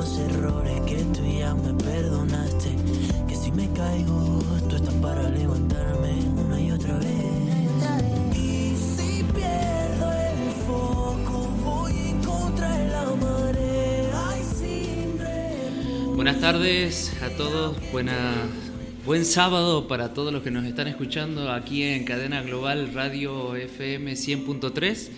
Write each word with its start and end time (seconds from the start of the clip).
los 0.00 0.18
errores 0.18 0.80
que 0.86 0.96
tú 1.12 1.20
ya 1.26 1.54
me 1.54 1.74
perdonaste. 1.74 2.70
Que 3.28 3.36
si 3.36 3.52
me 3.52 3.68
caigo, 3.72 4.42
tú 4.66 4.76
estás 4.76 4.94
para 4.94 5.28
levantarme 5.28 6.12
una 6.42 6.58
y 6.58 6.70
otra 6.72 6.96
vez. 6.96 8.34
Y 8.34 8.74
si 8.76 9.22
pierdo 9.24 10.10
el 10.10 10.50
foco, 10.66 11.48
voy 11.62 11.92
en 12.12 12.18
contra 12.22 12.78
de 12.78 12.88
la 12.88 13.04
marea. 13.14 14.28
Ay, 14.30 14.42
sin. 14.42 16.16
Buenas 16.16 16.40
tardes 16.40 17.12
a 17.22 17.28
todos, 17.36 17.76
buena, 17.92 18.48
buen 19.04 19.26
sábado 19.26 19.86
para 19.86 20.14
todos 20.14 20.32
los 20.32 20.42
que 20.42 20.50
nos 20.50 20.64
están 20.64 20.88
escuchando 20.88 21.52
aquí 21.52 21.82
en 21.82 22.04
Cadena 22.04 22.40
Global 22.40 22.94
Radio 22.94 23.54
FM 23.54 24.14
100.3. 24.14 25.10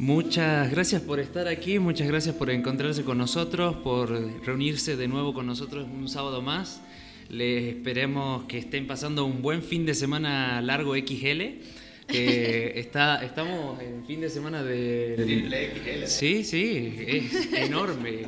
Muchas 0.00 0.70
gracias 0.70 1.02
por 1.02 1.20
estar 1.20 1.46
aquí, 1.46 1.78
muchas 1.78 2.08
gracias 2.08 2.34
por 2.34 2.48
encontrarse 2.48 3.04
con 3.04 3.18
nosotros, 3.18 3.76
por 3.76 4.08
reunirse 4.46 4.96
de 4.96 5.06
nuevo 5.08 5.34
con 5.34 5.44
nosotros 5.44 5.86
un 5.92 6.08
sábado 6.08 6.40
más. 6.40 6.80
Les 7.28 7.64
esperemos 7.74 8.44
que 8.44 8.56
estén 8.56 8.86
pasando 8.86 9.26
un 9.26 9.42
buen 9.42 9.62
fin 9.62 9.84
de 9.84 9.92
semana 9.92 10.62
largo 10.62 10.94
XL. 10.96 11.60
que 12.08 12.72
está, 12.76 13.22
estamos 13.22 13.78
en 13.82 14.06
fin 14.06 14.22
de 14.22 14.30
semana 14.30 14.62
de... 14.62 15.16
Triple 15.18 15.70
XL. 15.74 16.06
Sí, 16.06 16.44
sí, 16.44 16.94
es 17.06 17.52
enorme. 17.52 18.22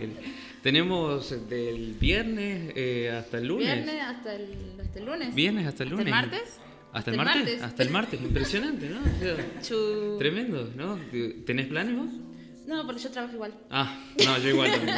Tenemos 0.63 1.49
del 1.49 1.95
viernes 1.99 2.71
eh, 2.77 3.11
hasta 3.19 3.39
el 3.39 3.49
lunes. 3.49 3.75
Viernes 3.83 4.03
hasta 4.05 4.35
el, 4.35 4.49
hasta 4.79 4.99
el 4.99 5.07
lunes. 5.07 5.35
Viernes 5.35 5.67
hasta 5.67 5.85
el 5.85 5.89
¿Hasta 5.89 6.05
lunes. 6.05 6.07
el 6.07 6.11
martes? 6.11 6.61
¿Hasta 6.93 7.11
el 7.11 7.17
martes? 7.17 7.63
Hasta 7.63 7.83
el 7.83 7.91
martes. 7.91 8.21
Impresionante, 8.21 8.89
¿no? 8.89 9.01
O 9.01 9.19
sea, 9.21 9.37
Chu- 9.63 10.19
Tremendo, 10.19 10.71
¿no? 10.77 10.99
¿Tenés 11.47 11.67
planes 11.69 11.97
vos? 11.97 12.11
No, 12.67 12.87
porque 12.87 13.03
yo 13.03 13.11
trabajo 13.11 13.35
igual. 13.35 13.55
Ah, 13.71 13.99
no, 14.25 14.39
yo 14.39 14.49
igual 14.51 14.71
también. 14.71 14.97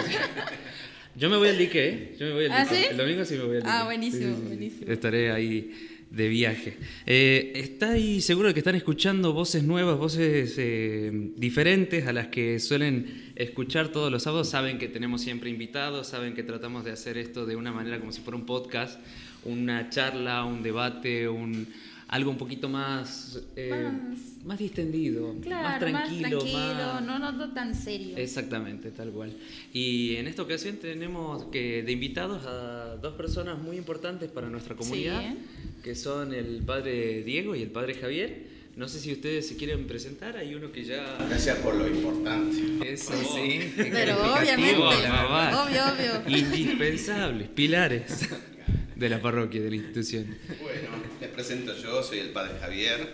Yo 1.17 1.31
me 1.31 1.37
voy 1.37 1.49
al 1.49 1.59
dique, 1.59 1.89
¿eh? 1.89 2.17
Yo 2.19 2.27
me 2.27 2.33
voy 2.33 2.45
al 2.47 2.53
¿Ah, 2.53 2.65
dique. 2.65 2.75
sí? 2.77 2.87
El 2.91 2.97
domingo 2.97 3.25
sí 3.25 3.35
me 3.35 3.45
voy 3.45 3.57
al 3.57 3.63
dique. 3.63 3.73
Ah, 3.73 3.85
buenísimo, 3.85 4.37
buenísimo. 4.37 4.91
Estaré 4.93 5.31
ahí 5.31 5.73
de 6.11 6.29
viaje. 6.29 6.77
Eh, 7.07 7.53
¿Estáis 7.57 8.25
seguro 8.25 8.49
de 8.49 8.55
que 8.55 8.61
están 8.61 8.75
escuchando 8.75 9.33
voces 9.33 9.63
nuevas, 9.65 9.97
voces 9.97 10.55
eh, 10.59 11.11
diferentes 11.37 12.07
a 12.07 12.13
las 12.13 12.29
que 12.29 12.59
suelen 12.59 13.33
escuchar 13.37 13.89
todos 13.89 14.11
los 14.13 14.25
sábados? 14.25 14.49
Saben 14.51 14.79
que 14.79 14.89
tenemos 14.89 15.23
siempre 15.23 15.51
invitados, 15.51 16.09
saben 16.09 16.35
que 16.35 16.43
tratamos 16.43 16.85
de 16.85 16.91
hacer 16.93 17.17
esto 17.17 17.47
de 17.47 17.57
una 17.57 17.73
manera 17.73 17.99
como 18.01 18.13
si 18.13 18.21
fuera 18.21 18.37
un 18.37 18.47
podcast, 18.47 19.01
una 19.45 19.89
charla, 19.91 20.45
un 20.45 20.63
debate, 20.63 21.29
un 21.29 21.67
algo 22.09 22.31
un 22.31 22.37
poquito 22.39 22.69
más, 22.69 23.41
eh, 23.57 23.71
Más- 23.71 24.45
más 24.45 24.59
distendido, 24.59 25.35
Claro, 25.41 25.63
más 25.63 25.79
tranquilo, 25.81 26.45
más- 26.53 27.03
no, 27.03 27.19
no, 27.19 27.33
no 27.33 27.53
tan 27.53 27.75
serio. 27.75 28.17
Exactamente, 28.17 28.91
tal 28.91 29.11
cual. 29.11 29.33
Y 29.73 30.15
en 30.17 30.29
esta 30.29 30.43
ocasión 30.43 30.77
tenemos 30.77 31.45
que 31.45 31.83
de 31.83 31.91
invitados 31.91 32.45
a 32.47 32.97
dos 32.97 33.15
personas 33.15 33.59
muy 33.59 33.77
importantes 33.79 34.31
para 34.31 34.49
nuestra 34.49 34.77
comunidad, 34.77 35.23
Sí. 35.23 35.39
que 35.83 35.95
son 35.97 36.35
el 36.35 36.63
padre 36.65 37.25
Diego 37.25 37.57
y 37.57 37.63
el 37.63 37.71
padre 37.71 37.95
Javier. 37.95 38.55
No 38.77 38.89
sé 38.89 38.99
si 39.01 39.13
ustedes 39.13 39.49
se 39.49 39.57
quieren 39.57 39.87
presentar, 39.87 40.37
hay 40.37 40.55
uno 40.55 40.73
que 40.73 40.85
ya... 40.85 41.17
Gracias 41.29 41.59
por 41.59 41.75
lo 41.77 41.87
importante. 41.89 42.93
Eso 42.93 43.13
sí. 43.35 43.73
Pero 43.77 44.35
obviamente, 44.35 44.77
obvio, 44.77 45.83
obvio. 46.27 46.39
Indispensables, 46.39 47.49
pilares 47.49 48.29
de 48.97 49.09
la 49.09 49.21
parroquia, 49.21 49.61
de 49.61 49.71
la 49.71 49.77
institución. 49.77 50.37
Bueno, 50.63 50.89
les 51.21 51.31
presento 51.31 51.77
yo, 51.77 52.03
soy 52.03 52.19
el 52.19 52.31
padre 52.31 52.59
Javier, 52.61 53.09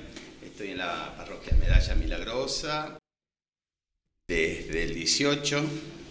estoy 0.44 0.68
en 0.68 0.78
la 0.78 1.14
parroquia 1.16 1.56
Medalla 1.56 1.94
Milagrosa. 1.94 2.98
Desde 4.28 4.84
el 4.84 4.94
18 4.94 5.64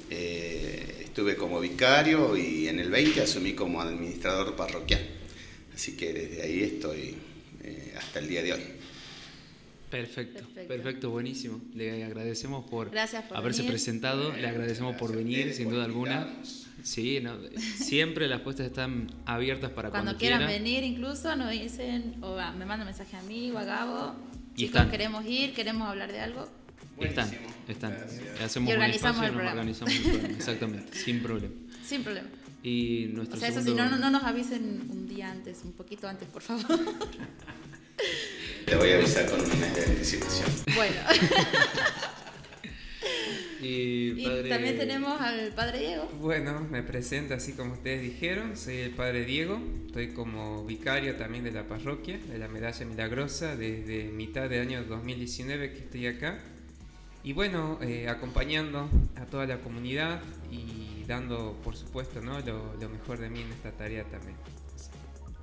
eh, 0.09 1.01
estuve 1.05 1.35
como 1.35 1.59
vicario 1.59 2.35
y 2.35 2.67
en 2.67 2.79
el 2.79 2.89
20 2.89 3.21
asumí 3.21 3.53
como 3.53 3.81
administrador 3.81 4.55
parroquial. 4.55 5.01
Así 5.73 5.95
que 5.95 6.11
desde 6.11 6.41
ahí 6.41 6.63
estoy 6.63 7.15
eh, 7.63 7.93
hasta 7.97 8.19
el 8.19 8.27
día 8.27 8.43
de 8.43 8.53
hoy. 8.53 8.61
Perfecto, 9.89 10.39
perfecto, 10.41 10.67
Perfecto. 10.67 11.09
buenísimo. 11.09 11.61
Le 11.73 12.03
agradecemos 12.03 12.69
por, 12.69 12.89
por 12.89 12.97
haberse 13.37 13.61
venir. 13.61 13.71
presentado, 13.71 14.33
le 14.35 14.47
agradecemos 14.47 14.95
por 14.97 15.15
venir, 15.15 15.53
sin 15.53 15.69
duda 15.69 15.85
alguna. 15.85 16.15
invitarnos. 16.21 16.68
Sí, 16.83 17.19
no, 17.21 17.35
siempre 17.77 18.27
las 18.27 18.41
puestas 18.41 18.67
están 18.67 19.07
abiertas 19.25 19.71
para 19.71 19.89
cuando, 19.89 20.11
Cuando 20.11 20.19
quieran 20.19 20.45
venir 20.47 20.83
incluso 20.83 21.35
nos 21.35 21.49
dicen, 21.51 22.15
o 22.21 22.37
a- 22.37 22.51
me 22.51 22.65
mandan 22.65 22.87
mensaje 22.87 23.15
a 23.17 23.21
mí 23.23 23.51
o 23.51 23.57
a 23.57 23.63
Gabo. 23.63 24.15
Y 24.55 24.65
Chicos, 24.65 24.75
están. 24.75 24.91
queremos 24.91 25.25
ir, 25.25 25.53
queremos 25.53 25.87
hablar 25.87 26.11
de 26.11 26.19
algo. 26.21 26.47
Están, 26.99 27.29
están. 27.67 27.91
Gracias. 27.91 28.41
Hacemos 28.41 28.69
Y 28.69 28.73
un 28.73 28.77
organizamos 28.81 29.23
espacio 29.23 29.23
y 29.23 29.25
el 29.27 29.31
programa. 29.33 29.51
organizamos 29.61 29.95
el 29.95 30.01
programa, 30.03 30.35
exactamente, 30.37 30.97
sin 30.97 31.23
problema. 31.23 31.53
Sin 31.85 32.03
problema. 32.03 32.27
Y 32.61 33.05
O 33.05 33.09
nuestro 33.15 33.39
sea, 33.39 33.49
eso 33.49 33.59
sí, 33.59 33.65
segundo... 33.67 33.85
no, 33.85 33.91
no, 33.91 33.97
no 33.97 34.11
nos 34.19 34.23
avisen 34.23 34.81
un 34.89 35.07
día 35.07 35.31
antes, 35.31 35.59
un 35.63 35.71
poquito 35.71 36.09
antes, 36.09 36.27
por 36.27 36.41
favor. 36.41 36.65
Te 38.65 38.75
voy 38.75 38.91
a 38.91 38.95
avisar 38.97 39.29
con 39.29 39.39
un 39.39 39.59
mes 39.59 39.75
de 39.75 39.85
anticipación. 39.85 40.49
bueno. 40.75 40.95
Y, 43.61 44.21
Y 44.21 44.25
padre- 44.25 44.49
también 44.49 44.77
tenemos 44.77 45.19
al 45.21 45.51
padre 45.53 45.79
Diego. 45.79 46.09
Bueno, 46.19 46.61
me 46.71 46.81
presento 46.83 47.33
así 47.33 47.53
como 47.53 47.73
ustedes 47.73 48.01
dijeron, 48.01 48.55
soy 48.55 48.77
el 48.77 48.91
padre 48.91 49.25
Diego, 49.25 49.59
estoy 49.87 50.09
como 50.13 50.65
vicario 50.65 51.15
también 51.17 51.43
de 51.43 51.51
la 51.51 51.63
parroquia, 51.67 52.17
de 52.17 52.37
la 52.37 52.47
Medalla 52.47 52.85
Milagrosa, 52.85 53.55
desde 53.55 54.05
mitad 54.11 54.49
de 54.49 54.59
año 54.59 54.83
2019 54.85 55.73
que 55.73 55.79
estoy 55.79 56.07
acá. 56.07 56.39
Y 57.23 57.33
bueno, 57.33 57.77
eh, 57.81 58.07
acompañando 58.07 58.89
a 59.17 59.25
toda 59.25 59.45
la 59.45 59.59
comunidad 59.59 60.21
y 60.49 61.03
dando, 61.05 61.59
por 61.63 61.75
supuesto, 61.75 62.21
¿no? 62.21 62.39
lo, 62.39 62.75
lo 62.79 62.89
mejor 62.89 63.19
de 63.19 63.29
mí 63.29 63.41
en 63.41 63.49
esta 63.51 63.71
tarea 63.71 64.05
también. 64.05 64.37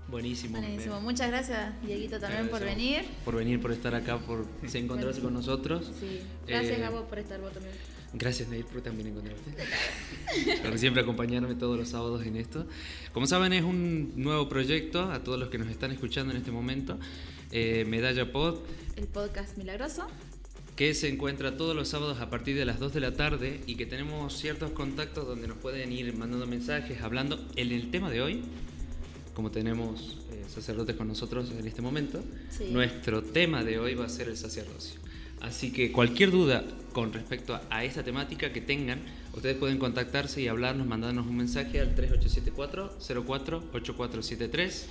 Buenísimo. 0.09 0.59
Buenísimo. 0.59 1.00
Muchas 1.00 1.28
gracias, 1.28 1.75
Dieguito, 1.83 2.21
también 2.21 2.48
por 2.48 2.62
venir. 2.62 3.04
Por 3.25 3.34
venir, 3.34 3.60
por 3.60 3.72
estar 3.72 3.93
acá, 3.94 4.19
por 4.19 4.47
se 4.66 4.78
encontrarse 4.78 5.21
con 5.21 5.34
nosotros. 5.34 5.93
Sí. 5.98 6.22
Gracias, 6.47 6.78
Eh, 6.78 6.81
Gabo, 6.81 7.03
por 7.06 7.19
estar 7.19 7.41
vos 7.41 7.53
también. 7.53 7.75
Gracias, 8.12 8.49
Nair, 8.49 8.65
por 8.65 8.81
también 8.81 9.09
encontrarte. 9.09 9.53
por 10.62 10.78
siempre 10.78 11.03
acompañarme 11.03 11.55
todos 11.55 11.77
los 11.78 11.89
sábados 11.89 12.25
en 12.25 12.37
esto. 12.37 12.67
Como 13.12 13.27
saben, 13.27 13.53
es 13.53 13.62
un 13.62 14.12
nuevo 14.17 14.49
proyecto 14.49 15.11
a 15.12 15.22
todos 15.22 15.39
los 15.39 15.49
que 15.50 15.59
nos 15.59 15.69
están 15.69 15.93
escuchando 15.93 16.33
en 16.33 16.39
este 16.39 16.50
momento. 16.50 16.99
eh, 17.53 17.84
Medalla 17.87 18.33
Pod, 18.33 18.59
El 18.97 19.06
podcast 19.06 19.56
milagroso. 19.59 20.06
que 20.77 20.95
se 20.95 21.09
encuentra 21.09 21.56
todos 21.56 21.77
los 21.77 21.89
sábados 21.89 22.21
a 22.21 22.28
partir 22.31 22.56
de 22.56 22.65
las 22.65 22.78
2 22.81 22.93
de 22.95 23.00
la 23.00 23.12
tarde 23.15 23.61
y 23.66 23.77
que 23.77 23.87
tenemos 23.87 24.37
ciertos 24.37 24.71
contactos 24.72 25.27
donde 25.27 25.47
nos 25.49 25.56
pueden 25.59 25.93
ir 25.93 26.15
mandando 26.16 26.47
mensajes, 26.47 27.00
hablando. 27.03 27.39
En 27.56 27.71
el 27.72 27.91
tema 27.91 28.11
de 28.11 28.21
hoy, 28.22 28.43
como 29.34 29.50
tenemos 29.50 30.19
eh, 30.33 30.45
sacerdotes 30.49 30.97
con 30.97 31.09
nosotros 31.09 31.50
en 31.50 31.66
este 31.66 31.83
momento, 31.83 32.22
Sí. 32.50 32.69
nuestro 32.71 33.22
tema 33.22 33.62
de 33.62 33.78
hoy 33.78 33.95
va 33.95 34.06
a 34.06 34.09
ser 34.09 34.28
el 34.28 34.37
sacerdocio. 34.37 35.00
Así 35.41 35.73
que 35.73 35.91
cualquier 35.93 36.31
duda 36.31 36.65
con 36.93 37.13
respecto 37.13 37.59
a, 37.71 37.85
esta 37.85 38.03
temática 38.03 38.53
que 38.53 38.61
tengan, 38.63 39.01
ustedes 39.35 39.57
pueden 39.57 39.79
contactarse 39.79 40.41
y 40.41 40.49
hablarnos, 40.49 40.87
mandarnos 40.87 41.27
un 41.27 41.37
mensaje 41.37 41.79
al 41.81 41.95
3874-048473, 41.95 44.83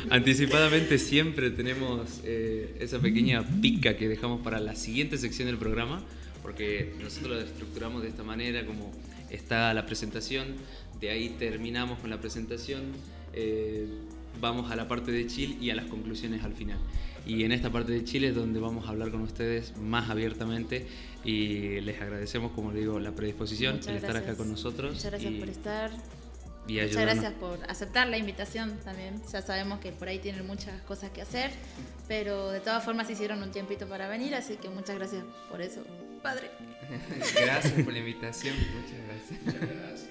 anticipadamente 0.09 0.97
siempre 0.97 1.51
tenemos 1.51 2.21
eh, 2.23 2.77
esa 2.79 2.99
pequeña 2.99 3.43
pica 3.61 3.97
que 3.97 4.07
dejamos 4.07 4.41
para 4.41 4.61
la 4.61 4.73
siguiente 4.73 5.17
sección 5.17 5.47
del 5.47 5.57
programa, 5.57 6.01
porque 6.41 6.93
nosotros 7.01 7.35
lo 7.35 7.41
estructuramos 7.41 8.03
de 8.03 8.07
esta 8.07 8.23
manera, 8.23 8.65
como 8.65 8.93
está 9.29 9.73
la 9.73 9.85
presentación, 9.85 10.55
de 11.01 11.09
ahí 11.09 11.35
terminamos 11.37 11.99
con 11.99 12.09
la 12.09 12.21
presentación, 12.21 12.83
eh, 13.33 13.85
vamos 14.39 14.71
a 14.71 14.77
la 14.77 14.87
parte 14.87 15.11
de 15.11 15.27
chill 15.27 15.57
y 15.61 15.71
a 15.71 15.75
las 15.75 15.87
conclusiones 15.87 16.45
al 16.45 16.53
final. 16.53 16.77
Y 17.27 17.43
en 17.43 17.51
esta 17.51 17.69
parte 17.69 17.91
de 17.91 18.03
Chile 18.03 18.29
es 18.29 18.35
donde 18.35 18.59
vamos 18.59 18.85
a 18.87 18.89
hablar 18.89 19.11
con 19.11 19.21
ustedes 19.21 19.75
más 19.77 20.09
abiertamente 20.09 20.87
y 21.25 21.81
les 21.81 21.99
agradecemos, 22.01 22.51
como 22.53 22.71
digo, 22.71 22.99
la 22.99 23.11
predisposición, 23.11 23.75
Muchas 23.75 23.89
el 23.89 23.95
estar 23.97 24.11
acá 24.11 24.19
gracias. 24.19 24.37
con 24.37 24.49
nosotros. 24.49 24.93
Muchas 24.93 25.11
gracias 25.11 25.33
y- 25.33 25.39
por 25.39 25.49
estar. 25.49 25.91
y 26.67 26.73
Muchas 26.73 26.87
ayudarnos. 26.89 27.15
gracias 27.15 27.33
por 27.39 27.59
aceptar 27.69 28.07
la 28.09 28.17
invitación 28.17 28.77
también. 28.83 29.21
Ya 29.31 29.41
sabemos 29.41 29.79
que 29.79 29.91
por 29.91 30.07
ahí 30.07 30.19
tienen 30.19 30.45
muchas 30.47 30.81
cosas 30.83 31.11
que 31.11 31.21
hacer, 31.21 31.51
pero 32.07 32.49
de 32.51 32.59
todas 32.61 32.83
formas 32.83 33.09
hicieron 33.09 33.41
un 33.43 33.51
tiempito 33.51 33.87
para 33.87 34.07
venir, 34.07 34.33
así 34.35 34.55
que 34.57 34.69
muchas 34.69 34.95
gracias 34.95 35.23
por 35.49 35.61
eso, 35.61 35.81
padre. 36.23 36.49
Gracias 37.41 37.73
por 37.83 37.91
la 37.91 37.99
invitación, 37.99 38.55
muchas 38.55 38.99
gracias. 39.07 40.09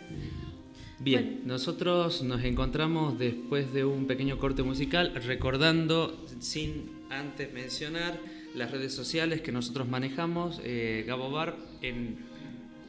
Bien, 0.98 1.42
nosotros 1.44 2.22
nos 2.22 2.42
encontramos 2.44 3.18
después 3.18 3.72
de 3.72 3.84
un 3.84 4.06
pequeño 4.06 4.38
corte 4.38 4.62
musical, 4.62 5.12
recordando, 5.26 6.26
sin 6.40 6.90
antes 7.10 7.52
mencionar, 7.52 8.18
las 8.54 8.70
redes 8.70 8.94
sociales 8.94 9.40
que 9.40 9.50
nosotros 9.52 9.88
manejamos, 9.88 10.60
eh, 10.64 11.04
Gabo 11.06 11.30
Bar, 11.30 11.56
en, 11.82 12.16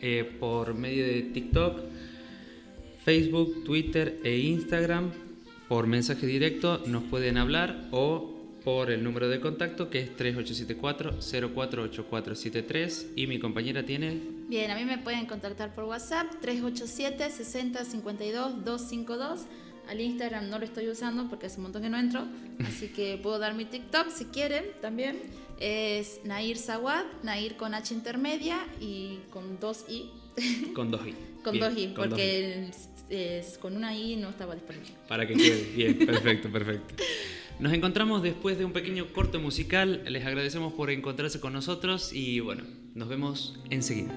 eh, 0.01 0.29
por 0.39 0.73
medio 0.73 1.05
de 1.05 1.21
TikTok, 1.23 1.81
Facebook, 3.03 3.63
Twitter 3.63 4.19
e 4.23 4.37
Instagram. 4.37 5.11
Por 5.67 5.87
mensaje 5.87 6.25
directo 6.25 6.83
nos 6.87 7.03
pueden 7.03 7.37
hablar 7.37 7.87
o 7.91 8.33
por 8.63 8.89
el 8.91 9.03
número 9.03 9.29
de 9.29 9.39
contacto 9.39 9.89
que 9.89 9.99
es 9.99 10.17
3874-048473 10.17 13.07
y 13.15 13.27
mi 13.27 13.39
compañera 13.39 13.85
tiene 13.85 14.19
Bien, 14.49 14.71
a 14.71 14.75
mí 14.75 14.83
me 14.85 14.97
pueden 14.97 15.25
contactar 15.25 15.73
por 15.73 15.85
WhatsApp 15.85 16.27
387 16.41 17.29
60 17.29 17.85
52 17.85 18.63
252. 18.63 19.45
Al 19.89 20.01
Instagram 20.01 20.49
no 20.49 20.59
lo 20.59 20.65
estoy 20.65 20.87
usando 20.89 21.27
porque 21.29 21.45
hace 21.47 21.57
un 21.57 21.63
montón 21.63 21.81
que 21.81 21.89
no 21.89 21.97
entro, 21.97 22.25
así 22.65 22.87
que 22.89 23.17
puedo 23.23 23.39
dar 23.39 23.53
mi 23.55 23.65
TikTok 23.65 24.09
si 24.09 24.25
quieren 24.25 24.65
también. 24.81 25.17
Es 25.59 26.19
Nair 26.23 26.57
Sawad, 26.57 27.05
Nair 27.23 27.55
con 27.57 27.73
H 27.73 27.93
intermedia 27.93 28.59
y 28.79 29.19
con 29.31 29.59
dos 29.59 29.85
I. 29.89 30.09
con 30.75 30.91
dos 30.91 31.01
I. 31.07 31.15
con 31.43 31.53
Bien, 31.53 31.65
dos 31.65 31.77
I, 31.77 31.87
con 31.93 32.09
dos 32.09 32.19
I. 32.19 32.21
porque 32.21 32.67
es- 32.69 32.89
es- 33.09 33.57
con 33.57 33.75
una 33.75 33.95
I 33.97 34.17
no 34.17 34.29
estaba 34.29 34.53
disponible. 34.53 34.89
Para 35.07 35.25
que 35.27 35.33
quede 35.33 35.63
bien, 35.75 35.97
perfecto, 36.05 36.49
perfecto. 36.51 36.95
Nos 37.59 37.73
encontramos 37.73 38.21
después 38.21 38.59
de 38.59 38.65
un 38.65 38.71
pequeño 38.71 39.07
corte 39.13 39.39
musical. 39.39 40.03
Les 40.07 40.23
agradecemos 40.25 40.73
por 40.73 40.91
encontrarse 40.91 41.39
con 41.39 41.53
nosotros 41.53 42.13
y 42.13 42.39
bueno, 42.39 42.63
nos 42.93 43.07
vemos 43.07 43.57
enseguida. 43.71 44.13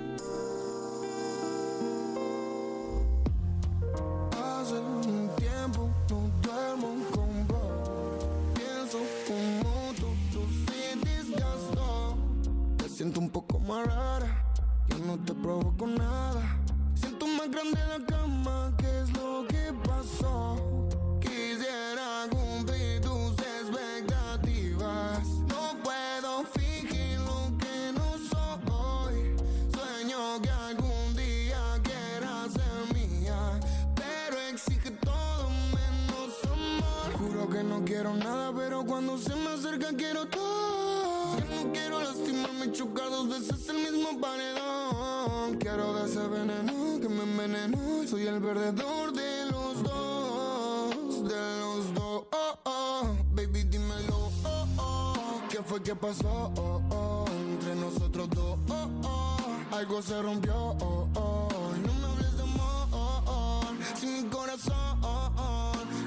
Que 55.90 55.96
pasó? 55.96 56.52
Oh, 56.56 56.80
oh. 56.90 57.24
Entre 57.50 57.74
nosotros 57.74 58.30
dos. 58.30 58.56
Oh, 58.68 58.88
oh. 59.02 59.74
Algo 59.74 60.00
se 60.00 60.22
rompió. 60.22 60.54
Oh, 60.54 61.08
oh. 61.16 61.48
No 61.84 61.92
me 61.94 62.06
hables 62.06 62.36
de 62.36 62.42
amor. 62.44 63.74
Si 63.98 64.06
mi 64.06 64.28
corazón 64.28 65.00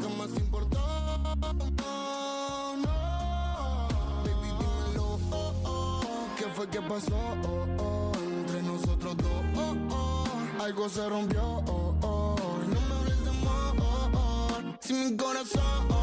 jamás 0.02 0.30
importó. 0.38 0.80
No. 2.78 3.88
Baby, 4.24 4.50
dímelo. 4.60 5.20
¿Qué 6.38 6.46
fue 6.56 6.70
que 6.70 6.82
pasó? 6.82 7.20
Entre 8.24 8.64
nosotros 8.64 9.18
dos. 9.18 10.64
Algo 10.64 10.88
se 10.88 11.10
rompió. 11.10 11.42
No 11.42 12.80
me 12.88 12.96
hables 12.96 13.22
de 13.26 13.30
amor. 13.32 14.78
Si 14.80 14.94
mi 14.94 15.18
corazón 15.18 16.03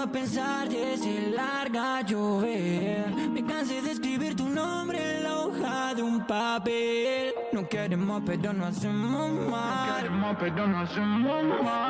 pongo 0.00 0.08
a 0.08 0.12
pensar, 0.12 0.68
ya 0.68 0.96
se 0.96 1.30
larga 1.30 2.00
llover. 2.02 3.10
Me 3.32 3.44
cansé 3.44 3.82
de 3.82 3.90
escribir 3.92 4.34
tu 4.34 4.48
nombre 4.48 5.16
en 5.16 5.24
la 5.24 5.38
hoja 5.40 5.94
de 5.94 6.02
un 6.02 6.26
papel. 6.26 7.34
No 7.52 7.68
queremos, 7.68 8.22
pero 8.24 8.52
no 8.52 8.66
hacemos 8.66 9.32
mal. 9.50 10.10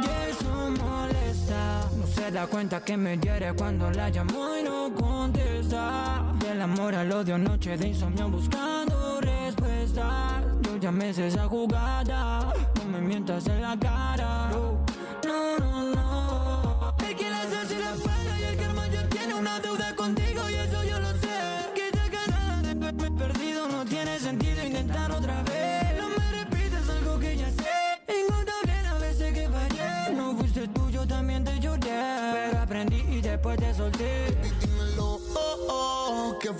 Y 0.02 0.30
eso 0.30 0.70
molesta. 0.82 1.88
No 1.96 2.06
se 2.06 2.30
da 2.30 2.46
cuenta 2.46 2.82
que 2.82 2.96
me 2.96 3.18
hiere 3.18 3.52
cuando 3.54 3.90
la 3.90 4.08
llamo 4.10 4.56
y 4.58 4.62
no 4.64 4.92
contesta. 4.94 6.24
Del 6.40 6.62
amor 6.62 6.94
al 6.94 7.12
odio, 7.12 7.38
noche 7.38 7.76
de 7.76 7.88
insomnio 7.88 8.28
buscando 8.28 9.20
respuestas. 9.20 10.42
Yo 10.62 10.76
ya 10.78 10.90
me 10.90 11.12
sé 11.12 11.28
esa 11.28 11.46
jugada. 11.46 12.52
No 12.76 12.84
me 12.90 13.00
mientas 13.00 13.46
en 13.46 13.62
la 13.62 13.78
cara. 13.78 14.50
No, 14.50 14.79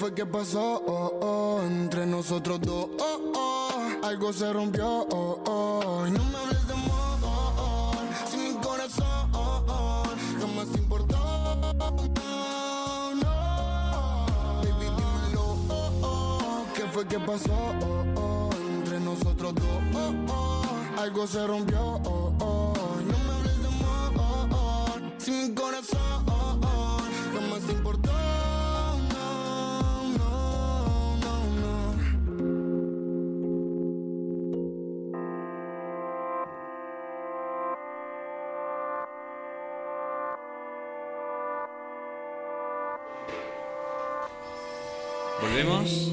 fue 0.00 0.14
que 0.14 0.25
pasó? 0.25 1.61
Entre 1.62 2.07
nosotros 2.07 2.59
dos, 2.62 2.88
oh, 2.99 3.33
oh, 3.37 4.07
algo 4.07 4.33
se 4.33 4.50
rompió, 4.50 4.87
oh, 5.11 5.42
oh, 5.47 6.07
no 6.07 6.25
me 6.25 6.38
hables 6.38 6.66
de 6.66 6.73
amor, 6.73 7.19
oh, 7.23 7.52
oh, 7.59 7.92
si 8.30 8.37
mi 8.38 8.54
corazón, 8.62 9.30
jamás 10.40 10.69
te 10.73 10.78
importó, 10.78 11.19
no, 13.14 14.26
baby, 14.62 14.87
dímelo, 14.97 15.57
¿qué 16.75 16.85
fue 16.90 17.07
que 17.07 17.19
pasó? 17.21 17.75
Entre 18.78 18.99
nosotros 19.00 19.54
dos, 19.54 19.64
algo 20.99 21.26
se 21.26 21.47
rompió, 21.47 22.00
no 22.00 23.02
me 23.26 23.33
hables 23.35 23.61
de 23.61 23.69
amor, 23.69 24.12
oh, 24.16 24.49
oh, 24.50 24.97
si 25.19 25.30
mi 25.30 25.54
corazón, 25.54 26.29
Volvemos. 45.62 46.12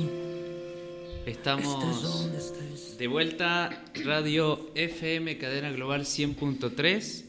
Estamos 1.25 2.98
de 2.98 3.08
vuelta. 3.08 3.82
Radio 4.04 4.72
FM 4.75 5.38
Cadena 5.38 5.72
Global 5.72 6.01
100.3. 6.01 7.24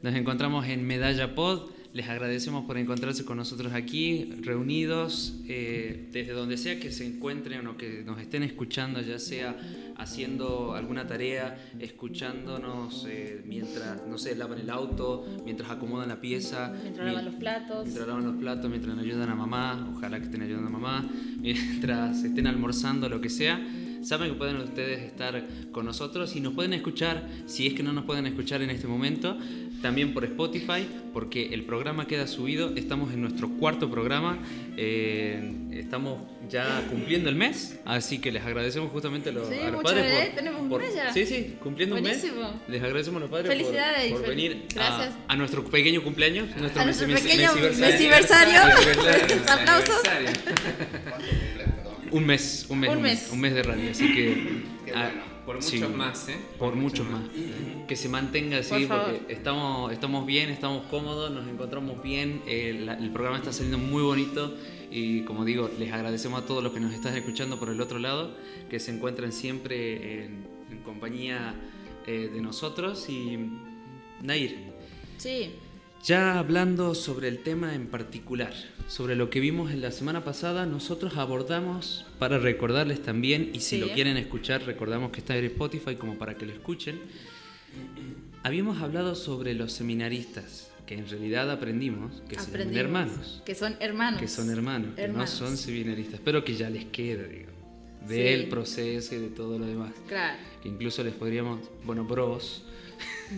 Nos 0.00 0.14
encontramos 0.14 0.66
en 0.66 0.86
Medalla 0.86 1.34
Pod. 1.34 1.68
Les 1.94 2.06
agradecemos 2.06 2.66
por 2.66 2.76
encontrarse 2.76 3.24
con 3.24 3.38
nosotros 3.38 3.72
aquí, 3.72 4.30
reunidos, 4.42 5.40
eh, 5.48 6.08
desde 6.12 6.32
donde 6.32 6.58
sea 6.58 6.78
que 6.78 6.92
se 6.92 7.06
encuentren 7.06 7.66
o 7.66 7.78
que 7.78 8.02
nos 8.04 8.20
estén 8.20 8.42
escuchando, 8.42 9.00
ya 9.00 9.18
sea 9.18 9.56
haciendo 9.96 10.74
alguna 10.74 11.06
tarea, 11.06 11.58
escuchándonos 11.80 13.06
eh, 13.08 13.42
mientras, 13.46 14.06
no 14.06 14.18
sé, 14.18 14.36
lavan 14.36 14.58
el 14.58 14.68
auto, 14.68 15.26
mientras 15.46 15.70
acomodan 15.70 16.08
la 16.08 16.20
pieza. 16.20 16.74
Mientras 16.82 17.06
lavan 17.06 17.24
los 17.24 17.34
platos. 17.36 17.84
Mientras 17.84 18.06
lavan 18.06 18.24
los 18.24 18.36
platos, 18.36 18.70
mientras 18.70 18.98
ayudan 18.98 19.30
a 19.30 19.34
mamá, 19.34 19.90
ojalá 19.96 20.18
que 20.18 20.26
estén 20.26 20.42
ayudando 20.42 20.68
a 20.68 20.70
mamá, 20.70 21.10
mientras 21.40 22.22
estén 22.22 22.46
almorzando, 22.46 23.08
lo 23.08 23.22
que 23.22 23.30
sea. 23.30 23.66
Saben 24.02 24.30
que 24.30 24.36
pueden 24.36 24.56
ustedes 24.58 25.02
estar 25.02 25.44
con 25.72 25.84
nosotros 25.84 26.36
y 26.36 26.40
nos 26.40 26.54
pueden 26.54 26.72
escuchar, 26.72 27.28
si 27.46 27.66
es 27.66 27.74
que 27.74 27.82
no 27.82 27.92
nos 27.92 28.04
pueden 28.04 28.26
escuchar 28.26 28.62
en 28.62 28.70
este 28.70 28.86
momento, 28.86 29.36
también 29.82 30.12
por 30.14 30.24
Spotify, 30.24 30.86
porque 31.12 31.54
el 31.54 31.64
programa 31.64 32.06
queda 32.06 32.26
subido. 32.26 32.74
Estamos 32.76 33.12
en 33.12 33.20
nuestro 33.22 33.48
cuarto 33.50 33.90
programa, 33.90 34.38
eh, 34.76 35.52
estamos 35.72 36.18
ya 36.48 36.82
cumpliendo 36.90 37.28
el 37.28 37.36
mes, 37.36 37.78
así 37.84 38.18
que 38.18 38.32
les 38.32 38.42
agradecemos 38.44 38.90
justamente 38.90 39.28
a 39.28 39.32
los, 39.32 39.48
Sí, 39.48 39.54
a 39.60 39.70
los 39.70 39.82
muchas 39.82 39.92
padres. 39.94 40.34
tenemos 40.34 40.60
un 40.62 40.68
mes 40.78 40.94
ya. 40.94 41.12
Sí, 41.12 41.26
sí, 41.26 41.56
cumpliendo 41.62 41.94
un 41.96 42.02
Buenísimo. 42.02 42.40
mes. 42.40 42.50
Les 42.68 42.82
agradecemos 42.82 43.18
a 43.18 43.20
los 43.20 43.30
padres 43.30 43.46
por- 43.48 43.56
Felicidades, 43.56 44.12
por, 44.12 44.22
fel- 44.24 44.28
venir 44.28 44.66
a-. 44.78 45.08
A, 45.28 45.36
nuestro 45.36 45.64
pequeño 45.64 46.02
cumpleaños, 46.02 46.48
nuestro 46.56 46.80
A 46.82 46.84
nuestro 46.84 47.06
mes- 47.08 47.20
pequeño 47.20 47.50
mesiversario. 47.54 48.60
Aplausos. 49.48 50.00
Un 52.10 52.24
mes, 52.24 52.66
un 52.70 52.78
mes, 52.80 52.90
Un 52.90 52.96
un 52.96 53.02
mes, 53.02 53.28
un 53.32 53.40
mes 53.40 53.54
de 53.54 53.62
radio, 53.62 53.90
así 53.90 54.12
que 54.14 54.34
Qué 54.86 54.92
bueno. 54.92 55.27
Por 55.48 55.56
muchos 55.56 55.70
sí, 55.70 55.78
más, 55.96 56.28
¿eh? 56.28 56.36
por 56.58 56.74
muchos 56.76 57.08
más. 57.08 57.22
Que 57.88 57.96
se 57.96 58.08
mantenga 58.10 58.58
así, 58.58 58.70
Por 58.70 58.82
favor. 58.88 59.16
porque 59.18 59.32
estamos, 59.32 59.92
estamos 59.92 60.26
bien, 60.26 60.50
estamos 60.50 60.84
cómodos, 60.90 61.30
nos 61.30 61.48
encontramos 61.48 62.02
bien, 62.02 62.42
el, 62.46 62.84
la- 62.84 62.98
el 62.98 63.10
programa 63.10 63.38
está 63.38 63.50
saliendo 63.52 63.78
muy 63.78 64.02
bonito 64.02 64.54
y 64.90 65.22
como 65.22 65.46
digo, 65.46 65.70
les 65.78 65.90
agradecemos 65.90 66.42
a 66.42 66.46
todos 66.46 66.62
los 66.62 66.72
que 66.74 66.80
nos 66.80 66.92
están 66.92 67.16
escuchando 67.16 67.58
por 67.58 67.70
el 67.70 67.80
otro 67.80 67.98
lado, 67.98 68.36
que 68.68 68.78
se 68.78 68.94
encuentran 68.94 69.32
siempre 69.32 70.24
en, 70.26 70.46
en 70.70 70.78
compañía 70.84 71.54
eh, 72.06 72.30
de 72.32 72.40
nosotros 72.42 73.08
y 73.08 73.38
Nair, 74.22 74.54
Sí, 75.16 75.52
ya 76.02 76.38
hablando 76.38 76.94
sobre 76.94 77.28
el 77.28 77.38
tema 77.42 77.74
en 77.74 77.86
particular, 77.88 78.52
sobre 78.88 79.16
lo 79.16 79.30
que 79.30 79.40
vimos 79.40 79.72
en 79.72 79.80
la 79.82 79.90
semana 79.90 80.24
pasada, 80.24 80.64
nosotros 80.66 81.16
abordamos, 81.16 82.06
para 82.18 82.38
recordarles 82.38 83.02
también, 83.02 83.50
y 83.52 83.60
si 83.60 83.76
Sí. 83.76 83.78
lo 83.78 83.88
quieren 83.92 84.16
escuchar, 84.16 84.62
recordamos 84.64 85.10
que 85.10 85.20
está 85.20 85.36
en 85.36 85.44
Spotify 85.46 85.96
como 85.96 86.16
para 86.16 86.36
que 86.36 86.46
lo 86.46 86.52
escuchen, 86.52 86.98
habíamos 88.42 88.80
hablado 88.80 89.14
sobre 89.14 89.54
los 89.54 89.72
seminaristas, 89.72 90.70
que 90.86 90.94
en 90.94 91.08
realidad 91.08 91.50
aprendimos 91.50 92.22
que 92.28 92.36
son 92.36 92.48
aprendimos. 92.48 92.80
hermanos, 92.80 93.42
Que 93.44 93.54
son 93.54 93.76
hermanos. 93.80 94.20
que 94.20 94.28
son 94.28 94.50
hermanos, 94.50 94.94
que 94.94 95.02
Hermanos. 95.02 95.30
no 95.40 95.46
son 95.48 95.56
seminaristas, 95.56 96.20
pero 96.24 96.44
que 96.44 96.54
ya 96.54 96.70
les 96.70 96.86
queda, 96.86 97.24
digamos, 97.24 97.54
Sí. 98.08 98.14
del 98.14 98.48
proceso 98.48 99.14
y 99.16 99.18
de 99.18 99.28
todo 99.28 99.58
lo 99.58 99.66
demás. 99.66 99.92
Claro. 100.06 100.38
Que 100.62 100.68
incluso 100.68 101.02
les 101.04 101.12
podríamos, 101.12 101.60
bueno, 101.84 102.04
bros, 102.04 102.62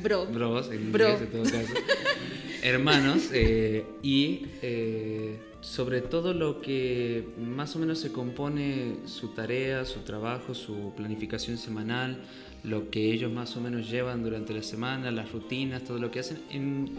Bro. 0.02 0.26
bros, 0.26 0.70
en 0.70 0.92
Bro. 0.92 1.11
inglés 1.11 1.23
en 1.23 1.30
todo 1.30 1.42
caso, 1.42 1.75
hermanos, 2.62 3.30
eh, 3.32 3.85
y 4.02 4.47
eh, 4.62 5.38
sobre 5.61 6.00
todo 6.00 6.32
lo 6.32 6.61
que 6.61 7.25
más 7.38 7.76
o 7.76 7.78
menos 7.78 7.99
se 7.99 8.12
compone 8.12 8.97
su 9.06 9.28
tarea, 9.28 9.85
su 9.85 10.00
trabajo, 10.00 10.54
su 10.54 10.92
planificación 10.97 11.59
semanal, 11.59 12.23
lo 12.64 12.90
que 12.90 13.12
ellos 13.12 13.32
más 13.32 13.56
o 13.56 13.61
menos 13.61 13.90
llevan 13.90 14.23
durante 14.23 14.52
la 14.52 14.62
semana, 14.62 15.11
las 15.11 15.32
rutinas, 15.32 15.85
todo 15.85 15.99
lo 15.99 16.11
que 16.11 16.20
hacen. 16.20 16.38
En, 16.50 16.90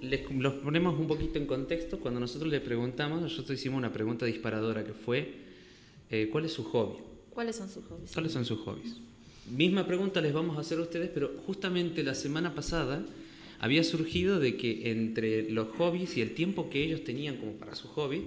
les, 0.00 0.30
los 0.30 0.54
ponemos 0.54 0.98
un 0.98 1.06
poquito 1.06 1.38
en 1.38 1.46
contexto. 1.46 1.98
Cuando 1.98 2.20
nosotros 2.20 2.50
le 2.50 2.60
preguntamos, 2.60 3.20
nosotros 3.20 3.58
hicimos 3.58 3.78
una 3.78 3.92
pregunta 3.92 4.26
disparadora 4.26 4.84
que 4.84 4.92
fue, 4.92 5.34
eh, 6.10 6.28
¿cuál 6.30 6.44
es 6.44 6.52
su 6.52 6.64
hobby? 6.64 6.98
¿Cuáles 7.30 7.56
son 7.56 7.68
sus 7.68 7.84
hobbies? 7.86 8.12
¿Cuáles 8.12 8.32
son 8.32 8.44
sus 8.44 8.60
hobbies? 8.60 8.96
Misma 9.50 9.86
pregunta 9.86 10.20
les 10.20 10.32
vamos 10.32 10.56
a 10.56 10.60
hacer 10.60 10.78
a 10.78 10.82
ustedes, 10.82 11.10
pero 11.12 11.36
justamente 11.46 12.02
la 12.02 12.14
semana 12.14 12.54
pasada 12.54 13.04
había 13.58 13.84
surgido 13.84 14.38
de 14.40 14.56
que 14.56 14.90
entre 14.90 15.50
los 15.50 15.68
hobbies 15.76 16.16
y 16.16 16.20
el 16.20 16.34
tiempo 16.34 16.70
que 16.70 16.82
ellos 16.82 17.04
tenían 17.04 17.36
como 17.36 17.52
para 17.52 17.74
su 17.74 17.88
hobby, 17.88 18.26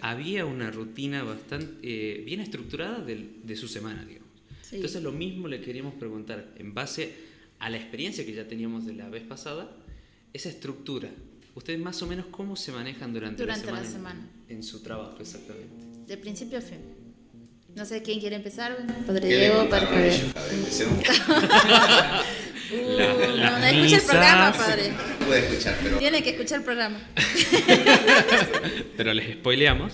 había 0.00 0.46
una 0.46 0.70
rutina 0.70 1.22
bastante 1.22 1.74
eh, 1.82 2.22
bien 2.24 2.40
estructurada 2.40 3.04
de, 3.04 3.56
su 3.56 3.68
semana, 3.68 4.04
digamos. 4.04 4.28
Sí. 4.62 4.76
Entonces 4.76 5.02
lo 5.02 5.12
mismo 5.12 5.48
le 5.48 5.60
queríamos 5.60 5.94
preguntar, 5.94 6.54
en 6.56 6.74
base 6.74 7.12
a 7.58 7.68
la 7.68 7.76
experiencia 7.76 8.24
que 8.24 8.32
ya 8.32 8.48
teníamos 8.48 8.86
de 8.86 8.94
la 8.94 9.08
vez 9.08 9.22
pasada, 9.22 9.70
esa 10.32 10.48
estructura, 10.48 11.10
¿ustedes 11.54 11.78
más 11.78 12.00
o 12.02 12.06
menos 12.06 12.26
cómo 12.30 12.56
se 12.56 12.72
manejan 12.72 13.12
durante, 13.12 13.42
Durante 13.42 13.66
la 13.66 13.72
la 13.72 13.84
semana? 13.84 13.92
semana. 14.14 14.30
En, 14.48 14.56
en 14.56 14.62
su 14.62 14.82
trabajo, 14.82 15.18
exactamente. 15.20 15.74
De 16.06 16.16
principio 16.16 16.58
a 16.58 16.62
fin. 16.62 16.78
No 17.74 17.84
sé 17.86 18.02
quién 18.02 18.20
quiere 18.20 18.36
empezar. 18.36 18.76
Padre 19.06 19.28
¿Qué 19.28 19.34
le 19.34 19.40
Diego, 19.40 19.68
Padre 19.68 19.86
Javier. 19.86 20.20
Uh, 22.72 23.36
La- 23.36 23.50
no, 23.50 23.58
no 23.58 23.66
escucha 23.66 23.96
el 23.96 24.02
programa, 24.02 24.52
padre. 24.54 24.92
No 25.20 25.26
pude 25.26 25.38
escuchar, 25.40 25.76
pero 25.82 25.98
Tiene 25.98 26.22
que 26.22 26.30
escuchar 26.30 26.60
el 26.60 26.64
programa. 26.64 26.98
pero 28.96 29.12
les 29.12 29.34
spoileamos. 29.34 29.92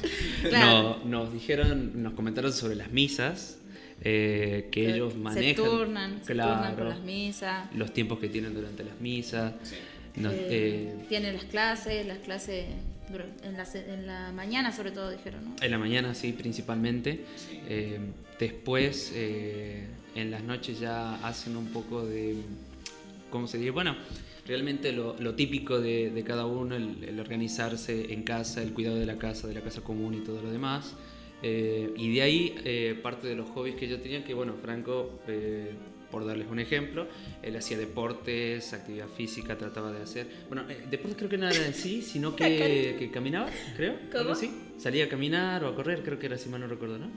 Claro. 0.49 1.01
No- 1.03 1.25
nos 1.25 1.33
dijeron, 1.33 2.01
nos 2.01 2.13
comentaron 2.13 2.53
sobre 2.53 2.77
las 2.77 2.93
misas 2.93 3.57
eh, 4.03 4.69
que 4.71 4.95
ellos 4.95 5.17
manejan. 5.17 5.57
Se 5.57 5.61
turnan, 5.71 6.21
se 6.25 6.35
turnan 6.35 6.59
Claro, 6.61 6.77
con 6.77 6.89
las 6.91 7.01
misas. 7.01 7.75
los 7.75 7.93
tiempos 7.93 8.21
que 8.21 8.29
tienen 8.29 8.55
durante 8.55 8.85
las 8.85 9.01
misas. 9.01 9.55
Sí. 9.65 9.75
Nos- 10.15 10.35
Eh, 10.35 10.47
eh, 10.49 10.95
tienen 11.09 11.35
las 11.35 11.47
clases, 11.47 12.07
las 12.07 12.19
clases 12.19 12.65
en 13.43 13.57
la, 13.57 13.67
en 13.75 14.07
la 14.07 14.33
mañana 14.33 14.73
sobre 14.73 14.91
todo 14.91 15.11
dijeron, 15.11 15.45
¿no? 15.45 15.57
en 15.61 15.71
la 15.71 15.79
mañana 15.79 16.15
sí, 16.15 16.33
principalmente. 16.33 17.25
Eh, 17.69 17.99
después, 18.39 19.13
eh, 19.15 19.87
en 20.15 20.31
las 20.31 20.43
noches 20.43 20.81
ya 20.81 21.15
hacen 21.27 21.57
un 21.57 21.69
poco 21.69 22.05
de, 22.05 22.37
¿cómo 23.31 23.47
se 23.47 23.59
dice? 23.59 23.71
Bueno, 23.71 23.97
realmente 24.47 24.93
lo, 24.93 25.17
lo 25.19 25.35
típico 25.35 25.81
de, 25.81 26.11
de 26.11 26.25
cada 26.25 26.47
uno, 26.47 26.77
el, 26.77 27.05
el 27.05 27.21
organizarse 27.21 28.13
en 28.13 28.23
casa, 28.23 28.63
el 28.63 28.73
cuidado 28.73 28.97
de 28.97 29.07
la 29.07 29.19
casa, 29.19 29.49
de 29.49 29.55
la 29.55 29.61
casa 29.61 29.81
común 29.81 30.15
y 30.15 30.21
todo 30.21 30.43
lo 30.43 30.51
demás. 30.51 30.95
Eh, 31.43 31.93
y 31.97 32.15
de 32.15 32.23
ahí 32.23 32.55
eh, 32.65 32.99
parte 33.01 33.29
de 33.29 33.37
los 33.37 33.49
hobbies 33.51 33.77
que 33.77 33.87
yo 33.87 34.01
tenía, 34.01 34.25
que 34.25 34.35
bueno, 34.35 34.55
Franco, 34.61 35.21
eh, 35.29 35.73
por 36.11 36.27
darles 36.27 36.49
un 36.49 36.59
ejemplo, 36.59 37.07
él 37.43 37.57
hacía 37.57 37.79
deportes, 37.79 38.73
actividad 38.73 39.09
física, 39.09 39.57
trataba 39.57 39.93
de 39.93 40.03
hacer, 40.03 40.27
bueno, 40.49 40.69
eh, 40.69 40.87
deportes 40.91 41.17
creo 41.17 41.31
que 41.31 41.39
nada 41.39 41.55
en 41.55 41.75
sí, 41.75 42.03
sino 42.03 42.35
que, 42.37 42.97
que 42.99 43.11
caminaba, 43.11 43.51
creo, 43.77 43.97
¿Cómo? 44.13 44.31
así. 44.31 44.51
Salía 44.79 45.05
a 45.07 45.09
caminar 45.09 45.65
o 45.65 45.69
a 45.69 45.75
correr, 45.75 46.03
creo 46.03 46.19
que 46.19 46.27
era 46.27 46.37
así, 46.37 46.49
mal 46.49 46.61
no 46.61 46.69
recuerdo, 46.69 46.99
¿no? 46.99 47.11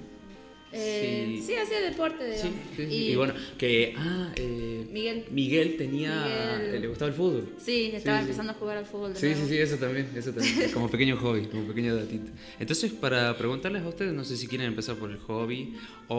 Eh, 0.74 1.42
sí. 1.46 1.54
hacía 1.56 1.82
deporte, 1.82 2.38
Sí, 2.38 2.48
sí, 2.76 2.88
sí. 2.88 2.94
Y, 2.96 3.12
Y, 3.12 3.16
bueno, 3.16 3.34
que 3.58 3.94
ah, 3.98 4.32
eh, 4.38 4.88
Miguel. 4.90 5.26
Miguel 5.30 5.76
tenía, 5.78 6.24
Miguel. 6.58 6.76
eh, 6.76 6.80
le 6.80 6.88
gustaba 6.88 7.10
el 7.10 7.16
fútbol. 7.18 7.54
Sí, 7.58 7.92
estaba 7.94 8.18
sí. 8.20 8.22
empezando 8.24 8.52
a 8.54 8.56
jugar 8.56 8.78
al 8.78 8.86
fútbol 8.86 9.14
Sí, 9.16 9.28
sí, 9.28 9.34
nuevo. 9.34 9.48
sí, 9.50 9.58
eso 9.58 9.76
también, 9.78 10.10
eso 10.16 10.32
también, 10.32 10.72
como 10.74 10.90
pequeño 10.90 11.18
hobby, 11.18 11.46
como 11.48 11.64
pequeño 11.68 11.96
datito. 11.96 12.32
Entonces, 12.60 12.92
para 12.94 13.38
preguntarles 13.38 13.84
a 13.84 13.88
ustedes, 13.90 14.14
no 14.14 14.24
sé 14.24 14.38
si 14.38 14.48
quieren 14.48 14.68
empezar 14.68 14.96
por 14.96 15.12
el 15.12 15.18
hobby 15.20 15.76
o, 16.08 16.16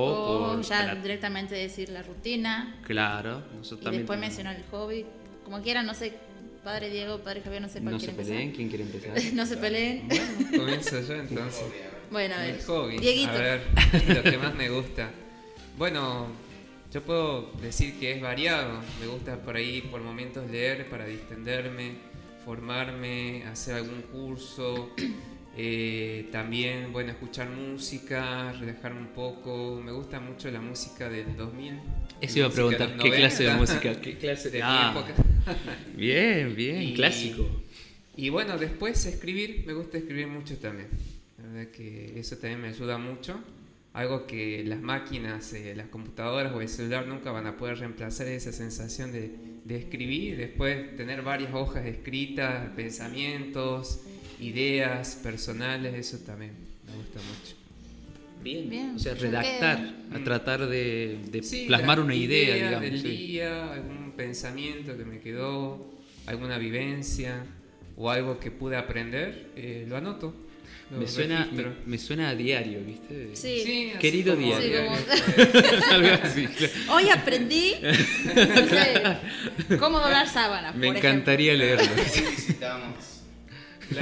O 0.50 0.52
por... 0.56 0.62
ya 0.64 0.84
la- 0.86 0.94
directamente 0.96 1.54
decir 1.54 1.88
la 1.88 2.02
rutina 2.02 2.78
Claro, 2.86 3.42
nosotros 3.56 3.80
y 3.80 3.84
también... 3.84 4.02
después 4.02 4.20
mencionar 4.20 4.56
el 4.56 4.64
hobby. 4.70 5.06
Como 5.44 5.62
quieran, 5.62 5.86
no 5.86 5.94
sé, 5.94 6.12
padre 6.62 6.90
Diego, 6.90 7.18
padre 7.20 7.40
Javier, 7.42 7.62
no 7.62 7.68
sé 7.68 7.80
cuál 7.80 7.94
No 7.94 8.00
se 8.00 8.08
peleen, 8.12 8.50
empezar. 8.50 8.56
¿quién 8.56 8.68
quiere 8.68 8.84
empezar? 8.84 9.18
no 9.34 9.46
se 9.46 9.56
peleen. 9.56 10.08
Bueno, 10.08 10.24
comienzo 10.58 11.00
yo 11.00 11.14
entonces. 11.14 11.64
Bueno, 12.12 12.34
a 12.34 12.38
ver. 12.38 12.54
Mi 12.56 12.62
hobby. 12.62 12.98
Dieguito. 12.98 13.30
A 13.30 13.34
ver, 13.34 13.60
lo 14.08 14.22
que 14.22 14.38
más 14.38 14.54
me 14.54 14.68
gusta. 14.68 15.10
Bueno, 15.76 16.28
yo 16.92 17.02
puedo 17.02 17.50
decir 17.62 17.98
que 17.98 18.12
es 18.12 18.20
variado. 18.20 18.80
Me 19.00 19.06
gusta 19.06 19.36
por 19.42 19.56
ahí 19.56 19.80
por 19.90 20.00
momentos 20.02 20.48
leer 20.50 20.88
para 20.88 21.06
distenderme, 21.06 21.92
formarme, 22.44 23.44
hacer 23.46 23.74
algún 23.76 24.02
curso. 24.02 24.90
eh, 25.56 26.28
también, 26.30 26.92
bueno, 26.92 27.10
escuchar 27.12 27.48
música, 27.50 28.52
relajarme 28.52 29.00
un 29.00 29.08
poco. 29.14 29.80
Me 29.84 29.92
gusta 29.92 30.20
mucho 30.20 30.50
la 30.50 30.60
música 30.60 31.08
del 31.08 31.36
2000. 31.36 31.80
Eso 32.20 32.38
iba 32.38 32.48
a 32.48 32.50
preguntar, 32.50 32.96
¿qué 32.98 33.10
clase 33.10 33.42
de 33.44 33.52
90, 33.52 33.60
música? 33.74 34.00
¿Qué 34.02 34.16
clase 34.18 34.50
de 34.50 34.62
Ah, 34.62 34.94
época. 34.94 35.14
Bien, 35.96 36.54
bien, 36.54 36.82
Y- 36.82 36.94
clásico. 36.94 37.48
Y 38.14 38.28
bueno, 38.28 38.58
después 38.58 39.04
escribir, 39.06 39.64
me 39.66 39.72
gusta 39.72 39.96
escribir 39.98 40.26
mucho 40.28 40.56
también. 40.58 40.88
Verdad 41.52 41.70
que 41.72 42.18
eso 42.18 42.36
también 42.36 42.60
me 42.62 42.68
ayuda 42.68 42.98
mucho. 42.98 43.40
Algo 43.92 44.26
que 44.26 44.64
las 44.64 44.80
máquinas, 44.80 45.52
eh, 45.52 45.74
las 45.76 45.88
computadoras 45.88 46.52
o 46.54 46.60
el 46.62 46.68
celular 46.68 47.06
nunca 47.06 47.30
van 47.30 47.46
a 47.46 47.56
poder 47.58 47.78
reemplazar 47.78 48.26
esa 48.28 48.50
sensación 48.52 49.12
de, 49.12 49.32
de 49.64 49.76
escribir, 49.76 50.38
después 50.38 50.96
tener 50.96 51.20
varias 51.22 51.52
hojas 51.52 51.84
escritas, 51.84 52.70
pensamientos, 52.74 54.00
ideas 54.40 55.20
personales, 55.22 55.94
eso 55.94 56.24
también 56.24 56.52
me 56.86 56.96
gusta 56.96 57.18
mucho. 57.20 57.54
Bien. 58.42 58.70
Bien. 58.70 58.94
O 58.96 58.98
sea, 58.98 59.12
¿Por 59.12 59.22
redactar, 59.22 59.78
qué? 60.10 60.16
a 60.16 60.24
tratar 60.24 60.66
de, 60.66 61.18
de 61.30 61.42
Sí, 61.42 61.66
plasmar 61.66 61.98
la 61.98 62.04
una 62.04 62.14
idea, 62.14 62.56
idea 62.56 62.66
digamos. 62.80 62.80
del 62.90 63.00
sí. 63.02 63.08
día, 63.08 63.72
algún 63.74 64.12
pensamiento 64.16 64.96
que 64.96 65.04
me 65.04 65.20
quedó, 65.20 65.92
alguna 66.26 66.56
vivencia 66.58 67.44
o 67.96 68.10
algo 68.10 68.40
que 68.40 68.50
pude 68.50 68.76
aprender, 68.76 69.50
eh, 69.54 69.84
lo 69.86 69.96
anoto. 69.98 70.34
Me 70.98 71.08
suena, 71.08 71.48
me, 71.86 71.98
suena 71.98 72.28
a 72.30 72.34
diario, 72.34 72.80
¿viste? 72.84 73.30
Sí. 73.34 73.62
Sí, 73.64 73.92
Querido 73.98 74.34
como 74.34 74.46
diario. 74.46 74.80
Sí, 74.94 75.32
como- 75.34 75.84
Algo 75.90 76.08
así, 76.22 76.46
claro. 76.46 76.72
Hoy 76.90 77.08
aprendí 77.08 77.76
no 77.82 78.66
sé, 78.68 79.76
cómo 79.78 80.00
doblar 80.00 80.28
sábanas. 80.28 80.74
Me 80.74 80.88
por 80.88 80.96
encantaría 80.98 81.54
leerlo. 81.54 81.90
Hoy 81.92 82.30
visitamos. 82.36 83.22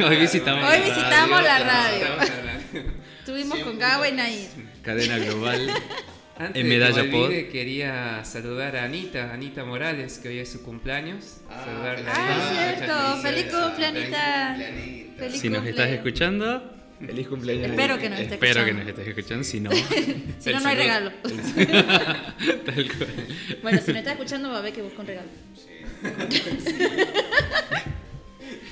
Hoy 0.05 0.17
visitamos 0.17 0.65
Hoy 0.69 0.79
la 0.79 0.85
visitamos 0.85 1.43
la 1.43 1.59
radio. 1.61 2.07
radio. 2.17 2.91
Estuvimos 3.21 3.59
con 3.61 3.79
Gabo 3.79 4.05
y 4.07 4.13
Nair. 4.13 4.49
Cadena 4.83 5.19
global. 5.19 5.71
Antes 6.39 6.63
En 6.63 6.69
Medalla 6.71 7.03
que 7.03 7.09
Pod. 7.11 7.31
quería 7.53 8.25
saludar 8.25 8.75
a 8.77 8.85
Anita, 8.85 9.31
Anita 9.33 9.63
Morales, 9.65 10.19
que 10.19 10.29
hoy 10.29 10.39
es 10.39 10.51
su 10.51 10.63
cumpleaños. 10.63 11.37
Ah, 11.51 11.63
Saludarla. 11.67 12.13
Ah, 12.17 12.29
Ah, 12.31 12.75
cierto. 12.75 13.23
Feliz 13.23 13.45
Anita. 13.45 13.67
Cumpleaños. 13.67 15.17
Feliz 15.19 15.41
Si 15.41 15.51
nos 15.51 15.67
estás 15.67 15.91
escuchando, 15.91 16.80
feliz 17.07 17.29
cumpleaños. 17.29 17.71
Espero 17.71 17.99
que 17.99 18.11
nos 18.11 18.21
estés 18.21 18.35
Espero 18.35 18.65
que 18.65 18.71
escuchando. 18.71 18.81
nos 18.81 18.89
estés 18.89 19.09
escuchando, 19.09 19.45
si 19.45 19.61
no. 19.61 19.71
Si 20.41 20.51
no, 20.53 20.61
no 20.61 20.69
hay 20.69 20.77
regalo. 20.85 21.13
Tal 21.23 22.93
cual. 22.97 23.15
Bueno, 23.63 23.81
si 23.85 23.93
no 23.93 23.99
estás 23.99 24.13
escuchando, 24.15 24.51
va 24.51 24.59
a 24.59 24.63
ver 24.63 24.73
que 24.73 24.83
busca 24.83 25.01
un 25.01 25.07
regalo. 25.07 25.29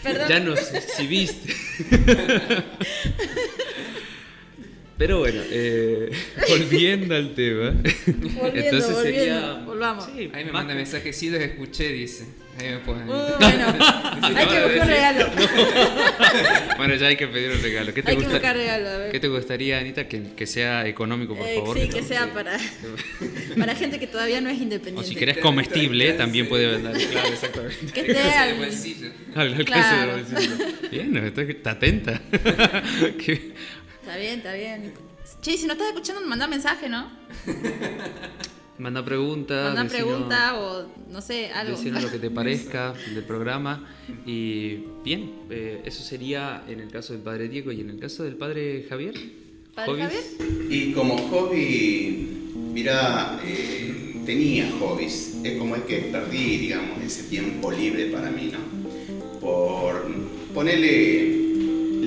Perdón. 0.03 0.29
Ya 0.29 0.41
nos 0.41 0.73
exhibiste. 0.73 1.55
Pero 4.99 5.21
bueno, 5.21 5.41
eh, 5.51 6.11
volviendo 6.49 7.15
al 7.15 7.35
tema. 7.35 7.71
Volviendo, 7.71 8.49
entonces 8.55 8.93
volviendo. 8.93 9.21
sería. 9.21 9.53
Volvamos. 9.65 10.05
Sí, 10.07 10.31
Ahí 10.35 10.45
me 10.45 10.53
manda 10.53 10.73
que- 10.73 10.79
mensaje, 10.79 11.13
sí 11.13 11.31
los 11.31 11.41
escuché, 11.41 11.89
dice. 11.93 12.27
Ahí 12.59 12.71
me 12.71 12.79
ponen. 12.79 13.09
Uh, 13.09 13.13
bueno, 13.39 13.67
hay 14.37 14.47
que 14.49 14.63
buscar 14.65 14.83
un 14.83 14.89
regalo. 14.89 15.27
Bueno, 16.77 16.95
ya 16.95 17.07
hay 17.09 17.17
que 17.17 17.27
pedir 17.27 17.51
un 17.51 17.61
regalo. 17.63 17.93
¿Qué 17.95 18.03
te, 18.03 18.11
Hay 18.11 18.17
que 18.17 18.23
gusta- 18.23 18.39
buscar 18.39 18.57
regalo, 18.57 18.89
a 18.89 18.97
ver. 18.99 19.13
¿Qué 19.13 19.21
te 19.21 19.29
gustaría, 19.29 19.79
Anita? 19.81 20.07
Que, 20.09 20.23
que 20.37 20.47
sea 20.47 20.87
económico, 20.87 21.35
por 21.37 21.47
Eh, 21.47 21.57
favor. 21.57 21.77
sí, 21.79 21.89
que 21.89 22.03
sea 22.05 22.33
para, 22.33 22.57
para 23.59 23.75
gente 23.75 23.99
que 23.99 24.07
todavía 24.07 24.41
no 24.41 24.49
es 24.49 24.59
O 24.59 24.63
independiente. 24.63 25.09
si 25.09 25.17
querés 25.17 25.39
comestible, 25.39 26.13
también 26.15 26.49
puede 26.49 26.67
vender. 26.67 26.93
Claro, 27.09 27.29
exactamente. 27.29 27.87
Que 27.93 28.01
esté 28.01 28.19
al- 28.21 28.55
bolsillo. 28.59 29.09
Al 29.35 29.55
alcance 29.55 29.65
Claro. 29.65 30.17
del 30.17 30.25
bolsillo. 30.25 30.55
Bien, 30.91 31.17
está, 31.17 31.43
está 31.43 31.71
atenta. 31.73 32.23
Qué- 33.25 33.53
Está 34.09 34.19
bien, 34.19 34.39
está 34.39 34.55
bien. 34.55 34.95
Che, 35.43 35.59
si 35.59 35.67
no 35.67 35.75
estás 35.75 35.89
escuchando, 35.89 36.27
manda 36.27 36.47
mensaje, 36.47 36.89
¿no? 36.89 37.11
Manda 38.79 39.05
preguntas. 39.05 39.75
Manda 39.75 39.85
decinos- 39.85 39.93
pregunta 39.93 40.59
o 40.59 40.87
no 41.11 41.21
sé, 41.21 41.51
algo. 41.51 41.77
Decinos 41.77 42.03
lo 42.05 42.11
que 42.11 42.19
te 42.19 42.31
parezca 42.41 42.95
del 43.13 43.25
programa. 43.25 43.87
Y 44.25 44.77
bien, 45.05 45.31
eh, 45.51 45.83
eso 45.85 46.03
sería 46.03 46.63
en 46.67 46.81
el 46.81 46.89
caso 46.91 47.13
del 47.13 47.21
padre 47.21 47.51
Diego 47.51 47.71
y 47.71 47.83
en 47.83 47.91
el 47.91 47.99
caso 48.01 48.25
del 48.25 48.37
padre 48.37 48.87
Javier. 48.89 49.13
¿Padre 49.75 49.93
¿Hobbies? 49.93 50.37
Javier? 50.39 50.73
Y 50.73 50.93
como 50.95 51.19
hobby, 51.29 52.51
mira, 52.73 53.39
eh, 53.45 54.23
tenía 54.25 54.71
hobbies. 54.81 55.37
Es 55.45 55.59
como 55.59 55.77
es 55.77 55.83
que 55.83 55.99
perdí, 56.11 56.57
digamos, 56.57 57.03
ese 57.03 57.25
tiempo 57.25 57.71
libre 57.71 58.07
para 58.07 58.31
mí, 58.31 58.53
¿no? 58.55 59.39
Por 59.39 60.07
ponerle 60.55 61.38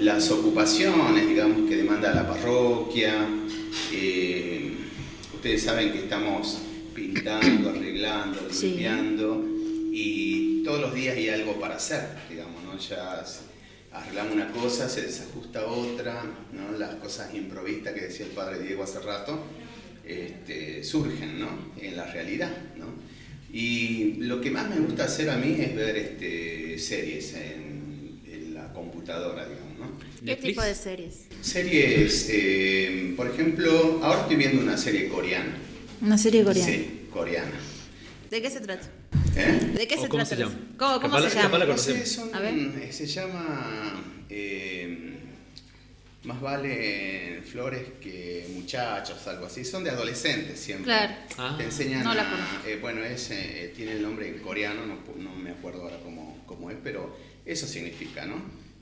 las 0.01 0.29
ocupaciones, 0.31 1.27
digamos, 1.27 1.69
que 1.69 1.77
demanda 1.77 2.13
la 2.13 2.27
parroquia. 2.27 3.27
eh, 3.93 4.73
ustedes 5.33 5.63
saben 5.63 5.91
que 5.91 5.99
estamos 5.99 6.59
pintando, 6.93 7.69
arreglando, 7.69 8.47
Sí. 8.51 8.67
limpiando 8.71 9.45
y 9.91 10.61
todos 10.63 10.81
los 10.81 10.93
días 10.93 11.15
hay 11.15 11.29
algo 11.29 11.59
para 11.59 11.75
hacer, 11.75 12.01
digamos, 12.29 12.63
¿no? 12.63 12.77
Ya 12.77 13.23
arreglamos 13.93 14.33
una 14.33 14.51
cosa, 14.51 14.87
se 14.89 15.01
desajusta 15.01 15.65
otra, 15.65 16.23
¿no? 16.53 16.77
Las 16.77 16.95
cosas 16.95 17.33
improvistas 17.35 17.93
que 17.93 18.01
decía 18.01 18.25
el 18.25 18.31
padre 18.33 18.59
Diego 18.59 18.83
hace 18.83 18.99
rato, 18.99 19.39
este, 20.05 20.83
surgen, 20.83 21.39
¿no? 21.39 21.49
En 21.79 21.95
la 21.97 22.05
realidad, 22.05 22.51
¿no? 22.77 22.85
Y 23.53 24.15
lo 24.19 24.39
que 24.41 24.51
más 24.51 24.69
me 24.69 24.79
gusta 24.79 25.05
hacer 25.05 25.29
a 25.29 25.37
mí 25.37 25.55
es 25.59 25.75
ver 25.75 25.95
este, 25.97 26.77
series 26.79 27.33
en, 27.35 28.21
en 28.27 28.53
la 28.53 28.71
computadora, 28.73 29.45
digamos, 29.47 29.70
¿no? 30.21 30.25
¿Qué 30.25 30.31
Netflix. 30.31 30.53
tipo 30.53 30.61
de 30.61 30.75
series? 30.75 31.15
Series, 31.41 32.27
eh, 32.29 33.13
por 33.17 33.27
ejemplo, 33.29 33.99
ahora 34.03 34.21
estoy 34.21 34.35
viendo 34.37 34.61
una 34.61 34.77
serie 34.77 35.07
coreana. 35.09 35.57
Una 36.01 36.17
serie 36.17 36.43
coreana. 36.43 36.71
Sí, 36.71 37.07
coreana. 37.11 37.51
¿De 38.29 38.41
qué 38.41 38.49
se 38.49 38.61
trata? 38.61 38.87
¿Eh? 39.35 39.71
¿De 39.75 39.87
qué 39.87 39.95
¿O 39.95 40.01
se 40.03 40.07
cómo 40.09 40.23
trata? 40.23 40.35
se 40.35 40.41
llama? 40.41 40.55
¿Cómo, 40.77 41.01
cómo 41.01 41.19
se 41.21 41.35
llama? 41.35 41.57
la 41.57 41.65
No 41.65 41.77
sé, 41.77 42.05
son- 42.05 42.33
A 42.35 42.39
ver. 42.39 42.53
eh, 42.55 42.89
se 42.91 43.05
llama 43.07 44.03
eh, 44.29 45.17
Más 46.23 46.39
vale 46.39 47.41
flores 47.51 47.81
que 47.99 48.45
muchachos, 48.53 49.25
algo 49.27 49.47
así. 49.47 49.65
Son 49.65 49.83
de 49.83 49.89
adolescentes 49.89 50.59
siempre. 50.59 50.85
Claro. 50.85 51.13
Ah. 51.37 51.55
Te 51.57 51.63
enseñan 51.63 52.03
No 52.03 52.13
la 52.13 52.21
a- 52.21 52.31
conozco. 52.31 52.67
eh, 52.67 52.77
bueno, 52.79 53.03
es, 53.03 53.31
eh, 53.31 53.73
tiene 53.75 53.93
el 53.93 54.01
nombre 54.03 54.27
en 54.27 54.37
coreano, 54.39 54.85
no, 54.85 54.99
no 55.17 55.35
me 55.35 55.49
acuerdo 55.49 55.81
ahora 55.81 55.97
cómo, 56.03 56.43
cómo 56.45 56.69
es, 56.69 56.77
pero 56.83 57.17
eso 57.45 57.65
significa, 57.67 58.25
¿no? 58.27 58.35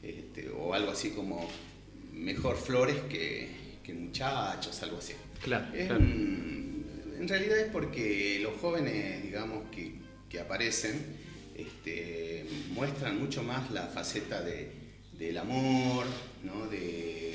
Este, 0.04 0.50
o 0.50 0.74
algo 0.74 0.92
así 0.92 1.10
como 1.12 1.48
mejor 2.14 2.56
flores 2.58 2.96
que, 3.10 3.50
que 3.84 3.94
muchachos, 3.94 4.82
algo 4.84 4.98
así. 4.98 5.14
Claro, 5.44 5.74
Es 5.76 5.88
claro. 5.88 6.02
un- 6.02 7.16
en 7.20 7.28
realidad 7.28 7.60
es 7.60 7.70
porque 7.72 8.40
los 8.42 8.54
jóvenes, 8.62 9.22
digamos, 9.24 9.70
que, 9.72 9.92
que 10.30 10.40
aparecen, 10.40 10.96
este, 11.56 12.46
muestran 12.72 13.20
mucho 13.20 13.44
más 13.44 13.70
la 13.72 13.88
faceta 13.88 14.42
de, 14.42 14.72
del 15.18 15.38
amor, 15.38 16.06
¿no? 16.44 16.68
De, 16.68 17.34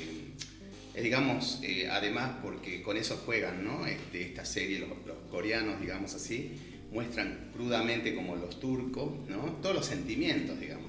eh, 0.95 1.01
digamos, 1.01 1.59
eh, 1.61 1.87
además 1.89 2.31
porque 2.41 2.81
con 2.81 2.97
eso 2.97 3.17
juegan, 3.25 3.63
¿no? 3.63 3.85
Este, 3.85 4.23
esta 4.23 4.43
serie, 4.45 4.79
los, 4.79 4.89
los 5.05 5.17
coreanos, 5.29 5.79
digamos 5.79 6.15
así, 6.15 6.53
muestran 6.91 7.51
crudamente 7.53 8.15
como 8.15 8.35
los 8.35 8.59
turcos, 8.59 9.11
¿no? 9.29 9.57
Todos 9.61 9.75
los 9.75 9.85
sentimientos, 9.85 10.59
digamos. 10.59 10.84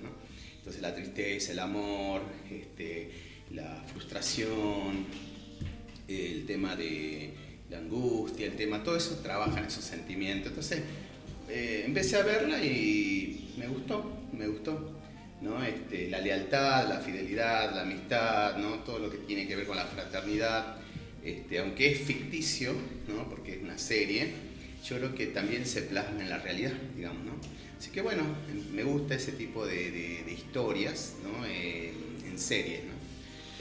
Entonces 0.66 0.82
la 0.82 0.96
tristeza, 0.96 1.52
el 1.52 1.60
amor, 1.60 2.22
este, 2.50 3.08
la 3.52 3.84
frustración, 3.86 5.06
el 6.08 6.44
tema 6.44 6.74
de 6.74 7.30
la 7.70 7.78
angustia, 7.78 8.46
el 8.48 8.56
tema, 8.56 8.82
todo 8.82 8.96
eso 8.96 9.20
trabajan 9.22 9.64
esos 9.64 9.84
sentimientos. 9.84 10.48
Entonces, 10.48 10.80
eh, 11.48 11.84
empecé 11.86 12.16
a 12.16 12.24
verla 12.24 12.64
y 12.64 13.54
me 13.56 13.68
gustó, 13.68 14.12
me 14.32 14.48
gustó. 14.48 14.90
¿no? 15.40 15.62
Este, 15.62 16.08
la 16.08 16.18
lealtad, 16.18 16.88
la 16.88 16.98
fidelidad, 16.98 17.72
la 17.72 17.82
amistad, 17.82 18.56
¿no? 18.56 18.80
todo 18.80 18.98
lo 18.98 19.08
que 19.08 19.18
tiene 19.18 19.46
que 19.46 19.54
ver 19.54 19.68
con 19.68 19.76
la 19.76 19.86
fraternidad, 19.86 20.78
este, 21.22 21.60
aunque 21.60 21.92
es 21.92 22.00
ficticio, 22.00 22.74
¿no? 23.06 23.28
porque 23.30 23.52
es 23.54 23.62
una 23.62 23.78
serie, 23.78 24.32
yo 24.84 24.96
creo 24.96 25.14
que 25.14 25.26
también 25.26 25.64
se 25.64 25.82
plasma 25.82 26.22
en 26.22 26.28
la 26.28 26.38
realidad, 26.38 26.72
digamos. 26.96 27.24
¿no? 27.24 27.55
Así 27.78 27.90
que 27.90 28.00
bueno, 28.00 28.22
me 28.72 28.82
gusta 28.84 29.14
ese 29.14 29.32
tipo 29.32 29.66
de, 29.66 29.90
de- 29.90 30.22
de 30.24 30.32
historias 30.32 31.14
¿no? 31.22 31.44
Eh, 31.46 31.92
en 32.26 32.38
series. 32.38 32.84
¿no? 32.84 32.92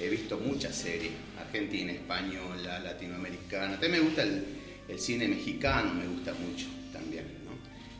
He 0.04 0.10
visto 0.10 0.38
muchas 0.40 0.76
series, 0.76 1.12
argentina, 1.40 1.92
española, 1.92 2.80
latinoamericana. 2.80 3.74
También 3.80 3.92
me 3.94 4.00
gusta 4.00 4.24
el, 4.24 4.44
el 4.90 5.00
cine 5.00 5.28
mexicano, 5.28 5.94
me 5.94 6.08
gusta 6.08 6.34
mucho 6.34 6.68
también. 6.92 7.26
¿no? 7.46 7.52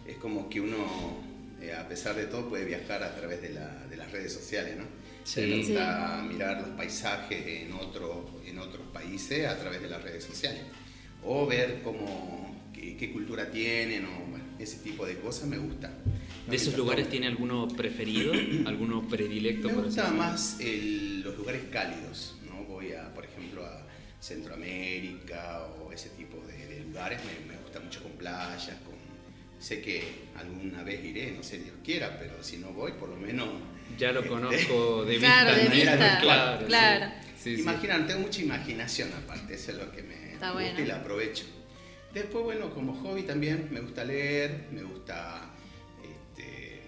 Es 0.10 0.18
como 0.18 0.50
que 0.50 0.60
uno, 0.62 1.22
eh, 1.62 1.74
a 1.74 1.88
pesar 1.88 2.16
de 2.16 2.26
todo, 2.28 2.50
puede 2.50 2.66
viajar 2.66 3.02
a 3.04 3.16
través 3.16 3.42
de, 3.42 3.50
la- 3.50 3.86
de 3.90 3.96
las 3.98 4.12
redes 4.12 4.34
sociales. 4.34 4.76
¿no? 4.78 4.84
Sí. 5.24 5.42
Me 5.42 5.58
gusta 5.58 6.24
mirar 6.30 6.62
los 6.62 6.70
paisajes 6.78 7.46
en, 7.46 7.74
otro, 7.74 8.42
en 8.46 8.60
otros 8.60 8.88
países 8.94 9.48
a 9.48 9.58
través 9.58 9.82
de 9.82 9.90
las 9.90 10.02
redes 10.04 10.24
sociales. 10.24 10.62
O 11.24 11.46
ver 11.48 11.82
cómo, 11.84 12.70
qué, 12.74 12.96
qué 12.98 13.12
cultura 13.12 13.50
tienen, 13.50 14.06
o 14.06 14.26
bueno, 14.30 14.45
ese 14.66 14.78
tipo 14.80 15.06
de 15.06 15.18
cosas 15.20 15.48
me 15.48 15.58
gusta. 15.58 15.92
¿De 16.48 16.56
esos 16.56 16.76
lugares 16.78 17.10
tiene 17.10 17.28
alguno 17.28 17.68
preferido? 17.68 18.34
¿Alguno 18.66 19.08
predilecto? 19.08 19.68
Me 19.70 19.74
por 19.76 19.86
gusta 19.86 20.10
más 20.12 20.58
el- 20.60 21.22
los 21.22 21.38
lugares 21.38 21.64
cálidos, 21.72 22.36
¿no? 22.48 22.64
Voy 22.66 22.92
a, 22.94 23.14
por 23.14 23.26
ejemplo, 23.26 23.66
a 23.66 23.86
Centroamérica 24.20 25.64
o 25.80 25.92
ese 25.92 26.10
tipo 26.10 26.38
de, 26.48 26.68
de 26.68 26.80
lugares, 26.82 27.20
me, 27.26 27.54
me 27.54 27.60
gusta 27.62 27.80
mucho 27.80 28.02
con 28.04 28.12
playas, 28.14 28.68
con... 28.86 28.96
Sé 29.60 29.82
que 29.82 30.04
alguna 30.36 30.84
vez 30.84 31.04
iré, 31.04 31.32
no 31.32 31.42
sé 31.42 31.58
Dios 31.60 31.76
quiera, 31.84 32.18
pero 32.20 32.44
si 32.44 32.58
no 32.58 32.72
voy, 32.72 32.92
por 32.94 33.10
lo 33.10 33.16
menos... 33.16 33.48
Ya 33.98 34.12
lo 34.12 34.28
conozco 34.28 35.06
de 35.06 35.18
Claro, 35.20 35.50
vista. 35.56 35.64
de 35.64 35.70
¿no? 35.70 35.76
vista. 35.76 36.20
Claro, 36.20 36.66
Claro. 36.68 37.06
sí. 37.16 37.32
Sí, 37.44 37.56
sí. 37.58 37.62
Imaginan, 37.62 38.08
tengo 38.08 38.22
mucha 38.22 38.42
imaginación 38.42 39.10
aparte, 39.14 39.54
eso 39.56 39.72
es 39.72 39.78
lo 39.78 39.92
que 39.92 40.02
me 40.04 40.16
Está 40.34 40.52
gusta 40.52 40.54
bueno. 40.54 40.80
y 40.82 40.86
la 40.86 40.96
aprovecho. 40.98 41.46
Después, 42.16 42.46
bueno, 42.46 42.74
como 42.74 42.94
hobby 42.94 43.24
también 43.24 43.68
me 43.72 43.82
gusta 43.82 44.04
leer, 44.06 44.68
me 44.72 44.82
gusta... 44.84 45.52
Este, 46.02 46.80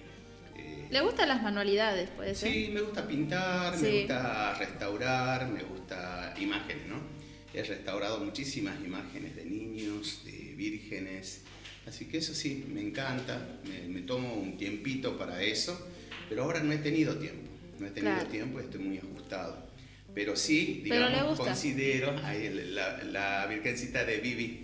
eh, 0.55 0.87
¿Le 0.89 1.01
gustan 1.01 1.27
las 1.27 1.43
manualidades, 1.43 2.09
puede 2.11 2.33
ser? 2.33 2.49
Sí, 2.51 2.69
me 2.73 2.79
gusta 2.81 3.05
pintar, 3.05 3.75
Sí. 3.77 3.83
me 3.83 3.97
gusta 3.99 4.53
restaurar, 4.57 5.49
me 5.49 5.61
gusta 5.63 6.33
imágenes, 6.39 6.87
¿no? 6.87 7.17
he 7.53 7.63
restaurado 7.63 8.19
muchísimas 8.23 8.79
imágenes 8.85 9.35
de 9.35 9.43
niños, 9.45 10.21
de 10.25 10.53
vírgenes, 10.55 11.41
así 11.87 12.05
que 12.05 12.19
eso 12.19 12.35
sí, 12.35 12.65
me 12.71 12.81
encanta, 12.81 13.59
me, 13.67 13.87
me 13.91 14.01
tomo 14.01 14.33
un 14.35 14.57
tiempito 14.57 15.17
para 15.17 15.41
eso, 15.41 15.87
pero 16.29 16.43
ahora 16.43 16.61
no 16.61 16.71
he 16.71 16.77
tenido 16.77 17.15
tiempo, 17.17 17.49
no 17.79 17.87
he 17.87 17.89
tenido 17.89 18.13
Claro. 18.13 18.29
tiempo, 18.29 18.59
estoy 18.59 18.79
muy 18.81 18.97
ajustado. 18.99 19.65
Pero 20.13 20.35
sí, 20.35 20.81
digamos, 20.83 21.39
considero 21.39 22.13
la, 22.13 23.03
la 23.03 23.45
virgencita 23.47 24.05
de 24.05 24.17
Vivi. 24.19 24.63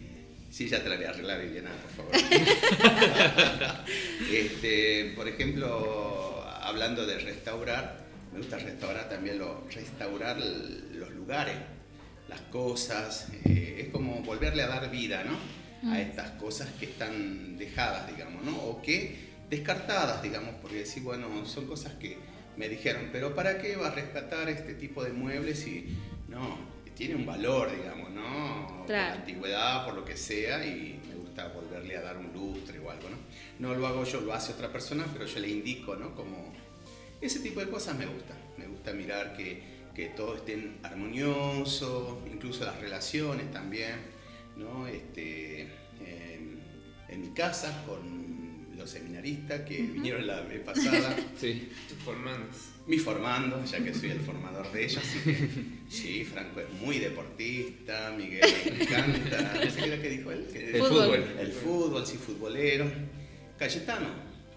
Sí, 0.53 0.69
ya 0.69 0.83
te 0.83 0.87
la 0.87 0.97
voy 0.97 1.05
a 1.05 1.09
arreglar, 1.09 1.41
Viviana, 1.41 1.71
por 1.81 2.05
favor. 2.05 2.11
este, 4.31 5.11
por 5.15 5.27
ejemplo, 5.27 6.45
hablando 6.61 7.07
de 7.07 7.17
restaurar, 7.17 8.05
me 8.31 8.37
gusta 8.37 8.59
restaurar 8.59 9.09
también 9.09 9.39
lo, 9.39 9.67
restaurar 9.71 10.37
los 10.37 11.09
lugares, 11.09 11.55
las 12.29 12.41
cosas. 12.41 13.29
eh, 13.45 13.77
es 13.79 13.87
como 13.87 14.21
volverle 14.21 14.61
a 14.61 14.67
dar 14.67 14.91
vida, 14.91 15.23
¿no? 15.23 15.91
A 15.91 15.99
estas 15.99 16.29
cosas 16.39 16.69
que 16.79 16.85
están 16.85 17.57
dejadas, 17.57 18.05
digamos, 18.15 18.43
¿no? 18.43 18.55
O 18.55 18.79
que 18.79 19.29
descartadas, 19.49 20.21
digamos, 20.21 20.53
porque 20.61 20.77
decir, 20.77 21.01
bueno, 21.01 21.47
son 21.47 21.65
cosas 21.65 21.93
que 21.93 22.15
me 22.57 22.69
dijeron, 22.69 23.09
pero 23.11 23.33
¿para 23.33 23.57
qué 23.57 23.75
va 23.75 23.87
a 23.87 23.95
rescatar 23.95 24.47
este 24.49 24.75
tipo 24.75 25.03
de 25.03 25.13
muebles 25.13 25.61
si 25.61 25.97
no, 26.27 26.72
tiene 26.95 27.15
un 27.15 27.25
valor, 27.25 27.75
digamos, 27.75 28.11
¿no? 28.11 28.79
Por 28.79 28.89
la 28.89 29.13
antigüedad, 29.13 29.85
por 29.85 29.95
lo 29.95 30.05
que 30.05 30.17
sea, 30.17 30.65
y 30.65 30.99
me 31.07 31.15
gusta 31.15 31.47
volverle 31.49 31.97
a 31.97 32.01
dar 32.01 32.17
un 32.17 32.31
lustre 32.33 32.79
o 32.79 32.89
algo, 32.89 33.09
¿no? 33.09 33.17
No 33.59 33.75
lo 33.75 33.87
hago 33.87 34.03
yo, 34.03 34.21
lo 34.21 34.33
hace 34.33 34.53
otra 34.53 34.71
persona, 34.71 35.05
pero 35.11 35.25
yo 35.25 35.39
le 35.39 35.49
indico, 35.49 35.95
¿no? 35.95 36.15
Como 36.15 36.53
ese 37.21 37.39
tipo 37.39 37.59
de 37.59 37.69
cosas 37.69 37.97
me 37.97 38.05
gusta. 38.05 38.35
Me 38.57 38.67
gusta 38.67 38.93
mirar 38.93 39.35
que, 39.35 39.61
que 39.95 40.07
todo 40.09 40.35
esté 40.35 40.73
armonioso, 40.83 42.21
incluso 42.31 42.65
las 42.65 42.79
relaciones 42.79 43.51
también, 43.51 43.95
¿no? 44.57 44.87
Este, 44.87 45.61
en, 45.61 46.59
en 47.09 47.21
mi 47.21 47.29
casa 47.29 47.83
con 47.87 48.75
los 48.77 48.89
seminaristas 48.89 49.61
que 49.61 49.77
vinieron 49.81 50.27
la 50.27 50.41
vez 50.41 50.61
pasada. 50.61 51.15
Sí. 51.39 51.71
Tú 51.89 51.95
formandos. 52.03 52.72
Mi 52.85 52.97
formando, 52.97 53.63
ya 53.63 53.81
que 53.81 53.93
soy 53.93 54.11
el 54.11 54.19
formador 54.19 54.69
de 54.73 54.83
ellos, 54.83 54.97
así 54.97 55.19
que 55.19 55.49
sí, 55.89 56.25
Franco 56.25 56.59
es 56.59 56.69
muy 56.81 56.99
deportista, 56.99 58.13
Miguel 58.17 58.41
me 58.65 58.83
encanta, 58.83 59.53
no 59.63 59.71
sé 59.71 59.79
qué 59.79 59.85
era 59.85 60.01
que 60.01 60.09
dijo 60.09 60.31
él. 60.31 60.45
El 60.53 60.81
Fútbol. 60.81 60.89
fútbol. 60.89 61.35
el 61.39 61.51
fútbol, 61.51 62.05
sí, 62.05 62.17
futbolero. 62.17 62.91
Cayetano 63.57 64.07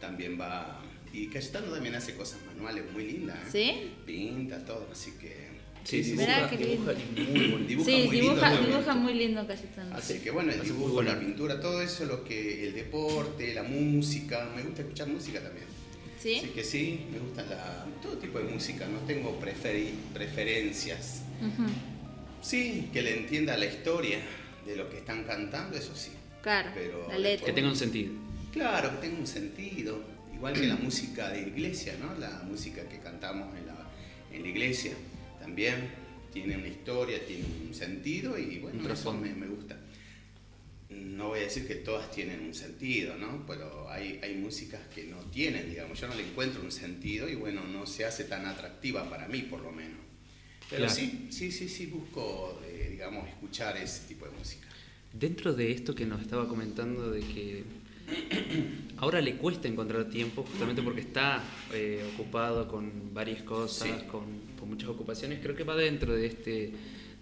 también 0.01 0.41
va, 0.41 0.83
y 1.13 1.29
Cayetano 1.29 1.73
también 1.73 1.95
hace 1.95 2.15
cosas 2.15 2.41
manuales 2.47 2.85
muy 2.93 3.07
lindas, 3.07 3.39
¿eh? 3.47 3.51
¿Sí? 3.53 3.91
Pinta 4.05 4.65
todo, 4.65 4.89
así 4.91 5.13
que... 5.21 5.47
Sí, 5.85 6.03
sí, 6.03 6.13
dibuja, 6.13 6.51
qué 6.51 6.57
dibuja 6.57 6.93
muy. 7.15 7.63
Dibuja 7.63 7.91
sí, 7.91 8.03
muy 8.07 8.21
dibuja, 8.21 8.51
lindo, 8.51 8.63
muy 8.63 8.73
dibuja 8.73 8.95
muy 8.97 9.15
lindo 9.15 9.47
Cayetano. 9.47 9.95
Así 9.95 10.19
que 10.19 10.33
bueno, 10.33 10.51
el 10.51 10.61
dibujo, 10.63 11.01
la 11.01 11.17
pintura, 11.21 11.61
todo 11.61 11.81
eso, 11.81 12.05
lo 12.07 12.25
que 12.25 12.67
el 12.67 12.75
deporte, 12.75 13.55
la 13.55 13.63
música, 13.63 14.51
me 14.57 14.63
gusta 14.63 14.83
escuchar 14.83 15.07
música 15.07 15.41
también. 15.41 15.76
¿Sí? 16.21 16.37
Así 16.39 16.49
que 16.49 16.65
sí, 16.65 17.07
me 17.13 17.19
gusta 17.19 17.45
la- 17.45 17.87
todo 18.03 18.17
tipo 18.19 18.39
de 18.39 18.45
música, 18.45 18.87
no 18.87 18.99
tengo 19.01 19.39
preferi- 19.41 19.93
preferencias. 20.15 21.23
Sí, 22.43 22.89
que 22.93 23.03
le 23.03 23.19
entienda 23.19 23.57
la 23.57 23.67
historia 23.67 24.19
de 24.67 24.77
lo 24.77 24.89
que 24.89 24.99
están 24.99 25.25
cantando, 25.25 25.77
eso 25.77 25.95
sí. 25.95 26.11
Claro, 26.43 26.71
Pero 26.75 27.09
la 27.09 27.19
letra. 27.19 27.47
Que 27.47 27.53
tenga 27.53 27.69
un 27.69 27.77
sentido. 27.77 28.13
Claro, 28.53 28.91
que 28.93 29.07
tenga 29.09 29.19
un 29.19 29.27
sentido, 29.27 30.01
igual 30.35 30.55
que 30.55 30.67
la 30.67 30.77
música 30.83 31.31
de 31.31 31.43
iglesia, 31.43 31.95
¿no? 32.01 32.15
La 32.19 32.43
música 32.45 32.83
que 32.89 32.99
cantamos 32.99 33.55
en 33.59 33.67
la, 33.67 33.77
en 34.33 34.43
la 34.43 34.49
iglesia 34.49 34.93
también 35.41 35.91
tiene 36.33 36.57
una 36.57 36.69
historia, 36.69 37.19
tiene 37.27 37.45
un 37.67 37.75
sentido 37.75 38.39
y 38.39 38.59
bueno, 38.59 38.85
Un 38.85 38.91
eso 38.91 39.13
me, 39.13 39.33
me 39.33 39.47
gusta. 39.47 39.77
No 41.17 41.29
voy 41.29 41.41
a 41.41 41.43
decir 41.43 41.67
que 41.67 41.77
todas 41.77 42.11
tienen 42.11 42.41
un 42.41 42.55
sentido, 42.55 43.17
¿no? 43.17 43.45
Pero 43.47 43.89
hay, 43.91 44.21
hay 44.23 44.35
músicas 44.35 44.81
que 44.95 45.05
no 45.05 45.17
tienen, 45.31 45.71
digamos, 45.71 45.99
yo 46.01 46.09
no 46.09 46.15
le 46.15 46.23
encuentro 46.23 46.61
un 46.63 46.71
sentido 46.73 47.29
y 47.29 47.35
bueno, 47.35 47.65
no 47.65 47.87
se 47.87 48.05
hace 48.05 48.25
tan 48.25 48.45
atractiva 48.47 49.09
para 49.09 49.27
mí 49.29 49.43
por 49.43 49.61
lo 49.61 49.73
menos. 49.73 49.99
Pero 50.69 50.83
Claro. 50.85 50.95
sí, 50.95 51.29
sí, 51.31 51.51
sí, 51.53 51.69
sí, 51.69 51.87
busco, 51.87 52.61
eh, 52.67 52.89
digamos, 52.91 53.27
escuchar 53.29 53.77
ese 53.77 54.07
tipo 54.09 54.25
de 54.27 54.33
música. 54.33 54.67
Dentro 55.13 55.55
de 55.55 55.71
esto 55.73 55.95
que 55.95 56.05
nos 56.05 56.21
estaba 56.21 56.47
comentando 56.49 57.11
de 57.11 57.21
que 57.21 57.65
ahora 58.99 59.21
le 59.21 59.37
cuesta 59.37 59.69
encontrar 59.69 60.09
tiempo 60.11 60.43
justamente 60.45 60.83
porque 60.83 61.01
está 61.01 61.43
eh, 61.73 62.05
ocupado 62.15 62.69
con 62.69 63.13
varias 63.15 63.43
cosas, 63.43 63.89
Sí. 63.89 64.07
con, 64.11 64.25
con 64.59 64.69
muchas 64.69 64.89
ocupaciones, 64.89 65.39
creo 65.43 65.55
que 65.57 65.65
va 65.65 65.77
dentro 65.77 66.15
de, 66.15 66.27
este, 66.27 66.73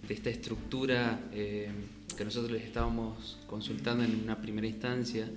de 0.09 0.14
esta 0.14 0.30
estructura 0.30 1.20
eh, 1.33 1.68
que 2.14 2.24
nosotros 2.24 2.50
les 2.53 2.62
estábamos 2.62 3.38
consultando 3.46 4.05
en 4.05 4.22
una 4.22 4.40
primera 4.40 4.66
instancia. 4.66 5.29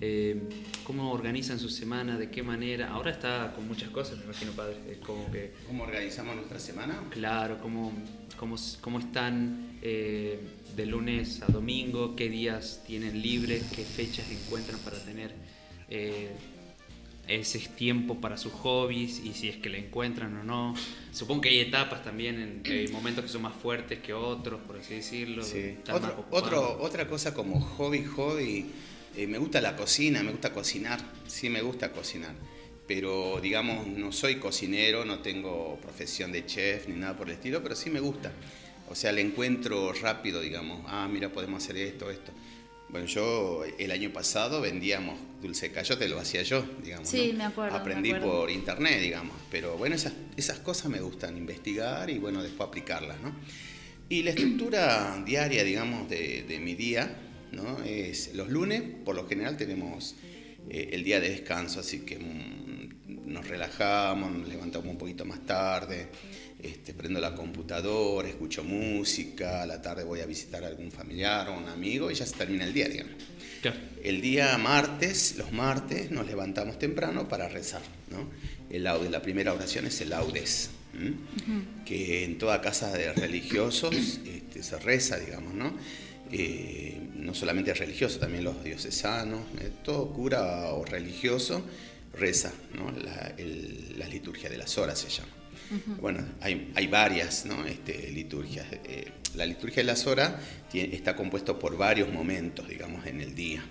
eh, 0.00 0.42
¿Cómo 0.84 1.10
organizan 1.12 1.58
su 1.58 1.68
semana? 1.68 2.18
¿De 2.18 2.30
qué 2.30 2.42
manera? 2.42 2.90
Ahora 2.90 3.10
está 3.10 3.52
con 3.54 3.66
muchas 3.66 3.90
cosas, 3.90 4.18
me 4.18 4.24
imagino, 4.24 4.52
padre. 4.52 4.76
Es 4.90 4.98
como 4.98 5.30
que 5.30 5.52
¿Cómo 5.66 5.84
organizamos 5.84 6.36
nuestra 6.36 6.58
semana? 6.58 7.02
Claro, 7.10 7.58
cómo, 7.60 7.92
cómo, 8.38 8.56
cómo 8.80 8.98
están 8.98 9.78
eh, 9.82 10.38
de 10.76 10.86
lunes 10.86 11.42
a 11.42 11.46
domingo, 11.46 12.14
qué 12.14 12.28
días 12.28 12.82
tienen 12.86 13.22
libres, 13.22 13.64
qué 13.74 13.82
fechas 13.84 14.30
encuentran 14.30 14.78
para 14.80 14.98
tener 14.98 15.32
eh, 15.88 16.30
ese 17.28 17.58
tiempo 17.58 18.20
para 18.20 18.36
sus 18.36 18.52
hobbies 18.52 19.20
y 19.24 19.32
si 19.34 19.48
es 19.48 19.56
que 19.56 19.68
le 19.68 19.78
encuentran 19.78 20.36
o 20.36 20.44
no. 20.44 20.74
Supongo 21.12 21.40
que 21.42 21.48
hay 21.48 21.58
etapas 21.60 22.04
también, 22.04 22.40
en, 22.40 22.72
hay 22.72 22.88
momentos 22.92 23.24
que 23.24 23.30
son 23.30 23.42
más 23.42 23.54
fuertes 23.54 23.98
que 24.00 24.12
otros, 24.12 24.60
por 24.66 24.78
así 24.78 24.94
decirlo. 24.94 25.42
Sí. 25.42 25.76
Otro, 25.92 26.26
otro- 26.30 26.78
otra 26.80 27.08
cosa 27.08 27.34
como 27.34 27.60
hobby, 27.60 28.04
hobby, 28.04 28.66
eh, 29.16 29.26
me 29.26 29.38
gusta 29.38 29.60
la 29.60 29.74
cocina, 29.76 30.22
me 30.22 30.30
gusta 30.30 30.52
cocinar, 30.52 31.00
sí 31.26 31.48
me 31.50 31.62
gusta 31.62 31.90
cocinar, 31.90 32.34
pero 32.86 33.40
digamos, 33.40 33.86
no 33.86 34.12
soy 34.12 34.36
cocinero, 34.36 35.04
no 35.04 35.18
tengo 35.20 35.78
profesión 35.80 36.30
de 36.32 36.46
chef 36.46 36.86
ni 36.88 36.94
nada 36.94 37.16
por 37.16 37.28
el 37.28 37.34
estilo, 37.34 37.62
pero 37.62 37.74
sí 37.74 37.90
me 37.90 38.00
gusta. 38.00 38.30
O 38.88 38.94
sea, 38.94 39.10
le 39.10 39.20
encuentro 39.20 39.92
rápido, 39.94 40.40
digamos, 40.40 40.84
ah, 40.86 41.08
mira, 41.10 41.28
podemos 41.30 41.64
hacer 41.64 41.76
esto, 41.78 42.08
esto. 42.08 42.30
Bueno, 42.88 43.06
yo 43.06 43.64
el 43.78 43.90
año 43.90 44.12
pasado 44.12 44.60
vendíamos 44.60 45.18
dulce 45.42 45.70
cayote, 45.72 46.08
lo 46.08 46.18
hacía 46.20 46.42
yo, 46.42 46.64
digamos. 46.82 47.08
Sí, 47.08 47.30
¿no? 47.32 47.38
me 47.38 47.44
acuerdo, 47.44 47.72
me 47.74 47.78
Aprendí 47.80 48.10
acuerdo. 48.10 48.40
por 48.40 48.50
internet, 48.50 49.00
digamos. 49.00 49.36
Pero 49.50 49.76
bueno, 49.76 49.96
esas, 49.96 50.12
esas 50.36 50.60
cosas 50.60 50.90
me 50.90 51.00
gustan, 51.00 51.36
investigar 51.36 52.08
y 52.10 52.18
bueno, 52.18 52.42
después 52.42 52.68
aplicarlas, 52.68 53.20
¿no? 53.20 53.34
Y 54.08 54.22
la 54.22 54.30
estructura 54.30 55.20
diaria, 55.26 55.64
digamos, 55.64 56.08
de, 56.08 56.44
de 56.44 56.60
mi 56.60 56.74
día, 56.74 57.16
¿no? 57.52 57.82
Es 57.82 58.34
los 58.34 58.48
lunes, 58.50 58.82
por 59.04 59.16
lo 59.16 59.26
general 59.26 59.56
tenemos 59.56 60.14
eh, 60.70 60.90
el 60.92 61.02
día 61.02 61.20
de 61.20 61.30
descanso, 61.30 61.80
así 61.80 62.00
que 62.00 62.18
nos 63.26 63.46
relajamos, 63.46 64.32
nos 64.32 64.48
levantamos 64.48 64.88
un 64.88 64.98
poquito 64.98 65.24
más 65.24 65.44
tarde, 65.44 66.08
este, 66.62 66.94
prendo 66.94 67.20
la 67.20 67.34
computadora, 67.34 68.28
escucho 68.28 68.64
música, 68.64 69.62
a 69.62 69.66
la 69.66 69.82
tarde 69.82 70.04
voy 70.04 70.20
a 70.20 70.26
visitar 70.26 70.64
a 70.64 70.68
algún 70.68 70.90
familiar 70.90 71.48
o 71.48 71.56
un 71.56 71.68
amigo 71.68 72.10
y 72.10 72.14
ya 72.14 72.24
se 72.24 72.34
termina 72.34 72.64
el 72.64 72.72
día, 72.72 72.88
digamos. 72.88 73.12
El 74.02 74.20
día 74.20 74.56
martes, 74.58 75.34
los 75.36 75.50
martes, 75.50 76.12
nos 76.12 76.26
levantamos 76.26 76.78
temprano 76.78 77.28
para 77.28 77.48
rezar. 77.48 77.82
¿no? 78.10 78.30
El 78.70 78.84
laude, 78.84 79.10
la 79.10 79.20
primera 79.22 79.52
oración 79.52 79.86
es 79.86 80.00
el 80.00 80.10
laudes, 80.10 80.70
¿m? 80.94 81.14
que 81.84 82.24
en 82.24 82.38
toda 82.38 82.60
casa 82.60 82.96
de 82.96 83.12
religiosos 83.12 84.20
este, 84.24 84.62
se 84.62 84.78
reza, 84.78 85.18
digamos, 85.18 85.54
¿no? 85.54 85.74
Eh, 86.30 87.00
no 87.14 87.34
solamente 87.34 87.72
religioso, 87.74 88.18
también 88.18 88.44
los 88.44 88.62
diocesanos, 88.62 89.42
eh, 89.60 89.70
todo 89.84 90.12
cura 90.12 90.72
o 90.72 90.84
religioso 90.84 91.64
reza, 92.18 92.52
¿no? 92.74 92.90
la, 92.90 93.34
el- 93.38 93.98
la 93.98 94.06
liturgia 94.08 94.48
de 94.50 94.58
las 94.58 94.76
horas 94.78 94.98
se 94.98 95.08
llama. 95.08 95.32
Bueno, 96.00 96.24
hay, 96.40 96.70
hay 96.76 96.86
varias 96.86 97.44
¿no? 97.46 97.64
este, 97.66 98.10
liturgias. 98.12 98.66
Eh, 98.84 99.10
la 99.34 99.44
liturgia 99.46 99.78
de 99.82 99.84
las 99.84 100.06
horas 100.06 100.34
tiene- 100.70 100.94
está 100.94 101.16
compuesto 101.16 101.58
por 101.58 101.76
varios 101.76 102.12
momentos, 102.12 102.68
digamos, 102.68 103.04
en 103.06 103.20
el 103.20 103.34
día. 103.34 103.64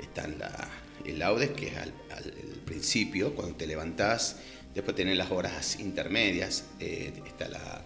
Está 0.00 0.28
la- 0.28 0.70
el 1.04 1.18
laudes, 1.18 1.50
que 1.50 1.68
es 1.68 1.76
al, 1.76 1.92
al- 2.10 2.28
el 2.28 2.60
principio, 2.64 3.34
cuando 3.34 3.56
te 3.56 3.66
levantás, 3.66 4.36
después 4.74 4.96
tenés 4.96 5.16
las 5.16 5.30
horas 5.30 5.78
intermedias, 5.80 6.64
eh, 6.80 7.12
está 7.26 7.48
la 7.48 7.84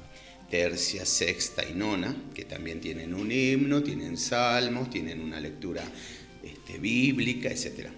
tercia, 0.50 1.04
sexta 1.04 1.66
y 1.68 1.74
nona, 1.74 2.14
que 2.34 2.44
también 2.44 2.80
tienen 2.80 3.12
un 3.14 3.30
himno, 3.32 3.82
tienen 3.82 4.16
salmos, 4.16 4.88
tienen 4.90 5.20
una 5.20 5.40
lectura 5.40 5.82
este, 6.42 6.78
bíblica, 6.78 7.48
etc. 7.50 7.88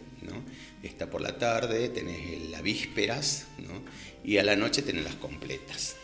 Está 0.82 1.10
por 1.10 1.20
la 1.20 1.36
tarde, 1.38 1.88
tenés 1.90 2.48
las 2.50 2.62
vísperas, 2.62 3.46
¿no? 3.58 3.82
y 4.24 4.38
a 4.38 4.42
la 4.44 4.56
noche 4.56 4.82
tenés 4.82 5.04
las 5.04 5.14
completas. 5.16 5.96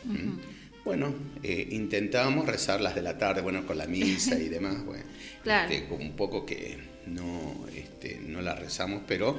Bueno, 0.84 1.14
eh, 1.42 1.66
intentamos 1.72 2.46
rezar 2.46 2.80
las 2.80 2.94
de 2.94 3.02
la 3.02 3.18
tarde, 3.18 3.40
bueno, 3.40 3.66
con 3.66 3.76
la 3.78 3.86
misa 3.86 4.38
y 4.38 4.48
demás, 4.48 4.84
bueno, 4.84 5.04
Claro. 5.42 5.70
este, 5.72 5.92
un 5.94 6.14
poco 6.14 6.44
que 6.46 6.78
no, 7.06 7.66
este, 7.74 8.20
no 8.26 8.40
la 8.42 8.54
rezamos, 8.54 9.02
pero 9.06 9.38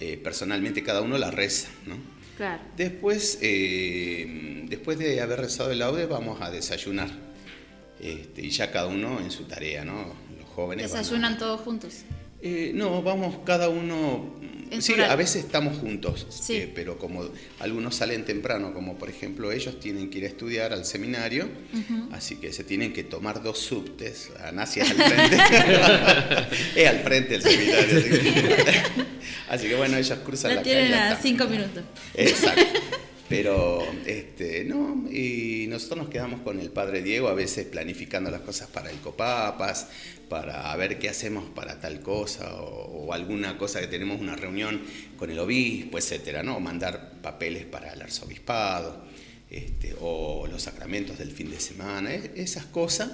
eh, 0.00 0.16
personalmente 0.22 0.82
cada 0.82 1.00
uno 1.02 1.18
la 1.18 1.30
reza, 1.30 1.68
¿no? 1.86 1.96
Claro. 2.36 2.62
Después, 2.76 3.38
eh, 3.42 4.64
después 4.68 4.96
de 4.98 5.20
haber 5.20 5.40
rezado 5.40 5.72
el 5.72 5.80
laude, 5.80 6.06
vamos 6.06 6.40
a 6.40 6.50
desayunar. 6.50 7.10
este, 8.00 8.42
y 8.46 8.50
ya 8.50 8.70
cada 8.70 8.86
uno 8.86 9.18
en 9.20 9.30
su 9.32 9.44
tarea, 9.44 9.84
¿no? 9.84 10.14
Los 10.38 10.48
jóvenes. 10.54 10.88
van 10.90 10.98
a- 10.98 11.02
Desayunan 11.02 11.36
todos 11.38 11.60
juntos. 11.62 12.02
Eh, 12.40 12.70
no, 12.74 13.02
vamos 13.02 13.36
cada 13.44 13.68
uno. 13.68 14.36
En 14.70 14.82
Sí, 14.82 14.92
a 15.00 15.16
veces 15.16 15.44
estamos 15.46 15.78
juntos, 15.78 16.26
Sí. 16.28 16.56
eh, 16.56 16.72
pero 16.74 16.98
como 16.98 17.30
algunos 17.58 17.94
salen 17.96 18.26
temprano, 18.26 18.74
como 18.74 18.98
por 18.98 19.08
ejemplo 19.08 19.50
ellos 19.50 19.80
tienen 19.80 20.10
que 20.10 20.18
ir 20.18 20.24
a 20.24 20.28
estudiar 20.28 20.74
al 20.74 20.84
seminario, 20.84 21.48
así 22.12 22.36
que 22.36 22.52
se 22.52 22.64
tienen 22.64 22.92
que 22.92 23.02
tomar 23.02 23.42
dos 23.42 23.58
subtes. 23.58 24.30
Anasi 24.44 24.80
es 24.82 24.90
al 24.90 24.96
frente. 24.96 25.36
es 26.76 26.86
al 26.88 26.98
frente 27.00 27.34
el 27.36 27.42
seminario. 27.42 27.96
Así 27.98 28.08
que, 28.10 28.82
así 29.48 29.68
que 29.68 29.74
bueno, 29.76 29.96
ellos 29.96 30.18
cruzan 30.24 30.50
la, 30.50 30.56
La 30.56 30.62
tienen 30.62 30.92
a 30.92 31.16
cinco 31.16 31.46
minutos. 31.46 31.82
Exacto. 32.14 32.62
Pero, 33.28 33.86
este, 34.06 34.64
no, 34.64 35.04
y 35.10 35.66
nosotros 35.68 35.98
nos 35.98 36.08
quedamos 36.08 36.40
con 36.40 36.58
el 36.60 36.70
padre 36.70 37.02
Diego 37.02 37.28
a 37.28 37.34
veces 37.34 37.66
planificando 37.66 38.30
las 38.30 38.40
cosas 38.40 38.68
para 38.68 38.90
el 38.90 38.96
Copapas, 39.00 39.88
para 40.28 40.74
ver 40.76 40.98
qué 40.98 41.08
hacemos 41.08 41.48
para 41.50 41.80
tal 41.80 42.00
cosa, 42.00 42.54
o, 42.56 43.06
o 43.06 43.12
alguna 43.12 43.56
cosa 43.58 43.80
que 43.80 43.86
tenemos 43.86 44.20
una 44.20 44.36
reunión 44.36 44.80
con 45.16 45.30
el 45.30 45.38
obispo, 45.38 45.98
etcétera, 45.98 46.42
¿no? 46.42 46.56
O 46.56 46.60
mandar 46.60 47.12
papeles 47.22 47.64
para 47.64 47.92
el 47.92 48.02
arzobispado, 48.02 49.04
este, 49.50 49.94
o 50.00 50.46
los 50.46 50.62
sacramentos 50.62 51.18
del 51.18 51.30
fin 51.30 51.50
de 51.50 51.60
semana, 51.60 52.14
e- 52.14 52.32
esas 52.36 52.66
cosas. 52.66 53.10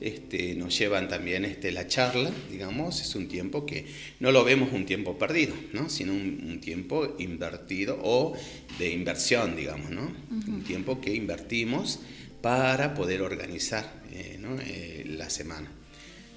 Este, 0.00 0.54
nos 0.54 0.78
llevan 0.78 1.08
también 1.08 1.44
este, 1.44 1.72
la 1.72 1.86
charla, 1.86 2.30
digamos, 2.50 3.02
es 3.02 3.14
un 3.16 3.28
tiempo 3.28 3.66
que 3.66 3.84
no 4.18 4.32
lo 4.32 4.44
vemos 4.44 4.72
un 4.72 4.86
tiempo 4.86 5.18
perdido, 5.18 5.54
¿no? 5.74 5.90
sino 5.90 6.12
un, 6.14 6.42
un 6.48 6.58
tiempo 6.58 7.16
invertido 7.18 7.98
o 8.02 8.34
de 8.78 8.92
inversión, 8.92 9.56
digamos, 9.56 9.90
¿no? 9.90 10.10
un 10.30 10.64
tiempo 10.64 11.02
que 11.02 11.14
invertimos 11.14 12.00
para 12.40 12.94
poder 12.94 13.20
organizar 13.20 14.00
eh, 14.10 14.38
¿no? 14.40 14.58
Eh, 14.58 15.04
la 15.06 15.28
semana. 15.28 15.70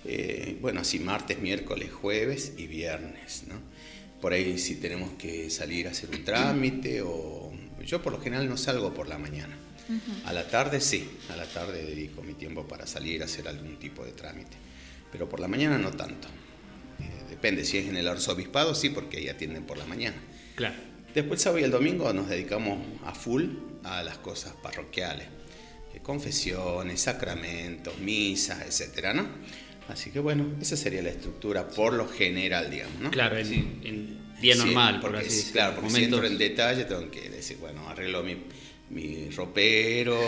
Eh, 0.05 0.57
bueno, 0.61 0.81
así 0.81 0.99
martes, 0.99 1.39
miércoles, 1.39 1.91
jueves 1.91 2.53
y 2.57 2.67
viernes. 2.67 3.43
¿no? 3.47 3.55
Por 4.21 4.33
ahí 4.33 4.57
si 4.57 4.75
tenemos 4.75 5.11
que 5.17 5.49
salir 5.49 5.87
a 5.87 5.91
hacer 5.91 6.09
un 6.09 6.23
trámite 6.23 7.01
o 7.01 7.51
yo 7.85 8.01
por 8.01 8.13
lo 8.13 8.21
general 8.21 8.47
no 8.47 8.57
salgo 8.57 8.93
por 8.93 9.07
la 9.07 9.17
mañana. 9.17 9.57
A 10.25 10.31
la 10.31 10.47
tarde 10.47 10.79
sí, 10.79 11.09
a 11.29 11.35
la 11.35 11.45
tarde 11.45 11.83
dedico 11.83 12.23
mi 12.23 12.33
tiempo 12.33 12.65
para 12.65 12.87
salir 12.87 13.21
a 13.21 13.25
hacer 13.25 13.47
algún 13.49 13.77
tipo 13.77 14.05
de 14.05 14.13
trámite, 14.13 14.55
pero 15.11 15.27
por 15.27 15.41
la 15.41 15.49
mañana 15.49 15.77
no 15.77 15.91
tanto. 15.91 16.29
Eh, 16.99 17.29
depende, 17.29 17.65
si 17.65 17.79
es 17.79 17.87
en 17.87 17.97
el 17.97 18.07
arzobispado 18.07 18.75
sí, 18.75 18.89
porque 18.89 19.17
ahí 19.17 19.27
atienden 19.27 19.65
por 19.65 19.77
la 19.77 19.85
mañana. 19.85 20.15
Claro. 20.55 20.75
Después 21.13 21.41
sábado 21.41 21.59
y 21.59 21.63
el 21.65 21.71
domingo 21.71 22.11
nos 22.13 22.29
dedicamos 22.29 22.79
a 23.03 23.13
full 23.13 23.45
a 23.83 24.03
las 24.03 24.17
cosas 24.17 24.53
parroquiales, 24.63 25.27
eh, 25.93 25.99
confesiones, 26.01 27.01
sacramentos, 27.01 27.97
misas, 27.99 28.61
etcétera, 28.61 29.13
¿no? 29.13 29.27
Así 29.89 30.11
que 30.11 30.19
bueno, 30.19 30.47
esa 30.61 30.77
sería 30.77 31.01
la 31.01 31.09
estructura 31.09 31.67
por 31.67 31.93
lo 31.93 32.07
general, 32.07 32.71
digamos, 32.71 32.99
¿no? 33.01 33.11
Claro, 33.11 33.37
en, 33.37 33.45
Sí. 33.45 33.55
en 33.83 34.17
día 34.41 34.53
Sí, 34.55 34.59
normal, 34.59 34.99
por 34.99 35.15
así 35.15 35.25
decirlo. 35.25 35.51
Claro, 35.53 35.75
porque 35.75 35.89
si 35.91 36.03
entro 36.05 36.25
en 36.25 36.37
detalle 36.37 36.85
tengo 36.85 37.09
que 37.11 37.29
decir, 37.29 37.57
bueno, 37.57 37.87
arreglo 37.89 38.23
mi, 38.23 38.37
mi 38.89 39.29
ropero, 39.29 40.19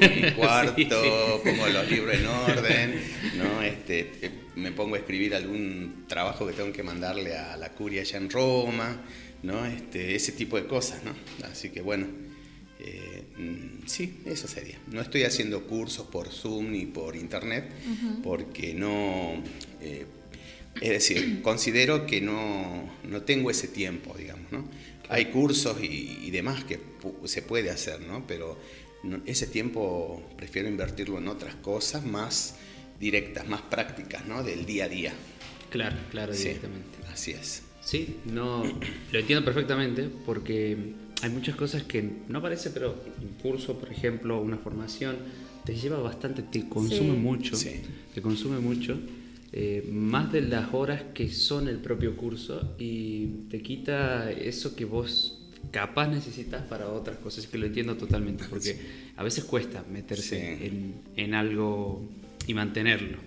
mi 0.00 0.30
cuarto, 0.36 1.40
pongo 1.44 1.66
los 1.68 1.90
libros 1.90 2.14
en 2.16 2.26
orden, 2.26 3.00
¿no? 3.36 3.62
Este, 3.62 4.10
eh, 4.22 4.30
me 4.56 4.72
pongo 4.72 4.96
a 4.96 4.98
escribir 4.98 5.34
algún 5.34 6.04
trabajo 6.08 6.46
que 6.46 6.52
tengo 6.52 6.72
que 6.72 6.82
mandarle 6.82 7.36
a 7.36 7.56
la 7.56 7.70
curia 7.72 8.00
allá 8.00 8.16
en 8.18 8.30
Roma, 8.30 9.00
¿no? 9.44 9.64
Este, 9.64 10.16
ese 10.16 10.32
tipo 10.32 10.56
de 10.56 10.66
cosas, 10.66 11.04
¿no? 11.04 11.14
Así 11.46 11.70
que 11.70 11.80
bueno, 11.82 12.06
eh, 12.80 13.22
sí, 13.88 14.20
eso 14.26 14.46
sería. 14.48 14.78
No 14.92 15.00
estoy 15.00 15.22
haciendo 15.24 15.64
cursos 15.66 16.06
por 16.06 16.28
Zoom 16.28 16.70
ni 16.72 16.86
por 16.86 17.16
Internet 17.16 17.64
porque 18.22 18.74
no... 18.74 19.42
eh, 19.80 20.06
es 20.80 20.90
decir, 20.90 21.40
considero 21.42 22.06
que 22.06 22.20
no, 22.20 22.88
no 23.04 23.22
tengo 23.22 23.50
ese 23.50 23.68
tiempo, 23.68 24.14
digamos, 24.16 24.52
¿no? 24.52 24.64
Hay 25.08 25.26
cursos 25.26 25.78
y, 25.82 26.18
y 26.22 26.30
demás 26.30 26.64
que 26.64 26.78
pu- 26.78 27.26
se 27.26 27.42
puede 27.42 27.70
hacer, 27.70 28.00
¿no? 28.02 28.26
Pero 28.26 28.58
no- 29.02 29.20
ese 29.26 29.46
tiempo 29.46 30.22
prefiero 30.36 30.68
invertirlo 30.68 31.18
en 31.18 31.28
otras 31.28 31.54
cosas 31.56 32.04
más 32.04 32.56
directas, 33.00 33.48
más 33.48 33.62
prácticas, 33.62 34.26
¿no? 34.26 34.42
Del 34.44 34.66
día 34.66 34.84
a 34.84 34.88
día. 34.88 35.12
Claro, 35.70 35.96
claro, 36.10 36.34
Sí, 36.34 36.44
directamente. 36.44 36.98
así 37.12 37.30
es. 37.32 37.62
Sí, 37.82 38.16
no, 38.26 38.62
lo 39.12 39.18
entiendo 39.18 39.42
perfectamente 39.44 40.10
porque 40.26 40.76
hay 41.22 41.30
muchas 41.30 41.56
cosas 41.56 41.82
que 41.82 42.08
no 42.28 42.40
parece, 42.40 42.70
pero 42.70 42.94
un 43.20 43.28
curso, 43.42 43.78
por 43.78 43.90
ejemplo, 43.90 44.40
una 44.40 44.56
formación, 44.56 45.16
te 45.64 45.74
lleva 45.74 45.98
bastante, 45.98 46.42
te 46.42 46.68
consume 46.68 47.12
Sí. 47.14 47.18
mucho, 47.18 47.56
Sí. 47.56 47.70
te 48.14 48.22
consume 48.22 48.58
mucho, 48.58 48.98
eh, 49.52 49.88
más 49.92 50.32
de 50.32 50.42
las 50.42 50.72
horas 50.72 51.02
que 51.14 51.30
son 51.32 51.68
el 51.68 51.78
propio 51.78 52.16
curso 52.16 52.74
y 52.78 53.26
te 53.50 53.62
quita 53.62 54.30
eso 54.30 54.76
que 54.76 54.84
vos 54.84 55.34
capaz 55.72 56.06
necesitas 56.08 56.62
para 56.62 56.88
otras 56.88 57.16
cosas, 57.18 57.46
que 57.46 57.58
lo 57.58 57.66
entiendo 57.66 57.96
totalmente, 57.96 58.44
porque 58.48 58.76
a 59.16 59.22
veces 59.24 59.44
cuesta 59.44 59.84
meterse 59.92 60.56
Sí. 60.58 60.64
en, 60.66 60.94
en 61.16 61.34
algo 61.34 62.08
y 62.46 62.54
mantenerlo, 62.54 63.18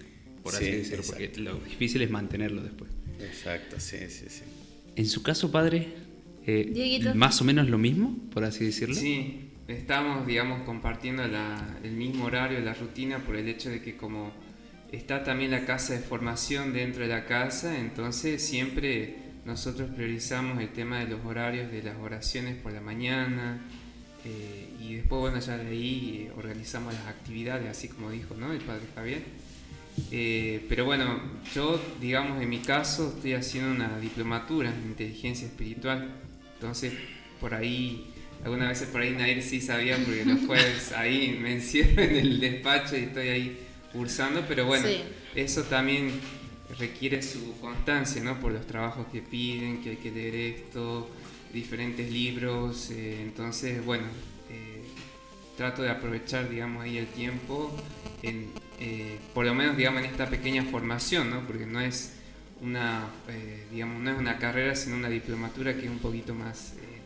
por 0.42 0.56
así 0.56 0.66
Sí, 0.66 0.72
decirlo, 0.72 1.04
porque 1.06 1.32
lo 1.38 1.56
difícil 1.60 2.02
es 2.02 2.10
mantenerlo 2.10 2.64
después. 2.64 2.90
Exacto, 3.20 3.76
sí, 3.80 3.98
sí, 4.10 4.26
sí. 4.30 4.42
En 4.96 5.06
su 5.08 5.22
caso, 5.22 5.52
padre, 5.52 5.88
eh, 6.48 6.72
más 7.16 7.42
o 7.42 7.44
menos 7.46 7.70
lo 7.70 7.78
mismo, 7.78 8.16
por 8.34 8.44
así 8.44 8.66
decirlo. 8.66 8.96
Sí, 8.96 9.50
estamos, 9.68 10.26
digamos, 10.28 10.64
compartiendo 10.64 11.28
la- 11.28 11.78
el 11.84 11.92
mismo 11.92 12.26
horario, 12.26 12.60
la 12.62 12.74
rutina, 12.74 13.20
por 13.20 13.36
el 13.36 13.48
hecho 13.48 13.70
de 13.70 13.82
que 13.82 13.96
como 13.96 14.32
está 14.92 15.24
también 15.24 15.52
la 15.52 15.66
casa 15.66 15.94
de 15.94 16.00
formación 16.00 16.74
dentro 16.74 17.04
de 17.04 17.10
la 17.10 17.26
casa, 17.26 17.78
entonces 17.80 18.42
siempre 18.44 19.16
nosotros 19.46 19.90
priorizamos 19.96 20.60
el 20.62 20.70
tema 20.70 21.00
de 21.00 21.08
los 21.08 21.26
horarios 21.26 21.72
de 21.72 21.82
las 21.84 21.98
oraciones 21.98 22.56
por 22.56 22.74
la 22.74 22.82
mañana 22.82 23.60
eh, 24.26 24.68
y 24.80 24.96
después, 24.96 25.20
bueno, 25.22 25.40
ya 25.40 25.58
de 25.58 25.68
ahí 25.70 26.28
eh, 26.28 26.32
organizamos 26.38 26.94
las 26.94 27.08
actividades, 27.08 27.68
así 27.70 27.88
como 27.88 28.12
dijo, 28.12 28.36
¿no? 28.36 28.52
El 28.52 28.60
padre 28.60 28.84
Javier. 28.94 29.24
Eh, 30.12 30.66
pero 30.70 30.86
bueno, 30.86 31.20
yo, 31.54 31.82
digamos, 32.00 32.42
en 32.42 32.50
mi 32.50 32.60
caso 32.60 33.14
estoy 33.16 33.34
haciendo 33.34 33.72
una 33.72 34.00
diplomatura 34.00 34.70
en 34.74 34.90
inteligencia 34.90 35.48
espiritual. 35.48 36.21
Entonces, 36.62 36.94
por 37.40 37.56
ahí, 37.56 38.14
algunas 38.46 38.70
veces 38.70 38.88
por 38.90 39.02
ahí 39.02 39.16
Nair 39.16 39.42
sí 39.42 39.60
sabía, 39.62 39.98
porque 39.98 40.24
los 40.26 40.46
jueves 40.46 40.92
ahí 40.96 41.40
me 41.42 41.54
encierro 41.54 42.04
en 42.04 42.16
el 42.16 42.40
despacho 42.40 42.96
y 42.96 43.06
estoy 43.06 43.28
ahí 43.30 43.60
cursando. 43.92 44.46
Pero 44.48 44.68
bueno, 44.68 44.88
Sí. 44.88 45.02
eso 45.34 45.64
también 45.64 46.12
requiere 46.78 47.24
su 47.24 47.58
constancia, 47.60 48.22
¿no? 48.24 48.40
Por 48.40 48.52
los 48.52 48.68
trabajos 48.68 49.08
que 49.12 49.22
piden, 49.22 49.82
que 49.82 49.92
hay 49.92 49.96
que 49.98 50.12
leer 50.12 50.36
esto, 50.36 51.10
diferentes 51.52 52.12
libros. 52.12 52.92
eh, 52.92 53.18
entonces, 53.24 53.84
bueno, 53.84 54.04
eh, 54.52 54.84
trato 55.58 55.82
de 55.82 55.90
aprovechar, 55.90 56.48
digamos, 56.48 56.84
ahí 56.84 56.98
el 57.00 57.08
tiempo, 57.08 57.76
en, 58.22 58.52
eh, 58.80 59.18
por 59.34 59.46
lo 59.48 59.56
menos, 59.56 59.76
digamos, 59.78 60.02
en 60.04 60.12
esta 60.12 60.30
pequeña 60.30 60.64
formación, 60.66 61.32
¿no? 61.32 61.46
Porque 61.48 61.66
no 61.66 61.82
es 61.82 62.14
una, 62.62 63.06
eh, 63.28 63.66
digamos, 63.72 64.02
no 64.02 64.12
es 64.12 64.18
una 64.20 64.38
carrera, 64.38 64.76
sino 64.76 64.96
una 64.96 65.10
diplomatura 65.10 65.74
que 65.74 65.86
es 65.86 65.90
un 65.90 66.00
poquito 66.00 66.34
más, 66.36 66.74
eh, 66.74 67.00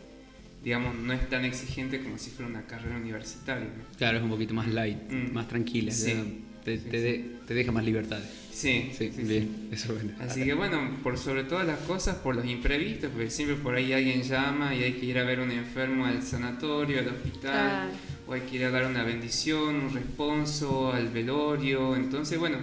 digamos, 0.62 0.94
no 0.96 1.12
es 1.12 1.28
tan 1.30 1.44
exigente 1.44 2.02
como 2.02 2.18
si 2.18 2.30
fuera 2.30 2.50
una 2.50 2.62
carrera 2.66 2.96
universitaria, 2.96 3.64
¿no? 3.66 3.84
Claro, 3.96 4.18
es 4.18 4.24
un 4.24 4.30
poquito 4.30 4.52
más 4.54 4.68
light, 4.68 4.98
Mm. 5.10 5.32
más 5.32 5.48
tranquila, 5.48 5.92
Sí. 5.92 6.08
ya 6.12 6.24
te, 6.64 6.78
Sí, 6.78 6.84
te 6.90 6.98
sí. 6.98 7.02
de- 7.04 7.36
te 7.46 7.54
deja 7.54 7.72
más 7.72 7.84
libertades. 7.84 8.28
Sí, 8.52 8.90
Sí, 8.96 9.10
sí, 9.10 9.12
sí. 9.16 9.22
bien, 9.22 9.68
eso 9.70 9.92
es 9.94 10.02
bueno. 10.02 10.18
Así 10.20 10.42
que 10.44 10.54
bueno, 10.54 10.90
por 11.02 11.16
sobre 11.18 11.44
todas 11.44 11.66
las 11.66 11.78
cosas, 11.80 12.16
por 12.16 12.34
los 12.34 12.44
imprevistos, 12.46 13.10
porque 13.10 13.30
siempre 13.30 13.56
por 13.56 13.74
ahí 13.76 13.92
alguien 13.92 14.22
llama 14.22 14.74
y 14.74 14.82
hay 14.82 14.94
que 14.94 15.06
ir 15.06 15.18
a 15.18 15.24
ver 15.24 15.40
a 15.40 15.42
un 15.42 15.50
enfermo 15.52 16.06
al 16.06 16.22
sanatorio, 16.22 16.98
al 17.00 17.08
hospital, 17.08 17.40
Claro. 17.42 17.90
o 18.26 18.32
hay 18.32 18.40
que 18.42 18.56
ir 18.56 18.64
a 18.64 18.70
dar 18.70 18.86
una 18.86 19.04
bendición, 19.04 19.76
un 19.76 19.94
responso 19.94 20.90
al 20.92 21.08
velorio. 21.10 21.94
Entonces, 21.96 22.38
bueno, 22.38 22.56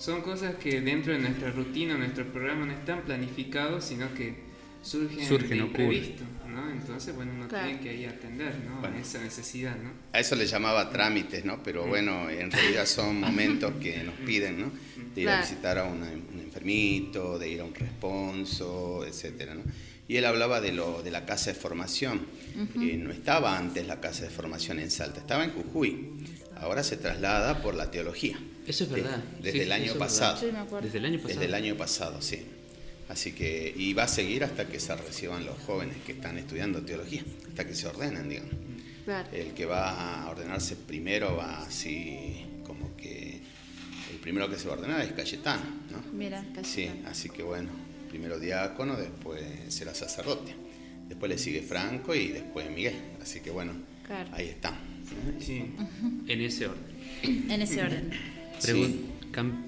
son 0.00 0.22
cosas 0.22 0.56
que 0.56 0.80
dentro 0.80 1.12
de 1.12 1.20
nuestra 1.20 1.50
rutina, 1.52 1.96
nuestro 1.96 2.24
programa 2.32 2.66
no 2.66 2.72
están 2.72 3.02
planificados, 3.02 3.84
sino 3.84 4.12
que 4.14 4.34
surgen, 4.82 5.24
Surgen, 5.28 5.50
de 5.50 5.56
imprevisto, 5.58 6.22
¿no? 6.48 6.70
Entonces, 6.70 7.14
bueno, 7.14 7.32
uno 7.36 7.46
Claro. 7.48 7.66
tiene 7.68 7.80
que 7.82 7.90
ahí 7.90 8.04
atender, 8.06 8.54
¿no? 8.66 8.80
Bueno. 8.80 8.96
A 8.96 9.00
esa 9.00 9.20
necesidad, 9.20 9.76
¿no? 9.76 9.90
A 10.12 10.18
eso 10.20 10.34
le 10.36 10.46
llamaba 10.46 10.88
trámites, 10.90 11.44
¿no? 11.44 11.62
Pero 11.62 11.86
bueno, 11.86 12.30
en 12.30 12.50
realidad 12.50 12.86
son 12.86 13.20
momentos 13.20 13.72
que 13.80 14.02
nos 14.02 14.14
piden, 14.24 14.60
¿no? 14.62 14.72
De 15.14 15.20
ir 15.20 15.28
a 15.28 15.32
Claro. 15.32 15.46
visitar 15.46 15.78
a 15.78 15.84
una- 15.84 16.06
un 16.10 16.40
enfermito, 16.42 17.38
de 17.38 17.50
ir 17.50 17.60
a 17.60 17.64
un 17.64 17.74
responso, 17.74 19.04
etcétera, 19.06 19.54
¿no? 19.54 19.62
Y 20.08 20.16
él 20.16 20.24
hablaba 20.24 20.60
de, 20.60 20.72
lo, 20.72 21.02
de 21.02 21.10
la 21.12 21.24
casa 21.24 21.50
de 21.52 21.54
formación. 21.58 22.22
Eh, 22.80 22.96
no 22.96 23.12
estaba 23.12 23.56
antes 23.56 23.86
la 23.86 24.00
casa 24.00 24.24
de 24.24 24.30
formación 24.30 24.80
en 24.80 24.90
Salta, 24.90 25.20
estaba 25.20 25.44
en 25.44 25.50
Jujuy. 25.52 26.08
Ahora 26.56 26.82
se 26.82 26.96
traslada 26.96 27.62
por 27.62 27.74
la 27.74 27.90
teología. 27.92 28.38
Eso 28.70 28.84
es 28.84 28.90
De- 28.90 29.02
verdad. 29.02 29.22
desde 29.42 29.52
Sí, 29.52 29.58
el 29.60 29.66
sí, 29.66 29.72
año 29.72 29.94
pasado. 29.98 30.36
Sí, 30.40 30.46
me. 30.46 30.80
Desde 30.80 30.98
el 30.98 31.04
año 31.04 31.16
pasado. 31.18 31.34
Desde 31.34 31.44
el 31.46 31.54
año 31.54 31.76
pasado, 31.76 32.22
sí. 32.22 32.38
Así 33.08 33.32
que, 33.32 33.74
y 33.76 33.92
va 33.92 34.04
a 34.04 34.08
seguir 34.08 34.44
hasta 34.44 34.66
que 34.68 34.78
se 34.78 34.94
reciban 34.94 35.44
los 35.44 35.58
jóvenes 35.66 35.96
que 36.06 36.12
están 36.12 36.38
estudiando 36.38 36.80
teología, 36.82 37.24
hasta 37.48 37.66
que 37.66 37.74
se 37.74 37.88
ordenan, 37.88 38.28
digamos. 38.28 38.52
Claro. 39.04 39.28
El 39.32 39.48
que 39.54 39.66
va 39.66 40.22
a 40.24 40.30
ordenarse 40.30 40.76
primero 40.76 41.36
va 41.36 41.62
así 41.62 42.46
como 42.64 42.96
que 42.96 43.40
primero 44.22 44.48
que 44.48 44.56
se 44.58 44.68
va 44.68 44.74
a 44.74 44.78
ordenar 44.78 45.00
es 45.00 45.12
Cayetano, 45.12 45.62
¿no? 45.90 46.02
Mira, 46.12 46.42
Sí, 46.62 46.84
Cayetano. 46.84 47.08
así 47.08 47.28
que 47.30 47.42
bueno, 47.42 47.70
primero 48.10 48.38
diácono, 48.38 48.94
después 48.96 49.42
será 49.68 49.92
sacerdote. 49.94 50.54
Después 51.08 51.28
le 51.30 51.38
sigue 51.38 51.62
Franco 51.62 52.14
y 52.14 52.28
después 52.28 52.70
Miguel. 52.70 52.94
Así 53.20 53.40
que 53.40 53.50
bueno, 53.50 53.72
Claro. 54.06 54.28
ahí 54.32 54.46
está. 54.48 54.78
Sí, 55.40 55.64
en 56.28 56.40
ese 56.42 56.66
orden. 56.68 57.50
En 57.50 57.62
ese 57.62 57.82
orden. 57.82 58.10
Pregun- 58.62 59.00
cam- 59.32 59.66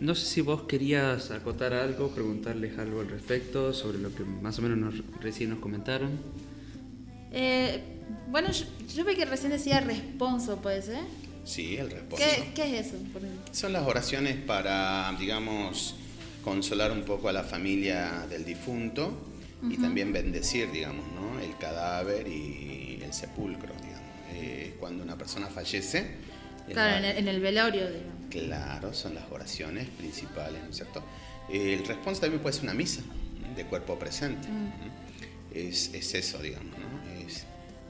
No 0.00 0.14
sé 0.14 0.26
si 0.26 0.40
vos 0.40 0.62
querías 0.62 1.30
acotar 1.30 1.72
algo, 1.72 2.10
preguntarles 2.10 2.78
algo 2.78 3.00
al 3.00 3.08
respecto 3.08 3.72
sobre 3.72 3.98
lo 3.98 4.14
que 4.14 4.24
más 4.24 4.58
o 4.58 4.62
menos 4.62 4.76
nos- 4.78 5.20
recién 5.20 5.50
nos 5.50 5.60
comentaron. 5.60 6.10
Eh, 7.32 7.80
bueno, 8.30 8.50
yo, 8.52 8.64
yo 8.94 9.04
vi 9.04 9.14
que 9.14 9.24
recién 9.24 9.50
decía 9.52 9.80
responso, 9.80 10.58
puede 10.60 10.82
ser. 10.82 11.00
Sí, 11.44 11.76
el 11.76 11.90
responso. 11.90 12.24
¿Qué, 12.24 12.52
qué 12.54 12.78
es 12.80 12.86
eso? 12.86 12.96
Por? 13.12 13.22
Son 13.52 13.72
las 13.72 13.86
oraciones 13.86 14.36
para, 14.36 15.14
digamos, 15.18 15.94
consolar 16.42 16.90
un 16.92 17.02
poco 17.02 17.28
a 17.28 17.32
la 17.32 17.42
familia 17.44 18.26
del 18.28 18.44
difunto 18.44 19.26
y 19.70 19.76
también 19.78 20.12
bendecir, 20.12 20.70
digamos, 20.70 21.06
¿no? 21.14 21.40
el 21.40 21.56
cadáver 21.56 22.28
y 22.28 22.98
el 23.02 23.12
sepulcro, 23.12 23.72
digamos. 23.82 24.04
Eh, 24.32 24.76
cuando 24.78 25.02
una 25.04 25.16
persona 25.16 25.46
fallece. 25.46 26.33
Claro, 26.72 26.90
la- 26.90 26.98
en 26.98 27.04
el, 27.04 27.16
en 27.18 27.28
el 27.28 27.40
velorio, 27.40 27.86
digamos. 27.90 28.14
Claro, 28.30 28.92
son 28.94 29.14
las 29.14 29.24
oraciones 29.30 29.88
principales, 29.90 30.62
¿no 30.62 30.70
es 30.70 30.76
cierto? 30.76 31.04
El 31.52 31.84
responso 31.86 32.22
también 32.22 32.40
puede 32.42 32.54
ser 32.54 32.64
una 32.64 32.74
misa 32.74 33.02
de 33.54 33.64
cuerpo 33.66 33.98
presente. 33.98 34.48
¿no? 34.48 34.72
Es, 35.54 35.92
es 35.94 36.14
eso, 36.14 36.38
digamos, 36.42 36.74
¿no? 36.78 37.26
Es, 37.26 37.44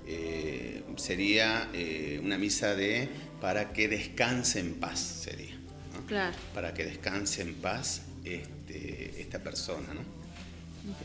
eh, 0.07 0.83
sería 0.97 1.71
eh, 1.73 2.21
una 2.23 2.37
misa 2.37 2.75
de 2.75 3.09
para 3.41 3.73
que 3.73 3.89
descanse 3.89 4.61
en 4.61 4.75
paz, 4.75 4.99
sería. 5.01 5.55
¿no? 5.95 6.05
Claro. 6.07 6.37
Para 6.53 6.75
que 6.75 6.85
descanse 6.85 7.41
en 7.43 7.55
paz 7.55 8.03
este, 8.25 9.21
esta 9.21 9.39
persona, 9.39 9.95
¿no? 9.95 10.03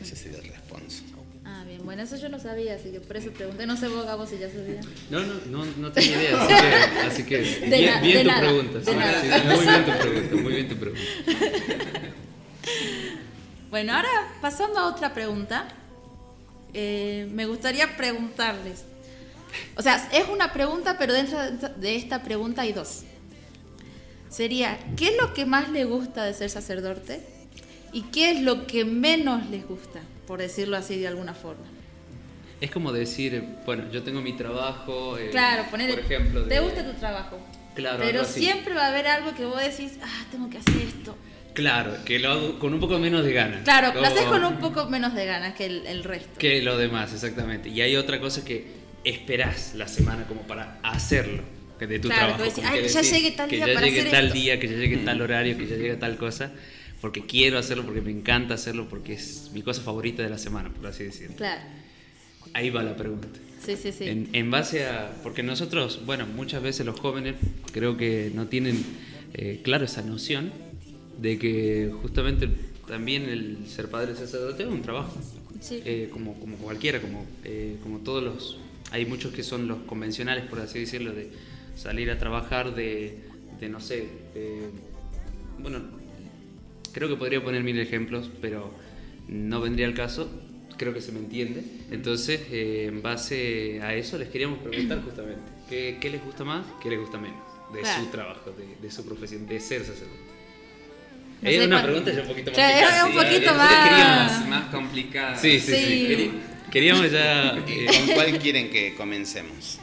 Ese 0.02 0.16
sería 0.16 0.38
el 0.38 0.44
responso. 0.48 1.04
Ah, 1.52 1.64
bien. 1.66 1.84
Bueno, 1.84 2.02
eso 2.02 2.16
yo 2.16 2.28
no 2.28 2.38
sabía, 2.38 2.76
así 2.76 2.90
que 2.92 3.00
por 3.00 3.16
eso 3.16 3.30
pregunté. 3.32 3.66
No 3.66 3.76
sé 3.76 3.88
vos, 3.88 4.06
Gabo, 4.06 4.24
si 4.24 4.38
ya 4.38 4.48
sabía. 4.48 4.80
No, 5.10 5.20
no, 5.20 5.34
no, 5.46 5.64
no 5.78 5.92
tengo 5.92 6.12
idea, 6.14 6.40
así 7.06 7.24
que, 7.24 7.40
así 7.40 7.60
que 7.60 7.66
De 7.68 7.78
bien, 7.78 8.02
bien 8.02 8.16
de 8.18 8.22
tu 8.22 8.28
nada, 8.28 8.40
pregunta. 8.40 8.78
de 8.78 8.84
sí, 8.84 8.90
nada. 8.94 9.20
sí, 9.20 9.28
sí, 9.28 9.46
muy 9.56 9.64
bien 9.66 9.84
tu 9.86 9.98
pregunta, 9.98 10.36
muy 10.36 10.52
bien 10.54 10.68
tu 10.68 10.76
pregunta. 10.76 11.02
Bueno, 13.70 13.94
ahora 13.94 14.08
pasando 14.40 14.80
a 14.80 14.86
otra 14.88 15.14
pregunta, 15.14 15.68
eh, 16.74 17.28
me 17.32 17.46
gustaría 17.46 17.96
preguntarles. 17.96 18.84
O 19.76 19.82
sea, 19.82 20.08
es 20.12 20.28
una 20.28 20.52
pregunta, 20.52 20.96
pero 20.98 21.12
dentro 21.12 21.38
de 21.76 21.94
esta 21.96 22.22
pregunta 22.24 22.62
hay 22.62 22.72
dos. 22.72 23.02
Sería, 24.28 24.76
¿qué 24.96 25.08
es 25.10 25.16
lo 25.20 25.34
que 25.34 25.46
más 25.46 25.68
le 25.70 25.84
gusta 25.84 26.24
de 26.24 26.34
ser 26.34 26.50
sacerdote? 26.50 27.20
¿Y 27.92 28.02
qué 28.10 28.32
es 28.32 28.40
lo 28.42 28.66
que 28.66 28.84
menos 28.84 29.48
les 29.50 29.64
gusta, 29.66 30.00
por 30.30 30.38
decirlo 30.38 30.76
así 30.76 30.96
de 31.00 31.08
alguna 31.08 31.34
forma? 31.34 31.64
Es 32.60 32.70
como 32.70 32.92
decir, 32.92 33.42
bueno, 33.66 33.90
yo 33.90 34.04
tengo 34.04 34.20
mi 34.22 34.34
trabajo, 34.34 35.18
eh, 35.18 35.30
Claro, 35.32 35.64
poner, 35.68 35.90
por 35.90 35.98
ejemplo, 36.04 36.44
te 36.44 36.54
de- 36.54 36.60
gusta 36.60 36.84
tu 36.86 36.92
trabajo. 37.00 37.36
Claro, 37.74 37.98
pero 38.04 38.24
siempre 38.24 38.74
va 38.74 38.84
a 38.84 38.88
haber 38.90 39.08
algo 39.08 39.34
que 39.34 39.44
vos 39.44 39.60
decís, 39.60 39.94
ah, 40.00 40.24
tengo 40.30 40.48
que 40.48 40.58
hacer 40.58 40.76
esto. 40.76 41.16
Claro, 41.52 41.96
que 42.04 42.20
lo 42.20 42.30
hago 42.30 42.58
con 42.60 42.72
un 42.72 42.78
poco 42.78 43.00
menos 43.00 43.24
de 43.24 43.32
ganas. 43.32 43.64
Claro, 43.64 43.92
lo 43.92 44.06
haces 44.06 44.22
con 44.22 44.44
un 44.44 44.58
poco 44.60 44.86
menos 44.88 45.14
de 45.14 45.26
ganas 45.26 45.54
que 45.56 45.66
el, 45.66 45.84
el 45.88 46.04
resto. 46.04 46.38
Que 46.38 46.62
lo 46.62 46.78
demás, 46.78 47.12
exactamente. 47.12 47.68
Y 47.68 47.80
hay 47.80 47.96
otra 47.96 48.20
cosa 48.20 48.44
que 48.44 48.66
esperás 49.02 49.74
la 49.74 49.88
semana 49.88 50.28
como 50.28 50.42
para 50.42 50.78
hacerlo 50.84 51.42
de 51.80 51.98
tu 51.98 52.06
Claro, 52.06 52.36
trabajo. 52.36 52.44
que 52.44 52.50
decís, 52.50 52.64
"Ay, 52.68 52.82
que 52.82 52.88
ya 52.88 53.02
llegue 53.02 53.30
tal 53.32 53.48
que 53.50 53.56
día 53.56 53.66
ya 53.66 53.74
para 53.74 53.86
llegue 53.86 54.00
hacer 54.00 54.10
tal 54.12 54.24
esto". 54.26 54.34
día, 54.34 54.60
que 54.60 54.68
ya 54.68 54.76
llegue 54.76 54.96
tal 54.98 55.20
horario, 55.22 55.58
que 55.58 55.66
ya 55.66 55.74
llegue 55.76 55.96
tal 55.96 56.16
cosa, 56.18 56.52
porque 57.00 57.24
quiero 57.26 57.58
hacerlo, 57.58 57.84
porque 57.84 58.00
me 58.00 58.10
encanta 58.10 58.54
hacerlo, 58.54 58.86
porque 58.88 59.14
es 59.14 59.50
mi 59.54 59.62
cosa 59.62 59.82
favorita 59.82 60.22
de 60.22 60.30
la 60.30 60.38
semana, 60.38 60.70
por 60.72 60.86
así 60.86 61.04
decirlo. 61.04 61.36
Claro, 61.36 61.62
Ahí 62.54 62.70
va 62.70 62.82
la 62.82 62.96
pregunta. 62.96 63.28
sí, 63.64 63.76
sí, 63.76 63.92
sí. 63.92 64.04
En, 64.08 64.28
en 64.32 64.50
base 64.50 64.86
a. 64.86 65.12
Porque 65.22 65.42
nosotros, 65.42 66.00
bueno, 66.06 66.26
muchas 66.26 66.62
veces 66.62 66.84
los 66.86 66.98
jóvenes 66.98 67.36
creo 67.72 67.96
que 67.96 68.30
no 68.34 68.48
tienen 68.48 68.82
eh, 69.34 69.60
claro 69.62 69.84
esa 69.84 70.02
noción 70.02 70.52
de 71.20 71.38
que 71.38 71.92
justamente 72.02 72.48
también 72.88 73.24
el 73.28 73.66
ser 73.68 73.88
padre 73.88 74.16
sacerdote 74.16 74.62
es 74.64 74.68
un 74.68 74.82
trabajo. 74.82 75.16
Sí. 75.60 75.82
Eh, 75.84 76.08
como, 76.12 76.34
como 76.40 76.56
cualquiera, 76.56 77.00
como, 77.00 77.24
eh, 77.44 77.76
como 77.82 77.98
todos 77.98 78.22
los. 78.22 78.58
Hay 78.90 79.06
muchos 79.06 79.32
que 79.32 79.42
son 79.44 79.68
los 79.68 79.78
convencionales, 79.80 80.44
por 80.46 80.58
así 80.60 80.80
decirlo, 80.80 81.12
de 81.12 81.30
salir 81.76 82.10
a 82.10 82.18
trabajar, 82.18 82.74
de, 82.74 83.18
de 83.60 83.68
no 83.68 83.78
sé. 83.80 84.08
de- 84.34 84.70
bueno, 85.58 85.82
creo 86.92 87.08
que 87.08 87.16
podría 87.16 87.42
poner 87.42 87.62
mil 87.62 87.78
ejemplos, 87.78 88.30
pero 88.40 88.72
no 89.28 89.60
vendría 89.60 89.86
al 89.86 89.94
caso. 89.94 90.30
Creo 90.76 90.94
que 90.94 91.00
se 91.02 91.12
me 91.12 91.18
entiende. 91.18 91.62
Entonces, 91.90 92.40
eh, 92.50 92.86
en 92.88 93.02
base 93.02 93.80
a 93.82 93.94
eso, 93.94 94.16
les 94.18 94.28
queríamos 94.28 94.58
preguntar 94.60 95.02
justamente: 95.04 95.42
¿qué, 95.68 95.98
qué 96.00 96.10
les 96.10 96.24
gusta 96.24 96.44
más? 96.44 96.64
¿Qué 96.82 96.88
les 96.90 96.98
gusta 96.98 97.18
menos? 97.18 97.38
De 97.72 97.80
Claro. 97.82 98.02
su 98.04 98.10
trabajo, 98.10 98.50
de, 98.52 98.76
de 98.86 98.90
su 98.92 99.04
profesión, 99.04 99.46
de 99.46 99.60
ser 99.60 99.82
sacerdote. 99.84 100.30
No 101.42 101.48
es 101.48 101.56
sé 101.56 101.64
una 101.66 101.76
cuál- 101.76 101.84
pregunta 102.02 102.12
ya 102.12 102.20
un 102.22 102.28
poquito 102.28 102.50
más 102.50 102.56
Ya, 102.58 102.96
es 102.98 103.04
un 103.04 103.12
poquito 103.12 103.30
Nosotros 103.40 103.56
más- 103.56 103.88
queríamos- 103.88 104.48
Más, 104.48 104.64
complicada. 104.74 105.36
Sí, 105.36 105.60
sí, 105.60 105.72
sí. 105.72 106.06
Sí. 106.16 106.30
Queríamos 106.70 107.10
ya. 107.10 107.58
¿Y 107.66 107.72
eh, 107.72 107.86
¿Con 107.86 108.14
cuál 108.14 108.38
quieren 108.38 108.70
que 108.70 108.94
comencemos? 108.94 109.78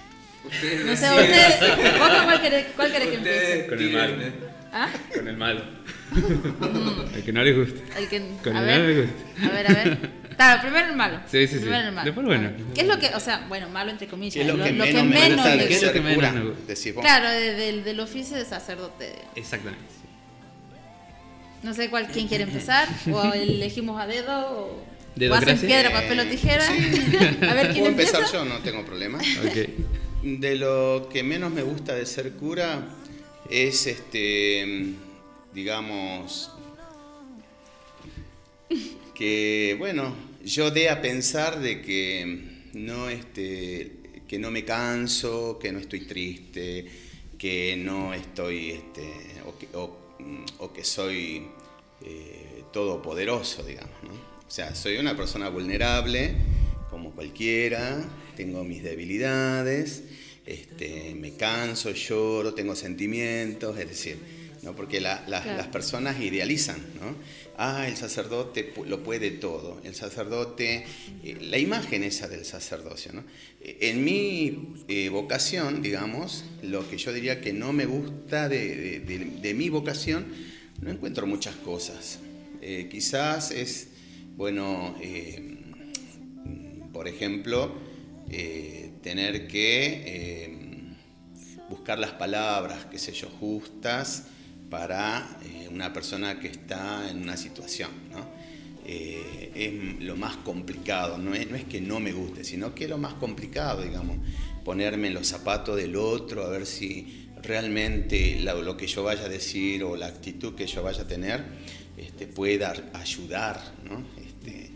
Ustedes 0.45 0.85
No 0.85 0.95
sé, 0.95 1.09
ustedes, 1.09 1.59
¿vos 1.99 2.09
con 2.09 2.23
cuál 2.25 2.41
querés, 2.41 2.65
cuál 2.75 2.91
querés 2.91 3.07
que 3.09 3.15
empiece? 3.15 3.65
Con 3.67 3.79
el 3.79 3.87
tiren. 3.89 4.33
¿Ah? 4.85 4.89
con 5.15 5.27
el 5.27 5.37
malo. 5.37 5.61
el 7.15 7.23
que 7.23 7.31
no 7.33 7.43
le 7.43 7.53
gusta. 7.53 7.81
El 7.97 8.07
que, 8.07 8.21
Con 8.43 8.55
a 8.55 8.59
el 8.61 8.65
ver, 8.65 8.79
malo 8.79 8.93
me 8.93 9.01
gusta. 9.01 9.47
A 9.47 9.51
ver, 9.51 9.67
a 9.71 9.73
ver. 9.73 9.97
Claro, 10.37 10.61
primero 10.61 10.87
el 10.89 10.95
malo. 10.95 11.19
Sí, 11.31 11.47
sí, 11.47 11.55
sí. 11.55 11.59
Primero 11.61 11.87
el 11.87 11.93
malo. 11.93 12.05
Después, 12.05 12.25
bueno. 12.27 12.51
¿Qué 12.75 12.81
es 12.81 12.87
lo 12.87 12.99
que, 12.99 13.07
o 13.15 13.19
sea, 13.19 13.45
bueno, 13.49 13.69
malo 13.69 13.89
entre 13.91 14.07
comillas? 14.07 14.35
¿Qué 14.35 14.41
es 14.41 14.47
lo, 14.47 14.63
que 14.63 14.71
lo 14.71 14.85
menos 14.85 15.05
me 15.05 15.33
gusta 15.35 15.55
le 15.55 15.61
de 15.63 15.67
¿Qué 15.67 15.75
es 15.75 15.81
lo 15.81 15.87
ser 15.87 15.93
que 15.95 16.01
menos 16.01 16.15
cura? 16.93 17.01
Claro, 17.01 17.29
de- 17.29 17.53
del, 17.53 17.83
del 17.83 17.99
oficio 17.99 18.37
de 18.37 18.45
sacerdote. 18.45 19.15
Exactamente. 19.35 19.83
No 21.63 21.73
sé 21.73 21.89
cuál, 21.89 22.07
quién 22.07 22.27
quiere 22.27 22.43
empezar, 22.43 22.87
o 23.11 23.33
elegimos 23.33 23.99
a 23.99 24.05
dedo, 24.07 24.31
o, 24.51 24.83
Dedo, 25.15 25.33
o 25.33 25.37
hacen 25.37 25.57
piedra, 25.59 25.91
papel 25.91 26.19
o 26.19 26.25
tijera. 26.25 26.63
Sí. 26.67 27.17
A 27.41 27.53
ver 27.55 27.67
quién 27.71 27.79
Puedo 27.79 27.87
empieza. 27.87 28.17
empezar 28.19 28.31
yo, 28.33 28.45
no 28.45 28.59
tengo 28.59 28.85
problema. 28.85 29.17
De 30.21 30.55
lo 30.55 31.09
que 31.11 31.23
menos 31.23 31.51
me 31.51 31.63
gusta 31.63 31.95
de 31.95 32.05
ser 32.05 32.33
cura 32.33 32.81
es, 33.49 33.87
este, 33.87 34.93
digamos, 35.53 36.51
que, 39.15 39.75
bueno, 39.79 40.15
yo 40.43 40.71
dé 40.71 40.89
a 40.89 41.01
pensar 41.01 41.59
de 41.59 41.81
que 41.81 42.67
no, 42.73 43.09
este, 43.09 43.91
que 44.27 44.39
no 44.39 44.51
me 44.51 44.63
canso, 44.63 45.57
que 45.59 45.71
no 45.71 45.79
estoy 45.79 46.01
triste, 46.01 46.85
que 47.37 47.75
no 47.77 48.13
estoy, 48.13 48.71
este, 48.71 49.11
o, 49.45 49.57
que, 49.57 49.67
o- 50.59 50.73
que 50.73 50.83
soy 50.83 51.47
eh, 52.03 52.63
todopoderoso, 52.73 53.63
digamos, 53.63 53.95
¿no? 54.03 54.11
O 54.11 54.49
sea, 54.51 54.75
soy 54.75 54.97
una 54.97 55.15
persona 55.17 55.49
vulnerable, 55.49 56.35
como 56.89 57.11
cualquiera, 57.11 58.03
tengo 58.35 58.63
mis 58.63 58.83
debilidades, 58.83 60.03
este, 60.47 61.13
me 61.15 61.33
canso, 61.35 61.91
lloro, 61.91 62.53
tengo 62.53 62.75
sentimientos, 62.75 63.77
es 63.77 63.87
decir, 63.89 64.17
¿no? 64.63 64.75
porque 64.75 64.99
la- 65.01 65.23
la- 65.27 65.41
Claro. 65.43 65.57
las 65.57 65.67
personas 65.67 66.19
idealizan, 66.21 66.77
¿no? 66.99 67.15
Ah, 67.59 67.87
el 67.87 67.97
sacerdote 67.97 68.71
lo 68.87 69.03
puede 69.03 69.31
todo, 69.31 69.81
el 69.83 69.95
sacerdote, 69.95 70.85
eh, 71.23 71.37
la 71.41 71.57
imagen 71.57 72.03
esa 72.03 72.27
del 72.27 72.45
sacerdocio, 72.45 73.13
¿no? 73.13 73.23
En 73.61 74.03
mi 74.03 74.75
eh, 74.87 75.09
vocación, 75.09 75.81
digamos, 75.81 76.45
lo 76.63 76.87
que 76.89 76.97
yo 76.97 77.11
diría 77.13 77.41
que 77.41 77.53
no 77.53 77.73
me 77.73 77.85
gusta 77.85 78.47
de, 78.47 78.75
de- 78.75 78.99
de- 78.99 79.25
de 79.41 79.53
mi 79.53 79.69
vocación, 79.69 80.25
no 80.81 80.91
encuentro 80.91 81.25
muchas 81.27 81.55
cosas. 81.55 82.19
Eh, 82.61 82.87
quizás 82.91 83.49
es, 83.51 83.87
bueno, 84.35 84.95
por 86.93 87.07
ejemplo, 87.07 87.75
tener 89.01 89.47
que 89.47 90.03
eh, 90.05 90.57
buscar 91.69 91.99
las 91.99 92.11
palabras, 92.11 92.85
qué 92.89 92.97
sé 92.97 93.11
yo, 93.13 93.29
justas 93.39 94.25
para 94.69 95.37
eh, 95.45 95.67
una 95.71 95.93
persona 95.93 96.39
que 96.39 96.47
está 96.47 97.09
en 97.09 97.21
una 97.21 97.37
situación, 97.37 97.89
¿no? 98.11 98.25
Eh, 98.89 99.51
es 99.53 100.03
lo 100.05 100.15
más 100.15 100.37
complicado, 100.37 101.17
no 101.17 101.33
es, 101.33 101.49
no 101.49 101.57
es 101.57 101.65
que 101.65 101.81
no 101.81 101.99
me 101.99 102.13
guste, 102.13 102.43
sino 102.45 102.73
que 102.73 102.85
es 102.85 102.89
lo 102.89 102.97
más 102.97 103.13
complicado, 103.15 103.81
digamos, 103.83 104.17
ponerme 104.63 105.07
en 105.09 105.13
los 105.13 105.27
zapatos 105.27 105.75
del 105.75 105.95
otro, 105.97 106.45
a 106.45 106.49
ver 106.49 106.65
si 106.65 107.27
realmente 107.43 108.39
la- 108.41 108.53
lo 108.53 108.77
que 108.77 108.87
yo 108.87 109.03
vaya 109.03 109.25
a 109.25 109.29
decir 109.29 109.83
o 109.83 109.95
la 109.97 110.07
actitud 110.07 110.55
que 110.55 110.67
yo 110.67 110.83
vaya 110.83 111.01
a 111.03 111.07
tener 111.07 111.43
este, 111.97 112.27
pueda 112.27 112.73
ayudar, 112.93 113.59
¿no? 113.89 114.03
Este, 114.25 114.71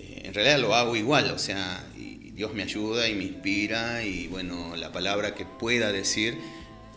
eh, 0.00 0.22
en 0.24 0.34
realidad 0.34 0.58
lo 0.60 0.74
hago 0.74 0.94
igual, 0.96 1.30
o 1.30 1.38
sea, 1.38 1.82
y 1.96 2.15
Dios 2.36 2.52
me 2.52 2.64
ayuda 2.64 3.08
y 3.08 3.14
me 3.14 3.24
inspira 3.24 4.04
y 4.04 4.26
bueno, 4.26 4.76
la 4.76 4.92
palabra 4.92 5.34
que 5.34 5.46
pueda 5.46 5.90
decir 5.90 6.36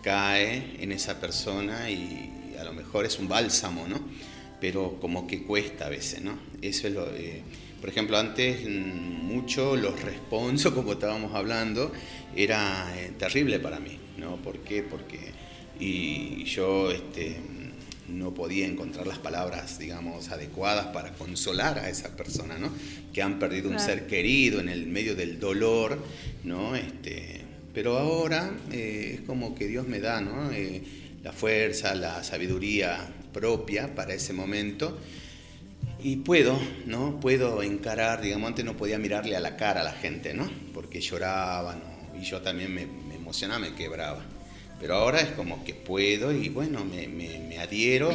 cae 0.03 0.75
en 0.81 0.91
esa 0.91 1.21
persona 1.21 1.89
y 1.89 2.53
a 2.59 2.65
lo 2.65 2.73
mejor 2.73 3.05
es 3.05 3.19
un 3.19 3.29
bálsamo, 3.29 3.87
¿no? 3.87 4.01
Pero 4.59 4.99
como 4.99 5.27
que 5.27 5.43
cuesta 5.43 5.85
a 5.85 5.89
veces, 5.89 6.21
¿no? 6.21 6.37
Eso 6.61 6.87
es 6.89 6.93
lo... 6.93 7.07
eh, 7.15 7.41
por 7.79 7.89
ejemplo, 7.89 8.17
antes 8.17 8.65
mm, 8.67 9.25
mucho 9.27 9.77
los 9.77 10.01
responsos, 10.01 10.73
como 10.75 10.91
estábamos 10.91 11.33
hablando, 11.33 11.93
era 12.35 12.93
eh, 12.99 13.13
terrible 13.17 13.59
para 13.59 13.79
mí, 13.79 13.97
¿no? 14.17 14.35
¿Por 14.41 14.59
qué? 14.59 14.83
Porque 14.83 15.19
y 15.79 16.43
yo 16.43 16.91
este, 16.91 17.37
no 18.09 18.33
podía 18.33 18.67
encontrar 18.67 19.07
las 19.07 19.19
palabras, 19.19 19.79
digamos, 19.79 20.29
adecuadas 20.29 20.87
para 20.87 21.13
consolar 21.13 21.79
a 21.79 21.89
esa 21.89 22.15
persona, 22.15 22.57
¿no? 22.57 22.71
Que 23.13 23.21
han 23.21 23.39
perdido 23.39 23.69
un 23.69 23.79
ser 23.79 24.07
querido 24.07 24.59
en 24.59 24.69
el 24.69 24.87
medio 24.87 25.15
del 25.15 25.39
dolor, 25.39 25.97
¿no? 26.43 26.75
Este, 26.75 27.41
pero 27.73 27.97
ahora 27.97 28.51
eh, 28.71 29.17
es 29.19 29.21
como 29.21 29.55
que 29.55 29.67
Dios 29.67 29.87
me 29.87 29.99
da, 29.99 30.21
¿no? 30.21 30.51
Eh, 30.51 30.81
la 31.23 31.31
fuerza, 31.31 31.95
la 31.95 32.23
sabiduría 32.23 33.13
propia 33.31 33.93
para 33.93 34.13
ese 34.13 34.33
momento. 34.33 34.97
Y 36.01 36.17
puedo, 36.17 36.57
¿no? 36.85 37.19
Puedo 37.19 37.61
encarar, 37.61 38.21
digamos, 38.21 38.47
antes 38.47 38.65
no 38.65 38.77
podía 38.77 38.97
mirarle 38.97 39.35
a 39.35 39.39
la 39.39 39.57
cara 39.57 39.81
a 39.81 39.83
la 39.83 39.93
gente, 39.93 40.33
¿no? 40.33 40.49
Porque 40.73 41.01
lloraba, 41.01 41.75
¿no? 41.75 42.19
Y 42.19 42.23
yo 42.23 42.41
también 42.41 42.73
me, 42.73 42.85
me 42.85 43.15
emocionaba, 43.15 43.59
me 43.59 43.75
quebraba. 43.75 44.25
Pero 44.79 44.95
ahora 44.95 45.19
es 45.21 45.29
como 45.31 45.63
que 45.63 45.73
puedo 45.73 46.31
y 46.31 46.49
bueno, 46.49 46.85
me, 46.85 47.07
me- 47.07 47.39
me 47.39 47.59
adhiero 47.59 48.09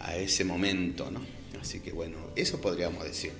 a 0.00 0.16
ese 0.16 0.44
momento, 0.44 1.10
¿no? 1.10 1.20
Así 1.60 1.80
que 1.80 1.92
bueno, 1.92 2.16
eso 2.36 2.60
podríamos 2.60 3.04
decir. 3.04 3.32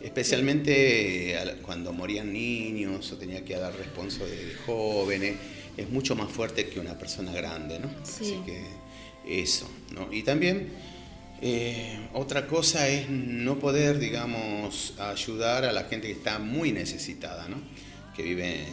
Especialmente 0.00 1.36
al- 1.36 1.56
cuando 1.58 1.92
morían 1.92 2.32
niños 2.32 3.10
o 3.12 3.16
tenía 3.16 3.44
que 3.44 3.54
dar 3.56 3.74
responso 3.76 4.26
de, 4.26 4.46
de 4.46 4.54
jóvenes, 4.66 5.36
es 5.76 5.88
mucho 5.90 6.14
más 6.16 6.30
fuerte 6.30 6.66
que 6.68 6.80
una 6.80 6.98
persona 6.98 7.32
grande, 7.32 7.78
¿no? 7.78 7.88
Sí. 8.04 8.24
Así 8.24 8.40
que 8.46 8.62
eso, 9.42 9.68
¿no? 9.94 10.12
Y 10.12 10.22
también 10.22 10.68
eh, 11.40 12.08
otra 12.14 12.46
cosa 12.46 12.88
es 12.88 13.08
no 13.10 13.58
poder, 13.58 13.98
digamos, 13.98 14.94
ayudar 14.98 15.64
a 15.64 15.72
la 15.72 15.84
gente 15.84 16.08
que 16.08 16.14
está 16.14 16.38
muy 16.38 16.72
necesitada, 16.72 17.48
¿no? 17.48 17.56
Que 18.16 18.22
vive 18.24 18.64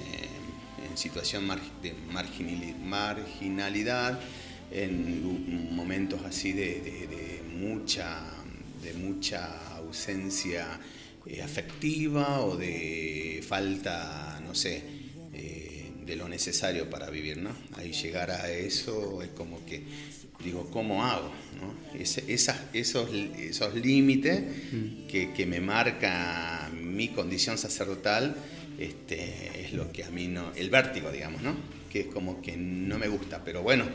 en, 0.95 0.97
situación 0.97 1.47
de 1.83 1.93
marginali- 2.13 2.75
marginalidad, 2.77 4.19
en 4.71 5.75
momentos 5.75 6.21
así 6.25 6.53
de, 6.53 6.81
de- 6.81 7.07
de 7.07 7.41
mucha, 7.55 8.21
de 8.81 8.93
mucha 8.93 9.75
ausencia 9.75 10.79
eh, 11.27 11.41
afectiva 11.41 12.41
o 12.41 12.55
de 12.57 13.43
falta, 13.47 14.39
no 14.45 14.55
sé, 14.55 14.81
eh, 15.33 15.91
de 16.05 16.15
lo 16.15 16.27
necesario 16.29 16.89
para 16.89 17.09
vivir, 17.09 17.37
¿no? 17.37 17.49
Ahí 17.75 17.91
llegar 17.91 18.31
a 18.31 18.49
eso 18.51 19.21
es 19.21 19.29
como 19.29 19.65
que 19.65 19.83
digo, 20.43 20.69
¿cómo 20.71 21.03
hago? 21.03 21.31
¿no? 21.59 21.73
Esas- 21.99 22.59
esos, 22.73 23.09
esos 23.39 23.73
límites 23.75 24.43
que, 25.09 25.31
que 25.35 25.45
me 25.45 25.59
marca 25.61 26.69
mi 26.79 27.07
condición 27.09 27.57
sacerdotal 27.57 28.35
este, 28.80 29.61
es 29.65 29.73
lo 29.73 29.91
que 29.91 30.03
a 30.03 30.09
mí 30.09 30.28
no, 30.28 30.51
el 30.55 30.69
vértigo, 30.69 31.11
digamos, 31.11 31.41
¿no? 31.41 31.55
Que 31.91 32.01
es 32.01 32.07
como 32.07 32.41
que 32.41 32.55
no 32.57 32.97
me 32.97 33.07
gusta, 33.07 33.41
pero 33.43 33.61
bueno, 33.63 33.86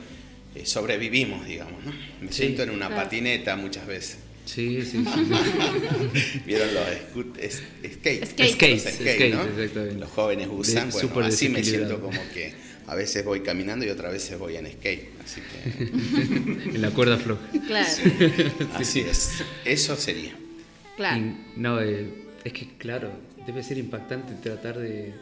eh, 0.55 0.64
sobrevivimos, 0.66 1.47
digamos, 1.47 1.85
¿no? 1.85 1.93
Me 2.20 2.28
Sí. 2.33 2.43
siento 2.43 2.62
en 2.62 2.70
una 2.70 2.87
Claro. 2.89 3.03
patineta 3.05 3.57
muchas 3.57 3.87
veces. 3.87 4.18
Sí, 4.47 4.83
sí, 4.83 5.05
sí. 5.05 5.05
¿Vieron 6.47 6.74
los 6.74 6.85
scoot- 6.85 7.39
es- 7.39 7.62
skate? 7.95 8.26
Skate. 8.26 8.51
Skate, 8.55 8.85
Los 8.85 8.95
skate, 8.95 9.35
¿no? 9.35 9.43
exactamente. 9.45 9.95
Los 10.01 10.11
jóvenes 10.11 10.49
usan, 10.51 10.91
De- 10.91 11.07
bueno, 11.07 11.28
así 11.28 11.49
me 11.49 11.62
siento 11.62 12.01
como 12.01 12.18
que 12.35 12.53
a 12.87 12.95
veces 12.97 13.24
voy 13.24 13.41
caminando 13.41 13.85
y 13.85 13.91
otras 13.91 14.12
veces 14.12 14.39
voy 14.39 14.57
en 14.57 14.66
skate. 14.66 15.11
Así 15.24 15.41
que 15.41 15.83
en 16.74 16.83
la 16.83 16.91
cuerda 16.91 17.18
floja. 17.18 17.43
Claro, 17.66 17.87
así 18.74 19.01
es. 19.01 19.45
Eso 19.64 19.95
sería. 19.97 20.33
claro. 20.97 21.20
Y, 21.22 21.37
no, 21.61 21.81
eh, 21.81 22.09
es 22.45 22.53
que 22.53 22.68
claro, 22.78 23.11
debe 23.47 23.62
ser 23.62 23.78
impactante 23.78 24.34
tratar 24.34 24.78
de, 24.78 25.12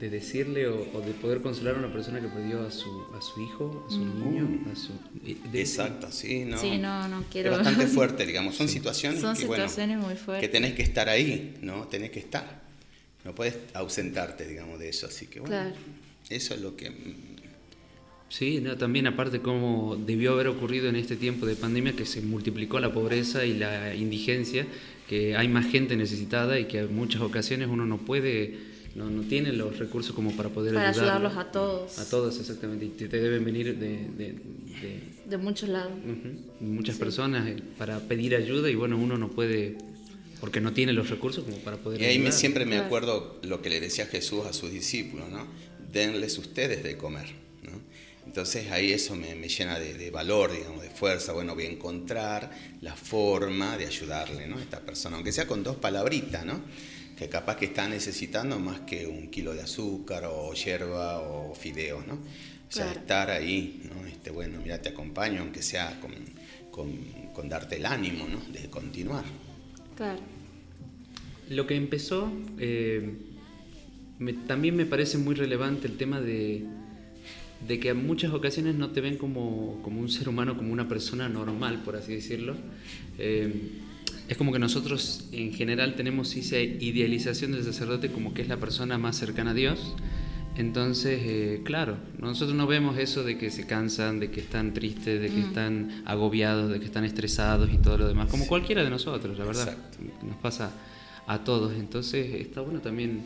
de 0.00 0.10
decirle 0.10 0.66
o, 0.68 0.86
o 0.94 1.00
de 1.00 1.12
poder 1.12 1.40
consolar 1.40 1.76
a 1.76 1.78
una 1.78 1.92
persona 1.92 2.20
que 2.20 2.28
perdió 2.28 2.66
a 2.66 2.70
su, 2.70 2.88
a 3.16 3.20
su 3.22 3.40
hijo, 3.42 3.84
a 3.88 3.90
su 3.90 4.04
niño, 4.04 4.60
a 4.72 4.76
su... 4.76 4.92
Exacto, 5.56 6.10
sí, 6.10 6.44
no. 6.44 6.58
Sí, 6.58 6.78
no, 6.78 7.08
no 7.08 7.24
quiero. 7.30 7.52
Es 7.52 7.58
bastante 7.58 7.86
fuerte, 7.94 8.26
digamos. 8.26 8.56
Son 8.56 8.68
situaciones 8.68 9.20
Son 9.20 9.36
que, 9.36 9.46
bueno, 9.46 9.64
situaciones 9.64 9.98
muy 9.98 10.14
que 10.14 10.20
fuertes. 10.20 10.50
tenés 10.50 10.74
que 10.74 10.82
estar 10.82 11.08
ahí, 11.08 11.56
¿no? 11.62 11.86
Tenés 11.88 12.10
que 12.10 12.18
estar. 12.20 12.62
No 13.24 13.34
puedes 13.34 13.56
ausentarte, 13.74 14.46
digamos, 14.46 14.78
de 14.78 14.88
eso. 14.88 15.06
Así 15.06 15.26
que, 15.26 15.40
bueno, 15.40 15.54
Claro. 15.54 15.74
eso 16.30 16.54
es 16.54 16.60
lo 16.60 16.76
que... 16.76 16.92
Sí, 18.28 18.60
no, 18.60 18.76
también 18.76 19.06
aparte 19.06 19.40
cómo 19.40 19.96
debió 20.04 20.32
haber 20.32 20.48
ocurrido 20.48 20.88
en 20.88 20.96
este 20.96 21.16
tiempo 21.16 21.46
de 21.46 21.54
pandemia 21.54 21.92
que 21.94 22.04
se 22.04 22.20
multiplicó 22.20 22.80
la 22.80 22.92
pobreza 22.92 23.44
y 23.46 23.54
la 23.54 23.94
indigencia, 23.94 24.66
que 25.08 25.36
hay 25.36 25.46
más 25.48 25.66
gente 25.66 25.96
necesitada 25.96 26.58
y 26.58 26.64
que 26.64 26.80
en 26.80 26.94
muchas 26.94 27.22
ocasiones 27.22 27.68
uno 27.70 27.86
no 27.86 27.98
puede, 27.98 28.58
no, 28.96 29.08
no 29.10 29.22
tiene 29.22 29.52
los 29.52 29.78
recursos 29.78 30.12
como 30.14 30.32
para 30.32 30.48
poder 30.48 30.74
Para 30.74 30.88
ayudarlo. 30.88 31.12
ayudarlos 31.28 31.38
a 31.46 31.52
todos. 31.52 31.98
A 32.00 32.10
todos, 32.10 32.40
exactamente. 32.40 32.86
Y 32.86 32.88
te, 32.88 33.06
te 33.08 33.20
deben 33.20 33.44
venir 33.44 33.76
de, 33.78 33.88
de- 33.90 34.32
de- 34.32 35.00
De 35.30 35.36
muchos 35.38 35.68
lados. 35.68 35.92
muchas 36.60 36.96
personas 36.96 37.46
eh, 37.48 37.56
para 37.78 38.00
pedir 38.00 38.34
ayuda 38.34 38.68
y 38.68 38.74
bueno, 38.74 38.98
uno 38.98 39.16
no 39.16 39.28
puede, 39.30 39.76
porque 40.40 40.60
no 40.60 40.72
tiene 40.72 40.92
los 40.92 41.08
recursos 41.10 41.44
como 41.44 41.58
para 41.58 41.76
poder 41.76 42.00
Y 42.02 42.04
ahí 42.06 42.18
me, 42.18 42.24
ayudar. 42.24 42.32
siempre 42.40 42.64
me 42.64 42.72
Claro. 42.72 42.86
acuerdo 42.86 43.40
lo 43.44 43.62
que 43.62 43.70
le 43.70 43.80
decía 43.80 44.06
Jesús 44.06 44.44
a 44.46 44.52
sus 44.52 44.72
discípulos, 44.72 45.28
¿no? 45.30 45.46
Denles 45.92 46.36
ustedes 46.38 46.82
de 46.82 46.96
comer. 46.96 47.45
Entonces 48.36 48.70
ahí 48.70 48.92
eso 48.92 49.16
me, 49.16 49.34
me 49.34 49.48
llena 49.48 49.78
de, 49.78 49.94
de 49.94 50.10
valor, 50.10 50.52
digamos, 50.52 50.82
de 50.82 50.90
fuerza. 50.90 51.32
Bueno, 51.32 51.54
voy 51.54 51.64
a 51.64 51.70
encontrar 51.70 52.50
la 52.82 52.94
forma 52.94 53.78
de 53.78 53.86
ayudarle, 53.86 54.46
¿no? 54.46 54.58
A 54.58 54.60
esta 54.60 54.80
persona, 54.80 55.16
aunque 55.16 55.32
sea 55.32 55.46
con 55.46 55.62
dos 55.62 55.76
palabritas, 55.76 56.44
¿no? 56.44 56.60
Que 57.16 57.30
capaz 57.30 57.56
que 57.56 57.64
está 57.64 57.88
necesitando 57.88 58.58
más 58.58 58.80
que 58.80 59.06
un 59.06 59.28
kilo 59.30 59.54
de 59.54 59.62
azúcar 59.62 60.26
o 60.30 60.52
hierba 60.52 61.20
o 61.20 61.54
fideos, 61.54 62.06
¿no? 62.06 62.12
O 62.16 62.18
sea, 62.68 62.84
Claro. 62.84 63.00
estar 63.00 63.30
ahí, 63.30 63.80
¿no? 63.84 64.06
Este, 64.06 64.28
bueno, 64.30 64.58
mira, 64.62 64.82
te 64.82 64.90
acompaño, 64.90 65.40
aunque 65.40 65.62
sea 65.62 65.98
con, 66.02 66.12
con, 66.70 66.92
con 67.32 67.48
darte 67.48 67.76
el 67.76 67.86
ánimo, 67.86 68.28
¿no? 68.28 68.38
De 68.52 68.68
continuar. 68.68 69.24
Claro. 69.96 70.20
Lo 71.48 71.66
que 71.66 71.74
empezó, 71.76 72.30
eh, 72.58 73.12
me- 74.18 74.34
también 74.34 74.76
me 74.76 74.84
parece 74.84 75.16
muy 75.16 75.34
relevante 75.34 75.86
el 75.86 75.96
tema 75.96 76.20
de, 76.20 76.66
de 77.66 77.80
que 77.80 77.90
en 77.90 78.06
muchas 78.06 78.32
ocasiones 78.32 78.74
no 78.74 78.90
te 78.90 79.00
ven 79.00 79.16
como, 79.16 79.80
como 79.82 80.00
un 80.00 80.08
ser 80.08 80.28
humano, 80.28 80.56
como 80.56 80.72
una 80.72 80.88
persona 80.88 81.28
normal, 81.28 81.82
por 81.84 81.96
así 81.96 82.14
decirlo. 82.14 82.54
Eh, 83.18 83.70
es 84.28 84.36
como 84.36 84.52
que 84.52 84.58
nosotros 84.58 85.28
en 85.32 85.52
general 85.52 85.94
tenemos 85.94 86.34
esa 86.36 86.58
idealización 86.58 87.52
del 87.52 87.64
sacerdote 87.64 88.10
como 88.10 88.34
que 88.34 88.42
es 88.42 88.48
la 88.48 88.56
persona 88.56 88.98
más 88.98 89.16
cercana 89.16 89.52
a 89.52 89.54
Dios. 89.54 89.94
Entonces, 90.56 91.20
eh, 91.22 91.60
claro, 91.64 91.98
nosotros 92.18 92.56
no 92.56 92.66
vemos 92.66 92.98
eso 92.98 93.22
de 93.22 93.36
que 93.36 93.50
se 93.50 93.66
cansan, 93.66 94.20
de 94.20 94.30
que 94.30 94.40
están 94.40 94.72
tristes, 94.72 95.20
de 95.20 95.28
que 95.28 95.40
están 95.40 96.02
agobiados, 96.06 96.70
de 96.70 96.80
que 96.80 96.86
están 96.86 97.04
estresados 97.04 97.70
y 97.72 97.76
todo 97.76 97.98
lo 97.98 98.08
demás, 98.08 98.30
como 98.30 98.46
cualquiera 98.46 98.82
de 98.82 98.88
nosotros, 98.88 99.38
la 99.38 99.44
verdad. 99.44 99.68
Exacto. 99.68 99.98
Nos 100.26 100.36
pasa 100.38 100.72
a 101.26 101.44
todos. 101.44 101.74
Entonces, 101.74 102.34
está 102.40 102.62
bueno 102.62 102.80
también 102.80 103.20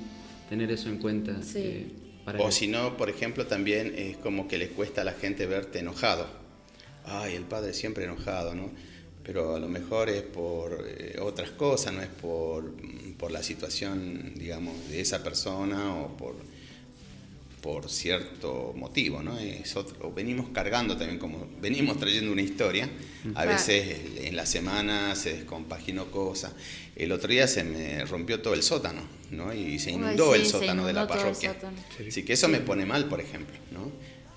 tener 0.49 0.73
eso 0.73 0.89
en 0.89 0.99
cuenta. 0.99 1.41
Sí. 1.41 1.59
eh, 1.59 1.87
para 2.25 2.41
O 2.41 2.51
si 2.51 2.69
no, 2.69 2.97
por 2.97 3.11
ejemplo, 3.11 3.47
también 3.47 3.95
es 3.97 4.17
como 4.17 4.49
que 4.49 4.59
le 4.59 4.69
cuesta 4.69 5.03
a 5.03 5.05
la 5.05 5.13
gente 5.13 5.47
verte 5.47 5.81
enojado. 5.81 6.27
Ay, 7.05 7.35
el 7.35 7.45
padre 7.45 7.73
siempre 7.73 8.05
enojado, 8.05 8.55
¿no? 8.55 8.71
Pero 9.23 9.55
a 9.55 9.59
lo 9.59 9.69
mejor 9.69 10.09
es 10.09 10.23
por 10.23 10.87
eh, 10.89 11.19
otras 11.21 11.51
cosas, 11.51 11.93
no 11.93 12.03
es 12.03 12.09
por, 12.09 12.73
por 13.19 13.31
la 13.31 13.43
situación, 13.43 14.35
digamos, 14.35 14.89
de 14.89 15.01
esa 15.01 15.23
persona 15.23 15.97
o 15.97 16.17
por, 16.17 16.37
por 17.63 17.91
cierto 17.91 18.73
motivo, 18.77 19.23
¿no? 19.23 19.39
Es 19.39 19.77
otro- 19.77 19.97
o 20.09 20.13
venimos 20.13 20.49
cargando 20.51 20.97
también, 20.97 21.19
como 21.19 21.47
venimos 21.61 21.99
trayendo 21.99 22.33
una 22.33 22.43
historia, 22.43 22.89
a 23.35 23.45
veces 23.45 23.99
en 24.17 24.35
la 24.37 24.47
semana 24.47 25.15
se 25.15 25.35
descompaginó 25.35 26.11
cosas. 26.11 26.53
El 26.97 27.13
otro 27.13 27.31
día 27.31 27.47
se 27.47 27.63
me 27.65 28.05
rompió 28.07 28.41
todo 28.41 28.55
el 28.55 28.63
sótano, 28.63 29.03
¿no? 29.31 29.53
Y 29.55 29.79
se 29.79 29.91
Ay, 29.91 29.97
inundó 29.97 30.35
sí, 30.35 30.41
el 30.41 30.47
sótano 30.47 30.87
de 30.87 30.93
la 30.95 31.07
parroquia. 31.07 31.55
Así 32.09 32.23
que 32.25 32.33
eso 32.33 32.49
me 32.49 32.61
pone 32.61 32.87
mal, 32.87 33.09
por 33.09 33.21
ejemplo, 33.21 33.55
¿no? 33.73 33.91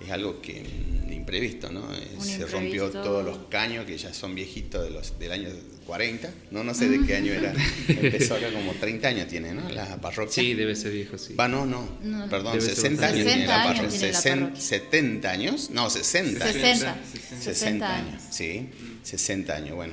Es 0.04 0.10
algo 0.10 0.42
que 0.42 0.62
mm, 0.62 1.12
imprevisto, 1.12 1.70
¿no? 1.70 1.80
Eh, 1.94 2.08
Un 2.16 2.20
Se 2.24 2.40
rompió 2.46 2.84
imprevisto. 2.86 3.02
todos 3.02 3.24
los 3.24 3.38
caños 3.48 3.86
que 3.86 3.96
ya 3.96 4.12
son 4.12 4.34
viejitos 4.34 4.84
de 4.84 4.90
los 4.90 5.18
del 5.18 5.32
año 5.32 5.48
40, 5.84 6.30
no 6.50 6.64
no 6.64 6.74
sé 6.74 6.88
de 6.88 7.04
qué 7.06 7.16
año 7.16 7.32
era. 7.32 7.52
Empezó 7.88 8.34
acá 8.36 8.50
como 8.52 8.72
30 8.72 9.08
años 9.08 9.28
tiene, 9.28 9.52
¿no? 9.54 9.68
La 9.70 10.00
parroquia. 10.00 10.32
Sí, 10.32 10.54
debe 10.54 10.74
ser 10.76 10.92
viejo, 10.92 11.18
sí. 11.18 11.34
Va, 11.34 11.46
no, 11.48 11.66
no, 11.66 11.88
No. 12.02 12.28
perdón, 12.28 12.58
Debe 12.58 12.66
ser 12.66 12.74
60 12.76 13.06
años 13.06 13.24
bastante. 13.24 13.32
tiene 13.34 13.46
la 13.46 13.54
60 13.54 13.68
años 13.70 13.76
parroquia. 13.76 13.98
tiene 14.00 14.12
la 14.12 14.40
parroquia. 14.46 14.60
70 14.62 15.30
años, 15.30 15.70
no, 15.70 15.90
60. 15.90 16.52
60. 16.52 16.96
60 17.40 17.96
años, 17.96 18.22
sí, 18.30 18.68
60 19.02 19.54
años. 19.56 19.74
Bueno, 19.76 19.92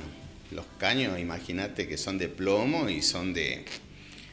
los 0.50 0.64
caños, 0.78 1.18
imagínate 1.18 1.86
que 1.88 1.96
son 1.96 2.18
de 2.18 2.28
plomo 2.28 2.88
y 2.88 3.02
son 3.02 3.32
de, 3.34 3.64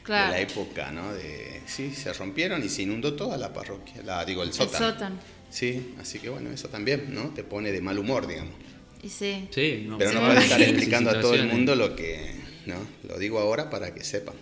Claro. 0.02 0.26
de 0.26 0.38
la 0.38 0.40
época, 0.40 0.90
¿no? 0.92 1.12
De, 1.12 1.60
sí, 1.66 1.92
se 1.94 2.12
rompieron 2.12 2.64
y 2.64 2.68
se 2.68 2.82
inundó 2.82 3.14
toda 3.14 3.36
la 3.36 3.52
parroquia, 3.52 4.02
la, 4.02 4.24
digo, 4.24 4.42
el 4.42 4.48
El 4.48 4.54
sótano. 4.54 4.86
sótano. 4.92 5.16
Sí, 5.50 5.94
así 6.00 6.18
que 6.20 6.28
bueno, 6.28 6.50
eso 6.52 6.68
también, 6.68 7.12
¿no? 7.12 7.30
Te 7.30 7.42
pone 7.42 7.72
de 7.72 7.80
mal 7.80 7.98
humor, 7.98 8.26
digamos. 8.26 8.54
Y 9.02 9.08
sí. 9.08 9.48
Sí, 9.50 9.84
no, 9.86 9.98
Pero 9.98 10.12
no 10.12 10.20
Sí. 10.20 10.26
puedo 10.26 10.38
estar 10.40 10.62
explicando 10.62 11.10
a 11.10 11.20
todo 11.20 11.34
el 11.34 11.46
mundo 11.46 11.74
lo 11.74 11.96
que, 11.96 12.34
¿no? 12.66 12.76
Lo 13.08 13.18
digo 13.18 13.38
ahora 13.38 13.70
para 13.70 13.94
que 13.94 14.04
sepan. 14.04 14.34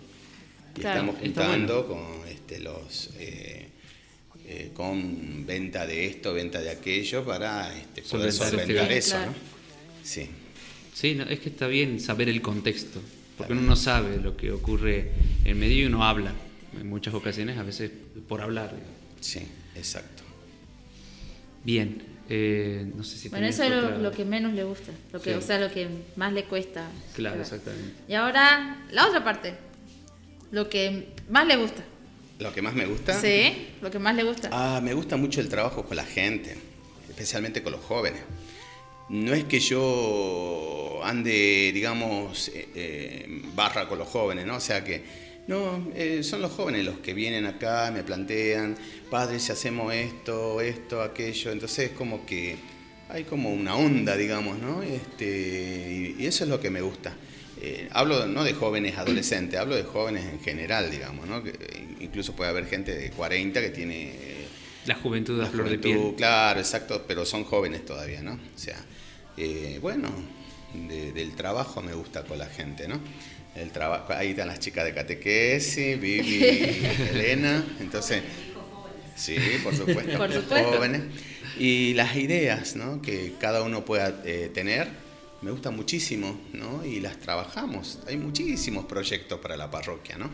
Y 0.77 0.81
Claro. 0.81 1.01
estamos 1.01 1.21
juntando 1.21 1.87
con 1.87 2.29
este, 2.29 2.61
los 2.61 3.11
eh, 3.19 3.69
eh, 4.47 4.71
con 4.75 5.45
venta 5.47 5.87
de 5.87 6.07
esto, 6.07 6.33
venta 6.35 6.61
de 6.61 6.71
aquello 6.71 7.25
para 7.25 7.77
este, 7.77 8.03
poder 8.03 8.33
Solventar 8.33 8.61
solventar 8.67 8.93
eso, 8.93 9.11
Claro. 9.17 9.31
¿no? 9.33 9.37
Sí, 10.03 10.29
Sí, 10.95 11.15
no, 11.15 11.25
es 11.25 11.39
que 11.39 11.51
está 11.51 11.69
bien 11.69 12.01
saber 12.01 12.29
el 12.29 12.43
contexto, 12.43 13.01
porque 13.37 13.53
uno 13.53 13.63
no 13.63 13.77
sabe 13.77 14.17
lo 14.17 14.37
que 14.37 14.51
ocurre 14.51 15.13
en 15.45 15.57
medio 15.59 15.83
y 15.83 15.85
uno 15.85 16.03
habla. 16.05 16.33
En 16.81 16.89
muchas 16.89 17.15
ocasiones, 17.15 17.57
a 17.57 17.63
veces 17.63 17.93
por 18.29 18.41
hablar. 18.41 18.71
digo. 18.75 18.87
sí, 19.21 19.41
exacto. 19.77 20.25
Bien, 21.65 22.03
eh, 22.29 22.91
no 22.95 23.03
sé 23.05 23.17
si 23.17 23.29
Bueno, 23.29 23.47
eso 23.47 23.63
es 23.63 23.71
lo, 24.01 24.11
que 24.13 24.25
menos 24.25 24.53
le 24.53 24.65
gusta, 24.65 24.93
lo 25.13 25.21
que, 25.21 25.33
Sí. 25.33 25.37
o 25.39 25.43
sea, 25.43 25.59
lo 25.59 25.71
que 25.73 25.89
más 26.17 26.33
le 26.33 26.45
cuesta. 26.45 26.87
Claro, 27.15 27.37
llevar. 27.37 27.47
exactamente. 27.55 27.95
Y 28.09 28.15
ahora, 28.15 28.85
la 28.91 29.07
otra 29.07 29.25
parte, 29.25 29.55
lo 30.51 30.69
que 30.69 31.15
más 31.29 31.47
le 31.47 31.57
gusta. 31.57 31.83
Lo 32.39 32.53
que 32.53 32.63
más 32.63 32.75
me 32.75 32.87
gusta, 32.87 33.21
Sí, 33.21 33.69
lo 33.83 33.91
que 33.91 33.99
más 33.99 34.15
le 34.15 34.23
gusta. 34.23 34.49
Ah, 34.53 34.81
me 34.81 34.95
gusta 34.95 35.17
mucho 35.17 35.41
el 35.41 35.49
trabajo 35.49 35.85
con 35.85 35.97
la 35.97 36.05
gente, 36.05 36.57
especialmente 37.09 37.63
con 37.63 37.73
los 37.73 37.81
jóvenes. 37.83 38.21
No 39.09 39.33
es 39.33 39.45
que 39.45 39.59
yo 39.59 41.01
ande, 41.03 41.71
digamos, 41.73 42.49
eh, 42.49 42.69
eh, 42.75 43.43
barra 43.55 43.89
con 43.89 43.99
los 43.99 44.07
jóvenes, 44.09 44.47
¿no? 44.47 44.57
O 44.57 44.61
sea 44.61 44.85
que, 44.85 45.03
no, 45.49 45.89
eh, 45.95 46.23
son 46.23 46.43
los 46.43 46.53
jóvenes 46.53 46.85
los 46.85 46.99
que 46.99 47.15
vienen 47.15 47.47
acá, 47.47 47.91
me 47.93 48.03
plantean, 48.05 48.77
padre, 49.11 49.41
si 49.41 49.51
hacemos 49.51 49.93
esto, 49.95 50.61
esto, 50.61 51.03
aquello, 51.03 51.51
entonces 51.51 51.91
es 51.91 51.97
como 51.97 52.25
que 52.27 52.57
hay 53.09 53.25
como 53.25 53.51
una 53.51 53.75
onda, 53.75 54.15
digamos, 54.17 54.59
¿no? 54.59 54.83
Este, 54.83 56.15
y, 56.19 56.27
eso 56.27 56.45
es 56.45 56.51
lo 56.51 56.61
que 56.61 56.69
me 56.71 56.83
gusta. 56.83 57.17
Eh, 57.61 57.89
hablo 57.93 58.27
no 58.27 58.45
de 58.45 58.53
jóvenes 58.53 58.99
adolescentes, 58.99 59.59
hablo 59.59 59.75
de 59.75 59.83
jóvenes 59.85 60.25
en 60.27 60.39
general, 60.41 60.91
digamos, 60.91 61.27
¿no? 61.27 61.43
Que 61.43 61.53
incluso 62.01 62.35
puede 62.37 62.51
haber 62.51 62.67
gente 62.67 62.95
de 62.95 63.11
40 63.11 63.61
que 63.61 63.71
tiene 63.71 64.11
eh, 64.11 64.47
La 64.87 64.97
juventud 64.97 65.41
a 65.41 65.47
flor 65.47 65.71
de 65.71 65.79
piel. 65.79 66.15
Claro, 66.17 66.61
exacto, 66.61 67.05
pero 67.09 67.25
son 67.25 67.45
jóvenes 67.45 67.87
todavía, 67.87 68.23
¿no? 68.23 68.35
O 68.35 68.59
sea, 68.59 68.77
eh, 69.39 69.79
bueno, 69.81 70.11
de- 70.75 71.13
del 71.13 71.35
trabajo 71.35 71.81
me 71.81 71.95
gusta 71.95 72.23
con 72.25 72.37
la 72.39 72.47
gente, 72.47 72.87
¿no? 72.87 73.01
El 73.61 73.71
trabajo, 73.73 74.13
ahí 74.13 74.31
están 74.31 74.49
las 74.49 74.61
chicas 74.61 74.85
de 74.85 74.95
catequesis, 74.95 76.01
Vivi 76.01 76.45
Elena, 77.13 77.65
entonces, 77.81 78.23
sí, 79.17 79.37
por 79.63 79.75
supuesto, 79.75 80.17
Por 80.19 80.33
supuesto. 80.33 80.73
jóvenes. 80.73 81.03
Y 81.59 81.95
las 81.95 82.15
ideas, 82.17 82.77
¿no? 82.77 83.03
Que 83.03 83.35
cada 83.41 83.63
uno 83.63 83.85
pueda 83.85 84.23
eh, 84.25 84.51
tener, 84.55 84.89
me 85.43 85.51
gusta 85.51 85.71
muchísimo, 85.73 86.41
¿no? 86.53 86.85
Y 86.85 87.01
las 87.01 87.19
trabajamos. 87.19 87.99
Hay 88.07 88.17
muchísimos 88.17 88.85
proyectos 88.87 89.41
para 89.41 89.57
la 89.57 89.69
parroquia, 89.71 90.17
¿no? 90.19 90.31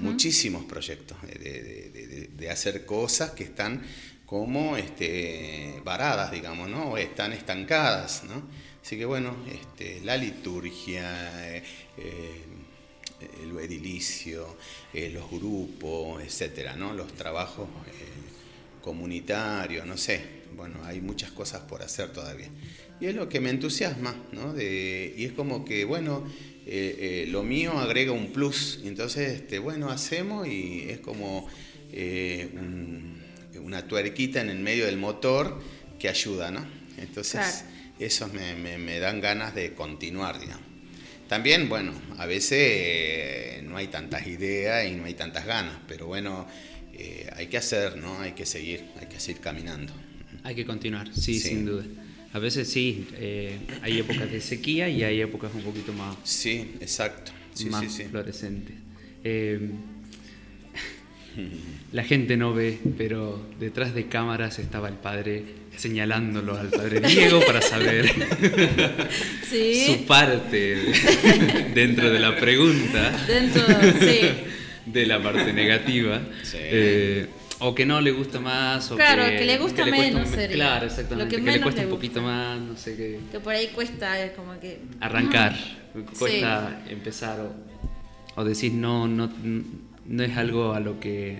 Muchísimos 0.00 0.64
proyectos 0.64 1.18
de, 1.22 1.34
de- 1.38 1.62
de- 1.90 2.06
de- 2.06 2.26
de 2.28 2.50
hacer 2.50 2.86
cosas 2.86 3.32
que 3.32 3.44
están 3.44 3.82
como 4.24 4.78
este, 4.78 5.80
varadas, 5.84 6.32
digamos, 6.32 6.70
¿no? 6.70 6.92
O 6.92 6.96
están 6.96 7.32
estancadas, 7.34 8.24
¿no? 8.24 8.48
Así 8.82 8.96
que 8.96 9.04
bueno, 9.04 9.36
este, 9.52 10.00
la 10.00 10.16
liturgia, 10.16 11.54
eh, 11.56 11.62
eh, 11.98 12.30
el 13.42 13.56
edilicio, 13.58 14.56
eh, 14.92 15.10
los 15.10 15.30
grupos, 15.30 16.22
etcétera, 16.22 16.76
¿no? 16.76 16.92
Los 16.94 17.12
trabajos 17.14 17.68
eh, 17.88 18.80
comunitarios, 18.80 19.86
no 19.86 19.96
sé. 19.96 20.42
Bueno, 20.56 20.84
hay 20.84 21.00
muchas 21.00 21.30
cosas 21.30 21.60
por 21.62 21.82
hacer 21.82 22.12
todavía. 22.12 22.48
Y 23.00 23.06
es 23.06 23.14
lo 23.14 23.28
que 23.28 23.40
me 23.40 23.50
entusiasma, 23.50 24.14
¿no? 24.32 24.52
De- 24.52 25.14
y 25.16 25.24
es 25.24 25.32
como 25.32 25.64
que, 25.64 25.84
bueno, 25.84 26.24
eh, 26.66 27.24
eh, 27.26 27.26
lo 27.30 27.42
mío 27.42 27.72
agrega 27.78 28.12
un 28.12 28.32
plus. 28.32 28.80
Entonces, 28.84 29.32
este, 29.32 29.58
bueno, 29.58 29.90
hacemos 29.90 30.46
y 30.46 30.86
es 30.88 30.98
como 31.00 31.46
eh, 31.94 32.48
un- 32.54 33.20
una 33.64 33.86
tuerquita 33.86 34.40
en 34.40 34.48
el 34.50 34.58
medio 34.60 34.86
del 34.86 34.96
motor 34.96 35.60
que 35.98 36.08
ayuda, 36.08 36.50
¿no? 36.50 36.64
Entonces, 36.98 37.40
Claro. 37.40 37.66
esos 37.98 38.32
me, 38.32 38.54
me- 38.54 38.78
me 38.78 38.98
dan 38.98 39.20
ganas 39.20 39.54
de 39.54 39.74
continuar, 39.74 40.40
digamos. 40.40 40.66
También, 41.32 41.70
bueno, 41.70 41.94
a 42.18 42.26
veces 42.26 42.58
eh, 42.60 43.62
no 43.66 43.78
hay 43.78 43.86
tantas 43.86 44.26
ideas 44.26 44.86
y 44.86 44.90
no 44.96 45.06
hay 45.06 45.14
tantas 45.14 45.46
ganas, 45.46 45.78
pero 45.88 46.06
bueno, 46.06 46.46
eh, 46.92 47.26
hay 47.34 47.46
que 47.46 47.56
hacer, 47.56 47.96
¿no? 47.96 48.20
Hay 48.20 48.32
que 48.32 48.44
seguir, 48.44 48.84
hay 49.00 49.06
que 49.06 49.18
seguir 49.18 49.40
caminando. 49.40 49.94
Hay 50.42 50.54
que 50.54 50.66
continuar, 50.66 51.08
sí, 51.14 51.40
Sí. 51.40 51.48
sin 51.48 51.64
duda. 51.64 51.84
A 52.34 52.38
veces 52.38 52.68
sí, 52.68 53.08
eh, 53.14 53.56
hay 53.80 54.00
épocas 54.00 54.30
de 54.30 54.42
sequía 54.42 54.90
y 54.90 55.04
hay 55.04 55.22
épocas 55.22 55.52
un 55.54 55.62
poquito 55.62 55.94
más, 55.94 56.18
Sí, 56.22 56.72
exacto. 56.82 57.32
Sí, 57.54 57.70
más 57.70 57.90
sí, 57.90 58.04
fluorescentes. 58.04 58.76
La 61.92 62.04
gente 62.04 62.36
no 62.36 62.52
ve, 62.52 62.78
pero 62.98 63.42
detrás 63.58 63.94
de 63.94 64.06
cámaras 64.06 64.58
estaba 64.58 64.88
el 64.88 64.96
padre 64.96 65.44
señalándolo 65.76 66.56
al 66.56 66.68
padre 66.68 67.00
Diego 67.00 67.40
para 67.46 67.60
saber 67.62 68.10
Sí, 69.50 69.84
su 69.86 70.04
parte 70.06 70.76
dentro 71.74 72.10
de 72.10 72.18
la 72.18 72.36
pregunta. 72.36 73.12
dentro, 73.26 73.62
sí. 74.00 74.20
de 74.86 75.06
la 75.06 75.22
parte 75.22 75.52
negativa. 75.52 76.20
Sí. 76.42 76.56
eh, 76.60 77.26
o 77.64 77.74
que 77.74 77.86
no 77.86 78.00
le 78.00 78.10
gusta 78.10 78.40
más. 78.40 78.90
O 78.90 78.96
Claro, 78.96 79.24
que, 79.24 79.36
que 79.36 79.44
le 79.44 79.58
gusta 79.58 79.82
cuesta 79.84 79.96
menos 80.00 80.28
sería. 80.28 80.56
Claro, 80.56 80.80
Lo 80.80 80.86
exactamente. 80.90 81.36
que 81.36 81.44
que, 81.44 81.50
le 81.52 81.60
cuesta 81.60 81.80
le 81.82 81.86
un 81.86 81.92
poquito 81.92 82.20
más, 82.22 82.60
no 82.60 82.76
sé 82.76 82.96
qué. 82.96 83.18
Que 83.30 83.38
por 83.40 83.52
ahí 83.54 83.68
cuesta, 83.68 84.20
es 84.20 84.32
como 84.32 84.58
que... 84.58 84.80
Arrancar. 85.00 85.54
Cuesta 86.18 86.82
empezar 86.88 87.38
o, 87.40 87.54
o 88.40 88.44
decir 88.44 88.72
no, 88.72 89.06
no, 89.06 89.30
no 90.06 90.22
es 90.24 90.36
algo 90.36 90.72
a 90.74 90.80
lo 90.80 90.98
que, 90.98 91.38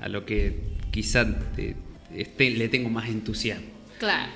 a 0.00 0.08
lo 0.08 0.24
que 0.26 0.58
quizá 0.90 1.24
te- 1.54 1.76
le 2.24 2.68
tengo 2.68 2.88
más 2.88 3.08
entusiasmo. 3.08 3.66
Claro. 3.98 4.32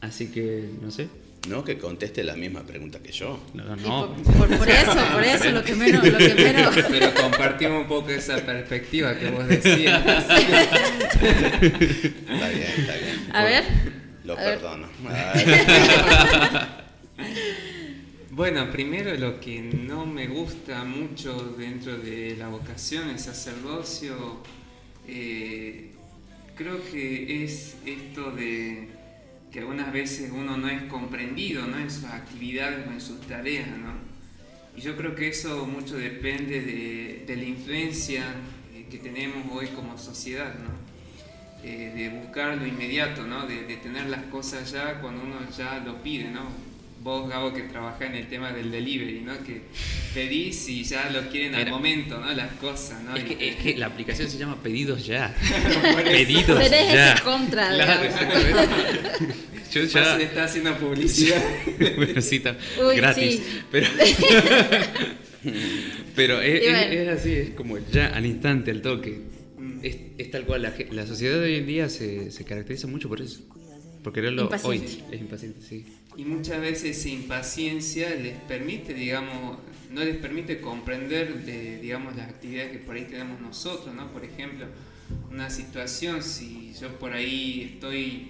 Así 0.00 0.28
que, 0.28 0.70
no 0.80 0.90
sé. 0.90 1.08
No 1.48 1.64
que 1.64 1.76
conteste 1.76 2.22
la 2.22 2.36
misma 2.36 2.62
pregunta 2.62 3.00
que 3.00 3.10
yo. 3.10 3.42
No, 3.54 3.64
no. 3.76 4.14
por, 4.14 4.48
por- 4.48 4.58
por 4.58 4.68
eso, 4.70 4.94
por 5.12 5.24
eso, 5.24 5.50
lo 5.50 5.64
que 5.64 5.74
menos, 5.74 6.06
lo 6.06 6.18
que 6.18 6.34
menos. 6.34 6.74
Pero 6.90 7.12
compartimos 7.14 7.82
un 7.82 7.88
poco 7.88 8.10
esa 8.10 8.36
perspectiva 8.36 9.18
que 9.18 9.30
vos 9.30 9.48
decías. 9.48 10.00
Está 10.22 10.38
bien, 12.48 12.72
está 12.78 12.94
bien. 12.96 13.28
A 13.32 13.44
ver. 13.44 13.64
Lo 14.24 14.34
a 14.34 14.36
ver. 14.36 14.58
perdono. 14.58 14.88
Bueno, 18.30 18.70
primero 18.70 19.14
lo 19.14 19.38
que 19.40 19.60
no 19.60 20.06
me 20.06 20.26
gusta 20.26 20.84
mucho 20.84 21.54
dentro 21.58 21.98
de 21.98 22.34
la 22.38 22.48
vocación, 22.48 23.10
el 23.10 23.18
sacerdocio, 23.18 24.38
eh, 25.06 25.91
creo 26.54 26.82
que 26.90 27.44
es 27.44 27.76
esto 27.84 28.30
de 28.30 28.88
que 29.50 29.60
algunas 29.60 29.92
veces 29.92 30.30
uno 30.34 30.56
no 30.56 30.68
es 30.68 30.84
comprendido 30.84 31.66
¿no? 31.66 31.78
en 31.78 31.90
sus 31.90 32.04
actividades 32.04 32.86
o 32.86 32.90
en 32.90 33.00
sus 33.00 33.20
tareas. 33.22 33.68
¿no? 33.68 33.92
Y 34.76 34.80
yo 34.80 34.96
creo 34.96 35.14
que 35.14 35.28
eso 35.28 35.66
mucho 35.66 35.96
depende 35.96 36.60
de, 36.60 37.24
de 37.26 37.36
la 37.36 37.44
influencia 37.44 38.24
eh, 38.74 38.86
que 38.90 38.98
tenemos 38.98 39.44
hoy 39.52 39.68
como 39.68 39.98
sociedad. 39.98 40.54
¿no? 40.58 40.82
eh, 41.62 41.92
de 41.94 42.08
buscar 42.08 42.56
lo 42.56 42.66
inmediato, 42.66 43.24
¿no? 43.24 43.46
De, 43.46 43.62
de 43.64 43.76
tener 43.76 44.06
las 44.06 44.24
cosas 44.24 44.70
ya 44.70 45.00
cuando 45.00 45.22
uno 45.22 45.36
ya 45.56 45.78
lo 45.78 46.02
pide, 46.02 46.28
¿no? 46.28 46.71
Vos, 47.02 47.28
Gabo, 47.28 47.52
que 47.52 47.62
trabajás 47.62 48.02
en 48.02 48.14
el 48.14 48.28
tema 48.28 48.52
del 48.52 48.70
delivery, 48.70 49.22
¿no? 49.22 49.32
Que 49.44 49.62
pedís 50.14 50.68
y 50.68 50.84
ya 50.84 51.10
lo 51.10 51.28
quieren 51.30 51.56
al 51.56 51.62
Era- 51.62 51.70
momento, 51.72 52.20
¿no? 52.20 52.32
Las 52.32 52.52
cosas, 52.52 53.02
¿no? 53.02 53.16
Es 53.16 53.24
Y- 53.24 53.34
que, 53.34 53.48
es 53.48 53.56
que 53.56 53.76
la 53.76 53.86
aplicación 53.86 54.30
se 54.30 54.38
llama 54.38 54.62
Pedidos 54.62 55.04
Ya. 55.04 55.34
Pedidos 56.04 56.60
Tenés 56.62 56.92
Ya. 56.94 57.14
ese 57.14 57.22
contra, 57.24 57.74
Claro, 57.74 58.02
digamos. 58.02 58.22
exactamente. 58.22 59.34
Yo 59.72 59.84
Ya 59.84 60.16
le 60.18 60.24
está 60.24 60.44
haciendo 60.44 60.76
publicidad. 60.76 61.42
Bueno, 61.96 62.20
sí, 62.20 62.36
está 62.36 62.56
Uy, 62.86 62.96
gratis. 62.96 63.36
sí. 63.36 63.42
Pero, 63.72 63.86
pero 66.14 66.40
es, 66.40 66.62
Y 66.62 66.66
es- 66.66 66.72
bueno. 66.72 66.92
es 66.92 67.08
así, 67.20 67.32
es 67.32 67.50
como 67.50 67.78
ya 67.90 68.08
al 68.08 68.26
instante, 68.26 68.70
al 68.70 68.82
toque. 68.82 69.20
Es, 69.82 69.96
es 70.18 70.30
tal 70.30 70.44
cual, 70.44 70.62
la, 70.62 70.70
ge- 70.70 70.88
la 70.92 71.06
sociedad 71.06 71.38
de 71.40 71.46
hoy 71.46 71.54
en 71.56 71.66
día 71.66 71.88
se, 71.88 72.30
se 72.30 72.44
caracteriza 72.44 72.86
mucho 72.86 73.08
por 73.08 73.20
eso. 73.20 73.40
Por 74.04 74.12
quererlo 74.12 74.48
hoy. 74.62 74.76
Impaciente. 74.76 75.16
Es 75.16 75.20
impaciente, 75.20 75.60
sí. 75.68 75.84
Y 76.16 76.24
muchas 76.24 76.60
veces 76.60 76.98
esa 76.98 77.08
impaciencia 77.08 78.10
les 78.14 78.38
permite, 78.40 78.92
digamos, 78.94 79.58
no 79.90 80.04
les 80.04 80.16
permite 80.16 80.60
comprender, 80.60 81.44
de, 81.44 81.78
digamos, 81.80 82.16
las 82.16 82.28
actividades 82.28 82.72
que 82.72 82.78
por 82.78 82.96
ahí 82.96 83.04
tenemos 83.04 83.40
nosotros, 83.40 83.94
¿no? 83.94 84.12
Por 84.12 84.24
ejemplo, 84.24 84.66
una 85.30 85.48
situación, 85.50 86.22
si 86.22 86.74
yo 86.80 86.98
por 86.98 87.12
ahí 87.12 87.72
estoy 87.74 88.28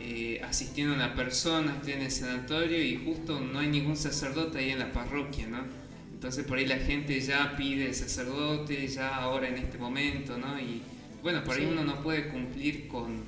eh, 0.00 0.40
asistiendo 0.44 0.94
a 0.94 0.96
una 0.96 1.14
persona, 1.14 1.74
estoy 1.76 1.92
en 1.94 2.02
el 2.02 2.10
sanatorio 2.10 2.82
y 2.82 2.96
justo 3.04 3.40
no 3.40 3.58
hay 3.58 3.68
ningún 3.68 3.96
sacerdote 3.96 4.58
ahí 4.58 4.70
en 4.70 4.78
la 4.78 4.92
parroquia, 4.92 5.46
¿no? 5.46 5.64
Entonces 6.12 6.44
por 6.44 6.58
ahí 6.58 6.66
la 6.66 6.78
gente 6.78 7.18
ya 7.20 7.54
pide 7.56 7.86
el 7.86 7.94
sacerdote, 7.94 8.86
ya 8.88 9.16
ahora 9.16 9.48
en 9.48 9.56
este 9.56 9.78
momento, 9.78 10.36
¿no? 10.36 10.58
Y 10.60 10.82
bueno, 11.22 11.42
por 11.44 11.56
ahí 11.56 11.62
Sí. 11.62 11.68
uno 11.70 11.84
no 11.84 12.02
puede 12.02 12.28
cumplir 12.28 12.88
con, 12.88 13.24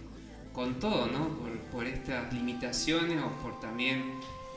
con 0.52 0.78
todo, 0.80 1.06
¿no? 1.06 1.28
Por- 1.38 1.58
por 1.72 1.86
estas 1.86 2.32
limitaciones 2.34 3.18
o 3.22 3.30
por 3.42 3.58
también 3.60 4.02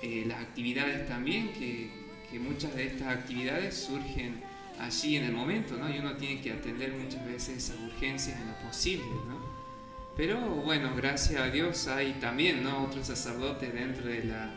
eh, 0.02 0.26
las 0.28 0.41
actividades 0.41 1.08
también, 1.08 1.54
que, 1.54 1.89
que, 2.30 2.39
muchas 2.39 2.76
de 2.76 2.88
estas 2.88 3.08
actividades 3.08 3.76
surgen 3.76 4.41
allí 4.80 5.16
en 5.16 5.24
el 5.24 5.32
momento, 5.32 5.78
¿no? 5.78 5.89
Y 5.89 6.00
uno 6.00 6.18
tiene 6.18 6.41
que 6.41 6.52
atender 6.52 6.91
muchas 6.93 7.26
veces 7.26 7.58
esas 7.58 7.78
urgencias 7.80 8.38
en 8.39 8.48
lo 8.48 8.56
posible, 8.68 9.06
¿no? 9.30 9.39
Pero 10.18 10.39
bueno, 10.39 10.91
gracias 10.96 11.41
a 11.41 11.48
Dios 11.50 11.88
hay 11.88 12.14
también, 12.20 12.64
¿no? 12.64 12.84
Otros 12.84 13.08
sacerdotes 13.08 13.74
dentro 13.74 14.06
de 14.08 14.26
la 14.26 14.52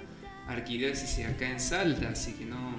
arquidiócesis 0.48 1.24
acá 1.26 1.48
en 1.48 1.60
Salta, 1.60 2.08
así 2.10 2.32
que 2.32 2.44
no, 2.44 2.74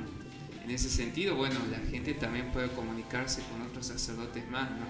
en 0.63 0.69
ese 0.71 0.89
sentido, 0.89 1.35
bueno, 1.35 1.55
la 1.71 1.79
gente 1.89 2.13
también 2.13 2.51
puede 2.51 2.67
comunicarse 2.69 3.41
con 3.49 3.61
otros 3.61 3.87
sacerdotes 3.87 4.47
más, 4.49 4.69
¿no? 4.71 4.85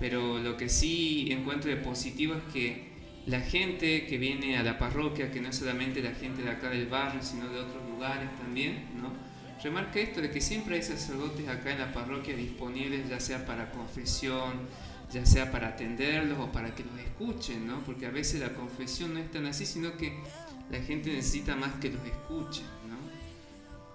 Pero 0.00 0.38
lo 0.38 0.56
que 0.56 0.68
sí 0.70 1.28
encuentro 1.30 1.70
de 1.70 1.76
positivo 1.76 2.34
es 2.34 2.52
que 2.52 2.93
la 3.26 3.40
gente 3.40 4.06
que 4.06 4.18
viene 4.18 4.58
a 4.58 4.62
la 4.62 4.78
parroquia, 4.78 5.30
que 5.30 5.40
no 5.40 5.48
es 5.48 5.56
solamente 5.56 6.02
la 6.02 6.12
gente 6.12 6.42
de 6.42 6.50
acá 6.50 6.68
del 6.68 6.86
barrio, 6.86 7.22
sino 7.22 7.48
de 7.48 7.58
otros 7.58 7.82
lugares 7.88 8.28
también, 8.38 8.84
¿no? 9.00 9.12
Remarca 9.62 9.98
esto 9.98 10.20
de 10.20 10.30
que 10.30 10.42
siempre 10.42 10.76
hay 10.76 10.82
sacerdotes 10.82 11.48
acá 11.48 11.72
en 11.72 11.78
la 11.78 11.90
parroquia 11.90 12.36
disponibles, 12.36 13.08
ya 13.08 13.18
sea 13.18 13.46
para 13.46 13.70
confesión, 13.70 14.52
ya 15.10 15.24
sea 15.24 15.50
para 15.50 15.68
atenderlos 15.68 16.38
o 16.38 16.52
para 16.52 16.74
que 16.74 16.84
los 16.84 16.98
escuchen, 16.98 17.66
¿no? 17.66 17.80
Porque 17.80 18.04
a 18.04 18.10
veces 18.10 18.40
la 18.40 18.52
confesión 18.52 19.14
no 19.14 19.20
es 19.20 19.30
tan 19.30 19.46
así, 19.46 19.64
sino 19.64 19.96
que 19.96 20.12
la 20.70 20.80
gente 20.80 21.10
necesita 21.10 21.56
más 21.56 21.74
que 21.76 21.88
los 21.88 22.04
escuchen, 22.04 22.66
¿no? 22.90 22.98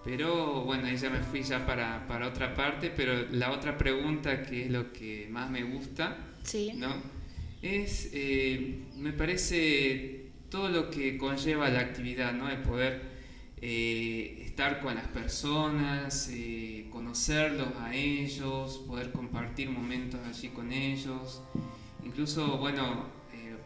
Pero 0.04 0.64
bueno, 0.64 0.88
ahí 0.88 0.98
ya 0.98 1.12
me 1.12 1.20
fui 1.20 1.44
ya 1.44 1.64
para, 1.68 2.08
para 2.08 2.28
otra 2.28 2.56
parte, 2.56 2.90
pero 2.90 3.28
la 3.30 3.52
otra 3.52 3.78
pregunta 3.78 4.42
que 4.42 4.66
es 4.66 4.72
lo 4.72 4.92
que 4.92 5.28
más 5.30 5.52
me 5.52 5.62
gusta, 5.62 6.18
sí. 6.42 6.72
¿no? 6.74 7.19
Es, 7.62 8.10
eh, 8.14 8.80
me 8.96 9.12
parece, 9.14 10.28
todo 10.50 10.70
lo 10.70 10.90
que 10.90 11.18
conlleva 11.18 11.70
la 11.70 11.82
actividad, 11.82 12.34
¿no? 12.34 12.50
El 12.50 12.60
poder 12.60 13.02
eh, 13.62 14.44
estar 14.46 14.82
con 14.82 14.96
las 14.96 15.08
personas, 15.08 16.30
eh, 16.32 16.88
conocerlos 16.92 17.70
a 17.80 17.94
ellos, 17.94 18.84
poder 18.88 19.12
compartir 19.12 19.70
momentos 19.70 20.20
allí 20.28 20.50
con 20.50 20.72
ellos. 20.72 21.42
Incluso, 22.04 22.58
bueno, 22.58 23.20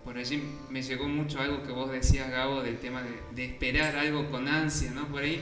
por 0.03 0.17
allí 0.17 0.41
me 0.69 0.81
llegó 0.81 1.07
mucho 1.07 1.39
algo 1.39 1.63
que 1.63 1.71
vos 1.71 1.91
decías, 1.91 2.29
Gabo, 2.29 2.61
del 2.61 2.77
tema 2.77 3.03
de, 3.33 3.45
esperar 3.45 3.95
algo 3.95 4.29
con 4.29 4.47
ansia, 4.47 4.91
¿no? 4.91 5.07
Por 5.07 5.21
ahí 5.21 5.39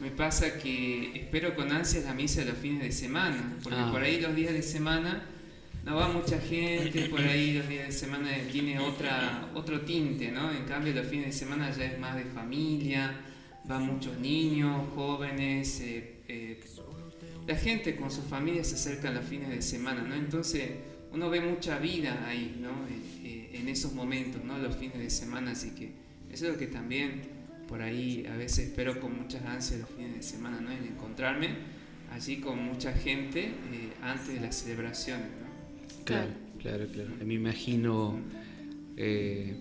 me 0.00 0.10
pasa 0.10 0.58
que 0.58 1.12
espero 1.14 1.54
con 1.54 1.70
ansia 1.70 2.00
la 2.00 2.14
misa 2.14 2.40
de 2.40 2.50
los 2.50 2.58
fines 2.58 2.82
de 2.82 2.92
semana, 2.92 3.58
porque 3.62 3.78
ah. 3.78 3.90
por 3.92 4.02
ahí 4.02 4.20
los 4.20 4.34
días 4.34 4.52
de 4.52 4.62
semana 4.62 5.26
no 5.84 5.96
va 5.96 6.08
mucha 6.08 6.38
gente, 6.38 7.08
por 7.08 7.20
ahí 7.20 7.54
los 7.54 7.68
días 7.68 7.86
de 7.86 7.92
semana 7.92 8.30
tiene 8.50 8.78
otra, 8.78 9.50
otro 9.54 9.80
tinte, 9.80 10.30
¿no? 10.30 10.52
En 10.52 10.64
cambio 10.64 10.92
los 10.92 11.06
fines 11.06 11.26
de 11.26 11.32
semana 11.32 11.70
ya 11.70 11.86
es 11.86 11.98
más 11.98 12.14
de 12.14 12.24
familia, 12.24 13.12
van 13.64 13.86
muchos 13.86 14.16
niños, 14.18 14.88
jóvenes, 14.94 15.80
eh, 15.80 16.20
eh, 16.28 16.60
la 17.46 17.56
gente 17.56 17.96
con 17.96 18.10
sus 18.10 18.24
familias 18.24 18.68
se 18.68 18.76
acerca 18.76 19.08
a 19.08 19.12
los 19.12 19.24
fines 19.24 19.48
de 19.48 19.60
semana, 19.60 20.02
¿no? 20.02 20.14
Entonces 20.14 20.70
uno 21.12 21.28
ve 21.28 21.40
mucha 21.40 21.78
vida 21.78 22.26
ahí, 22.28 22.58
¿no? 22.60 22.70
Eh, 23.24 23.50
en 23.54 23.68
esos 23.68 23.92
momentos, 23.92 24.44
¿no? 24.44 24.58
Los 24.58 24.76
fines 24.76 24.98
de 24.98 25.10
semana, 25.10 25.50
así 25.50 25.70
que 25.70 25.90
eso 26.30 26.46
es 26.46 26.52
lo 26.52 26.58
que 26.58 26.68
también 26.68 27.22
por 27.68 27.82
ahí 27.82 28.24
a 28.32 28.36
veces 28.36 28.68
espero 28.68 29.00
con 29.00 29.20
muchas 29.20 29.44
ansias 29.44 29.80
los 29.80 29.90
fines 29.90 30.14
de 30.14 30.22
semana, 30.22 30.60
¿no? 30.60 30.70
En 30.70 30.84
encontrarme 30.84 31.48
allí 32.12 32.36
con 32.36 32.62
mucha 32.62 32.92
gente 32.92 33.50
antes 34.02 34.34
de 34.34 34.40
las 34.40 34.56
celebraciones. 34.56 35.41
Claro, 36.04 36.30
claro, 36.60 36.86
claro. 36.92 37.10
Me 37.24 37.34
imagino 37.34 38.18
eh, 38.96 39.54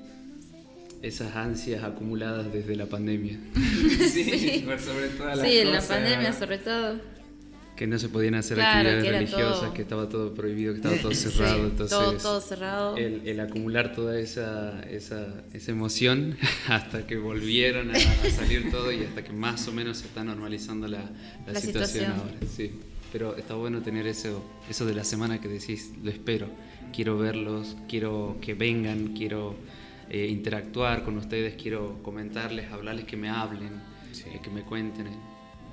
esas 1.02 1.36
ansias 1.36 1.84
acumuladas 1.84 2.52
desde 2.52 2.76
la 2.76 2.86
pandemia. 2.86 3.40
sí, 3.56 4.66
sobre 4.80 5.10
todo 5.10 5.44
Sí, 5.44 5.58
en 5.60 5.72
la 5.72 5.82
pandemia 5.82 6.34
sobre 6.34 6.58
todo. 6.60 7.00
Que 7.76 7.88
no 7.88 7.98
se 7.98 8.10
podían 8.10 8.36
hacer 8.36 8.62
actividades 8.62 9.08
religiosas, 9.08 9.72
que 9.72 9.82
estaba 9.82 10.08
todo 10.08 10.36
prohibido, 10.36 10.74
que 10.74 10.82
estaba 10.82 10.98
todo 10.98 11.14
cerrado. 11.16 11.66
entonces, 11.66 11.98
todo, 11.98 12.14
todo 12.14 12.42
cerrado. 12.42 12.98
El, 12.98 13.40
acumular 13.40 13.96
toda 13.96 14.20
esa, 14.20 14.84
esa, 14.84 15.44
esa, 15.54 15.72
emoción 15.72 16.38
hasta 16.68 17.08
que 17.08 17.18
volvieron 17.18 17.90
a, 17.90 18.00
salir 18.30 18.70
todo 18.70 18.92
y 18.92 19.04
hasta 19.04 19.24
que 19.24 19.34
más 19.34 19.68
o 19.68 19.72
menos 19.72 19.98
se 19.98 20.08
está 20.08 20.24
normalizando 20.24 20.88
la, 20.88 21.10
la, 21.48 21.60
situación, 21.60 21.62
situación 21.62 22.12
ahora. 22.12 22.34
Sí 22.56 22.72
pero 23.12 23.36
está 23.36 23.56
bueno 23.56 23.82
tener 23.82 24.08
eso, 24.08 24.44
eso 24.70 24.86
de 24.86 24.94
la 24.94 25.04
semana 25.04 25.42
que 25.42 25.48
decís, 25.48 25.92
lo 26.04 26.10
espero, 26.10 26.48
quiero 26.94 27.18
verlos, 27.18 27.76
quiero 27.88 28.38
que 28.42 28.54
vengan, 28.54 29.14
quiero 29.14 29.56
eh, 30.10 30.28
interactuar 30.28 31.04
con 31.04 31.18
ustedes, 31.18 31.56
quiero 31.62 32.02
comentarles, 32.04 32.72
hablarles, 32.72 33.06
que 33.06 33.18
me 33.18 33.30
hablen, 33.30 33.82
eh, 34.26 34.40
que 34.42 34.50
me 34.50 34.64
cuenten. 34.64 35.08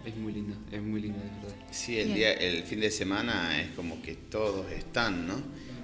Es 0.05 0.17
muy 0.17 0.33
lindo, 0.33 0.57
es 0.73 0.83
muy 0.83 1.03
lindo 1.03 1.19
de 1.19 1.25
verdad. 1.25 1.67
Sí, 1.71 1.99
el, 1.99 2.15
día, 2.15 2.33
el 2.33 2.63
fin 2.63 2.81
de 2.81 2.91
semana 2.91 3.61
es 3.61 3.71
como 3.71 4.01
que 4.01 4.15
todos 4.15 4.71
están, 4.73 5.27
¿no? 5.27 5.35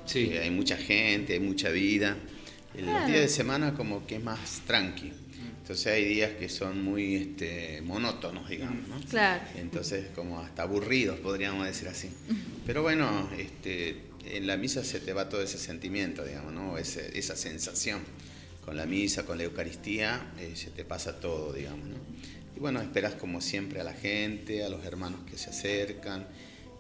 Sí. 0.07 0.31
Eh, 0.33 0.41
hay 0.41 0.51
mucha 0.51 0.77
gente, 0.77 1.35
hay 1.35 1.41
mucha 1.41 1.71
vida. 1.71 2.17
El 2.77 2.87
día 2.87 3.21
de 3.21 3.29
semana 3.29 3.75
como 3.75 4.07
que 4.07 4.17
es 4.17 4.23
más 4.23 4.63
tranqui. 4.67 5.13
Entonces 5.65 5.87
hay 5.87 6.05
días 6.05 6.33
que 6.33 6.51
son 6.51 6.85
muy 6.85 7.15
este, 7.15 7.81
monótonos, 7.81 8.51
digamos, 8.51 8.87
¿no? 8.87 9.01
Claro. 9.09 9.43
Entonces 9.55 10.09
como 10.15 10.39
hasta 10.41 10.65
aburridos, 10.65 11.19
podríamos 11.21 11.65
decir 11.65 11.89
así. 11.89 12.11
Pero 12.67 12.83
bueno, 12.83 13.31
este, 13.39 13.97
en 14.27 14.47
la 14.47 14.59
misa 14.59 14.85
se 14.85 15.01
te 15.01 15.15
va 15.15 15.31
todo 15.31 15.41
ese 15.41 15.57
sentimiento, 15.57 16.23
digamos, 16.23 16.53
¿no? 16.53 16.77
esa 16.77 17.35
sensación. 17.37 18.03
Con 18.62 18.77
la 18.77 18.85
misa, 18.85 19.25
con 19.25 19.39
la 19.39 19.45
Eucaristía, 19.45 20.35
eh, 20.39 20.53
se 20.55 20.69
te 20.69 20.85
pasa 20.85 21.19
todo, 21.19 21.55
digamos, 21.55 21.87
¿no? 21.87 21.97
Y 22.55 22.61
bueno, 22.61 22.83
esperas 22.83 23.15
como 23.15 23.41
siempre 23.41 23.81
a 23.81 23.85
la 23.85 23.95
gente, 23.95 24.65
a 24.65 24.69
los 24.69 24.85
hermanos 24.85 25.21
que 25.31 25.39
se 25.39 25.49
acercan. 25.49 26.27